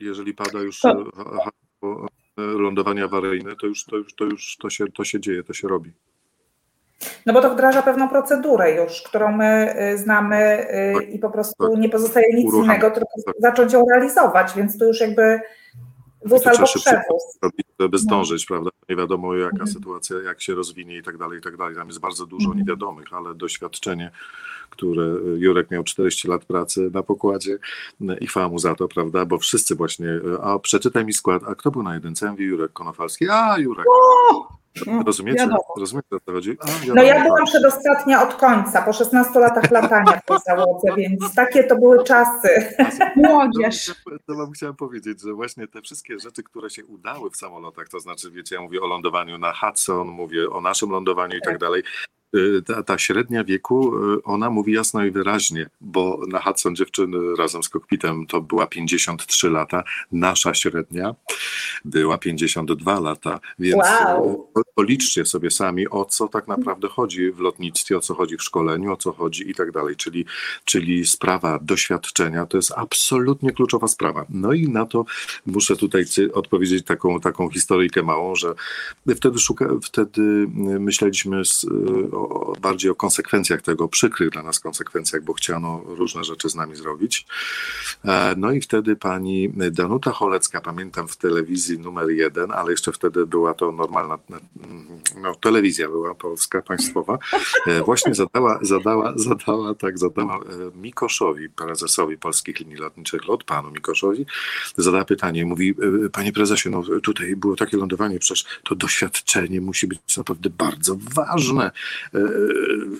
Jeżeli 0.00 0.34
pada 0.34 0.60
już 0.60 0.80
hasło 0.80 2.06
lądowanie 2.36 3.04
awaryjne, 3.04 3.56
to 3.56 3.66
już, 3.66 3.84
to 3.84 3.96
już, 3.96 4.14
to 4.14 4.24
już 4.24 4.56
to 4.56 4.70
się, 4.70 4.84
to 4.86 5.04
się 5.04 5.20
dzieje, 5.20 5.44
to 5.44 5.52
się 5.52 5.68
robi. 5.68 5.92
No 7.26 7.32
bo 7.32 7.42
to 7.42 7.54
wdraża 7.54 7.82
pewną 7.82 8.08
procedurę 8.08 8.74
już, 8.74 9.02
którą 9.02 9.36
my 9.36 9.74
y, 9.92 9.98
znamy 9.98 10.66
tak, 10.94 11.08
i 11.08 11.18
po 11.18 11.30
prostu 11.30 11.68
tak. 11.68 11.80
nie 11.80 11.88
pozostaje 11.88 12.34
nic 12.34 12.46
Urucham. 12.46 12.64
innego, 12.64 12.90
tylko 12.90 13.10
tak. 13.26 13.34
zacząć 13.38 13.72
ją 13.72 13.84
realizować, 13.92 14.52
więc 14.56 14.78
tu 14.78 14.84
już 14.84 15.00
jakby 15.00 15.40
wóz 16.24 16.46
albo 16.46 16.64
przewóz. 16.64 17.38
Żeby 17.80 17.98
zdążyć, 17.98 18.50
no. 18.50 18.54
prawda? 18.54 18.70
Nie 18.88 18.96
wiadomo 18.96 19.34
jaka 19.34 19.50
mhm. 19.50 19.70
sytuacja, 19.70 20.16
jak 20.22 20.42
się 20.42 20.54
rozwinie 20.54 20.96
i 20.96 21.02
tak 21.02 21.18
dalej, 21.18 21.38
i 21.38 21.42
tak 21.42 21.56
dalej. 21.56 21.74
Tam 21.74 21.88
jest 21.88 22.00
bardzo 22.00 22.26
dużo 22.26 22.44
mhm. 22.44 22.58
niewiadomych, 22.58 23.12
ale 23.12 23.34
doświadczenie 23.34 24.10
które 24.70 25.04
Jurek 25.36 25.70
miał 25.70 25.84
40 25.84 26.28
lat 26.28 26.44
pracy 26.44 26.90
na 26.94 27.02
pokładzie 27.02 27.58
i 28.20 28.26
chwała 28.26 28.48
mu 28.48 28.58
za 28.58 28.74
to, 28.74 28.88
prawda, 28.88 29.26
bo 29.26 29.38
wszyscy 29.38 29.74
właśnie, 29.74 30.08
a 30.42 30.58
przeczytaj 30.58 31.04
mi 31.04 31.12
skład, 31.12 31.42
a 31.46 31.54
kto 31.54 31.70
był 31.70 31.82
na 31.82 31.94
jedynce? 31.94 32.26
Ja 32.26 32.32
mówię, 32.32 32.46
Jurek 32.46 32.72
Konofalski, 32.72 33.28
a 33.30 33.58
Jurek. 33.58 33.86
Rozumiecie? 35.06 35.48
Rozumiecie, 35.76 36.08
o 36.10 36.20
co 36.20 36.32
chodzi? 36.32 36.56
A, 36.60 36.94
no 36.94 37.02
ja 37.02 37.24
byłam 37.24 37.44
przedostatnia 37.44 38.22
od 38.28 38.34
końca, 38.34 38.82
po 38.82 38.92
16 38.92 39.40
latach 39.40 39.70
latania 39.70 40.20
w 40.20 40.24
tej 40.24 40.38
załodze, 40.46 40.88
więc 40.96 41.34
takie 41.34 41.64
to 41.64 41.76
były 41.76 42.04
czasy. 42.04 42.48
Młodzież. 43.16 43.86
To, 43.86 44.10
to 44.26 44.34
wam 44.34 44.52
chciałem 44.52 44.76
powiedzieć, 44.76 45.22
że 45.22 45.32
właśnie 45.32 45.68
te 45.68 45.82
wszystkie 45.82 46.18
rzeczy, 46.18 46.42
które 46.42 46.70
się 46.70 46.84
udały 46.84 47.30
w 47.30 47.36
samolotach, 47.36 47.88
to 47.88 48.00
znaczy, 48.00 48.30
wiecie, 48.30 48.54
ja 48.54 48.62
mówię 48.62 48.80
o 48.80 48.86
lądowaniu 48.86 49.38
na 49.38 49.52
Hudson, 49.52 50.08
mówię 50.08 50.50
o 50.50 50.60
naszym 50.60 50.90
lądowaniu 50.90 51.36
i 51.36 51.40
tak, 51.40 51.50
tak 51.50 51.58
dalej, 51.58 51.82
Y, 51.82 52.19
ta, 52.66 52.82
ta, 52.82 52.98
średnia 52.98 53.44
wieku, 53.44 53.96
y, 54.14 54.22
ona 54.22 54.50
mówi 54.50 54.72
jasno 54.72 55.04
i 55.04 55.10
wyraźnie, 55.10 55.70
bo 55.80 56.20
na 56.28 56.40
Hudson 56.40 56.76
dziewczyny 56.76 57.18
razem 57.38 57.62
z 57.62 57.68
kokpitem 57.68 58.26
to 58.26 58.40
była 58.40 58.66
53 58.66 59.50
lata, 59.50 59.84
nasza 60.12 60.54
średnia 60.54 61.14
była 61.84 62.18
52 62.18 63.00
lata, 63.00 63.40
więc 63.58 63.84
wow. 63.84 64.48
Y, 64.58 64.62
policzcie 64.74 65.26
sobie 65.26 65.50
sami, 65.50 65.88
o 65.88 66.04
co 66.04 66.28
tak 66.28 66.48
naprawdę 66.48 66.88
chodzi 66.88 67.32
w 67.32 67.40
lotnictwie, 67.40 67.96
o 67.96 68.00
co 68.00 68.14
chodzi 68.14 68.36
w 68.36 68.42
szkoleniu, 68.42 68.92
o 68.92 68.96
co 68.96 69.12
chodzi 69.12 69.50
i 69.50 69.54
tak 69.54 69.72
dalej, 69.72 69.96
czyli, 69.96 70.26
czyli 70.64 71.06
sprawa 71.06 71.58
doświadczenia 71.62 72.46
to 72.46 72.56
jest 72.58 72.72
absolutnie 72.76 73.52
kluczowa 73.52 73.88
sprawa. 73.88 74.26
No 74.28 74.52
i 74.52 74.68
na 74.68 74.86
to 74.86 75.04
muszę 75.46 75.76
tutaj 75.76 76.04
odpowiedzieć 76.34 76.84
taką, 76.84 77.20
taką 77.20 77.50
historyjkę 77.50 78.02
małą, 78.02 78.34
że 78.34 78.54
wtedy, 79.16 79.38
szuka, 79.38 79.68
wtedy 79.82 80.46
myśleliśmy 80.80 81.44
z, 81.44 81.66
o, 82.28 82.56
bardziej 82.60 82.90
o 82.90 82.94
konsekwencjach 82.94 83.62
tego, 83.62 83.88
przykrych 83.88 84.30
dla 84.30 84.42
nas 84.42 84.60
konsekwencjach, 84.60 85.22
bo 85.22 85.32
chciano 85.32 85.82
różne 85.86 86.24
rzeczy 86.24 86.48
z 86.48 86.54
nami 86.54 86.76
zrobić. 86.76 87.26
E, 88.04 88.34
no 88.36 88.52
i 88.52 88.60
wtedy 88.60 88.96
pani 88.96 89.52
Danuta 89.70 90.12
Cholecka, 90.12 90.60
pamiętam 90.60 91.08
w 91.08 91.16
telewizji 91.16 91.78
numer 91.78 92.10
jeden, 92.10 92.52
ale 92.52 92.70
jeszcze 92.70 92.92
wtedy 92.92 93.26
była 93.26 93.54
to 93.54 93.72
normalna 93.72 94.18
no, 95.22 95.34
telewizja 95.34 95.88
była 95.88 96.14
polska, 96.14 96.62
państwowa, 96.62 97.18
e, 97.66 97.82
właśnie 97.82 98.14
zadała, 98.14 98.58
zadała, 98.62 99.12
zadała, 99.16 99.74
tak, 99.74 99.98
zadała 99.98 100.36
e, 100.36 100.40
Mikoszowi, 100.74 101.48
prezesowi 101.48 102.18
Polskich 102.18 102.60
Linii 102.60 102.76
Lotniczych 102.76 103.28
LOT, 103.28 103.44
panu 103.44 103.70
Mikoszowi, 103.70 104.26
zadała 104.76 105.04
pytanie, 105.04 105.44
mówi, 105.46 105.74
panie 106.12 106.32
prezesie, 106.32 106.70
no 106.70 106.82
tutaj 107.02 107.36
było 107.36 107.56
takie 107.56 107.76
lądowanie, 107.76 108.18
przecież 108.18 108.44
to 108.64 108.74
doświadczenie 108.74 109.60
musi 109.60 109.86
być 109.86 110.16
naprawdę 110.16 110.50
bardzo 110.50 110.96
ważne 111.14 111.70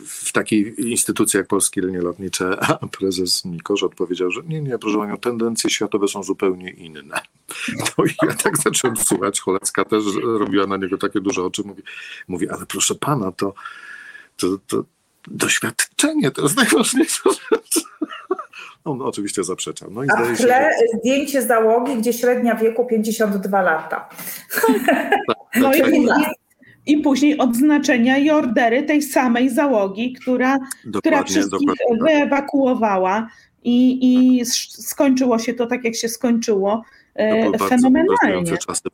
w 0.07 0.33
takiej 0.33 0.91
instytucji 0.91 1.39
jak 1.39 1.47
Polskie 1.47 1.81
Linie 1.81 2.01
Lotnicze, 2.01 2.57
a 2.61 2.87
prezes 2.87 3.45
Mikosz 3.45 3.83
odpowiedział, 3.83 4.31
że 4.31 4.43
nie, 4.43 4.61
nie, 4.61 4.79
proszę 4.79 4.99
panią, 4.99 5.17
tendencje 5.17 5.71
światowe 5.71 6.09
są 6.09 6.23
zupełnie 6.23 6.71
inne. 6.71 7.21
No 7.99 8.05
i 8.05 8.11
ja 8.23 8.35
tak 8.35 8.59
zacząłem 8.59 8.97
słuchać, 8.97 9.41
Cholecka 9.41 9.85
też 9.85 10.05
robiła 10.23 10.67
na 10.67 10.77
niego 10.77 10.99
takie 10.99 11.21
duże 11.21 11.45
oczy, 11.45 11.63
mówi, 11.65 11.83
mówi 12.29 12.49
ale 12.49 12.67
proszę 12.67 12.95
pana, 12.95 13.33
to, 13.33 13.55
to, 14.37 14.47
to 14.67 14.85
doświadczenie 15.27 16.31
to 16.31 16.43
jest 16.43 16.57
najważniejsza 16.57 17.31
rzecz. 17.31 17.85
On 18.85 19.03
oczywiście 19.03 19.45
zaprzeczał. 19.45 19.91
No 19.91 20.05
i 20.05 20.07
A 20.11 20.17
w 20.17 20.37
tle 20.37 20.37
że... 20.37 20.71
zdjęcie 20.99 21.43
załogi, 21.43 21.97
gdzie 21.97 22.13
średnia 22.13 22.55
wieku 22.55 22.87
52 22.87 23.63
lata. 23.63 24.09
Tak, 25.27 25.37
no 25.57 25.75
i, 25.75 26.09
i 26.87 26.97
później 26.97 27.39
odznaczenia 27.39 28.19
i 28.19 28.31
ordery 28.31 28.83
tej 28.83 29.03
samej 29.03 29.51
załogi, 29.51 30.13
która, 30.13 30.59
która 30.99 31.23
wszystkich 31.23 31.69
dokładnie. 31.69 31.99
wyewakuowała 32.05 33.29
i, 33.65 33.99
i 34.03 34.45
skończyło 34.67 35.39
się 35.39 35.55
to 35.55 35.67
tak, 35.67 35.85
jak 35.85 35.97
się 35.97 36.09
skończyło, 36.09 36.85
to 37.59 37.69
fenomenalnie. 37.69 38.59
Czasy, 38.59 38.89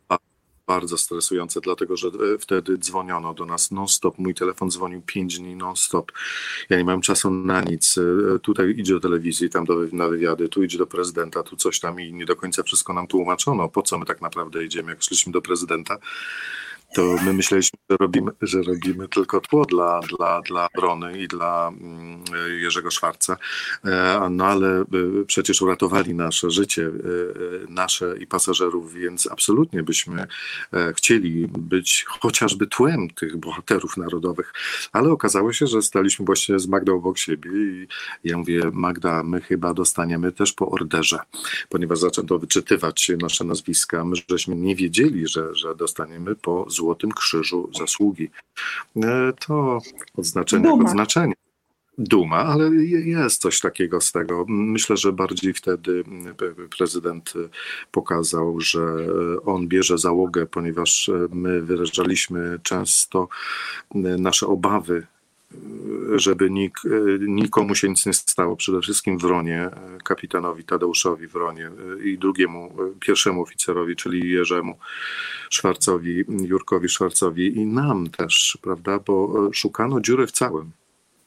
bardzo 0.67 0.99
stresujące, 0.99 1.61
dlatego 1.61 1.97
że 1.97 2.09
e, 2.09 2.39
wtedy 2.39 2.79
dzwoniono 2.79 3.35
do 3.35 3.47
nas 3.47 3.71
non-stop. 3.71 4.19
Mój 4.19 4.35
telefon 4.35 4.71
dzwonił 4.71 5.03
pięć 5.03 5.39
dni 5.39 5.57
non-stop. 5.57 6.13
Ja 6.71 6.79
nie 6.79 6.85
miałem 6.85 7.01
czasu 7.01 7.31
na 7.31 7.61
nic. 7.61 7.99
E, 7.99 8.39
tutaj 8.39 8.75
idzie 8.77 8.95
do 8.95 9.01
telewizji, 9.01 9.51
tam 9.51 9.65
do, 9.65 9.77
na 9.93 10.09
wywiady, 10.09 10.49
tu 10.49 10.63
idzie 10.63 10.79
do 10.79 10.87
prezydenta, 10.87 11.43
tu 11.43 11.57
coś 11.57 11.81
tam 11.81 12.01
i 12.01 12.13
nie 12.13 12.27
do 12.27 12.37
końca 12.37 12.63
wszystko 12.63 12.93
nam 12.93 13.07
tłumaczono, 13.07 13.69
po 13.69 13.83
co 13.83 13.99
my 13.99 14.07
tak 14.07 14.21
naprawdę 14.21 14.65
idziemy, 14.65 14.91
jak 14.91 15.03
szliśmy 15.03 15.33
do 15.33 15.43
prezydenta 15.43 15.99
to 16.97 17.17
my 17.25 17.33
myśleliśmy, 17.33 17.79
że 17.91 17.97
robimy, 18.01 18.33
że 18.43 18.63
robimy 18.63 19.09
tylko 19.09 19.41
tło 19.41 19.65
dla, 19.65 20.01
dla, 20.01 20.41
dla 20.41 20.69
Brony 20.77 21.19
i 21.23 21.29
dla 21.29 21.69
mm, 21.69 22.25
Jerzego 22.61 22.91
Szwarca, 22.91 23.37
e, 23.85 24.29
no 24.31 24.47
ale 24.47 24.81
e, 24.81 24.85
przecież 25.27 25.63
uratowali 25.63 26.15
nasze 26.15 26.51
życie, 26.51 26.87
e, 26.87 26.93
nasze 27.69 28.15
i 28.21 28.27
pasażerów, 28.27 28.95
więc 28.95 29.29
absolutnie 29.33 29.83
byśmy 29.83 30.27
chcieli 30.97 31.49
być 31.49 32.05
chociażby 32.09 32.67
tłem 32.67 33.11
tych 33.11 33.37
bohaterów 33.37 33.97
narodowych, 33.97 34.53
ale 34.93 35.11
okazało 35.11 35.53
się, 35.53 35.67
że 35.67 35.83
staliśmy 35.83 36.25
właśnie 36.25 36.59
z 36.59 36.67
Magdą 36.67 36.97
obok 36.97 37.19
siebie 37.19 37.51
i 37.51 37.89
ja 38.25 38.39
mówię, 38.39 38.71
Magda, 38.73 39.23
my 39.23 39.41
chyba 39.41 39.75
dostaniemy 39.75 40.33
też 40.33 40.53
po 40.53 40.71
orderze, 40.71 41.19
ponieważ 41.69 41.99
zaczęto 41.99 42.39
wyczytywać 42.39 43.11
nasze 43.23 43.45
nazwiska, 43.45 44.05
my 44.05 44.17
żeśmy 44.31 44.57
nie 44.57 44.77
wiedzieli, 44.77 45.29
że, 45.29 45.55
że 45.55 45.75
dostaniemy 45.75 46.35
po 46.35 46.67
Złotym 46.69 46.86
Krzyżu 47.13 47.71
Zasługi. 47.79 48.31
E, 48.97 49.33
to 49.47 49.79
odznaczenie 50.17 50.65
Duma. 50.65 50.85
odznaczenie. 50.85 51.35
Duma, 51.99 52.37
ale 52.37 52.71
jest 52.87 53.41
coś 53.41 53.61
takiego 53.61 54.01
z 54.01 54.13
tego. 54.13 54.45
Myślę, 54.49 54.97
że 54.97 55.13
bardziej 55.13 55.55
wtedy 55.55 56.05
prezydent 56.79 57.33
pokazał, 57.91 58.61
że 58.61 58.81
on 59.45 59.69
bierze 59.69 59.99
załogę, 59.99 60.47
ponieważ 60.47 61.11
my 61.31 61.63
wyrażaliśmy 61.63 62.59
często 62.63 63.29
nasze 63.95 64.47
obawy 64.47 65.07
żeby 66.15 66.51
nik, 66.51 66.79
nikomu 67.21 67.75
się 67.75 67.89
nic 67.89 68.07
nie 68.07 68.13
stało, 68.13 68.57
przede 68.57 68.81
wszystkim 68.81 69.19
Wronie, 69.19 69.71
kapitanowi 70.05 70.65
Tadeuszowi 70.65 71.27
Wronie 71.27 71.71
i 72.05 72.19
drugiemu, 72.19 72.77
pierwszemu 73.01 73.43
oficerowi, 73.43 73.97
czyli 73.97 74.31
Jerzemu 74.31 74.79
Szwarcowi, 75.51 76.25
Jurkowi 76.29 76.89
Szwarcowi 76.89 77.57
i 77.57 77.67
nam 77.67 78.11
też, 78.11 78.59
prawda, 78.63 78.99
bo 78.99 79.49
szukano 79.53 80.01
dziury 80.01 80.27
w 80.27 80.33
całym. 80.33 80.71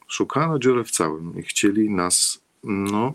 Szukano 0.07 0.59
dziury 0.59 0.83
w 0.83 0.91
całym 0.91 1.39
i 1.39 1.43
chcieli 1.43 1.89
nas, 1.89 2.41
no, 2.63 3.13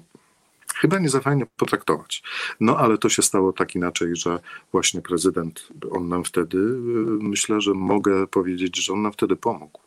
chyba 0.75 0.99
nie 0.99 1.09
za 1.09 1.21
fajnie 1.21 1.47
potraktować. 1.57 2.23
No 2.61 2.77
ale 2.77 2.99
to 2.99 3.09
się 3.09 3.23
stało 3.23 3.53
tak 3.53 3.75
inaczej, 3.75 4.17
że 4.17 4.41
właśnie 4.73 5.03
prezydent, 5.03 5.69
on 5.91 6.09
nam 6.09 6.25
wtedy, 6.25 6.59
myślę, 7.21 7.61
że 7.61 7.75
mogę 7.75 8.27
powiedzieć, 8.27 8.85
że 8.85 8.93
on 8.93 9.03
nam 9.03 9.13
wtedy 9.13 9.37
pomógł 9.37 9.81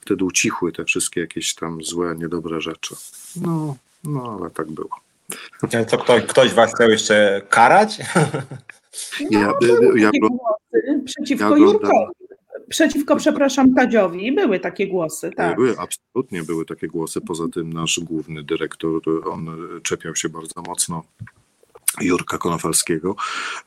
wtedy 0.00 0.24
ucichły 0.24 0.72
te 0.72 0.84
wszystkie 0.84 1.20
jakieś 1.20 1.54
tam 1.54 1.82
złe, 1.82 2.14
niedobre 2.18 2.60
rzeczy. 2.60 2.94
No, 3.36 3.76
no 4.04 4.38
ale 4.40 4.50
tak 4.50 4.70
było. 4.70 4.90
Co, 5.86 5.98
ktoś, 5.98 6.22
ktoś 6.22 6.52
was 6.52 6.74
chciał 6.74 6.90
jeszcze 6.90 7.42
karać? 7.50 7.98
No, 9.30 9.40
ja, 9.40 9.52
ja, 9.96 10.10
głosy 10.20 10.54
przeciwko 11.04 11.50
ja 11.50 11.56
Jurkowi. 11.56 12.06
Przeciwko, 12.68 13.16
przepraszam, 13.16 13.74
Tadziowi. 13.74 14.32
Były 14.32 14.60
takie 14.60 14.86
głosy, 14.86 15.30
tak. 15.36 15.56
Były, 15.56 15.74
absolutnie 15.78 16.42
były 16.42 16.64
takie 16.64 16.88
głosy. 16.88 17.20
Poza 17.20 17.48
tym 17.48 17.72
nasz 17.72 18.00
główny 18.00 18.42
dyrektor, 18.42 19.00
on 19.28 19.48
czepiał 19.82 20.16
się 20.16 20.28
bardzo 20.28 20.62
mocno 20.62 21.02
Jurka 22.00 22.38
Konofalskiego, 22.38 23.16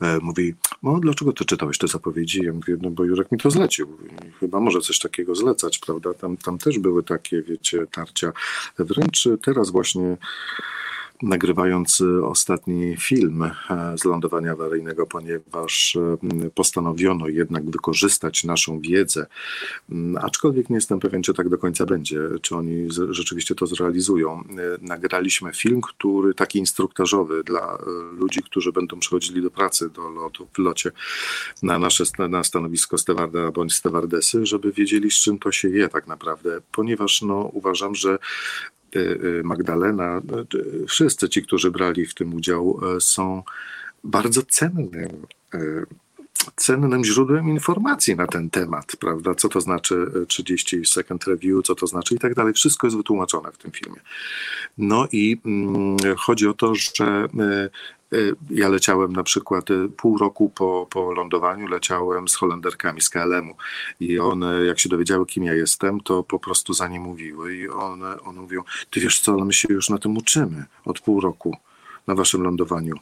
e, 0.01 0.19
mówi, 0.19 0.53
no 0.83 0.99
dlaczego 0.99 1.33
ty 1.33 1.45
czytałeś 1.45 1.77
te 1.77 1.87
zapowiedzi? 1.87 2.43
Ja 2.43 2.53
mówię, 2.53 2.77
no 2.81 2.89
bo 2.89 3.03
Jurek 3.03 3.31
mi 3.31 3.37
to 3.37 3.51
zlecił. 3.51 3.97
Chyba 4.39 4.59
może 4.59 4.81
coś 4.81 4.99
takiego 4.99 5.35
zlecać, 5.35 5.79
prawda? 5.79 6.13
Tam, 6.13 6.37
tam 6.37 6.57
też 6.57 6.79
były 6.79 7.03
takie, 7.03 7.41
wiecie, 7.41 7.87
tarcia. 7.91 8.31
Wręcz 8.79 9.27
teraz 9.41 9.69
właśnie 9.69 10.17
nagrywając 11.21 12.01
e, 12.01 12.25
ostatni 12.25 12.97
film 12.97 13.43
e, 13.43 13.51
z 13.97 14.05
lądowania 14.05 14.51
awaryjnego, 14.51 15.07
ponieważ 15.07 15.95
e, 15.95 16.49
postanowiono 16.49 17.27
jednak 17.27 17.69
wykorzystać 17.69 18.43
naszą 18.43 18.79
wiedzę, 18.79 19.25
mm, 19.89 20.25
aczkolwiek 20.25 20.69
nie 20.69 20.75
jestem 20.75 20.99
pewien, 20.99 21.23
czy 21.23 21.33
tak 21.33 21.49
do 21.49 21.57
końca 21.57 21.85
będzie, 21.85 22.19
czy 22.41 22.55
oni 22.55 22.87
rzeczywiście 23.09 23.55
to 23.55 23.67
zrealizują. 23.67 24.43
Nagraliśmy 24.81 25.53
film, 25.53 25.81
który 25.81 26.33
taki 26.33 26.59
instruktażowy 26.59 27.43
dla 27.43 27.77
ludzi, 28.11 28.43
którzy 28.43 28.71
będą 28.71 28.99
przychodzili 28.99 29.41
do 29.41 29.51
pracy 29.51 29.89
do 29.89 30.09
lotu, 30.09 30.47
w 30.53 30.57
locie 30.57 30.91
na 31.63 31.79
nasze 31.79 32.03
na 32.29 32.43
stanowisko 32.43 32.97
stewarda 32.97 33.51
bądź 33.51 33.73
stewardesy, 33.73 34.45
żeby 34.45 34.71
wiedzieli, 34.71 35.11
z 35.11 35.15
czym 35.15 35.39
to 35.39 35.51
się 35.51 35.69
je 35.69 35.89
tak 35.89 36.07
naprawdę, 36.07 36.61
ponieważ 36.71 37.21
no, 37.21 37.49
uważam, 37.53 37.95
że 37.95 38.17
Y, 38.17 38.76
y, 38.76 38.76
Magdalena, 39.43 40.21
y, 40.55 40.85
wszyscy 40.87 41.29
ci, 41.29 41.43
którzy 41.43 41.71
brali 41.71 42.05
w 42.05 42.13
tym 42.13 42.33
udział, 42.33 42.79
są 42.99 43.43
bardzo 44.03 44.41
cennym, 44.41 45.09
cennym 46.55 47.05
źródłem 47.05 47.49
informacji 47.49 48.15
na 48.15 48.27
ten 48.27 48.49
temat, 48.49 48.95
prawda? 48.99 49.35
Co 49.35 49.49
to 49.49 49.61
znaczy 49.61 50.11
30 50.27 50.85
second 50.85 51.23
review, 51.23 51.63
co 51.63 51.75
to 51.75 51.87
znaczy 51.87 52.15
i 52.15 52.19
tak 52.19 52.33
dalej. 52.33 52.53
Wszystko 52.53 52.87
jest 52.87 52.97
wytłumaczone 52.97 53.51
w 53.51 53.57
tym 53.57 53.71
filmie. 53.71 53.99
No 54.77 55.07
i 55.11 55.37
mm, 55.45 55.97
chodzi 56.17 56.47
o 56.47 56.53
to, 56.53 56.75
że 56.75 57.27
Y, 57.39 57.69
ja 58.49 58.69
leciałem 58.69 59.13
na 59.13 59.23
przykład 59.23 59.69
y, 59.69 59.89
pół 59.89 60.17
roku 60.17 60.49
po, 60.49 60.87
po 60.89 61.13
lądowaniu, 61.13 61.67
leciałem 61.67 62.27
z 62.27 62.35
Holenderkami 62.35 63.01
z 63.01 63.09
KLM-u 63.09 63.55
i 63.99 64.19
one, 64.19 64.65
jak 64.65 64.79
się 64.79 64.89
dowiedziały, 64.89 65.25
kim 65.25 65.43
ja 65.43 65.53
jestem, 65.53 65.99
to 65.99 66.23
po 66.23 66.39
prostu 66.39 66.73
za 66.73 66.87
nie 66.87 66.99
mówiły 66.99 67.55
i 67.55 67.69
one, 67.69 68.21
one 68.21 68.41
mówią, 68.41 68.61
ty 68.89 68.99
wiesz 68.99 69.19
co, 69.19 69.33
ale 69.33 69.45
my 69.45 69.53
się 69.53 69.67
już 69.73 69.89
na 69.89 69.97
tym 69.97 70.17
uczymy 70.17 70.65
od 70.85 70.99
pół 70.99 71.21
roku 71.21 71.57
na 72.07 72.15
waszym 72.15 72.43
lądowaniu. 72.43 72.95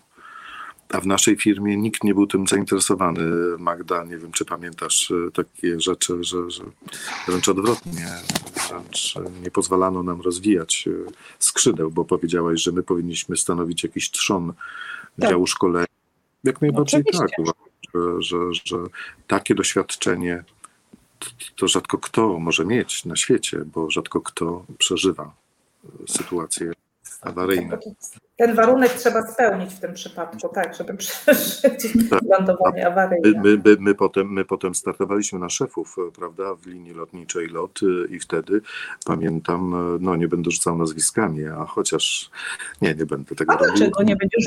A 0.89 1.01
w 1.01 1.07
naszej 1.07 1.37
firmie 1.37 1.77
nikt 1.77 2.03
nie 2.03 2.13
był 2.13 2.27
tym 2.27 2.47
zainteresowany. 2.47 3.21
Magda, 3.59 4.03
nie 4.03 4.17
wiem, 4.17 4.31
czy 4.31 4.45
pamiętasz 4.45 5.11
y, 5.11 5.31
takie 5.33 5.79
rzeczy, 5.79 6.23
że, 6.23 6.51
że 6.51 6.63
wręcz 7.27 7.49
odwrotnie, 7.49 8.07
wręcz 8.69 9.15
nie 9.43 9.51
pozwalano 9.51 10.03
nam 10.03 10.21
rozwijać 10.21 10.89
skrzydeł, 11.39 11.91
bo 11.91 12.05
powiedziałaś, 12.05 12.61
że 12.61 12.71
my 12.71 12.83
powinniśmy 12.83 13.37
stanowić 13.37 13.83
jakiś 13.83 14.11
trzon 14.11 14.53
tak. 15.19 15.29
działu 15.29 15.47
szkolenia. 15.47 15.85
Jak 16.43 16.61
najbardziej 16.61 17.01
Oczywiście. 17.01 17.25
tak. 17.27 17.39
Uważam, 17.39 17.65
że, 17.93 18.21
że, 18.21 18.37
że 18.65 18.77
takie 19.27 19.55
doświadczenie 19.55 20.43
to 21.55 21.67
rzadko 21.67 21.97
kto 21.97 22.39
może 22.39 22.65
mieć 22.65 23.05
na 23.05 23.15
świecie, 23.15 23.57
bo 23.73 23.91
rzadko 23.91 24.21
kto 24.21 24.65
przeżywa 24.77 25.35
sytuację 26.07 26.71
awaryjne. 27.21 27.79
Ten 28.37 28.55
warunek 28.55 28.93
trzeba 28.93 29.21
spełnić 29.21 29.73
w 29.73 29.79
tym 29.79 29.93
przypadku, 29.93 30.49
tak, 30.49 30.75
żeby 30.75 30.93
przeżyć 30.97 32.09
tak. 32.09 32.21
lądowanie 32.29 32.87
awaryjne. 32.87 33.41
My, 33.43 33.57
my, 33.65 33.77
my, 33.79 33.95
potem, 33.95 34.33
my 34.33 34.45
potem 34.45 34.75
startowaliśmy 34.75 35.39
na 35.39 35.49
szefów, 35.49 35.95
prawda, 36.15 36.55
w 36.55 36.65
linii 36.65 36.93
lotniczej 36.93 37.47
LOT 37.47 37.79
i 38.09 38.19
wtedy 38.19 38.61
pamiętam, 39.05 39.73
no 40.01 40.15
nie 40.15 40.27
będę 40.27 40.51
rzucał 40.51 40.77
nazwiskami, 40.77 41.45
a 41.45 41.65
chociaż 41.65 42.29
nie, 42.81 42.95
nie 42.95 43.05
będę 43.05 43.35
tego 43.35 43.53
a 43.53 43.57
robił. 43.57 43.75
dlaczego 43.75 44.03
nie 44.03 44.15
będziesz? 44.15 44.45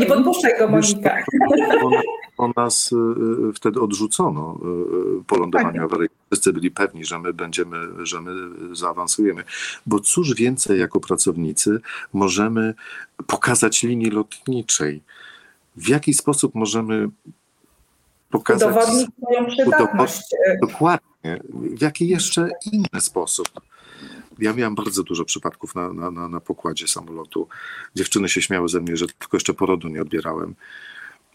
Nie 0.00 0.06
podpuszczaj 0.06 0.58
go, 0.58 0.68
Monika. 0.68 1.16
Bo 2.36 2.52
nas 2.56 2.90
wtedy 3.54 3.80
odrzucono 3.80 4.58
po 5.26 5.36
lądowaniu 5.36 5.72
tak. 5.72 5.82
awaryjnym. 5.84 6.18
Wszyscy 6.30 6.52
byli 6.52 6.70
pewni, 6.70 7.04
że 7.04 7.18
my 7.18 7.32
będziemy, 7.32 8.06
że 8.06 8.20
my 8.20 8.32
zaawansujemy. 8.76 9.44
Bo 9.86 10.00
cóż 10.00 10.34
więcej 10.34 10.80
jako 10.80 11.00
pracownicy 11.00 11.80
możemy 12.12 12.74
pokazać 13.26 13.82
linii 13.82 14.10
lotniczej? 14.10 15.02
W 15.76 15.88
jaki 15.88 16.14
sposób 16.14 16.54
możemy 16.54 17.08
pokazać... 18.30 18.68
Udowodnić 18.68 19.08
swoją 19.22 19.46
przydatność. 19.46 20.22
Dokładnie. 20.60 21.40
W 21.54 21.82
jaki 21.82 22.08
jeszcze 22.08 22.48
inny 22.72 23.00
sposób? 23.00 23.48
Ja 24.38 24.52
miałam 24.52 24.74
bardzo 24.74 25.02
dużo 25.02 25.24
przypadków 25.24 25.74
na, 25.74 25.92
na, 25.92 26.10
na, 26.10 26.28
na 26.28 26.40
pokładzie 26.40 26.88
samolotu. 26.88 27.48
Dziewczyny 27.94 28.28
się 28.28 28.42
śmiały 28.42 28.68
ze 28.68 28.80
mnie, 28.80 28.96
że 28.96 29.06
tylko 29.06 29.36
jeszcze 29.36 29.54
porodu 29.54 29.88
nie 29.88 30.02
odbierałem. 30.02 30.54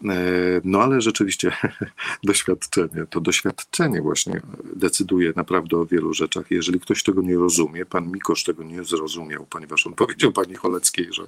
E, 0.04 0.60
no 0.64 0.82
ale 0.82 1.00
rzeczywiście 1.00 1.52
doświadczenie, 2.24 3.06
to 3.10 3.20
doświadczenie 3.20 4.02
właśnie 4.02 4.40
decyduje 4.76 5.32
naprawdę 5.36 5.76
o 5.76 5.86
wielu 5.86 6.14
rzeczach. 6.14 6.50
Jeżeli 6.50 6.80
ktoś 6.80 7.02
tego 7.02 7.22
nie 7.22 7.36
rozumie, 7.36 7.86
pan 7.86 8.10
Mikosz 8.10 8.44
tego 8.44 8.64
nie 8.64 8.84
zrozumiał, 8.84 9.46
ponieważ 9.50 9.86
on 9.86 9.92
powiedział 10.04 10.32
pani 10.32 10.54
Choleckiej, 10.54 11.08
że 11.10 11.26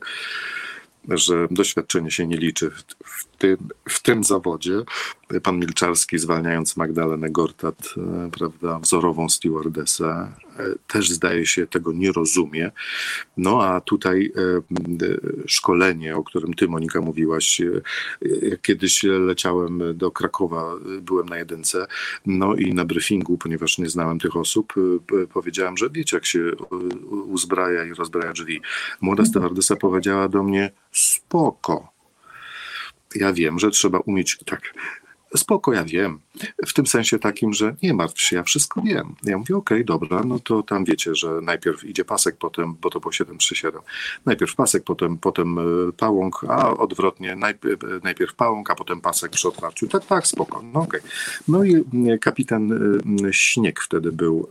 że 1.08 1.48
doświadczenie 1.50 2.10
się 2.10 2.26
nie 2.26 2.36
liczy 2.36 2.70
w 3.04 3.24
tym, 3.38 3.56
w 3.88 4.02
tym 4.02 4.24
zawodzie. 4.24 4.82
Pan 5.42 5.58
Milczarski, 5.58 6.18
zwalniając 6.18 6.76
Magdalenę 6.76 7.30
Gortat, 7.30 7.94
e, 7.96 8.30
prawda, 8.30 8.78
wzorową 8.78 9.28
stewardessę, 9.28 10.32
e, 10.58 10.64
też 10.86 11.10
zdaje 11.10 11.46
się 11.46 11.66
tego 11.66 11.92
nie 11.92 12.12
rozumie. 12.12 12.70
No 13.36 13.62
a 13.62 13.80
tutaj 13.80 14.32
e, 14.36 14.60
szkolenie, 15.46 16.16
o 16.16 16.24
którym 16.24 16.54
ty, 16.54 16.68
Monika, 16.68 17.00
mówiłaś, 17.00 17.62
kiedyś 18.62 19.02
leciałem 19.02 19.82
do 19.94 20.10
Krakowa, 20.10 20.74
byłem 21.02 21.28
na 21.28 21.38
jedynce, 21.38 21.86
no 22.26 22.54
i 22.54 22.74
na 22.74 22.84
briefingu, 22.84 23.38
ponieważ 23.38 23.78
nie 23.78 23.88
znałem 23.88 24.18
tych 24.18 24.36
osób, 24.36 24.74
powiedziałem, 25.32 25.76
że 25.76 25.90
wiecie, 25.90 26.16
jak 26.16 26.26
się 26.26 26.50
uzbraja 27.10 27.84
i 27.84 27.94
rozbraja 27.94 28.32
drzwi. 28.32 28.60
Młoda 29.00 29.24
stewardessa 29.24 29.76
powiedziała 29.76 30.28
do 30.28 30.42
mnie, 30.42 30.70
spoko. 30.92 31.92
Ja 33.14 33.32
wiem, 33.32 33.58
że 33.58 33.70
trzeba 33.70 33.98
umieć 33.98 34.38
tak 34.46 34.72
spoko, 35.36 35.72
ja 35.72 35.84
wiem. 35.84 36.20
W 36.66 36.72
tym 36.72 36.86
sensie 36.86 37.18
takim, 37.18 37.52
że 37.52 37.76
nie 37.82 37.94
martw 37.94 38.20
się, 38.20 38.36
ja 38.36 38.42
wszystko 38.42 38.82
wiem. 38.82 39.14
Ja 39.22 39.38
mówię, 39.38 39.56
okej, 39.56 39.78
okay, 39.78 39.84
dobra, 39.84 40.22
no 40.24 40.38
to 40.38 40.62
tam 40.62 40.84
wiecie, 40.84 41.14
że 41.14 41.40
najpierw 41.42 41.84
idzie 41.84 42.04
pasek, 42.04 42.36
potem, 42.38 42.74
bo 42.80 42.90
to 42.90 43.00
było 43.00 43.12
737, 43.12 43.80
najpierw 44.26 44.54
pasek, 44.54 44.84
potem, 44.84 45.18
potem 45.18 45.58
e, 45.58 45.62
pałąk, 45.92 46.44
a 46.48 46.76
odwrotnie, 46.76 47.36
najpierw, 47.36 47.84
e, 47.84 47.86
najpierw 48.04 48.34
pałąk, 48.34 48.70
a 48.70 48.74
potem 48.74 49.00
pasek 49.00 49.30
przy 49.30 49.48
otwarciu. 49.48 49.88
Tak, 49.88 50.06
tak, 50.06 50.26
spoko, 50.26 50.62
no 50.62 50.80
okej. 50.80 51.00
Okay. 51.00 51.12
No 51.48 51.64
i 51.64 51.84
kapitan 52.20 52.70
Śnieg 53.30 53.80
wtedy 53.80 54.12
był 54.12 54.48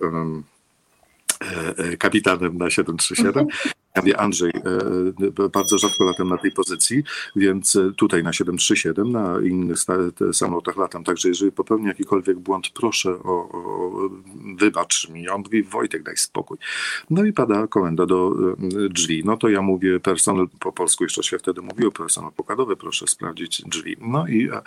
kapitanem 2.00 2.58
na 2.58 2.70
737 2.70 3.48
ja 3.48 3.85
mówię, 3.98 4.20
Andrzej, 4.20 4.52
e, 4.52 5.44
e, 5.46 5.50
bardzo 5.50 5.78
rzadko 5.78 6.04
latam 6.04 6.30
na 6.30 6.38
tej 6.38 6.52
pozycji, 6.52 7.04
więc 7.36 7.76
e, 7.76 7.92
tutaj 7.92 8.24
na 8.24 8.34
737, 8.34 9.12
na 9.12 9.40
innych 9.44 9.78
samolotach 10.34 10.78
latam, 10.78 11.04
także 11.04 11.30
jeżeli 11.30 11.52
popełnię 11.52 11.88
jakikolwiek 11.88 12.40
błąd, 12.40 12.70
proszę 12.70 13.10
o, 13.10 13.50
o 13.52 14.10
wybacz 14.58 15.10
mi. 15.10 15.30
On 15.30 15.42
mówi, 15.42 15.64
Wojtek, 15.64 16.04
daj 16.04 16.18
spokój. 16.18 16.58
No 17.10 17.26
i 17.26 17.34
pada 17.34 17.68
komenda 17.68 18.06
do 18.06 18.36
drzwi. 18.90 19.22
No 19.26 19.38
to 19.38 19.50
ja 19.50 19.62
mówię, 19.62 20.00
personel, 20.00 20.48
po 20.60 20.72
polsku 20.72 21.04
jeszcze 21.04 21.24
się 21.24 21.40
wtedy 21.40 21.62
mówiło, 21.62 21.92
personel 21.92 22.32
pokładowy, 22.32 22.76
proszę 22.76 23.08
sprawdzić 23.08 23.62
drzwi. 23.62 23.98
No 24.02 24.28
i 24.28 24.50
e, 24.50 24.62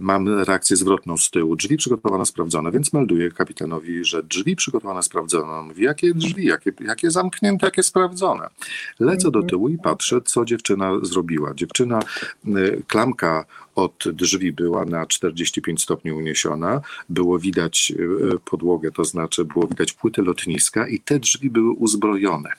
mam 0.00 0.28
reakcję 0.28 0.76
zwrotną 0.76 1.16
z 1.16 1.30
tyłu. 1.30 1.56
Drzwi 1.56 1.76
przygotowane, 1.76 2.26
sprawdzone, 2.26 2.72
więc 2.72 2.92
melduję 2.92 3.30
kapitanowi, 3.30 4.04
że 4.04 4.22
drzwi 4.22 4.56
przygotowane, 4.56 5.02
sprawdzone. 5.02 5.52
On 5.52 5.66
mówi, 5.66 5.84
jakie 5.84 6.14
drzwi, 6.14 6.44
jakie, 6.44 6.72
jakie 6.80 7.10
zamknięte, 7.10 7.66
jakie 7.66 7.81
sprawdzone. 7.82 8.48
Lecę 9.00 9.30
do 9.30 9.42
tyłu 9.42 9.68
i 9.68 9.78
patrzę, 9.78 10.20
co 10.24 10.44
dziewczyna 10.44 10.90
zrobiła. 11.02 11.54
Dziewczyna, 11.54 12.00
y, 12.46 12.82
klamka 12.88 13.44
od 13.74 14.04
drzwi 14.12 14.52
była 14.52 14.84
na 14.84 15.06
45 15.06 15.82
stopni 15.82 16.12
uniesiona, 16.12 16.80
było 17.08 17.38
widać 17.38 17.92
e, 18.32 18.38
podłogę, 18.38 18.92
to 18.92 19.04
znaczy 19.04 19.44
było 19.44 19.66
widać 19.66 19.92
płyty 19.92 20.22
lotniska 20.22 20.88
i 20.88 21.00
te 21.00 21.18
drzwi 21.18 21.50
były 21.50 21.70
uzbrojone. 21.70 22.50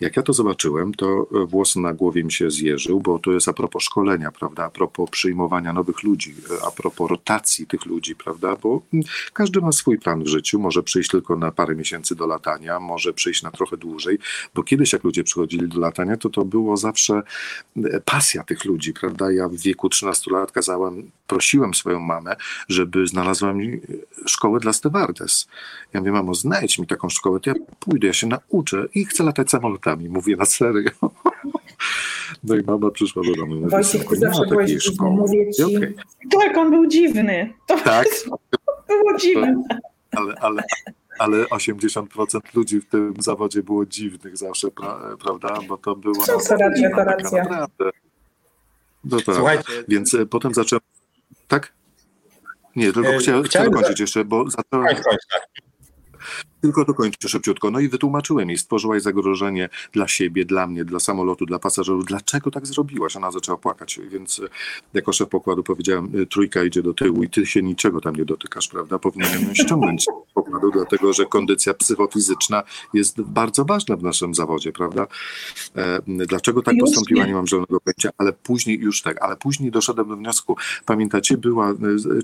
Jak 0.00 0.16
ja 0.16 0.22
to 0.22 0.32
zobaczyłem, 0.32 0.94
to 0.94 1.26
włos 1.46 1.76
na 1.76 1.92
głowie 1.92 2.24
mi 2.24 2.32
się 2.32 2.50
zjeżył, 2.50 3.00
bo 3.00 3.18
to 3.18 3.32
jest 3.32 3.48
a 3.48 3.52
propos 3.52 3.82
szkolenia, 3.82 4.32
prawda, 4.32 4.64
a 4.64 4.70
propos 4.70 5.10
przyjmowania 5.10 5.72
nowych 5.72 6.02
ludzi, 6.02 6.34
e, 6.50 6.66
a 6.66 6.70
propos 6.70 7.10
rotacji 7.10 7.66
tych 7.66 7.86
ludzi, 7.86 8.16
prawda, 8.16 8.56
bo 8.56 8.82
mm, 8.92 9.04
każdy 9.32 9.60
ma 9.60 9.72
swój 9.72 9.98
plan 9.98 10.24
w 10.24 10.26
życiu, 10.26 10.58
może 10.58 10.82
przyjść 10.82 11.10
tylko 11.10 11.36
na 11.36 11.50
parę 11.52 11.74
miesięcy 11.74 12.14
do 12.14 12.26
latania, 12.26 12.80
może 12.80 13.12
przyjść 13.12 13.42
na 13.42 13.50
trochę 13.50 13.76
dłużej, 13.76 14.18
bo 14.54 14.62
kiedyś 14.62 14.92
jak 14.92 15.04
ludzie 15.04 15.24
przychodzili 15.24 15.68
do 15.68 15.80
latania, 15.80 16.16
to 16.16 16.28
to 16.28 16.44
było 16.44 16.76
zawsze 16.76 17.22
e, 17.76 18.00
pasja 18.00 18.44
tych 18.44 18.64
ludzi, 18.64 18.92
prawda, 18.92 19.32
ja 19.32 19.48
w 19.48 19.56
wieku 19.56 19.88
13 19.88 20.30
lat 20.30 20.47
kazałem, 20.52 21.10
prosiłem 21.26 21.74
swoją 21.74 22.00
mamę, 22.00 22.36
żeby 22.68 23.06
znalazła 23.06 23.52
mi 23.52 23.80
szkołę 24.26 24.60
dla 24.60 24.72
stewardess. 24.72 25.48
Ja 25.92 26.00
mówię, 26.00 26.12
mamo, 26.12 26.34
znajdź 26.34 26.78
mi 26.78 26.86
taką 26.86 27.08
szkołę, 27.08 27.40
to 27.40 27.50
ja 27.50 27.56
pójdę, 27.80 28.06
ja 28.06 28.12
się 28.12 28.26
nauczę 28.26 28.88
i 28.94 29.04
chcę 29.04 29.24
latać 29.24 29.50
samolotami. 29.50 30.08
Mówię 30.08 30.36
na 30.36 30.44
serio. 30.44 30.90
No 32.44 32.56
i 32.56 32.62
mama 32.62 32.90
przyszła 32.90 33.22
do 33.22 33.34
domu. 33.34 33.54
Mówi, 33.54 33.70
Wojciech, 33.70 34.04
ty 34.04 34.16
zawsze 34.16 34.42
byłeś 34.48 34.70
dziwny, 34.70 35.10
mówię 35.10 35.52
ci. 35.52 35.76
Okay. 35.76 35.94
Tak, 36.30 36.56
on 36.56 36.70
był 36.70 36.86
dziwny. 36.86 37.54
To 37.66 37.78
tak? 37.78 38.06
było 38.88 39.18
dziwne. 39.18 39.62
Ale, 40.16 40.34
ale, 40.40 40.62
ale 41.18 41.44
80% 41.44 42.40
ludzi 42.54 42.80
w 42.80 42.88
tym 42.88 43.14
zawodzie 43.18 43.62
było 43.62 43.86
dziwnych 43.86 44.36
zawsze, 44.36 44.70
pra, 44.70 45.00
prawda? 45.22 45.58
Bo 45.68 45.76
to 45.76 45.96
było. 45.96 46.24
Co, 46.24 46.38
to 46.38 46.56
racja, 46.56 46.90
to 46.90 47.04
racja. 47.04 47.42
Naprawdę. 47.42 47.90
No 49.08 49.16
tak. 49.20 49.34
Słuchajcie. 49.34 49.84
Więc 49.88 50.14
e, 50.14 50.26
potem 50.26 50.54
zacząłem. 50.54 50.80
Tak? 51.48 51.72
Nie, 52.76 52.92
tylko 52.92 53.08
e, 53.08 53.18
chciałem, 53.18 53.70
dokończyć 53.70 54.00
jeszcze, 54.00 54.24
bo 54.24 54.50
zacząłem. 54.50 54.96
Tak, 54.96 55.04
tak. 55.04 55.67
Tylko 56.60 56.84
dokończę 56.84 57.28
szybciutko. 57.28 57.70
No 57.70 57.80
i 57.80 57.88
wytłumaczyłem 57.88 58.48
jej, 58.48 58.58
stworzyłaś 58.58 59.02
zagrożenie 59.02 59.68
dla 59.92 60.08
siebie, 60.08 60.44
dla 60.44 60.66
mnie, 60.66 60.84
dla 60.84 61.00
samolotu, 61.00 61.46
dla 61.46 61.58
pasażerów. 61.58 62.04
Dlaczego 62.04 62.50
tak 62.50 62.66
zrobiłaś? 62.66 63.16
Ona 63.16 63.30
zaczęła 63.30 63.58
płakać, 63.58 64.00
więc 64.10 64.40
e, 64.40 64.48
jako 64.94 65.12
szef 65.12 65.28
pokładu 65.28 65.62
powiedziałem, 65.62 66.10
e, 66.22 66.26
trójka 66.26 66.64
idzie 66.64 66.82
do 66.82 66.94
tyłu 66.94 67.22
i 67.22 67.28
ty 67.30 67.46
się 67.46 67.62
niczego 67.62 68.00
tam 68.00 68.16
nie 68.16 68.24
dotykasz, 68.24 68.68
prawda? 68.68 68.98
Powinienem 68.98 69.42
ją 69.42 69.54
ściągnąć 69.54 70.02
z 70.02 70.06
pokładu, 70.34 70.70
dlatego 70.70 71.12
że 71.12 71.26
kondycja 71.26 71.74
psychofizyczna 71.74 72.62
jest 72.94 73.22
bardzo 73.22 73.64
ważna 73.64 73.96
w 73.96 74.02
naszym 74.02 74.34
zawodzie, 74.34 74.72
prawda? 74.72 75.06
E, 75.76 76.00
dlaczego 76.06 76.62
tak 76.62 76.74
postąpiła, 76.80 77.26
nie 77.26 77.34
mam 77.34 77.46
żadnego 77.46 77.80
pojęcia, 77.80 78.10
ale 78.18 78.32
później 78.32 78.78
już 78.78 79.02
tak, 79.02 79.22
ale 79.22 79.36
później 79.36 79.70
doszedłem 79.70 80.08
do 80.08 80.16
wniosku, 80.16 80.56
pamiętacie, 80.86 81.36
była, 81.36 81.74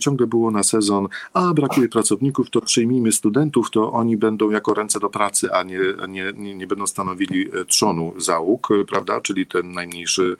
ciągle 0.00 0.26
było 0.26 0.50
na 0.50 0.62
sezon, 0.62 1.08
a 1.32 1.54
brakuje 1.54 1.88
pracowników, 1.88 2.50
to 2.50 2.60
przyjmijmy 2.60 3.12
studentów, 3.12 3.70
to 3.70 3.92
oni 3.92 4.16
będą 4.24 4.50
jako 4.50 4.74
ręce 4.74 5.00
do 5.00 5.10
pracy, 5.10 5.52
a 5.52 5.62
nie, 5.62 5.80
nie, 6.08 6.54
nie, 6.54 6.66
będą 6.66 6.86
stanowili 6.86 7.48
e, 7.52 7.64
trzonu 7.64 8.14
załóg, 8.16 8.70
e, 8.70 8.84
prawda, 8.84 9.20
czyli 9.20 9.46
ten 9.46 9.72
najmniejszy 9.72 10.36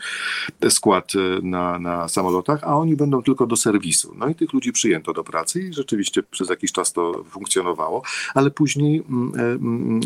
skład 0.68 1.12
e, 1.14 1.18
na, 1.42 1.78
na 1.78 2.08
samolotach, 2.08 2.60
a 2.62 2.76
oni 2.78 2.96
będą 2.96 3.22
tylko 3.22 3.46
do 3.46 3.56
serwisu. 3.56 4.14
No 4.16 4.28
i 4.28 4.34
tych 4.34 4.52
ludzi 4.52 4.72
przyjęto 4.72 5.12
do 5.12 5.24
pracy 5.24 5.60
i 5.60 5.72
rzeczywiście 5.72 6.22
przez 6.22 6.50
jakiś 6.50 6.72
czas 6.72 6.92
to 6.92 7.24
funkcjonowało, 7.30 8.02
ale 8.34 8.50
później 8.50 9.02
mm, 9.08 9.32
mm, 9.36 10.00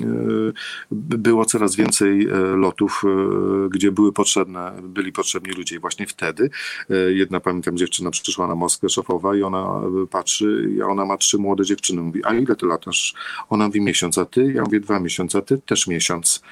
było 0.91 1.45
coraz 1.45 1.77
więcej 1.77 2.29
lotów, 2.57 3.03
gdzie 3.71 3.93
były 3.93 4.13
potrzebne, 4.13 4.73
byli 4.83 5.13
potrzebni 5.13 5.53
ludzie 5.53 5.77
i 5.77 5.79
właśnie 5.79 6.07
wtedy 6.07 6.51
jedna, 7.09 7.41
pamiętam, 7.41 7.77
dziewczyna 7.77 8.11
przyszła 8.11 8.47
na 8.47 8.55
Moskwę 8.55 8.89
szefowa 8.89 9.37
i 9.37 9.43
ona 9.43 9.81
patrzy, 10.11 10.71
a 10.85 10.87
ona 10.87 11.05
ma 11.05 11.17
trzy 11.17 11.39
młode 11.39 11.65
dziewczyny, 11.65 12.03
mówi, 12.03 12.25
a 12.25 12.35
ile 12.35 12.57
ty 12.57 12.67
latasz? 12.67 13.15
Ona 13.49 13.68
mówi 13.69 13.81
miesiąc, 13.81 14.19
a 14.19 14.25
ty? 14.25 14.53
Ja 14.53 14.63
mówię 14.63 14.81
dwa 14.81 15.01
miesiące, 15.01 15.39
a 15.39 15.43
ty 15.43 15.59
też 15.59 15.87
miesiąc. 15.87 16.43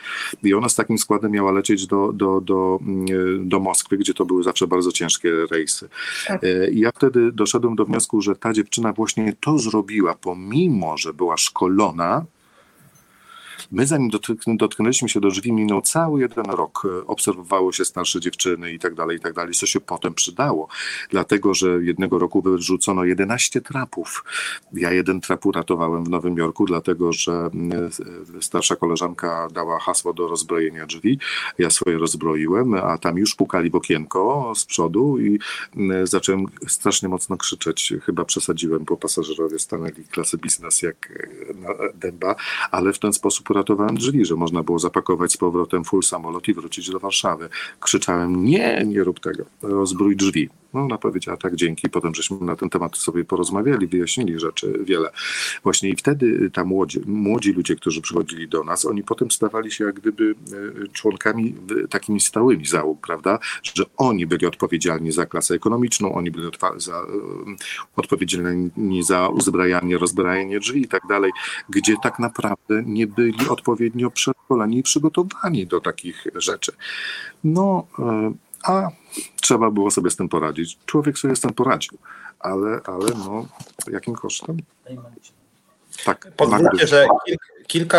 I 0.42 0.54
ona 0.54 0.68
z 0.68 0.74
takim 0.74 0.98
składem 0.98 1.32
miała 1.32 1.52
lecieć 1.52 1.86
do, 1.86 2.12
do, 2.12 2.40
do, 2.40 2.78
mm, 2.82 3.48
do 3.48 3.60
Moskwy, 3.60 3.98
gdzie 3.98 4.14
to 4.14 4.24
były 4.24 4.42
zawsze 4.42 4.66
bardzo 4.66 4.92
ciężkie 4.92 5.30
rejsy. 5.50 5.88
Tak. 6.26 6.44
E, 6.44 6.70
I 6.70 6.80
ja 6.80 6.90
wtedy 6.94 7.32
doszedłem 7.32 7.76
do 7.76 7.84
wniosku, 7.84 8.20
że 8.20 8.36
ta 8.36 8.52
dziewczyna 8.52 8.92
właśnie 8.92 9.32
to 9.40 9.58
zrobiła, 9.58 10.14
pomimo, 10.14 10.96
że 10.96 11.14
była 11.14 11.36
szkolona, 11.36 12.24
My 13.72 13.86
zanim 13.86 14.10
dotknęliśmy 14.46 15.08
się 15.08 15.20
do 15.20 15.28
drzwi, 15.28 15.52
minął 15.52 15.82
cały 15.82 16.20
jeden 16.20 16.44
rok. 16.44 16.82
Obserwowało 17.06 17.72
się 17.72 17.84
starsze 17.84 18.20
dziewczyny 18.20 18.72
i 18.72 18.78
tak 18.78 18.94
dalej, 18.94 19.16
i 19.16 19.20
tak 19.20 19.32
dalej, 19.32 19.54
co 19.54 19.66
się 19.66 19.80
potem 19.80 20.14
przydało. 20.14 20.68
Dlatego, 21.10 21.54
że 21.54 21.68
jednego 21.82 22.18
roku 22.18 22.42
wyrzucono 22.42 23.04
11 23.04 23.60
trapów. 23.60 24.24
Ja 24.72 24.92
jeden 24.92 25.20
trap 25.20 25.46
uratowałem 25.46 26.04
w 26.04 26.08
Nowym 26.08 26.36
Jorku, 26.36 26.66
dlatego, 26.66 27.12
że 27.12 27.32
mm, 27.32 27.90
starsza 28.40 28.76
koleżanka 28.76 29.48
dała 29.52 29.78
hasło 29.78 30.12
do 30.12 30.28
rozbrojenia 30.28 30.86
drzwi. 30.86 31.18
Ja 31.58 31.70
swoje 31.70 31.98
rozbroiłem, 31.98 32.74
a 32.74 32.98
tam 32.98 33.18
już 33.18 33.34
pukali 33.34 33.70
w 33.70 33.74
okienko 33.74 34.52
z 34.56 34.64
przodu 34.64 35.18
i 35.18 35.38
mm, 35.76 36.06
zacząłem 36.06 36.46
strasznie 36.66 37.08
mocno 37.08 37.36
krzyczeć. 37.36 37.94
Chyba 38.02 38.24
przesadziłem, 38.24 38.84
bo 38.84 38.96
pasażerowie 38.96 39.58
stanęli 39.58 40.04
klasy 40.10 40.38
biznes 40.38 40.82
jak 40.82 41.10
e, 41.10 41.92
dęba, 41.94 42.34
ale 42.70 42.92
w 42.92 42.98
ten 42.98 43.12
sposób 43.12 43.50
uratowałem 43.56 43.96
drzwi, 43.96 44.24
że 44.24 44.36
można 44.36 44.62
było 44.62 44.78
zapakować 44.78 45.32
z 45.32 45.36
powrotem 45.36 45.84
full 45.84 46.02
samolot 46.02 46.48
i 46.48 46.54
wrócić 46.54 46.90
do 46.90 46.98
Warszawy. 46.98 47.48
Krzyczałem, 47.80 48.44
nie, 48.44 48.84
nie 48.86 49.04
rób 49.04 49.20
tego, 49.20 49.44
rozbrój 49.62 50.16
drzwi. 50.16 50.48
No 50.76 50.82
ona 50.82 50.98
powiedziała 50.98 51.36
tak, 51.36 51.56
dzięki. 51.56 51.90
Potem 51.90 52.14
żeśmy 52.14 52.40
na 52.40 52.56
ten 52.56 52.70
temat 52.70 52.96
sobie 52.96 53.24
porozmawiali, 53.24 53.86
wyjaśnili 53.86 54.40
rzeczy 54.40 54.80
wiele. 54.84 55.10
Właśnie 55.62 55.88
i 55.88 55.96
wtedy 55.96 56.50
ta 56.50 56.64
młodzi, 56.64 57.00
młodzi 57.06 57.52
ludzie, 57.52 57.76
którzy 57.76 58.00
przychodzili 58.00 58.48
do 58.48 58.64
nas, 58.64 58.84
oni 58.84 59.02
potem 59.02 59.30
stawali 59.30 59.72
się 59.72 59.84
jak 59.84 59.94
gdyby 59.94 60.34
e, 60.84 60.88
członkami 60.88 61.54
takimi 61.90 62.20
stałymi 62.20 62.66
załóg, 62.66 63.06
prawda? 63.06 63.38
Że 63.62 63.84
oni 63.96 64.26
byli 64.26 64.46
odpowiedzialni 64.46 65.12
za 65.12 65.26
klasę 65.26 65.54
ekonomiczną, 65.54 66.14
oni 66.14 66.30
byli 66.30 66.50
za, 66.76 66.96
e, 66.96 67.04
odpowiedzialni 67.96 69.02
za 69.02 69.28
uzbrajanie, 69.28 69.98
rozbrajanie 69.98 70.60
drzwi 70.60 70.82
i 70.82 70.88
tak 70.88 71.02
dalej, 71.08 71.32
gdzie 71.68 71.94
tak 72.02 72.18
naprawdę 72.18 72.82
nie 72.86 73.06
byli 73.06 73.48
odpowiednio 73.48 74.10
przeszkoleni 74.10 74.78
i 74.78 74.82
przygotowani 74.82 75.66
do 75.66 75.80
takich 75.80 76.24
rzeczy. 76.34 76.72
No, 77.44 77.86
a 78.66 78.88
trzeba 79.40 79.70
było 79.70 79.90
sobie 79.90 80.10
z 80.10 80.16
tym 80.16 80.28
poradzić. 80.28 80.78
Człowiek 80.86 81.18
sobie 81.18 81.36
z 81.36 81.40
tym 81.40 81.54
poradził, 81.54 81.98
ale, 82.38 82.80
ale 82.84 83.10
no, 83.18 83.46
jakim 83.92 84.14
kosztem? 84.14 84.56
Tak. 86.04 86.32
Pozwólcie, 86.36 86.86
że 86.86 87.06
kilka 87.26 87.55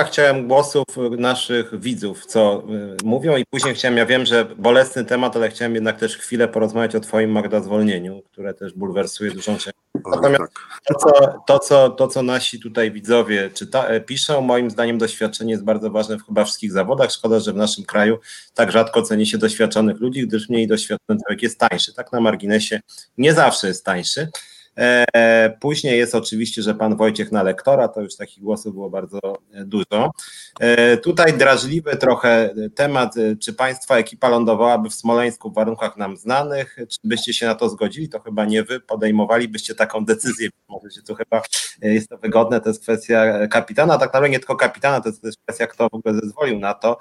chciałem 0.07 0.47
głosów 0.47 0.85
naszych 1.17 1.79
widzów, 1.79 2.25
co 2.25 2.63
y, 3.03 3.05
mówią 3.05 3.37
i 3.37 3.45
później 3.45 3.75
chciałem, 3.75 3.97
ja 3.97 4.05
wiem, 4.05 4.25
że 4.25 4.45
bolesny 4.45 5.05
temat, 5.05 5.35
ale 5.35 5.49
chciałem 5.49 5.75
jednak 5.75 5.99
też 5.99 6.17
chwilę 6.17 6.47
porozmawiać 6.47 6.95
o 6.95 6.99
twoim 6.99 7.31
Magda 7.31 7.61
zwolnieniu, 7.61 8.21
które 8.31 8.53
też 8.53 8.73
bulwersuje 8.73 9.31
dużą 9.31 9.57
część 9.57 9.77
Natomiast 10.05 10.39
tak. 10.39 10.81
to, 10.87 10.95
co, 10.95 11.33
to, 11.47 11.59
co, 11.59 11.89
to, 11.89 12.07
co 12.07 12.23
nasi 12.23 12.59
tutaj 12.59 12.91
widzowie 12.91 13.49
czyta, 13.49 13.87
e, 13.87 14.01
piszą, 14.01 14.41
moim 14.41 14.69
zdaniem 14.69 14.97
doświadczenie 14.97 15.51
jest 15.51 15.63
bardzo 15.63 15.91
ważne 15.91 16.17
w 16.17 16.25
chyba 16.25 16.43
wszystkich 16.43 16.71
zawodach. 16.71 17.11
Szkoda, 17.11 17.39
że 17.39 17.53
w 17.53 17.55
naszym 17.55 17.85
kraju 17.85 18.19
tak 18.53 18.71
rzadko 18.71 19.01
ceni 19.01 19.25
się 19.25 19.37
doświadczonych 19.37 19.99
ludzi, 19.99 20.27
gdyż 20.27 20.49
mniej 20.49 20.67
doświadczony 20.67 21.19
człowiek 21.19 21.43
jest 21.43 21.59
tańszy. 21.59 21.93
Tak 21.93 22.11
na 22.11 22.19
marginesie 22.21 22.79
nie 23.17 23.33
zawsze 23.33 23.67
jest 23.67 23.85
tańszy. 23.85 24.29
E, 24.77 25.57
później 25.59 25.97
jest 25.97 26.15
oczywiście, 26.15 26.61
że 26.61 26.75
pan 26.75 26.95
Wojciech 26.95 27.31
na 27.31 27.43
lektora, 27.43 27.87
to 27.87 28.01
już 28.01 28.15
takich 28.15 28.43
głosów 28.43 28.73
było 28.73 28.89
bardzo 28.89 29.19
e, 29.53 29.65
dużo. 29.65 30.11
E, 30.59 30.97
tutaj 30.97 31.37
drażliwy 31.37 31.95
trochę 31.95 32.53
temat, 32.75 33.15
czy 33.41 33.53
państwa 33.53 33.97
ekipa 33.97 34.29
lądowałaby 34.29 34.89
w 34.89 34.93
Smoleńsku 34.93 35.51
w 35.51 35.53
warunkach 35.53 35.97
nam 35.97 36.17
znanych, 36.17 36.77
czy 36.89 36.97
byście 37.03 37.33
się 37.33 37.45
na 37.45 37.55
to 37.55 37.69
zgodzili, 37.69 38.09
to 38.09 38.19
chyba 38.19 38.45
nie 38.45 38.63
wy 38.63 38.79
podejmowalibyście 38.79 39.75
taką 39.75 40.05
decyzję, 40.05 40.49
może 40.69 40.91
się 40.91 41.01
tu 41.01 41.15
chyba 41.15 41.41
jest 41.81 42.09
to 42.09 42.17
wygodne, 42.17 42.61
to 42.61 42.69
jest 42.69 42.81
kwestia 42.81 43.47
kapitana, 43.47 43.93
tak 43.93 44.07
naprawdę 44.07 44.29
nie 44.29 44.39
tylko 44.39 44.55
kapitana, 44.55 45.01
to 45.01 45.09
jest 45.09 45.21
też 45.21 45.35
kwestia, 45.43 45.67
kto 45.67 45.89
w 45.89 45.93
ogóle 45.93 46.15
zezwolił 46.15 46.59
na 46.59 46.73
to, 46.73 46.99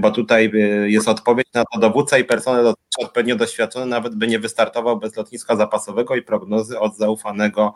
bo 0.00 0.10
tutaj 0.10 0.52
jest 0.84 1.08
odpowiedź 1.08 1.48
na 1.54 1.64
to 1.72 1.80
dowódca 1.80 2.18
i 2.18 2.24
personel 2.24 2.74
odpowiednio 2.98 3.36
doświadczony, 3.36 3.86
nawet 3.86 4.14
by 4.14 4.26
nie 4.26 4.38
wystartował 4.38 4.98
bez 4.98 5.16
lotniska 5.16 5.56
zapasowego 5.56 6.16
i 6.16 6.22
prognozy 6.22 6.78
od 6.84 6.96
zaufanego 6.96 7.74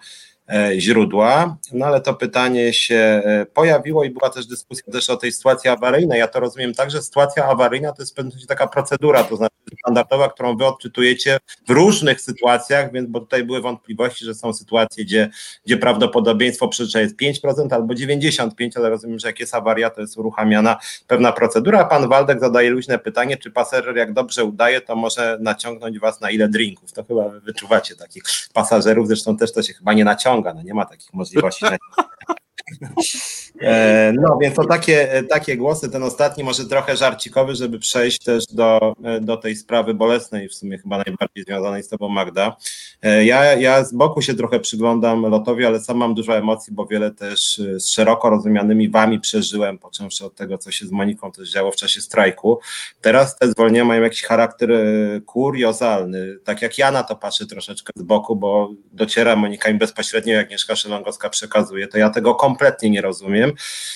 źródła, 0.78 1.56
no 1.72 1.86
ale 1.86 2.00
to 2.00 2.14
pytanie 2.14 2.72
się 2.72 3.22
e, 3.24 3.46
pojawiło 3.54 4.04
i 4.04 4.10
była 4.10 4.30
też 4.30 4.46
dyskusja 4.46 4.92
też 4.92 5.10
o 5.10 5.16
tej 5.16 5.32
sytuacji 5.32 5.70
awaryjnej. 5.70 6.18
Ja 6.18 6.28
to 6.28 6.40
rozumiem 6.40 6.74
tak, 6.74 6.90
że 6.90 7.02
sytuacja 7.02 7.44
awaryjna 7.44 7.92
to 7.92 8.02
jest 8.02 8.16
sensie 8.16 8.46
taka 8.46 8.66
procedura, 8.66 9.24
to 9.24 9.36
znaczy 9.36 9.54
standardowa, 9.84 10.28
którą 10.28 10.56
wy 10.56 10.66
odczytujecie 10.66 11.38
w 11.68 11.70
różnych 11.70 12.20
sytuacjach, 12.20 12.92
więc 12.92 13.10
bo 13.10 13.20
tutaj 13.20 13.44
były 13.44 13.60
wątpliwości, 13.60 14.24
że 14.24 14.34
są 14.34 14.52
sytuacje, 14.52 15.04
gdzie, 15.04 15.30
gdzie 15.66 15.76
prawdopodobieństwo 15.76 16.68
przeżycia 16.68 17.00
jest 17.00 17.16
5% 17.16 17.74
albo 17.74 17.94
95%, 17.94 18.70
ale 18.76 18.90
rozumiem, 18.90 19.18
że 19.18 19.28
jak 19.28 19.40
jest 19.40 19.54
awaria, 19.54 19.90
to 19.90 20.00
jest 20.00 20.18
uruchamiana 20.18 20.76
pewna 21.06 21.32
procedura. 21.32 21.84
Pan 21.84 22.08
Waldek 22.08 22.40
zadaje 22.40 22.70
luźne 22.70 22.98
pytanie, 22.98 23.36
czy 23.36 23.50
pasażer 23.50 23.96
jak 23.96 24.12
dobrze 24.12 24.44
udaje, 24.44 24.80
to 24.80 24.96
może 24.96 25.38
naciągnąć 25.40 25.98
was 25.98 26.20
na 26.20 26.30
ile 26.30 26.48
drinków. 26.48 26.92
To 26.92 27.04
chyba 27.04 27.28
wy 27.28 27.40
wyczuwacie 27.40 27.96
takich 27.96 28.22
pasażerów, 28.52 29.08
zresztą 29.08 29.36
też 29.36 29.52
to 29.52 29.62
się 29.62 29.74
chyba 29.74 29.92
nie 29.92 30.04
naciąga 30.04 30.37
no 30.54 30.62
nie 30.62 30.74
ma 30.74 30.84
takich 30.84 31.12
możliwości. 31.12 31.66
E, 33.60 34.12
no 34.20 34.38
więc 34.42 34.54
to 34.56 34.64
takie, 34.64 35.22
takie 35.28 35.56
głosy, 35.56 35.90
ten 35.90 36.02
ostatni 36.02 36.44
może 36.44 36.64
trochę 36.64 36.96
żarcikowy, 36.96 37.54
żeby 37.54 37.78
przejść 37.78 38.24
też 38.24 38.46
do, 38.46 38.94
do 39.20 39.36
tej 39.36 39.56
sprawy 39.56 39.94
bolesnej, 39.94 40.48
w 40.48 40.54
sumie 40.54 40.78
chyba 40.78 40.96
najbardziej 40.96 41.44
związanej 41.44 41.82
z 41.82 41.88
tobą 41.88 42.08
Magda. 42.08 42.56
E, 43.02 43.24
ja, 43.24 43.54
ja 43.54 43.84
z 43.84 43.92
boku 43.94 44.22
się 44.22 44.34
trochę 44.34 44.60
przyglądam 44.60 45.22
lotowi, 45.22 45.64
ale 45.64 45.80
sam 45.80 45.96
mam 45.96 46.14
dużo 46.14 46.36
emocji, 46.36 46.72
bo 46.72 46.86
wiele 46.86 47.10
też 47.10 47.62
z 47.78 47.88
szeroko 47.88 48.30
rozumianymi 48.30 48.88
wami 48.88 49.20
przeżyłem, 49.20 49.78
począwszy 49.78 50.24
od 50.24 50.34
tego, 50.34 50.58
co 50.58 50.70
się 50.70 50.86
z 50.86 50.90
Moniką 50.90 51.32
też 51.32 51.50
działo 51.50 51.72
w 51.72 51.76
czasie 51.76 52.00
strajku. 52.00 52.60
Teraz 53.00 53.38
te 53.38 53.48
zwolnienia 53.48 53.84
mają 53.84 54.02
jakiś 54.02 54.22
charakter 54.22 54.72
e, 54.72 55.20
kuriozalny, 55.26 56.38
tak 56.44 56.62
jak 56.62 56.78
ja 56.78 56.90
na 56.90 57.02
to 57.02 57.16
patrzę 57.16 57.46
troszeczkę 57.46 57.92
z 57.96 58.02
boku, 58.02 58.36
bo 58.36 58.70
dociera 58.92 59.36
Monika 59.36 59.70
im 59.70 59.78
bezpośrednio, 59.78 60.34
jak 60.34 60.46
Agnieszka 60.46 60.76
Szylongowska 60.76 61.30
przekazuje, 61.30 61.88
to 61.88 61.98
ja 61.98 62.10
tego 62.10 62.34
kompletnie 62.34 62.90
nie 62.90 63.00
rozumiem. 63.00 63.47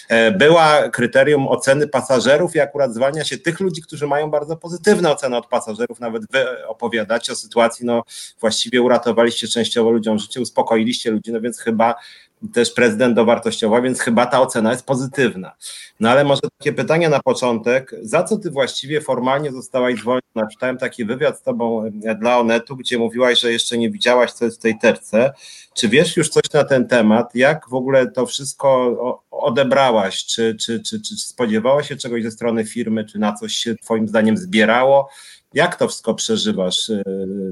E, 0.08 0.30
była 0.30 0.88
kryterium 0.88 1.48
oceny 1.48 1.88
pasażerów 1.88 2.56
i 2.56 2.60
akurat 2.60 2.94
zwalnia 2.94 3.24
się 3.24 3.38
tych 3.38 3.60
ludzi, 3.60 3.82
którzy 3.82 4.06
mają 4.06 4.30
bardzo 4.30 4.56
pozytywne 4.56 5.10
oceny 5.10 5.36
od 5.36 5.46
pasażerów. 5.46 6.00
Nawet 6.00 6.22
wy 6.30 6.66
opowiadacie 6.66 7.32
o 7.32 7.36
sytuacji, 7.36 7.86
no 7.86 8.02
właściwie 8.40 8.82
uratowaliście 8.82 9.48
częściowo 9.48 9.90
ludziom 9.90 10.18
życie, 10.18 10.40
uspokoiliście 10.40 11.10
ludzi, 11.10 11.32
no 11.32 11.40
więc 11.40 11.58
chyba 11.58 11.94
też 12.52 12.72
prezydent 12.72 13.16
dowartościowa, 13.16 13.80
więc 13.80 14.00
chyba 14.00 14.26
ta 14.26 14.40
ocena 14.40 14.70
jest 14.70 14.86
pozytywna. 14.86 15.52
No 16.00 16.10
ale 16.10 16.24
może 16.24 16.40
takie 16.58 16.72
pytanie 16.72 17.08
na 17.08 17.20
początek, 17.20 17.94
za 18.02 18.22
co 18.22 18.36
ty 18.36 18.50
właściwie 18.50 19.00
formalnie 19.00 19.52
zostałaś 19.52 20.00
zwolniona? 20.00 20.50
Czytałem 20.52 20.78
taki 20.78 21.04
wywiad 21.04 21.38
z 21.38 21.42
tobą 21.42 21.84
e, 22.04 22.14
dla 22.14 22.38
Onetu, 22.38 22.76
gdzie 22.76 22.98
mówiłaś, 22.98 23.40
że 23.40 23.52
jeszcze 23.52 23.78
nie 23.78 23.90
widziałaś, 23.90 24.32
co 24.32 24.44
jest 24.44 24.58
w 24.58 24.62
tej 24.62 24.78
terce. 24.78 25.32
Czy 25.74 25.88
wiesz 25.88 26.16
już 26.16 26.28
coś 26.28 26.42
na 26.54 26.64
ten 26.64 26.88
temat? 26.88 27.34
Jak 27.34 27.68
w 27.68 27.74
ogóle 27.74 28.10
to 28.10 28.26
wszystko 28.26 28.96
odebrałaś? 29.30 30.24
Czy, 30.24 30.56
czy, 30.60 30.80
czy, 30.80 31.02
czy 31.02 31.16
spodziewałaś 31.16 31.88
się 31.88 31.96
czegoś 31.96 32.22
ze 32.22 32.30
strony 32.30 32.64
firmy? 32.64 33.04
Czy 33.04 33.18
na 33.18 33.32
coś 33.32 33.54
się 33.54 33.74
twoim 33.76 34.08
zdaniem 34.08 34.36
zbierało? 34.36 35.08
Jak 35.54 35.76
to 35.76 35.88
wszystko 35.88 36.14
przeżywasz, 36.14 36.90
e, 36.90 37.02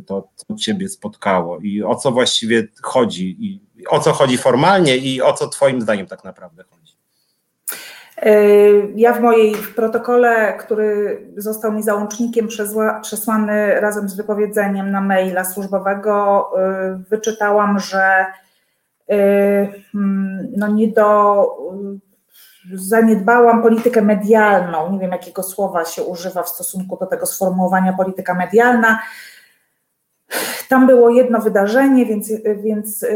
to 0.07 0.29
co 0.35 0.55
ciebie 0.55 0.89
spotkało 0.89 1.59
i 1.59 1.83
o 1.83 1.95
co 1.95 2.11
właściwie 2.11 2.69
chodzi? 2.83 3.37
I 3.41 3.61
o 3.89 4.01
co 4.01 4.13
chodzi 4.13 4.39
formalnie 4.39 4.97
i 4.97 5.23
o 5.23 5.33
co 5.33 5.49
Twoim 5.49 5.81
zdaniem 5.81 6.07
tak 6.07 6.25
naprawdę 6.25 6.65
chodzi? 6.71 6.97
E, 8.17 8.33
ja 8.97 9.13
w 9.13 9.21
mojej 9.21 9.55
w 9.55 9.75
protokole, 9.75 10.57
który 10.61 11.21
został 11.37 11.73
mi 11.73 11.83
załącznikiem 11.83 12.49
przesłany 13.03 13.81
razem 13.81 14.09
z 14.09 14.17
wypowiedzeniem 14.17 14.91
na 14.91 15.01
maila 15.01 15.45
służbowego, 15.45 16.47
e, 16.59 17.03
wyczytałam, 17.11 17.79
że 17.79 18.27
hmm, 19.93 20.49
no 20.57 20.69
nie 20.69 20.89
do, 20.89 21.47
zaniedbałam 22.75 23.63
politykę 23.63 24.03
medialną. 24.03 24.93
Nie 24.93 24.99
wiem, 24.99 25.11
jakiego 25.11 25.43
słowa 25.43 25.85
się 25.85 26.03
używa 26.03 26.43
w 26.43 26.49
stosunku 26.49 26.97
do 27.01 27.07
tego 27.07 27.27
sformułowania 27.27 27.93
polityka 27.93 28.35
medialna 28.35 29.01
tam 30.69 30.87
było 30.87 31.11
jedno 31.11 31.41
wydarzenie, 31.41 32.07
więc, 32.07 32.33
więc 32.63 33.07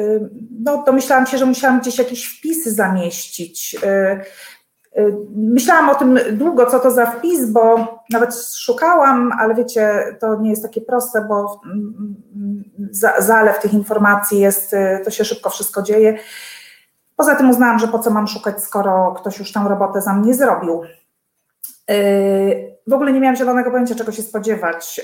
no, 0.60 0.82
domyślałam 0.86 1.26
się, 1.26 1.38
że 1.38 1.46
musiałam 1.46 1.80
gdzieś 1.80 1.98
jakieś 1.98 2.38
wpisy 2.38 2.72
zamieścić. 2.72 3.76
Y, 3.84 5.00
y, 5.00 5.16
myślałam 5.36 5.88
o 5.88 5.94
tym 5.94 6.18
długo, 6.32 6.66
co 6.66 6.80
to 6.80 6.90
za 6.90 7.06
wpis, 7.06 7.50
bo 7.50 7.94
nawet 8.10 8.34
szukałam, 8.56 9.32
ale 9.38 9.54
wiecie, 9.54 10.04
to 10.20 10.40
nie 10.40 10.50
jest 10.50 10.62
takie 10.62 10.80
proste, 10.80 11.26
bo 11.28 11.60
zalew 13.18 13.58
tych 13.58 13.74
informacji 13.74 14.40
jest, 14.40 14.72
y, 14.72 15.00
to 15.04 15.10
się 15.10 15.24
szybko 15.24 15.50
wszystko 15.50 15.82
dzieje. 15.82 16.18
Poza 17.16 17.34
tym 17.34 17.50
uznałam, 17.50 17.78
że 17.78 17.88
po 17.88 17.98
co 17.98 18.10
mam 18.10 18.26
szukać, 18.26 18.62
skoro 18.62 19.14
ktoś 19.16 19.38
już 19.38 19.52
tę 19.52 19.64
robotę 19.68 20.00
za 20.02 20.12
mnie 20.14 20.34
zrobił. 20.34 20.82
W 22.86 22.92
ogóle 22.92 23.12
nie 23.12 23.20
miałam 23.20 23.36
zielonego 23.36 23.70
pojęcia, 23.70 23.94
czego 23.94 24.12
się 24.12 24.22
spodziewać. 24.22 25.00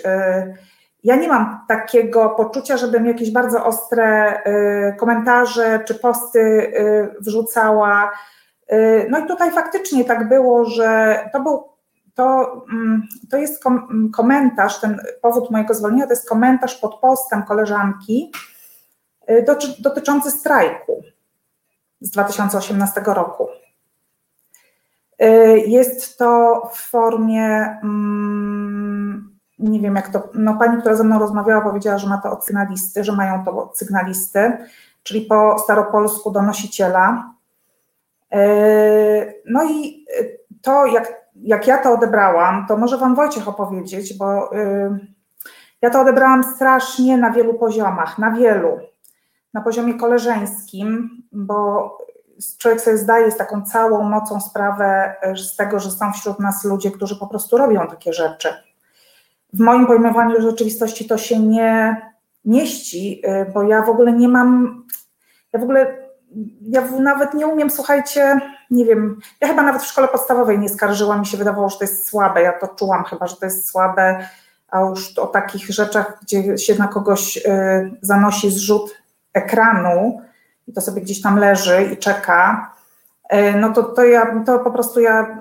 Ja 1.04 1.16
nie 1.16 1.28
mam 1.28 1.60
takiego 1.68 2.30
poczucia, 2.30 2.76
żebym 2.76 3.06
jakieś 3.06 3.30
bardzo 3.30 3.64
ostre 3.64 4.38
y, 4.46 4.96
komentarze 4.98 5.80
czy 5.86 5.94
posty 5.94 6.72
wrzucała. 7.20 8.10
No 9.10 9.18
i 9.18 9.26
tutaj 9.26 9.50
faktycznie 9.50 10.04
tak 10.04 10.28
było, 10.28 10.64
że 10.64 11.18
to 11.32 11.40
był 11.40 11.70
to, 12.14 12.52
mm, 12.72 13.02
to 13.30 13.36
jest 13.36 13.64
komentarz, 14.12 14.80
ten 14.80 15.00
powód 15.22 15.50
mojego 15.50 15.74
zwolnienia 15.74 16.06
to 16.06 16.12
jest 16.12 16.28
komentarz 16.28 16.74
pod 16.74 17.00
postem 17.00 17.42
koleżanki 17.42 18.32
dotyczący 19.78 20.30
strajku 20.30 21.02
z 22.00 22.10
2018 22.10 23.02
roku. 23.06 23.48
Jest 25.66 26.18
to 26.18 26.62
w 26.74 26.90
formie 26.90 27.78
mm, 27.82 29.30
nie 29.60 29.80
wiem 29.80 29.96
jak 29.96 30.08
to, 30.08 30.28
no 30.34 30.54
pani, 30.54 30.80
która 30.80 30.94
ze 30.94 31.04
mną 31.04 31.18
rozmawiała, 31.18 31.60
powiedziała, 31.60 31.98
że 31.98 32.08
ma 32.08 32.18
to 32.18 32.30
od 32.30 32.46
sygnalisty, 32.46 33.04
że 33.04 33.12
mają 33.12 33.44
to 33.44 33.62
od 33.62 33.78
sygnalisty, 33.78 34.52
czyli 35.02 35.20
po 35.20 35.58
staropolsku 35.58 36.30
donosiciela. 36.30 37.34
Yy, 38.32 39.42
no 39.46 39.64
i 39.64 40.06
to, 40.62 40.86
jak, 40.86 41.14
jak 41.34 41.66
ja 41.66 41.78
to 41.78 41.92
odebrałam, 41.92 42.66
to 42.66 42.76
może 42.76 42.98
wam 42.98 43.14
Wojciech 43.14 43.48
opowiedzieć, 43.48 44.18
bo 44.18 44.50
yy, 44.54 44.98
ja 45.82 45.90
to 45.90 46.00
odebrałam 46.00 46.44
strasznie 46.54 47.18
na 47.18 47.30
wielu 47.30 47.54
poziomach, 47.54 48.18
na 48.18 48.30
wielu. 48.30 48.78
Na 49.54 49.60
poziomie 49.60 49.94
koleżeńskim, 49.94 51.22
bo 51.32 51.98
człowiek 52.58 52.80
sobie 52.80 52.98
zdaje 52.98 53.30
z 53.30 53.36
taką 53.36 53.62
całą 53.62 54.02
mocą 54.02 54.40
sprawę 54.40 55.14
z 55.36 55.56
tego, 55.56 55.80
że 55.80 55.90
są 55.90 56.12
wśród 56.12 56.38
nas 56.38 56.64
ludzie, 56.64 56.90
którzy 56.90 57.16
po 57.16 57.26
prostu 57.26 57.56
robią 57.56 57.86
takie 57.86 58.12
rzeczy. 58.12 58.48
W 59.52 59.60
moim 59.60 59.86
pojmowaniu 59.86 60.40
rzeczywistości 60.40 61.08
to 61.08 61.18
się 61.18 61.38
nie 61.38 61.96
mieści, 62.44 63.22
y, 63.24 63.52
bo 63.54 63.62
ja 63.62 63.82
w 63.82 63.88
ogóle 63.88 64.12
nie 64.12 64.28
mam, 64.28 64.82
ja 65.52 65.60
w 65.60 65.62
ogóle, 65.62 65.96
ja 66.62 66.90
nawet 66.90 67.34
nie 67.34 67.46
umiem, 67.46 67.70
słuchajcie, 67.70 68.40
nie 68.70 68.84
wiem, 68.84 69.20
ja 69.40 69.48
chyba 69.48 69.62
nawet 69.62 69.82
w 69.82 69.86
szkole 69.86 70.08
podstawowej 70.08 70.58
nie 70.58 70.68
skarżyłam, 70.68 71.20
mi 71.20 71.26
się 71.26 71.36
wydawało, 71.36 71.68
że 71.68 71.78
to 71.78 71.84
jest 71.84 72.08
słabe, 72.08 72.42
ja 72.42 72.52
to 72.52 72.68
czułam 72.68 73.04
chyba, 73.04 73.26
że 73.26 73.36
to 73.36 73.46
jest 73.46 73.68
słabe, 73.68 74.28
a 74.68 74.80
już 74.80 75.18
o 75.18 75.26
takich 75.26 75.66
rzeczach, 75.66 76.18
gdzie 76.22 76.58
się 76.58 76.74
na 76.74 76.88
kogoś 76.88 77.36
y, 77.36 77.40
zanosi 78.02 78.50
zrzut 78.50 78.99
ekranu 79.32 80.20
i 80.66 80.72
to 80.72 80.80
sobie 80.80 81.02
gdzieś 81.02 81.22
tam 81.22 81.38
leży 81.38 81.88
i 81.92 81.96
czeka, 81.96 82.72
y, 83.34 83.54
no 83.60 83.72
to, 83.72 83.82
to 83.82 84.04
ja, 84.04 84.42
to 84.46 84.58
po 84.58 84.70
prostu 84.70 85.00
ja, 85.00 85.38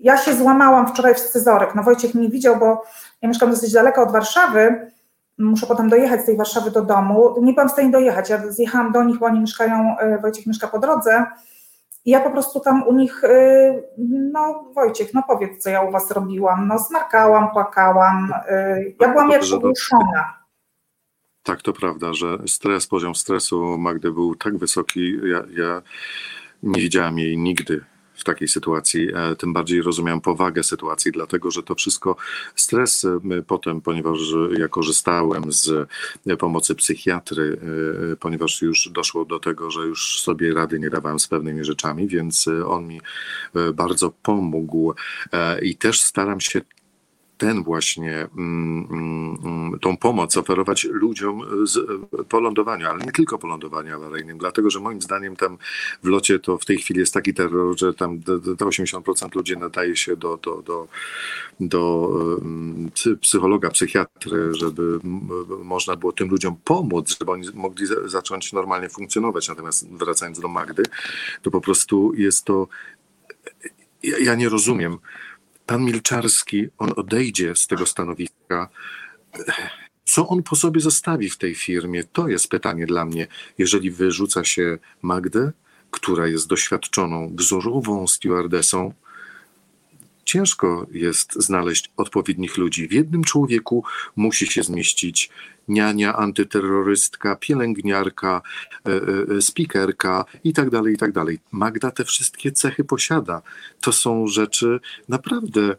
ja 0.00 0.16
się 0.16 0.34
złamałam 0.34 0.88
wczoraj 0.88 1.14
w 1.14 1.18
scyzorek, 1.18 1.74
no 1.74 1.82
Wojciech 1.82 2.14
mnie 2.14 2.28
widział, 2.28 2.56
bo 2.56 2.82
ja 3.22 3.28
mieszkam 3.28 3.50
dosyć 3.50 3.72
daleko 3.72 4.02
od 4.02 4.12
Warszawy, 4.12 4.92
muszę 5.38 5.66
potem 5.66 5.88
dojechać 5.88 6.20
z 6.20 6.24
tej 6.24 6.36
Warszawy 6.36 6.70
do 6.70 6.82
domu. 6.82 7.34
Nie 7.42 7.52
byłam 7.52 7.68
w 7.68 7.72
stanie 7.72 7.90
dojechać. 7.90 8.30
Ja 8.30 8.38
zjechałam 8.48 8.92
do 8.92 9.04
nich, 9.04 9.18
bo 9.18 9.26
oni 9.26 9.40
mieszkają, 9.40 9.96
Wojciech 10.22 10.46
mieszka 10.46 10.68
po 10.68 10.78
drodze. 10.78 11.26
I 12.04 12.10
ja 12.10 12.20
po 12.20 12.30
prostu 12.30 12.60
tam 12.60 12.82
u 12.88 12.92
nich, 12.92 13.22
no 14.32 14.64
Wojciech, 14.74 15.14
no 15.14 15.22
powiedz, 15.26 15.62
co 15.62 15.70
ja 15.70 15.82
u 15.82 15.90
was 15.90 16.10
robiłam. 16.10 16.68
No 16.68 16.78
smarkałam, 16.78 17.50
płakałam. 17.50 18.32
Ja 19.00 19.08
byłam 19.08 19.30
jak 19.30 19.42
ogłuszona. 19.54 20.41
Tak, 21.42 21.62
to 21.62 21.72
prawda, 21.72 22.14
że 22.14 22.38
stres, 22.46 22.86
poziom 22.86 23.14
stresu 23.14 23.78
Magdy 23.78 24.12
był 24.12 24.34
tak 24.34 24.58
wysoki, 24.58 25.12
ja, 25.24 25.44
ja 25.56 25.82
nie 26.62 26.80
widziałam 26.80 27.18
jej 27.18 27.38
nigdy 27.38 27.84
w 28.14 28.24
takiej 28.24 28.48
sytuacji, 28.48 29.08
e, 29.14 29.36
tym 29.36 29.52
bardziej 29.52 29.82
rozumiałem 29.82 30.20
powagę 30.20 30.62
sytuacji, 30.62 31.12
dlatego 31.12 31.50
że 31.50 31.62
to 31.62 31.74
wszystko 31.74 32.16
stres 32.56 33.04
e, 33.04 33.20
potem, 33.46 33.80
ponieważ 33.80 34.18
ja 34.58 34.68
korzystałem 34.68 35.52
z 35.52 35.88
pomocy 36.38 36.74
psychiatry, 36.74 37.58
e, 38.12 38.16
ponieważ 38.16 38.62
już 38.62 38.88
doszło 38.88 39.24
do 39.24 39.38
tego, 39.38 39.70
że 39.70 39.80
już 39.80 40.20
sobie 40.20 40.54
rady 40.54 40.78
nie 40.78 40.90
dawałem 40.90 41.20
z 41.20 41.28
pewnymi 41.28 41.64
rzeczami, 41.64 42.08
więc 42.08 42.48
on 42.66 42.86
mi 42.86 43.00
bardzo 43.74 44.12
pomógł 44.22 44.94
i 45.62 45.76
też 45.76 46.00
staram 46.00 46.40
się 46.40 46.60
ten 47.42 47.62
właśnie, 47.62 48.28
mm, 48.38 48.88
mm, 49.44 49.78
tą 49.80 49.96
pomoc 49.96 50.36
oferować 50.36 50.84
ludziom 50.84 51.42
z, 51.66 51.78
po 52.28 52.40
lądowaniu, 52.40 52.88
ale 52.88 53.04
nie 53.04 53.12
tylko 53.12 53.38
po 53.38 53.46
lądowaniu 53.46 53.94
awaryjnym, 53.94 54.38
dlatego 54.38 54.70
że 54.70 54.80
moim 54.80 55.02
zdaniem 55.02 55.36
tam 55.36 55.58
w 56.02 56.06
locie 56.06 56.38
to 56.38 56.58
w 56.58 56.64
tej 56.64 56.78
chwili 56.78 57.00
jest 57.00 57.14
taki 57.14 57.34
terror, 57.34 57.78
że 57.78 57.94
tam 57.94 58.20
do 58.20 58.66
80% 58.66 59.34
ludzi 59.34 59.56
nadaje 59.56 59.96
się 59.96 60.16
do, 60.16 60.36
do, 60.36 60.62
do, 60.62 60.88
do 61.60 62.10
psychologa, 63.20 63.70
psychiatry, 63.70 64.54
żeby 64.54 64.98
można 65.64 65.96
było 65.96 66.12
tym 66.12 66.28
ludziom 66.28 66.56
pomóc, 66.64 67.18
żeby 67.18 67.32
oni 67.32 67.48
mogli 67.54 67.86
zacząć 68.04 68.52
normalnie 68.52 68.88
funkcjonować. 68.88 69.48
Natomiast 69.48 69.88
wracając 69.88 70.40
do 70.40 70.48
Magdy, 70.48 70.82
to 71.42 71.50
po 71.50 71.60
prostu 71.60 72.12
jest 72.14 72.44
to. 72.44 72.68
Ja, 74.02 74.18
ja 74.18 74.34
nie 74.34 74.48
rozumiem 74.48 74.98
pan 75.66 75.84
Milczarski, 75.84 76.68
on 76.78 76.92
odejdzie 76.96 77.56
z 77.56 77.66
tego 77.66 77.86
stanowiska. 77.86 78.68
Co 80.04 80.28
on 80.28 80.42
po 80.42 80.56
sobie 80.56 80.80
zostawi 80.80 81.30
w 81.30 81.38
tej 81.38 81.54
firmie? 81.54 82.04
To 82.04 82.28
jest 82.28 82.48
pytanie 82.48 82.86
dla 82.86 83.04
mnie. 83.04 83.26
Jeżeli 83.58 83.90
wyrzuca 83.90 84.44
się 84.44 84.78
Magdę, 85.02 85.52
która 85.90 86.26
jest 86.26 86.46
doświadczoną, 86.46 87.32
wzorową 87.36 88.06
stewardesą, 88.06 88.92
ciężko 90.32 90.86
jest 90.92 91.32
znaleźć 91.34 91.90
odpowiednich 91.96 92.56
ludzi. 92.56 92.88
W 92.88 92.92
jednym 92.92 93.24
człowieku 93.24 93.84
musi 94.16 94.46
się 94.46 94.62
zmieścić 94.62 95.30
niania, 95.68 96.16
antyterrorystka, 96.16 97.36
pielęgniarka, 97.36 98.42
e, 98.86 98.90
e, 99.36 99.42
speakerka 99.42 100.24
i 100.44 100.52
tak 100.52 100.70
dalej, 100.70 100.94
i 100.94 100.96
tak. 100.96 101.10
Magda 101.52 101.90
te 101.90 102.04
wszystkie 102.04 102.52
cechy 102.52 102.84
posiada. 102.84 103.42
To 103.80 103.92
są 103.92 104.26
rzeczy 104.26 104.80
naprawdę 105.08 105.76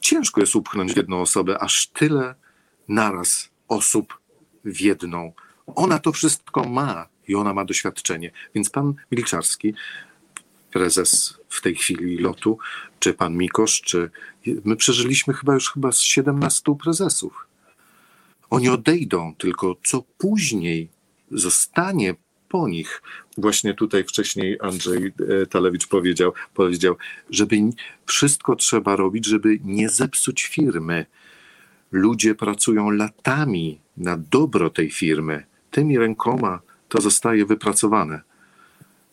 ciężko 0.00 0.40
jest 0.40 0.56
upchnąć 0.56 0.92
w 0.92 0.96
jedną 0.96 1.20
osobę, 1.20 1.58
aż 1.58 1.86
tyle 1.86 2.34
naraz 2.88 3.50
osób 3.68 4.18
w 4.64 4.80
jedną. 4.80 5.32
Ona 5.66 5.98
to 5.98 6.12
wszystko 6.12 6.64
ma 6.64 7.08
i 7.28 7.34
ona 7.34 7.54
ma 7.54 7.64
doświadczenie. 7.64 8.30
Więc 8.54 8.70
pan 8.70 8.94
Milczarski, 9.12 9.74
prezes 10.72 11.38
w 11.48 11.62
tej 11.62 11.74
chwili 11.74 12.18
lotu, 12.18 12.58
czy 12.98 13.14
pan 13.14 13.36
Mikosz, 13.36 13.80
czy 13.80 14.10
my 14.64 14.76
przeżyliśmy 14.76 15.34
chyba 15.34 15.54
już 15.54 15.72
chyba 15.72 15.92
z 15.92 16.00
17 16.00 16.76
prezesów. 16.82 17.46
Oni 18.50 18.68
odejdą, 18.68 19.34
tylko 19.38 19.76
co 19.84 20.04
później 20.18 20.88
zostanie 21.30 22.14
po 22.48 22.68
nich. 22.68 23.02
Właśnie 23.38 23.74
tutaj 23.74 24.04
wcześniej 24.04 24.58
Andrzej 24.60 25.12
e, 25.42 25.46
Talewicz 25.46 25.86
powiedział, 25.86 26.32
powiedział, 26.54 26.96
żeby 27.30 27.56
wszystko 28.06 28.56
trzeba 28.56 28.96
robić, 28.96 29.26
żeby 29.26 29.58
nie 29.64 29.88
zepsuć 29.88 30.44
firmy. 30.46 31.06
Ludzie 31.92 32.34
pracują 32.34 32.90
latami 32.90 33.80
na 33.96 34.16
dobro 34.16 34.70
tej 34.70 34.90
firmy. 34.90 35.46
Tymi 35.70 35.98
rękoma 35.98 36.60
to 36.88 37.00
zostaje 37.00 37.46
wypracowane. 37.46 38.20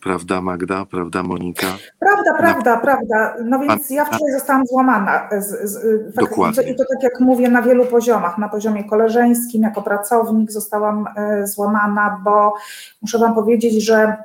Prawda, 0.03 0.41
Magda? 0.41 0.85
Prawda, 0.85 1.23
Monika? 1.23 1.67
Prawda, 1.99 2.33
prawda, 2.37 2.77
prawda. 2.77 3.35
No 3.43 3.59
więc 3.59 3.89
ja 3.89 4.05
wczoraj 4.05 4.31
zostałam 4.33 4.65
złamana. 4.65 5.29
Z, 5.39 5.71
z, 5.71 6.15
Dokładnie. 6.15 6.63
I 6.63 6.75
to 6.75 6.83
tak 6.93 7.03
jak 7.03 7.19
mówię, 7.19 7.49
na 7.49 7.61
wielu 7.61 7.85
poziomach. 7.85 8.37
Na 8.37 8.49
poziomie 8.49 8.83
koleżeńskim, 8.83 9.63
jako 9.63 9.81
pracownik 9.81 10.51
zostałam 10.51 11.07
e, 11.15 11.47
złamana, 11.47 12.21
bo 12.23 12.53
muszę 13.01 13.17
Wam 13.17 13.35
powiedzieć, 13.35 13.85
że 13.85 14.17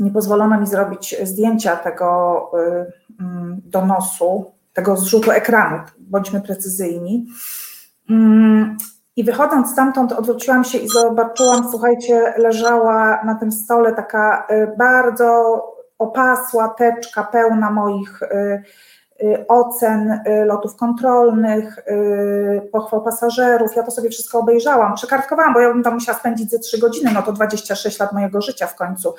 nie 0.00 0.10
pozwolono 0.10 0.60
mi 0.60 0.66
zrobić 0.66 1.16
zdjęcia 1.22 1.76
tego 1.76 2.40
e, 2.54 2.86
mm, 3.20 3.60
donosu, 3.64 4.52
tego 4.72 4.96
zrzutu 4.96 5.30
ekranu, 5.30 5.78
bądźmy 5.98 6.40
precyzyjni. 6.40 7.26
I 9.16 9.24
wychodząc 9.24 9.70
stamtąd, 9.70 10.12
odwróciłam 10.12 10.64
się 10.64 10.78
i 10.78 10.88
zobaczyłam, 10.88 11.68
słuchajcie, 11.70 12.34
leżała 12.36 13.24
na 13.24 13.34
tym 13.34 13.52
stole 13.52 13.92
taka 13.92 14.46
y, 14.50 14.76
bardzo 14.78 15.62
opasła 15.98 16.68
teczka 16.68 17.24
pełna 17.24 17.70
moich 17.70 18.22
y, 18.22 18.26
y, 19.22 19.46
ocen 19.48 20.20
lotów 20.44 20.76
kontrolnych, 20.76 21.78
pochwał 22.72 23.02
pasażerów. 23.02 23.76
Ja 23.76 23.82
to 23.82 23.90
sobie 23.90 24.10
wszystko 24.10 24.38
obejrzałam, 24.38 24.94
przekartkowałam, 24.94 25.54
bo 25.54 25.60
ja 25.60 25.72
bym 25.72 25.82
tam 25.82 25.94
musiała 25.94 26.18
spędzić 26.18 26.50
ze 26.50 26.58
trzy 26.58 26.78
godziny, 26.78 27.10
no 27.14 27.22
to 27.22 27.32
26 27.32 27.98
lat 27.98 28.12
mojego 28.12 28.40
życia 28.40 28.66
w 28.66 28.74
końcu. 28.74 29.14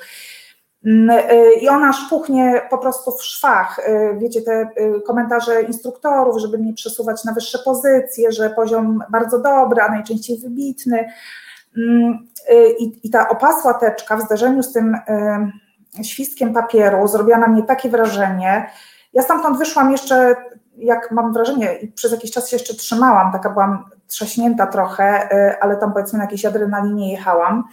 Mm, 0.88 1.10
y, 1.10 1.52
I 1.60 1.68
ona 1.68 1.92
szpuchnie 1.92 2.62
po 2.70 2.78
prostu 2.78 3.12
w 3.12 3.24
szwach. 3.24 3.78
Y, 3.78 4.18
wiecie, 4.18 4.42
te 4.42 4.62
y, 4.62 5.00
komentarze 5.06 5.62
instruktorów, 5.62 6.38
żeby 6.38 6.58
mnie 6.58 6.74
przesuwać 6.74 7.24
na 7.24 7.32
wyższe 7.32 7.58
pozycje, 7.58 8.32
że 8.32 8.50
poziom 8.50 9.04
bardzo 9.10 9.38
dobry, 9.38 9.82
a 9.82 9.88
najczęściej 9.88 10.38
wybitny. 10.38 11.08
Mm, 11.76 12.28
I, 12.78 13.00
i 13.02 13.10
ta 13.10 13.28
opasła 13.28 13.74
teczka 13.74 14.16
w 14.16 14.22
zderzeniu 14.22 14.62
z 14.62 14.72
tym 14.72 14.96
świstkiem 16.02 16.54
papieru 16.54 17.08
zrobiła 17.08 17.38
na 17.38 17.46
mnie 17.46 17.62
takie 17.62 17.88
wrażenie. 17.88 18.70
Ja 19.12 19.22
stamtąd 19.22 19.58
wyszłam 19.58 19.92
jeszcze, 19.92 20.36
jak 20.76 21.10
mam 21.10 21.32
wrażenie, 21.32 21.78
i 21.78 21.88
przez 21.88 22.12
jakiś 22.12 22.30
czas 22.30 22.50
się 22.50 22.56
jeszcze 22.56 22.74
trzymałam, 22.74 23.32
taka 23.32 23.50
byłam 23.50 23.84
trzaśnięta 24.06 24.66
trochę, 24.66 25.28
ale 25.60 25.76
tam 25.76 25.92
powiedzmy 25.92 26.18
na 26.18 26.24
jakiejś 26.24 26.44
adrenalinie 26.44 27.12
jechałam. 27.12 27.64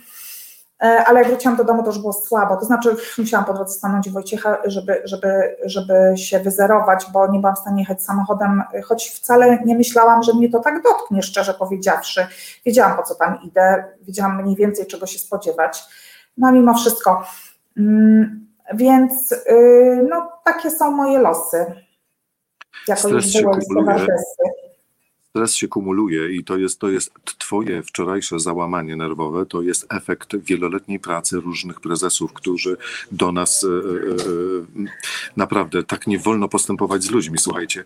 E, 0.83 1.05
ale 1.05 1.19
jak 1.19 1.29
wróciłam 1.29 1.57
do 1.57 1.63
domu, 1.63 1.83
to 1.83 1.89
już 1.89 1.99
było 1.99 2.13
słabo. 2.13 2.55
To 2.55 2.65
znaczy, 2.65 2.95
musiałam 3.17 3.45
po 3.45 3.53
drodze 3.53 3.73
stanąć 3.73 4.09
Wojciecha, 4.09 4.57
żeby, 4.65 5.01
żeby, 5.03 5.55
żeby 5.63 6.13
się 6.15 6.39
wyzerować, 6.39 7.05
bo 7.13 7.27
nie 7.27 7.39
byłam 7.39 7.55
w 7.55 7.59
stanie 7.59 7.81
jechać 7.81 8.03
samochodem, 8.03 8.63
choć 8.83 9.09
wcale 9.09 9.59
nie 9.65 9.75
myślałam, 9.75 10.23
że 10.23 10.33
mnie 10.33 10.49
to 10.49 10.59
tak 10.59 10.83
dotknie, 10.83 11.23
szczerze 11.23 11.53
powiedziawszy. 11.53 12.27
Wiedziałam, 12.65 12.97
po 12.97 13.03
co 13.03 13.15
tam 13.15 13.39
idę, 13.43 13.83
wiedziałam 14.01 14.41
mniej 14.43 14.55
więcej, 14.55 14.87
czego 14.87 15.05
się 15.05 15.19
spodziewać. 15.19 15.83
No, 16.37 16.51
mimo 16.51 16.73
wszystko. 16.73 17.23
Mm, 17.77 18.47
więc 18.73 19.31
y, 19.31 20.07
no, 20.09 20.31
takie 20.43 20.71
są 20.71 20.91
moje 20.91 21.19
losy. 21.19 21.65
Jako 22.87 23.09
już 23.09 23.33
byłem 23.69 24.07
stres 25.35 25.55
się 25.55 25.67
kumuluje 25.67 26.35
i 26.35 26.43
to 26.43 26.57
jest, 26.57 26.79
to 26.79 26.89
jest 26.89 27.11
twoje 27.37 27.83
wczorajsze 27.83 28.39
załamanie 28.39 28.95
nerwowe, 28.95 29.45
to 29.45 29.61
jest 29.61 29.85
efekt 29.89 30.35
wieloletniej 30.35 30.99
pracy 30.99 31.39
różnych 31.39 31.79
prezesów, 31.79 32.33
którzy 32.33 32.77
do 33.11 33.31
nas 33.31 33.63
e, 33.63 33.67
e, 33.67 33.71
e 33.71 34.85
naprawdę 35.37 35.83
tak 35.83 36.07
nie 36.07 36.19
wolno 36.19 36.47
postępować 36.47 37.03
z 37.03 37.11
ludźmi. 37.11 37.37
Słuchajcie, 37.37 37.83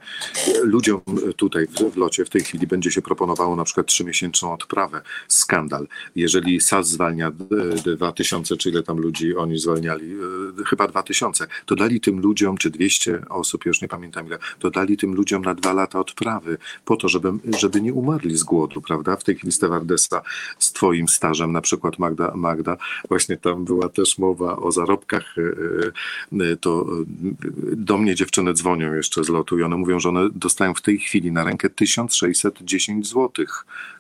ludziom 0.64 1.02
tutaj 1.36 1.68
w, 1.68 1.94
w 1.94 1.98
locie 1.98 2.26
w 2.26 2.30
tej 2.30 2.42
chwili 2.42 2.68
będzie 2.68 2.92
się 2.92 3.02
proponowało 3.02 3.56
na 3.56 3.64
przykład 3.64 3.88
trzymiesięczną 3.88 4.54
odprawę. 4.54 5.02
Skandal. 5.28 5.88
Jeżeli 6.16 6.62
SAS 6.62 6.90
zwalnia 6.90 7.32
2000, 7.98 8.58
czy 8.58 8.70
ile 8.70 8.84
tam 8.84 8.98
ludzi 8.98 9.36
oni 9.36 9.60
zwalniali, 9.60 10.16
chyba 10.66 10.88
2000, 10.88 11.48
to 11.66 11.76
dali 11.76 12.02
tym 12.02 12.20
ludziom, 12.20 12.58
czy 12.58 12.70
200 12.70 13.22
osób, 13.30 13.66
już 13.66 13.82
nie 13.82 13.88
pamiętam 13.88 14.28
ile, 14.28 14.38
to 14.60 14.72
dali 14.72 14.98
tym 14.98 15.16
ludziom 15.16 15.42
na 15.42 15.56
dwa 15.56 15.74
lata 15.74 16.00
odprawy, 16.00 16.58
po 16.86 16.96
to, 16.96 17.10
żeby 17.10 17.39
żeby 17.60 17.82
nie 17.82 17.94
umarli 17.94 18.38
z 18.38 18.44
głodu, 18.44 18.82
prawda? 18.82 19.16
W 19.16 19.24
tej 19.24 19.36
chwili 19.36 19.52
stewardesa 19.52 20.22
z 20.60 20.72
twoim 20.74 21.08
stażem, 21.08 21.52
na 21.52 21.62
przykład 21.62 22.00
Magda, 22.00 22.32
Magda, 22.36 22.78
właśnie 23.10 23.38
tam 23.38 23.66
była 23.66 23.90
też 23.90 24.18
mowa 24.18 24.56
o 24.56 24.72
zarobkach, 24.72 25.36
e, 25.38 26.52
e, 26.52 26.56
to 26.56 26.86
e, 27.02 27.06
do 27.76 27.98
mnie 27.98 28.16
dziewczyny 28.16 28.54
dzwonią 28.54 28.94
jeszcze 28.94 29.24
z 29.24 29.30
lotu 29.30 29.60
i 29.60 29.64
one 29.64 29.78
mówią, 29.78 30.00
że 30.00 30.10
one 30.10 30.30
dostają 30.36 30.74
w 30.74 30.82
tej 30.82 31.00
chwili 31.00 31.32
na 31.32 31.44
rękę 31.44 31.70
1610 31.70 33.08
zł. 33.08 33.46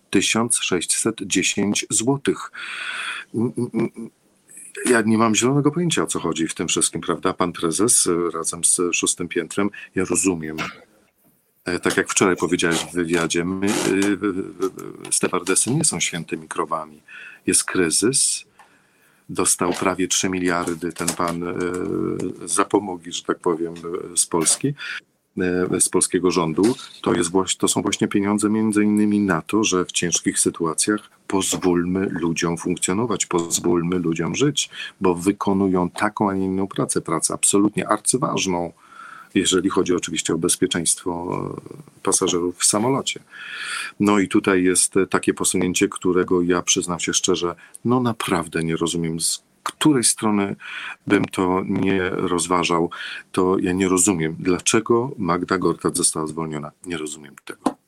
1610 0.09 1.85
zł. 1.89 2.35
Ja 4.85 5.01
nie 5.01 5.17
mam 5.17 5.35
zielonego 5.35 5.71
pojęcia, 5.71 6.03
o 6.03 6.07
co 6.07 6.19
chodzi 6.19 6.47
w 6.47 6.55
tym 6.55 6.67
wszystkim, 6.67 7.01
prawda? 7.01 7.33
Pan 7.33 7.51
prezes 7.51 8.09
razem 8.33 8.63
z 8.63 8.81
szóstym 8.93 9.27
piętrem, 9.27 9.69
ja 9.95 10.05
rozumiem, 10.05 10.57
tak 11.81 11.97
jak 11.97 12.09
wczoraj 12.09 12.35
powiedziałeś 12.35 12.77
w 12.77 12.93
wywiadzie, 12.93 13.45
my, 13.45 13.67
stewardesy 15.11 15.71
nie 15.71 15.85
są 15.85 15.99
świętymi 15.99 16.47
krowami. 16.47 17.01
Jest 17.47 17.63
kryzys, 17.63 18.45
dostał 19.29 19.73
prawie 19.73 20.07
3 20.07 20.29
miliardy 20.29 20.93
ten 20.93 21.07
pan 21.07 21.43
zapomogi, 22.45 23.11
że 23.11 23.23
tak 23.23 23.39
powiem, 23.39 23.73
z 24.15 24.25
Polski. 24.25 24.73
E, 25.41 25.79
z 25.79 25.89
polskiego 25.89 26.31
rządu, 26.31 26.75
to, 27.01 27.13
jest, 27.13 27.31
to 27.57 27.67
są 27.67 27.81
właśnie 27.81 28.07
pieniądze 28.07 28.49
między 28.49 28.83
innymi 28.83 29.19
na 29.19 29.41
to, 29.41 29.63
że 29.63 29.85
w 29.85 29.91
ciężkich 29.91 30.39
sytuacjach 30.39 31.09
pozwólmy 31.27 32.07
ludziom 32.09 32.57
funkcjonować, 32.57 33.25
pozwólmy 33.25 33.99
ludziom 33.99 34.35
żyć, 34.35 34.69
bo 35.01 35.15
wykonują 35.15 35.89
taką, 35.89 36.29
a 36.29 36.33
nie 36.33 36.45
inną 36.45 36.67
pracę, 36.67 37.01
pracę 37.01 37.33
absolutnie 37.33 37.87
arcyważną, 37.87 38.73
jeżeli 39.35 39.69
chodzi 39.69 39.95
oczywiście 39.95 40.33
o 40.33 40.37
bezpieczeństwo 40.37 41.27
e, 41.67 42.01
pasażerów 42.03 42.57
w 42.57 42.65
samolocie. 42.65 43.19
No 43.99 44.19
i 44.19 44.27
tutaj 44.27 44.63
jest 44.63 44.93
takie 45.09 45.33
posunięcie, 45.33 45.87
którego 45.87 46.41
ja 46.41 46.61
przyznam 46.61 46.99
się 46.99 47.13
szczerze, 47.13 47.55
no 47.85 47.99
naprawdę 47.99 48.63
nie 48.63 48.75
rozumiem 48.75 49.19
z 49.19 49.43
której 49.63 50.03
strony 50.03 50.55
bym 51.07 51.25
to 51.25 51.63
nie 51.65 52.09
rozważał, 52.09 52.89
to 53.31 53.57
ja 53.59 53.71
nie 53.71 53.87
rozumiem, 53.87 54.35
dlaczego 54.39 55.11
Magda 55.17 55.57
Gortat 55.57 55.97
została 55.97 56.27
zwolniona. 56.27 56.71
Nie 56.85 56.97
rozumiem 56.97 57.35
tego. 57.45 57.79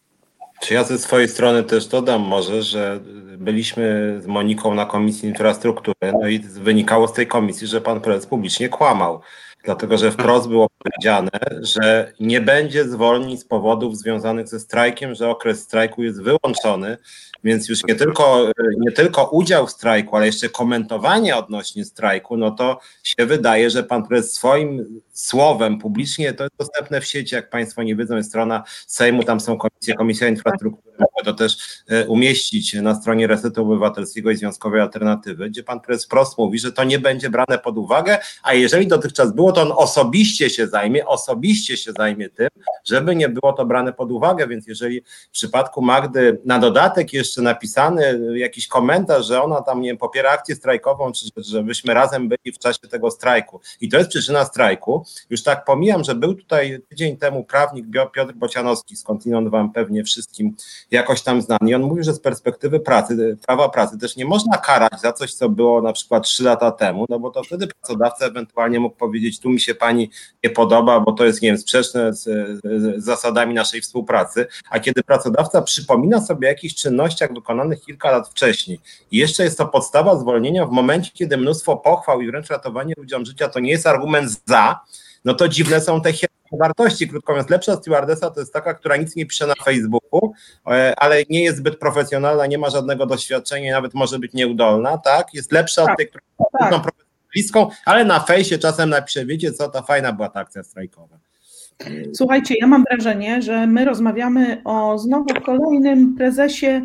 Czy 0.61 0.73
ja 0.73 0.83
ze 0.83 0.97
swojej 0.97 1.29
strony 1.29 1.63
też 1.63 1.87
dodam 1.87 2.21
może, 2.21 2.63
że 2.63 2.99
byliśmy 3.37 4.17
z 4.23 4.27
Moniką 4.27 4.75
na 4.75 4.85
Komisji 4.85 5.29
Infrastruktury, 5.29 6.13
no 6.21 6.27
i 6.27 6.39
wynikało 6.39 7.07
z 7.07 7.13
tej 7.13 7.27
komisji, 7.27 7.67
że 7.67 7.81
pan 7.81 8.01
prezes 8.01 8.27
publicznie 8.27 8.69
kłamał 8.69 9.21
dlatego 9.63 9.97
że 9.97 10.11
wprost 10.11 10.47
było 10.47 10.67
powiedziane, 10.77 11.29
że 11.61 12.13
nie 12.19 12.41
będzie 12.41 12.85
zwolnień 12.89 13.37
z 13.37 13.45
powodów 13.45 13.97
związanych 13.97 14.47
ze 14.47 14.59
strajkiem, 14.59 15.15
że 15.15 15.29
okres 15.29 15.63
strajku 15.63 16.03
jest 16.03 16.21
wyłączony, 16.23 16.97
więc 17.43 17.69
już 17.69 17.83
nie 17.83 17.95
tylko, 17.95 18.51
nie 18.77 18.91
tylko 18.91 19.29
udział 19.29 19.67
w 19.67 19.71
strajku, 19.71 20.15
ale 20.15 20.25
jeszcze 20.25 20.49
komentowanie 20.49 21.35
odnośnie 21.35 21.85
strajku, 21.85 22.37
no 22.37 22.51
to 22.51 22.79
się 23.03 23.25
wydaje, 23.25 23.69
że 23.69 23.83
pan 23.83 24.07
prezes 24.07 24.33
swoim 24.33 25.01
słowem 25.13 25.79
publicznie, 25.79 26.33
to 26.33 26.43
jest 26.43 26.55
dostępne 26.59 27.01
w 27.01 27.05
sieci, 27.05 27.35
jak 27.35 27.49
państwo 27.49 27.83
nie 27.83 27.95
wiedzą, 27.95 28.15
jest 28.15 28.29
strona 28.29 28.63
Sejmu, 28.87 29.23
tam 29.23 29.39
są 29.39 29.57
komisje, 29.57 29.95
Komisja 29.95 30.27
Infrastruktury, 30.27 30.95
to 31.25 31.33
też 31.33 31.57
e, 31.89 32.07
umieścić 32.07 32.73
na 32.73 32.95
stronie 32.95 33.27
Resetu 33.27 33.61
Obywatelskiego 33.61 34.31
i 34.31 34.35
Związkowej 34.35 34.81
Alternatywy, 34.81 35.49
gdzie 35.49 35.63
pan 35.63 35.79
prezes 35.79 36.05
wprost 36.05 36.37
mówi, 36.37 36.59
że 36.59 36.71
to 36.71 36.83
nie 36.83 36.99
będzie 36.99 37.29
brane 37.29 37.59
pod 37.63 37.77
uwagę, 37.77 38.19
a 38.43 38.53
jeżeli 38.53 38.87
dotychczas 38.87 39.35
było, 39.35 39.51
to 39.51 39.61
on 39.61 39.71
osobiście 39.75 40.49
się 40.49 40.67
zajmie, 40.67 41.05
osobiście 41.05 41.77
się 41.77 41.91
zajmie 41.91 42.29
tym, 42.29 42.47
żeby 42.85 43.15
nie 43.15 43.29
było 43.29 43.53
to 43.53 43.65
brane 43.65 43.93
pod 43.93 44.11
uwagę, 44.11 44.47
więc 44.47 44.67
jeżeli 44.67 45.01
w 45.01 45.31
przypadku 45.31 45.81
Magdy 45.81 46.41
na 46.45 46.59
dodatek 46.59 47.13
jeszcze 47.13 47.30
napisany 47.37 48.19
jakiś 48.35 48.67
komentarz, 48.67 49.25
że 49.25 49.41
ona 49.41 49.61
tam, 49.61 49.81
nie 49.81 49.97
popiera 49.97 50.29
akcję 50.29 50.55
strajkową, 50.55 51.11
czy 51.11 51.25
żebyśmy 51.37 51.93
razem 51.93 52.29
byli 52.29 52.51
w 52.55 52.59
czasie 52.59 52.79
tego 52.79 53.11
strajku. 53.11 53.61
I 53.81 53.89
to 53.89 53.97
jest 53.97 54.09
przyczyna 54.09 54.45
strajku, 54.45 55.05
już 55.29 55.43
tak 55.43 55.65
pomijam, 55.65 56.03
że 56.03 56.15
był 56.15 56.35
tutaj 56.35 56.79
tydzień 56.89 57.17
temu 57.17 57.43
prawnik 57.43 57.85
Piotr 58.13 58.33
Bocianowski, 58.33 58.95
skądinąd 58.95 59.49
wam 59.49 59.71
pewnie 59.71 60.03
wszystkim 60.03 60.55
jakoś 60.91 61.21
tam 61.21 61.41
znany 61.41 61.69
i 61.69 61.73
on 61.73 61.81
mówił, 61.81 62.03
że 62.03 62.13
z 62.13 62.19
perspektywy 62.19 62.79
pracy, 62.79 63.37
prawa 63.47 63.69
pracy 63.69 63.97
też 63.97 64.15
nie 64.15 64.25
można 64.25 64.57
karać 64.57 65.01
za 65.01 65.13
coś, 65.13 65.33
co 65.33 65.49
było 65.49 65.81
na 65.81 65.93
przykład 65.93 66.23
trzy 66.23 66.43
lata 66.43 66.71
temu, 66.71 67.05
no 67.09 67.19
bo 67.19 67.31
to 67.31 67.43
wtedy 67.43 67.67
pracodawca 67.67 68.25
ewentualnie 68.25 68.79
mógł 68.79 68.95
powiedzieć, 68.95 69.39
tu 69.39 69.49
mi 69.49 69.59
się 69.59 69.75
pani 69.75 70.09
nie 70.43 70.49
podoba, 70.49 70.99
bo 70.99 71.11
to 71.11 71.25
jest, 71.25 71.41
nie 71.41 71.49
wiem, 71.49 71.57
sprzeczne 71.57 72.13
z, 72.13 72.23
z 72.63 73.03
zasadami 73.03 73.53
naszej 73.53 73.81
współpracy, 73.81 74.47
a 74.69 74.79
kiedy 74.79 75.03
pracodawca 75.03 75.61
przypomina 75.61 76.21
sobie 76.21 76.51
o 76.51 76.75
czynnościach 76.75 77.20
wykonanych 77.27 77.81
kilka 77.81 78.11
lat 78.11 78.29
wcześniej 78.29 78.79
i 79.11 79.17
jeszcze 79.17 79.43
jest 79.43 79.57
to 79.57 79.67
podstawa 79.67 80.17
zwolnienia 80.17 80.65
w 80.65 80.71
momencie, 80.71 81.11
kiedy 81.13 81.37
mnóstwo 81.37 81.77
pochwał 81.77 82.21
i 82.21 82.27
wręcz 82.27 82.47
ratowanie 82.47 82.93
ludziom 82.97 83.25
życia 83.25 83.49
to 83.49 83.59
nie 83.59 83.71
jest 83.71 83.87
argument 83.87 84.41
za, 84.45 84.79
no 85.25 85.33
to 85.33 85.47
dziwne 85.47 85.81
są 85.81 86.01
te 86.01 86.13
wartości. 86.51 87.07
Krótko 87.07 87.33
mówiąc, 87.33 87.49
lepsza 87.49 87.75
stewardesa 87.75 88.31
to 88.31 88.39
jest 88.39 88.53
taka, 88.53 88.73
która 88.73 88.97
nic 88.97 89.15
nie 89.15 89.25
pisze 89.25 89.47
na 89.47 89.53
Facebooku, 89.63 90.33
e, 90.67 90.93
ale 90.97 91.23
nie 91.29 91.43
jest 91.43 91.57
zbyt 91.57 91.79
profesjonalna, 91.79 92.47
nie 92.47 92.57
ma 92.57 92.69
żadnego 92.69 93.05
doświadczenia, 93.05 93.73
nawet 93.73 93.93
może 93.93 94.19
być 94.19 94.33
nieudolna, 94.33 94.97
tak? 94.97 95.33
Jest 95.33 95.51
lepsza 95.51 95.81
tak, 95.81 95.91
od 95.91 95.97
tej, 95.97 96.07
która 96.07 96.21
tak. 96.69 96.91
bliską, 97.33 97.69
ale 97.85 98.05
na 98.05 98.19
fejsie 98.19 98.57
czasem 98.57 98.89
napisze, 98.89 99.25
wiecie 99.25 99.51
co, 99.51 99.69
to 99.69 99.81
fajna 99.83 100.13
była 100.13 100.29
ta 100.29 100.39
akcja 100.39 100.63
strajkowa. 100.63 101.17
Słuchajcie, 102.13 102.55
ja 102.59 102.67
mam 102.67 102.83
wrażenie, 102.83 103.41
że 103.41 103.67
my 103.67 103.85
rozmawiamy 103.85 104.61
o 104.65 104.97
znowu 104.97 105.25
kolejnym 105.45 106.15
prezesie 106.15 106.81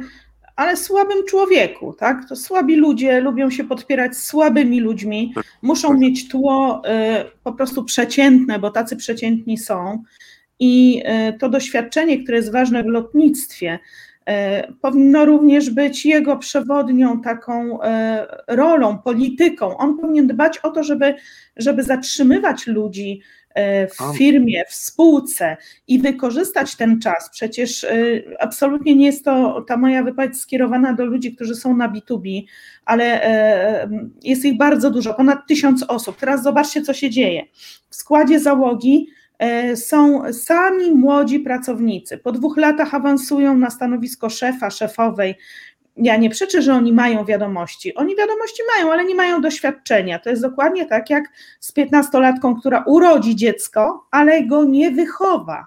ale 0.56 0.76
słabym 0.76 1.24
człowieku, 1.28 1.92
tak? 1.92 2.28
To 2.28 2.36
słabi 2.36 2.76
ludzie 2.76 3.20
lubią 3.20 3.50
się 3.50 3.64
podpierać 3.64 4.16
słabymi 4.16 4.80
ludźmi, 4.80 5.34
muszą 5.62 5.94
mieć 5.94 6.28
tło 6.28 6.82
y, 6.84 6.90
po 7.44 7.52
prostu 7.52 7.84
przeciętne, 7.84 8.58
bo 8.58 8.70
tacy 8.70 8.96
przeciętni 8.96 9.58
są. 9.58 10.02
I 10.58 11.02
y, 11.28 11.38
to 11.38 11.48
doświadczenie, 11.48 12.22
które 12.22 12.36
jest 12.36 12.52
ważne 12.52 12.82
w 12.82 12.86
lotnictwie, 12.86 13.78
y, 13.78 14.32
powinno 14.82 15.24
również 15.24 15.70
być 15.70 16.06
jego 16.06 16.36
przewodnią 16.36 17.20
taką 17.20 17.78
rolą, 18.48 18.98
polityką. 18.98 19.76
On 19.76 19.98
powinien 19.98 20.26
dbać 20.26 20.58
o 20.58 20.70
to, 20.70 20.82
żeby, 20.82 21.14
żeby 21.56 21.82
zatrzymywać 21.82 22.66
ludzi 22.66 23.20
w 23.90 24.16
firmie, 24.16 24.64
w 24.68 24.74
spółce 24.74 25.56
i 25.88 25.98
wykorzystać 25.98 26.76
ten 26.76 27.00
czas. 27.00 27.30
Przecież 27.32 27.84
e, 27.84 27.90
absolutnie 28.40 28.96
nie 28.96 29.06
jest 29.06 29.24
to 29.24 29.64
ta 29.68 29.76
moja 29.76 30.02
wypowiedź 30.02 30.40
skierowana 30.40 30.92
do 30.92 31.04
ludzi, 31.04 31.34
którzy 31.34 31.54
są 31.54 31.76
na 31.76 31.88
B2B, 31.88 32.42
ale 32.84 33.24
e, 33.24 33.88
jest 34.22 34.44
ich 34.44 34.56
bardzo 34.56 34.90
dużo, 34.90 35.14
ponad 35.14 35.46
tysiąc 35.48 35.84
osób. 35.88 36.16
Teraz 36.16 36.42
zobaczcie, 36.42 36.82
co 36.82 36.94
się 36.94 37.10
dzieje. 37.10 37.42
W 37.90 37.96
składzie 37.96 38.40
załogi 38.40 39.06
są 39.74 40.32
sami 40.32 40.92
młodzi 40.92 41.40
pracownicy. 41.40 42.18
Po 42.18 42.32
dwóch 42.32 42.56
latach 42.56 42.94
awansują 42.94 43.56
na 43.56 43.70
stanowisko 43.70 44.30
szefa, 44.30 44.70
szefowej, 44.70 45.34
ja 45.96 46.16
nie 46.16 46.30
przeczę, 46.30 46.62
że 46.62 46.74
oni 46.74 46.92
mają 46.92 47.24
wiadomości. 47.24 47.94
Oni 47.94 48.16
wiadomości 48.16 48.62
mają, 48.76 48.92
ale 48.92 49.04
nie 49.04 49.14
mają 49.14 49.40
doświadczenia. 49.40 50.18
To 50.18 50.30
jest 50.30 50.42
dokładnie 50.42 50.86
tak 50.86 51.10
jak 51.10 51.24
z 51.60 51.72
piętnastolatką, 51.72 52.56
która 52.60 52.84
urodzi 52.86 53.36
dziecko, 53.36 54.06
ale 54.10 54.44
go 54.44 54.64
nie 54.64 54.90
wychowa. 54.90 55.66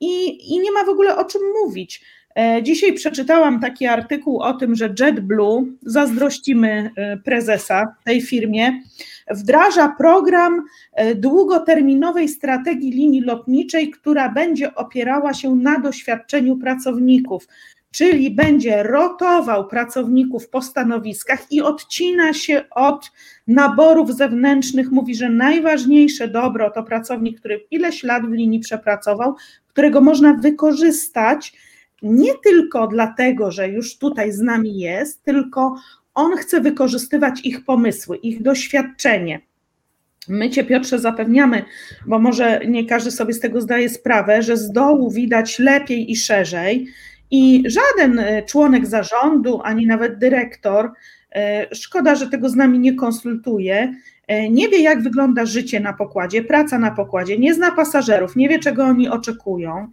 I, 0.00 0.26
I 0.54 0.60
nie 0.60 0.72
ma 0.72 0.84
w 0.84 0.88
ogóle 0.88 1.16
o 1.16 1.24
czym 1.24 1.40
mówić. 1.62 2.04
E, 2.38 2.62
dzisiaj 2.62 2.92
przeczytałam 2.92 3.60
taki 3.60 3.86
artykuł 3.86 4.40
o 4.40 4.52
tym, 4.52 4.74
że 4.74 4.94
JetBlue, 5.00 5.66
zazdrościmy 5.82 6.90
e, 6.96 7.16
prezesa 7.16 7.94
tej 8.04 8.22
firmie, 8.22 8.82
wdraża 9.30 9.88
program 9.88 10.64
e, 10.92 11.14
długoterminowej 11.14 12.28
strategii 12.28 12.90
linii 12.90 13.20
lotniczej, 13.20 13.90
która 13.90 14.28
będzie 14.28 14.74
opierała 14.74 15.34
się 15.34 15.56
na 15.56 15.78
doświadczeniu 15.78 16.56
pracowników 16.56 17.48
czyli 17.92 18.30
będzie 18.30 18.82
rotował 18.82 19.68
pracowników 19.68 20.48
po 20.48 20.62
stanowiskach 20.62 21.52
i 21.52 21.62
odcina 21.62 22.32
się 22.32 22.62
od 22.70 23.10
naborów 23.46 24.16
zewnętrznych. 24.16 24.90
Mówi, 24.90 25.14
że 25.14 25.30
najważniejsze 25.30 26.28
dobro 26.28 26.70
to 26.70 26.82
pracownik, 26.82 27.40
który 27.40 27.66
ileś 27.70 28.02
lat 28.02 28.26
w 28.26 28.32
linii 28.32 28.60
przepracował, 28.60 29.34
którego 29.68 30.00
można 30.00 30.34
wykorzystać 30.34 31.52
nie 32.02 32.32
tylko 32.44 32.86
dlatego, 32.86 33.50
że 33.50 33.68
już 33.68 33.98
tutaj 33.98 34.32
z 34.32 34.40
nami 34.40 34.78
jest, 34.78 35.22
tylko 35.22 35.74
on 36.14 36.36
chce 36.36 36.60
wykorzystywać 36.60 37.40
ich 37.44 37.64
pomysły, 37.64 38.16
ich 38.16 38.42
doświadczenie. 38.42 39.40
My 40.28 40.50
Cię, 40.50 40.64
Piotrze, 40.64 40.98
zapewniamy, 40.98 41.64
bo 42.06 42.18
może 42.18 42.60
nie 42.68 42.86
każdy 42.86 43.10
sobie 43.10 43.34
z 43.34 43.40
tego 43.40 43.60
zdaje 43.60 43.88
sprawę, 43.88 44.42
że 44.42 44.56
z 44.56 44.72
dołu 44.72 45.10
widać 45.10 45.58
lepiej 45.58 46.10
i 46.10 46.16
szerzej 46.16 46.86
i 47.30 47.64
żaden 47.66 48.18
e, 48.18 48.42
członek 48.42 48.86
zarządu, 48.86 49.60
ani 49.64 49.86
nawet 49.86 50.18
dyrektor, 50.18 50.90
e, 51.32 51.74
szkoda, 51.74 52.14
że 52.14 52.26
tego 52.26 52.48
z 52.48 52.56
nami 52.56 52.78
nie 52.78 52.94
konsultuje, 52.94 53.94
e, 54.26 54.48
nie 54.48 54.68
wie, 54.68 54.82
jak 54.82 55.02
wygląda 55.02 55.46
życie 55.46 55.80
na 55.80 55.92
pokładzie, 55.92 56.44
praca 56.44 56.78
na 56.78 56.90
pokładzie, 56.90 57.38
nie 57.38 57.54
zna 57.54 57.70
pasażerów, 57.70 58.36
nie 58.36 58.48
wie, 58.48 58.58
czego 58.58 58.84
oni 58.84 59.08
oczekują. 59.08 59.88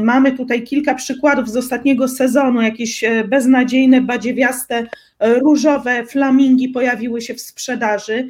Mamy 0.00 0.32
tutaj 0.32 0.62
kilka 0.62 0.94
przykładów 0.94 1.48
z 1.50 1.56
ostatniego 1.56 2.08
sezonu, 2.08 2.62
jakieś 2.62 3.04
beznadziejne, 3.28 4.00
badziewiaste, 4.00 4.86
różowe 5.20 6.06
flamingi 6.06 6.68
pojawiły 6.68 7.20
się 7.20 7.34
w 7.34 7.40
sprzedaży. 7.40 8.28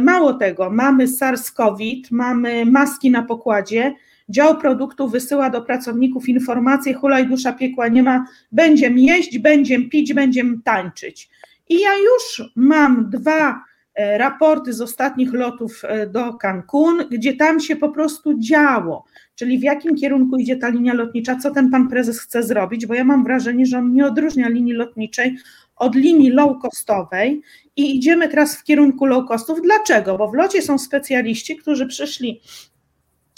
Mało 0.00 0.34
tego, 0.34 0.70
mamy 0.70 1.06
SARS-CoV, 1.06 2.02
mamy 2.10 2.66
maski 2.66 3.10
na 3.10 3.22
pokładzie, 3.22 3.94
Dział 4.28 4.58
produktu 4.58 5.08
wysyła 5.08 5.50
do 5.50 5.62
pracowników 5.62 6.28
informacje, 6.28 6.94
hulaj 6.94 7.26
dusza 7.26 7.52
piekła 7.52 7.88
nie 7.88 8.02
ma, 8.02 8.26
będziemy 8.52 9.00
jeść, 9.00 9.38
będziemy 9.38 9.88
pić, 9.88 10.14
będziemy 10.14 10.56
tańczyć. 10.64 11.28
I 11.68 11.80
ja 11.80 11.90
już 11.96 12.50
mam 12.56 13.10
dwa 13.10 13.64
e, 13.94 14.18
raporty 14.18 14.72
z 14.72 14.80
ostatnich 14.80 15.32
lotów 15.32 15.82
e, 15.84 16.06
do 16.06 16.34
Cancun, 16.34 17.08
gdzie 17.10 17.36
tam 17.36 17.60
się 17.60 17.76
po 17.76 17.88
prostu 17.88 18.38
działo, 18.38 19.04
czyli 19.34 19.58
w 19.58 19.62
jakim 19.62 19.96
kierunku 19.96 20.36
idzie 20.36 20.56
ta 20.56 20.68
linia 20.68 20.94
lotnicza, 20.94 21.36
co 21.36 21.50
ten 21.50 21.70
pan 21.70 21.88
prezes 21.88 22.20
chce 22.20 22.42
zrobić, 22.42 22.86
bo 22.86 22.94
ja 22.94 23.04
mam 23.04 23.24
wrażenie, 23.24 23.66
że 23.66 23.78
on 23.78 23.92
nie 23.92 24.06
odróżnia 24.06 24.48
linii 24.48 24.72
lotniczej 24.72 25.36
od 25.76 25.94
linii 25.94 26.30
low 26.30 26.62
costowej 26.62 27.42
i 27.76 27.96
idziemy 27.96 28.28
teraz 28.28 28.56
w 28.56 28.64
kierunku 28.64 29.06
low 29.06 29.28
costów. 29.28 29.62
Dlaczego? 29.62 30.18
Bo 30.18 30.28
w 30.28 30.34
locie 30.34 30.62
są 30.62 30.78
specjaliści, 30.78 31.56
którzy 31.56 31.86
przyszli 31.86 32.40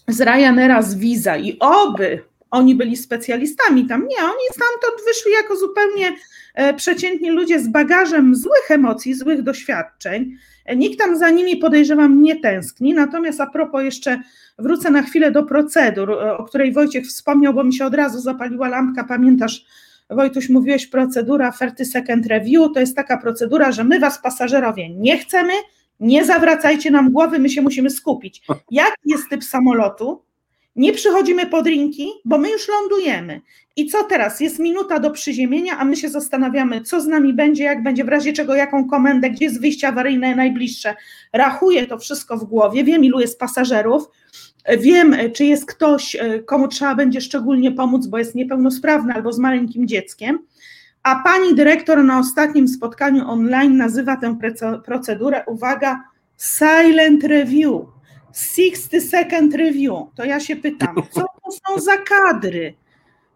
z 0.09 0.21
Ryanaira, 0.21 0.83
z 0.83 0.95
Visa 0.95 1.37
i 1.37 1.59
oby 1.61 2.23
oni 2.51 2.75
byli 2.75 2.97
specjalistami 2.97 3.87
tam. 3.87 4.01
Nie, 4.01 4.25
oni 4.25 4.47
stamtąd 4.51 5.05
wyszli 5.07 5.33
jako 5.33 5.57
zupełnie 5.57 6.17
e, 6.55 6.75
przeciętni 6.75 7.31
ludzie 7.31 7.61
z 7.61 7.69
bagażem 7.69 8.35
złych 8.35 8.71
emocji, 8.71 9.15
złych 9.15 9.43
doświadczeń. 9.43 10.37
Nikt 10.77 10.99
tam 10.99 11.19
za 11.19 11.31
nimi 11.31 11.57
podejrzewam 11.57 12.23
nie 12.23 12.41
tęskni. 12.41 12.95
Natomiast 12.95 13.41
a 13.41 13.47
propos 13.47 13.83
jeszcze 13.83 14.21
wrócę 14.59 14.91
na 14.91 15.03
chwilę 15.03 15.31
do 15.31 15.43
procedur, 15.43 16.11
e, 16.11 16.37
o 16.37 16.45
której 16.45 16.73
Wojciech 16.73 17.07
wspomniał, 17.07 17.55
bo 17.55 17.65
mi 17.65 17.75
się 17.75 17.85
od 17.85 17.95
razu 17.95 18.21
zapaliła 18.21 18.69
lampka. 18.69 19.05
Pamiętasz, 19.05 19.65
Wojtuś, 20.11 20.49
mówiłeś 20.49 20.87
procedura 20.87 21.53
30 21.53 21.85
second 21.85 22.27
review. 22.27 22.73
To 22.75 22.81
jest 22.81 22.97
taka 22.97 23.19
procedura, 23.19 23.73
że 23.73 23.85
my 23.85 24.01
was 24.01 24.19
pasażerowie 24.19 24.91
nie 24.91 25.19
chcemy, 25.19 25.53
nie 26.01 26.25
zawracajcie 26.25 26.91
nam 26.91 27.13
głowy, 27.13 27.39
my 27.39 27.51
się 27.51 27.63
musimy 27.63 27.91
skupić. 27.91 28.43
Jaki 28.71 29.01
jest 29.05 29.29
typ 29.31 29.45
samolotu? 29.45 30.23
Nie 30.77 30.93
przychodzimy 30.93 31.47
po 31.47 31.63
drinki, 31.63 32.09
bo 32.25 32.39
my 32.39 32.51
już 32.51 32.69
lądujemy. 32.69 33.41
I 33.77 33.87
co 33.87 34.05
teraz? 34.05 34.41
Jest 34.41 34.59
minuta 34.59 35.01
do 35.01 35.11
przyziemienia, 35.11 35.79
a 35.79 35.85
my 35.85 35.97
się 35.97 36.09
zastanawiamy, 36.09 36.81
co 36.81 37.01
z 37.01 37.07
nami 37.07 37.35
będzie, 37.35 37.65
jak 37.65 37.83
będzie, 37.83 38.05
w 38.05 38.09
razie 38.09 38.33
czego, 38.33 38.55
jaką 38.55 38.89
komendę, 38.89 39.31
gdzie 39.31 39.45
jest 39.45 39.61
wyjście 39.61 39.89
awaryjne 39.89 40.35
najbliższe. 40.35 40.95
Rachuję 41.33 41.87
to 41.87 41.99
wszystko 41.99 42.37
w 42.37 42.45
głowie, 42.45 42.85
wiem, 42.85 43.05
ilu 43.05 43.21
jest 43.21 43.39
pasażerów, 43.39 44.09
wiem, 44.79 45.17
czy 45.35 45.45
jest 45.45 45.67
ktoś, 45.67 46.17
komu 46.47 46.69
trzeba 46.69 46.95
będzie 46.95 47.21
szczególnie 47.21 47.73
pomóc, 47.73 48.07
bo 48.07 48.19
jest 48.19 48.35
niepełnosprawny 48.35 49.15
albo 49.15 49.33
z 49.33 49.39
maleńkim 49.39 49.89
dzieckiem. 49.89 50.39
A 51.07 51.23
pani 51.23 51.55
dyrektor 51.55 52.05
na 52.05 52.19
ostatnim 52.19 52.69
spotkaniu 52.69 53.29
online 53.29 53.77
nazywa 53.77 54.17
tę 54.17 54.39
procedurę, 54.85 55.45
uwaga, 55.47 56.03
silent 56.59 57.25
review 57.25 57.73
60 58.35 59.11
second 59.11 59.55
review. 59.55 59.95
To 60.15 60.25
ja 60.25 60.41
się 60.41 60.57
pytam, 60.57 60.95
co 61.11 61.21
to 61.21 61.51
są 61.51 61.81
za 61.81 61.97
kadry? 61.97 62.75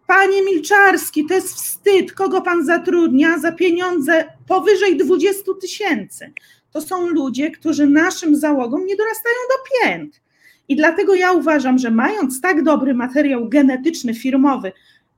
Panie 0.07 0.41
Milczarski, 0.41 1.25
to 1.25 1.33
jest 1.33 1.53
wstyd. 1.53 2.13
Kogo 2.13 2.41
pan 2.41 2.65
zatrudnia 2.65 3.39
za 3.39 3.51
pieniądze 3.51 4.25
powyżej 4.47 4.97
20 4.97 5.41
tysięcy? 5.61 6.33
To 6.71 6.81
są 6.81 7.07
ludzie, 7.07 7.51
którzy 7.51 7.87
naszym 7.87 8.35
załogom 8.35 8.85
nie 8.85 8.95
dorastają 8.95 9.35
do 9.49 9.63
pięt. 9.71 10.21
I 10.67 10.75
dlatego 10.75 11.15
ja 11.15 11.31
uważam, 11.31 11.77
że 11.77 11.91
mając 11.91 12.41
tak 12.41 12.63
dobry 12.63 12.93
materiał 12.93 13.49
genetyczny, 13.49 14.13
firmowy, 14.13 14.71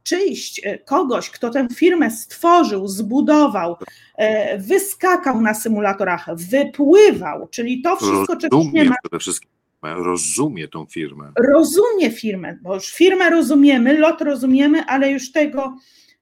czyjś 0.04 0.62
e, 0.64 0.78
kogoś, 0.78 1.30
kto 1.30 1.50
tę 1.50 1.68
firmę 1.76 2.12
stworzył, 2.12 2.88
zbudował, 2.88 3.76
e, 4.18 4.58
wyskakał 4.58 5.42
na 5.42 5.54
symulatorach, 5.54 6.36
wypływał, 6.36 7.48
czyli 7.48 7.82
to 7.82 7.96
wszystko, 7.96 8.36
czego 8.36 8.64
nie 8.74 8.86
ma. 8.86 8.96
Przede 9.04 9.20
wszystkim 9.20 9.50
rozumie 9.84 10.68
tą 10.68 10.86
firmę. 10.86 11.32
Rozumie 11.54 12.12
firmę, 12.12 12.58
bo 12.62 12.76
już 12.76 12.86
firmę 12.94 13.30
rozumiemy, 13.30 14.00
lot 14.00 14.22
rozumiemy, 14.22 14.86
ale 14.86 15.12
już 15.12 15.32
tego, 15.32 15.78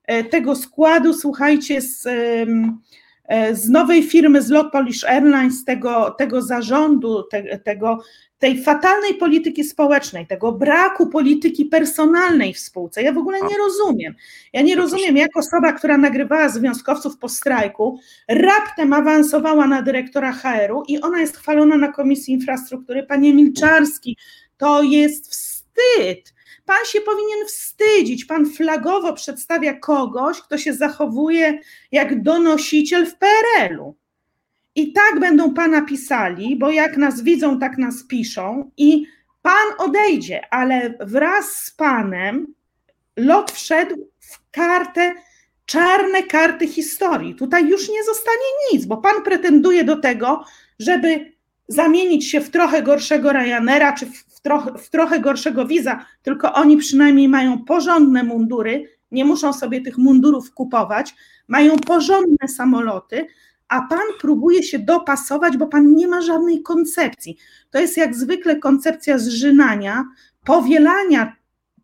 e, 0.06 0.24
tego 0.24 0.56
składu, 0.56 1.14
słuchajcie, 1.14 1.82
z, 1.82 2.08
z 3.54 3.70
nowej 3.70 4.04
firmy, 4.04 4.42
z 4.42 4.50
Lot 4.50 4.72
Polish 4.72 5.04
Airlines, 5.04 5.66
tego, 5.66 6.16
tego 6.18 6.42
zarządu, 6.42 7.24
te, 7.24 7.58
tego, 7.60 8.00
tej 8.42 8.64
fatalnej 8.64 9.14
polityki 9.14 9.64
społecznej, 9.64 10.28
tego 10.28 10.52
braku 10.52 11.08
polityki 11.08 11.66
personalnej 11.66 12.54
w 12.54 12.60
spółce. 12.60 13.04
Ja 13.04 13.14
w 13.14 13.18
ogóle 13.18 13.38
nie 13.42 13.58
rozumiem. 13.58 14.16
Ja 14.54 14.62
nie 14.62 14.76
rozumiem, 14.76 15.18
jak 15.18 15.38
osoba, 15.38 15.74
która 15.74 15.98
nagrywała 15.98 16.50
związkowców 16.50 17.18
po 17.18 17.30
strajku, 17.30 18.00
raptem 18.28 18.94
awansowała 18.94 19.68
na 19.68 19.82
dyrektora 19.82 20.32
HR-u 20.32 20.84
i 20.88 21.02
ona 21.02 21.20
jest 21.20 21.38
chwalona 21.38 21.78
na 21.78 21.92
Komisji 21.92 22.34
Infrastruktury. 22.34 23.04
Panie 23.04 23.34
Milczarski, 23.34 24.18
to 24.58 24.84
jest 24.84 25.28
wstyd. 25.32 26.34
Pan 26.66 26.86
się 26.86 27.02
powinien 27.02 27.48
wstydzić. 27.48 28.26
Pan 28.26 28.46
flagowo 28.46 29.14
przedstawia 29.14 29.74
kogoś, 29.74 30.42
kto 30.42 30.58
się 30.58 30.74
zachowuje 30.74 31.60
jak 31.92 32.24
donosiciel 32.24 33.06
w 33.06 33.16
PRL-u. 33.18 33.96
I 34.76 34.94
tak 34.94 35.20
będą 35.20 35.54
pana 35.54 35.82
pisali, 35.82 36.56
bo 36.56 36.72
jak 36.72 36.98
nas 36.98 37.22
widzą, 37.22 37.60
tak 37.60 37.78
nas 37.78 38.04
piszą, 38.04 38.72
i 38.78 39.06
pan 39.42 39.68
odejdzie, 39.78 40.54
ale 40.54 40.94
wraz 41.00 41.56
z 41.56 41.72
panem 41.72 42.54
lot 43.18 43.52
wszedł 43.52 44.10
w 44.20 44.52
kartę, 44.52 45.14
czarne 45.66 46.24
karty 46.24 46.68
historii. 46.68 47.36
Tutaj 47.36 47.68
już 47.68 47.90
nie 47.90 48.04
zostanie 48.04 48.74
nic, 48.74 48.86
bo 48.86 48.98
pan 48.98 49.24
pretenduje 49.24 49.84
do 49.84 49.96
tego, 49.96 50.46
żeby 50.80 51.32
zamienić 51.68 52.32
się 52.32 52.42
w 52.42 52.50
trochę 52.50 52.82
gorszego 52.82 53.34
Ryanaira, 53.34 53.94
czy 53.94 54.06
w 54.06 54.31
trochę, 54.42 54.78
w 54.78 54.90
trochę 54.90 55.20
gorszego 55.20 55.66
Wiza, 55.66 56.06
tylko 56.22 56.54
oni 56.54 56.78
przynajmniej 56.78 57.28
mają 57.28 57.66
porządne 57.66 58.24
mundury, 58.24 58.90
nie 59.12 59.26
muszą 59.26 59.54
sobie 59.54 59.82
tych 59.82 59.98
mundurów 59.98 60.54
kupować, 60.54 61.16
mają 61.48 61.80
porządne 61.80 62.48
samoloty, 62.48 63.28
a 63.68 63.82
pan 63.82 64.08
próbuje 64.20 64.64
się 64.64 64.80
dopasować, 64.80 65.58
bo 65.58 65.68
pan 65.68 65.94
nie 65.94 66.08
ma 66.08 66.22
żadnej 66.22 66.62
koncepcji. 66.62 67.38
To 67.70 67.80
jest 67.80 67.98
jak 67.98 68.16
zwykle 68.16 68.56
koncepcja 68.56 69.18
zżynania, 69.18 70.06
powielania 70.46 71.36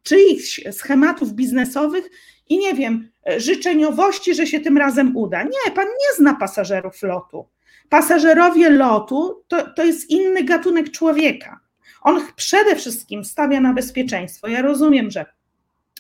czyichś 0.03 0.61
schematów 0.71 1.34
biznesowych 1.34 2.09
i 2.49 2.57
nie 2.57 2.73
wiem, 2.73 3.09
życzeniowości, 3.38 4.35
że 4.35 4.47
się 4.47 4.59
tym 4.59 4.77
razem 4.77 5.17
uda. 5.17 5.43
Nie, 5.43 5.71
pan 5.75 5.85
nie 5.85 6.15
zna 6.17 6.35
pasażerów 6.35 7.03
lotu. 7.03 7.47
Pasażerowie 7.89 8.69
lotu 8.69 9.43
to, 9.47 9.73
to 9.73 9.84
jest 9.84 10.09
inny 10.09 10.43
gatunek 10.43 10.91
człowieka. 10.91 11.66
On 12.02 12.22
przede 12.36 12.76
wszystkim 12.76 13.26
stawia 13.26 13.61
na 13.61 13.74
bezpieczeństwo. 13.74 14.48
Ja 14.48 14.61
rozumiem, 14.61 15.11
że 15.11 15.26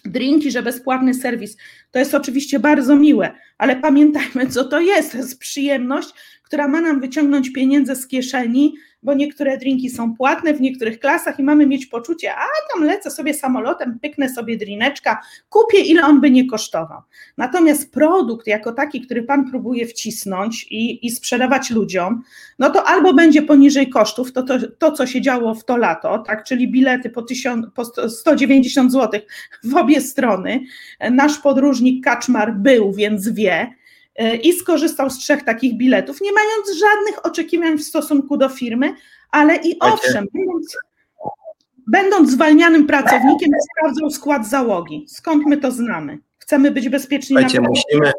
drinki, 0.05 0.51
że 0.51 0.63
bezpłatny 0.63 1.13
serwis. 1.13 1.57
To 1.91 1.99
jest 1.99 2.15
oczywiście 2.15 2.59
bardzo 2.59 2.95
miłe, 2.95 3.31
ale 3.57 3.75
pamiętajmy, 3.75 4.47
co 4.47 4.63
to 4.63 4.79
jest. 4.79 5.11
To 5.11 5.17
jest 5.17 5.39
przyjemność, 5.39 6.09
która 6.47 6.67
ma 6.67 6.81
nam 6.81 6.99
wyciągnąć 6.99 7.53
pieniądze 7.53 7.95
z 7.95 8.07
kieszeni, 8.07 8.73
bo 9.03 9.13
niektóre 9.13 9.57
drinki 9.57 9.89
są 9.89 10.15
płatne 10.15 10.53
w 10.53 10.61
niektórych 10.61 10.99
klasach 10.99 11.39
i 11.39 11.43
mamy 11.43 11.67
mieć 11.67 11.85
poczucie, 11.85 12.35
a 12.35 12.45
tam 12.73 12.83
lecę 12.83 13.11
sobie 13.11 13.33
samolotem, 13.33 13.99
pyknę 14.01 14.29
sobie 14.29 14.57
drineczka, 14.57 15.21
kupię 15.49 15.79
ile 15.79 16.05
on 16.05 16.21
by 16.21 16.31
nie 16.31 16.47
kosztował. 16.47 17.01
Natomiast 17.37 17.91
produkt 17.91 18.47
jako 18.47 18.71
taki, 18.71 19.01
który 19.01 19.23
pan 19.23 19.49
próbuje 19.49 19.87
wcisnąć 19.87 20.67
i, 20.71 21.05
i 21.05 21.11
sprzedawać 21.11 21.71
ludziom, 21.71 22.23
no 22.59 22.69
to 22.69 22.83
albo 22.83 23.13
będzie 23.13 23.41
poniżej 23.41 23.89
kosztów, 23.89 24.33
to, 24.33 24.43
to, 24.43 24.57
to 24.79 24.91
co 24.91 25.07
się 25.07 25.21
działo 25.21 25.55
w 25.55 25.65
to 25.65 25.77
lato, 25.77 26.19
tak, 26.19 26.43
czyli 26.43 26.71
bilety 26.71 27.09
po, 27.09 27.21
tysiąc, 27.21 27.65
po 27.75 28.09
190 28.09 28.91
zł 28.91 29.21
w 29.63 29.75
obie 29.75 30.01
strony. 30.01 30.63
Nasz 31.11 31.37
podróżnik 31.37 32.03
Kaczmar 32.03 32.55
był, 32.55 32.93
więc 32.93 33.29
wie, 33.29 33.73
i 34.43 34.53
skorzystał 34.53 35.09
z 35.09 35.17
trzech 35.17 35.43
takich 35.43 35.77
biletów, 35.77 36.21
nie 36.21 36.31
mając 36.31 36.79
żadnych 36.79 37.25
oczekiwań 37.25 37.77
w 37.77 37.83
stosunku 37.83 38.37
do 38.37 38.49
firmy, 38.49 38.93
ale 39.31 39.55
i 39.55 39.79
owszem, 39.79 40.25
będąc, 40.33 40.77
będąc 41.87 42.31
zwalnianym 42.31 42.87
pracownikiem, 42.87 43.51
sprawdzał 43.71 44.09
skład 44.09 44.47
załogi. 44.47 45.05
Skąd 45.07 45.45
my 45.45 45.57
to 45.57 45.71
znamy? 45.71 46.19
Chcemy 46.37 46.71
być 46.71 46.89
bezpieczni 46.89 47.35
Słuchajcie, 47.35 47.61
na 47.61 47.69
musimy, 47.69 48.11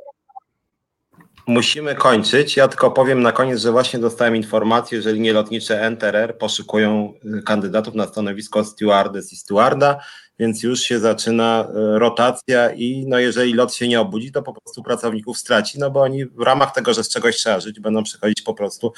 musimy 1.46 1.94
kończyć. 1.94 2.56
Ja 2.56 2.68
tylko 2.68 2.90
powiem 2.90 3.22
na 3.22 3.32
koniec, 3.32 3.60
że 3.60 3.72
właśnie 3.72 3.98
dostałem 3.98 4.36
informację, 4.36 5.02
że 5.02 5.12
linie 5.12 5.32
lotnicze 5.32 5.80
NTR 5.90 6.38
poszukują 6.38 7.12
kandydatów 7.46 7.94
na 7.94 8.06
stanowisko 8.06 8.64
stewardess 8.64 9.32
i 9.32 9.36
stewarda 9.36 9.98
więc 10.38 10.62
już 10.62 10.80
się 10.80 10.98
zaczyna 10.98 11.68
e, 11.68 11.98
rotacja 11.98 12.70
i 12.70 13.04
no 13.06 13.18
jeżeli 13.18 13.54
lot 13.54 13.74
się 13.74 13.88
nie 13.88 14.00
obudzi, 14.00 14.32
to 14.32 14.42
po 14.42 14.54
prostu 14.54 14.82
pracowników 14.82 15.38
straci, 15.38 15.78
no 15.78 15.90
bo 15.90 16.00
oni 16.00 16.26
w 16.26 16.40
ramach 16.40 16.72
tego, 16.72 16.94
że 16.94 17.04
z 17.04 17.08
czegoś 17.08 17.36
trzeba 17.36 17.60
żyć, 17.60 17.80
będą 17.80 18.02
przechodzić 18.02 18.42
po 18.42 18.54
prostu 18.54 18.92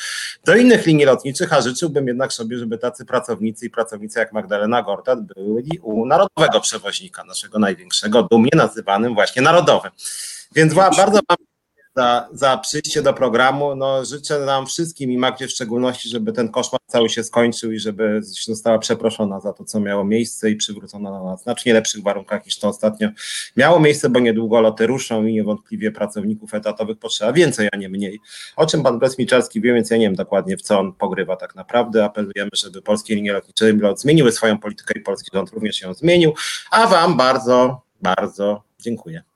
do 0.45 0.57
innych 0.57 0.87
linii 0.87 1.05
lotniczych, 1.05 1.53
a 1.53 1.61
życzyłbym 1.61 2.07
jednak 2.07 2.33
sobie, 2.33 2.59
żeby 2.59 2.79
tacy 2.79 3.05
pracownicy 3.05 3.67
i 3.67 3.71
pracownice 3.71 4.21
jak 4.21 4.33
Magdalena 4.33 4.83
Gortat 4.83 5.19
byli 5.21 5.79
u 5.83 6.07
narodowego 6.07 6.61
przewoźnika, 6.61 7.25
naszego 7.25 7.59
największego, 7.59 8.23
dumnie 8.23 8.53
nazywanym 8.57 9.15
właśnie 9.15 9.43
narodowym. 9.43 9.91
Więc 10.55 10.75
bardzo 10.75 11.21
Wam 11.29 11.37
za, 11.97 12.29
za 12.33 12.59
przyjście 12.59 13.03
do 13.03 13.15
programu. 13.15 13.75
No, 13.77 14.05
życzę 14.05 14.41
nam 14.41 14.67
wszystkim 14.67 15.13
i 15.13 15.19
Magdzie 15.19 15.47
w 15.47 15.51
szczególności, 15.51 16.09
żeby 16.09 16.33
ten 16.33 16.49
koszmar 16.49 16.81
cały 16.87 17.09
się 17.09 17.25
skończył 17.25 17.73
i 17.73 17.79
żeby 17.79 18.21
została 18.23 18.79
przeproszona 18.79 19.41
za 19.41 19.53
to, 19.53 19.65
co 19.65 19.81
miało 19.81 20.05
miejsce 20.05 20.51
i 20.51 20.57
przywrócona 20.57 21.25
na 21.25 21.37
znacznie 21.37 21.75
lepszych 21.75 22.03
warunkach 22.03 22.47
niż 22.47 22.59
to 22.59 22.69
ostatnio 22.69 23.09
miało 23.57 23.81
miejsce, 23.81 24.11
bo 24.11 24.21
niedługo 24.21 24.61
loty 24.61 24.87
ruszą 24.87 25.25
i 25.25 25.33
niewątpliwie 25.33 25.93
pracowników 25.93 26.55
etatowych 26.55 26.99
potrzeba 26.99 27.33
więcej, 27.33 27.69
a 27.73 27.77
nie 27.77 27.89
mniej. 27.89 28.21
O 28.57 28.67
czym 28.67 28.83
pan 28.83 28.99
Brez 28.99 29.19
Michalski 29.19 29.61
wie, 29.61 29.75
więc 29.75 29.91
ja 29.91 29.97
nie 29.97 30.07
wiem 30.07 30.15
dokładnie, 30.15 30.57
w 30.57 30.63
co 30.63 30.79
on 30.79 30.93
pogrywa 30.93 31.37
tak 31.37 31.55
naprawdę. 31.55 32.05
Apelujemy, 32.05 32.51
żeby 32.57 32.83
polskie 32.83 33.15
linie 33.15 33.33
lotnicze 33.33 33.73
zmieniły 33.97 34.33
swoją 34.33 34.59
politykę 34.59 34.99
i 34.99 35.03
polski 35.03 35.31
rząd 35.35 35.51
również 35.51 35.81
ją 35.81 35.95
zmienił. 35.95 36.35
A 36.71 36.87
wam 36.87 37.17
bardzo, 37.17 37.83
bardzo 38.03 38.63
dziękuję. 38.81 39.30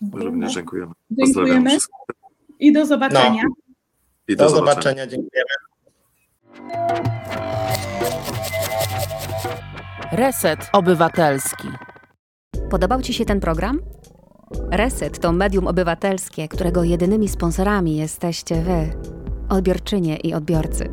Dziękujemy. 0.00 0.48
Dziękujemy. 0.48 0.92
Dziękujemy. 1.10 1.70
I 2.58 2.72
do 2.72 2.86
zobaczenia. 2.86 3.42
No. 3.42 3.54
I 4.28 4.36
do, 4.36 4.44
do 4.44 4.50
zobaczenia. 4.50 5.06
zobaczenia. 5.06 5.06
Dziękujemy. 5.06 5.50
Reset 10.12 10.70
Obywatelski. 10.72 11.68
Podobał 12.70 13.02
Ci 13.02 13.14
się 13.14 13.24
ten 13.24 13.40
program? 13.40 13.80
Reset 14.70 15.18
to 15.18 15.32
medium 15.32 15.66
obywatelskie, 15.66 16.48
którego 16.48 16.84
jedynymi 16.84 17.28
sponsorami 17.28 17.96
jesteście 17.96 18.62
Wy, 18.62 18.90
odbiorczynie 19.48 20.16
i 20.16 20.34
odbiorcy. 20.34 20.88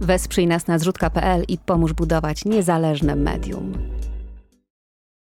Wesprzyj 0.00 0.46
nas 0.46 0.66
na 0.66 0.78
zrzutka.pl 0.78 1.44
i 1.48 1.58
pomóż 1.58 1.92
budować 1.92 2.44
niezależne 2.44 3.16
medium. 3.16 3.72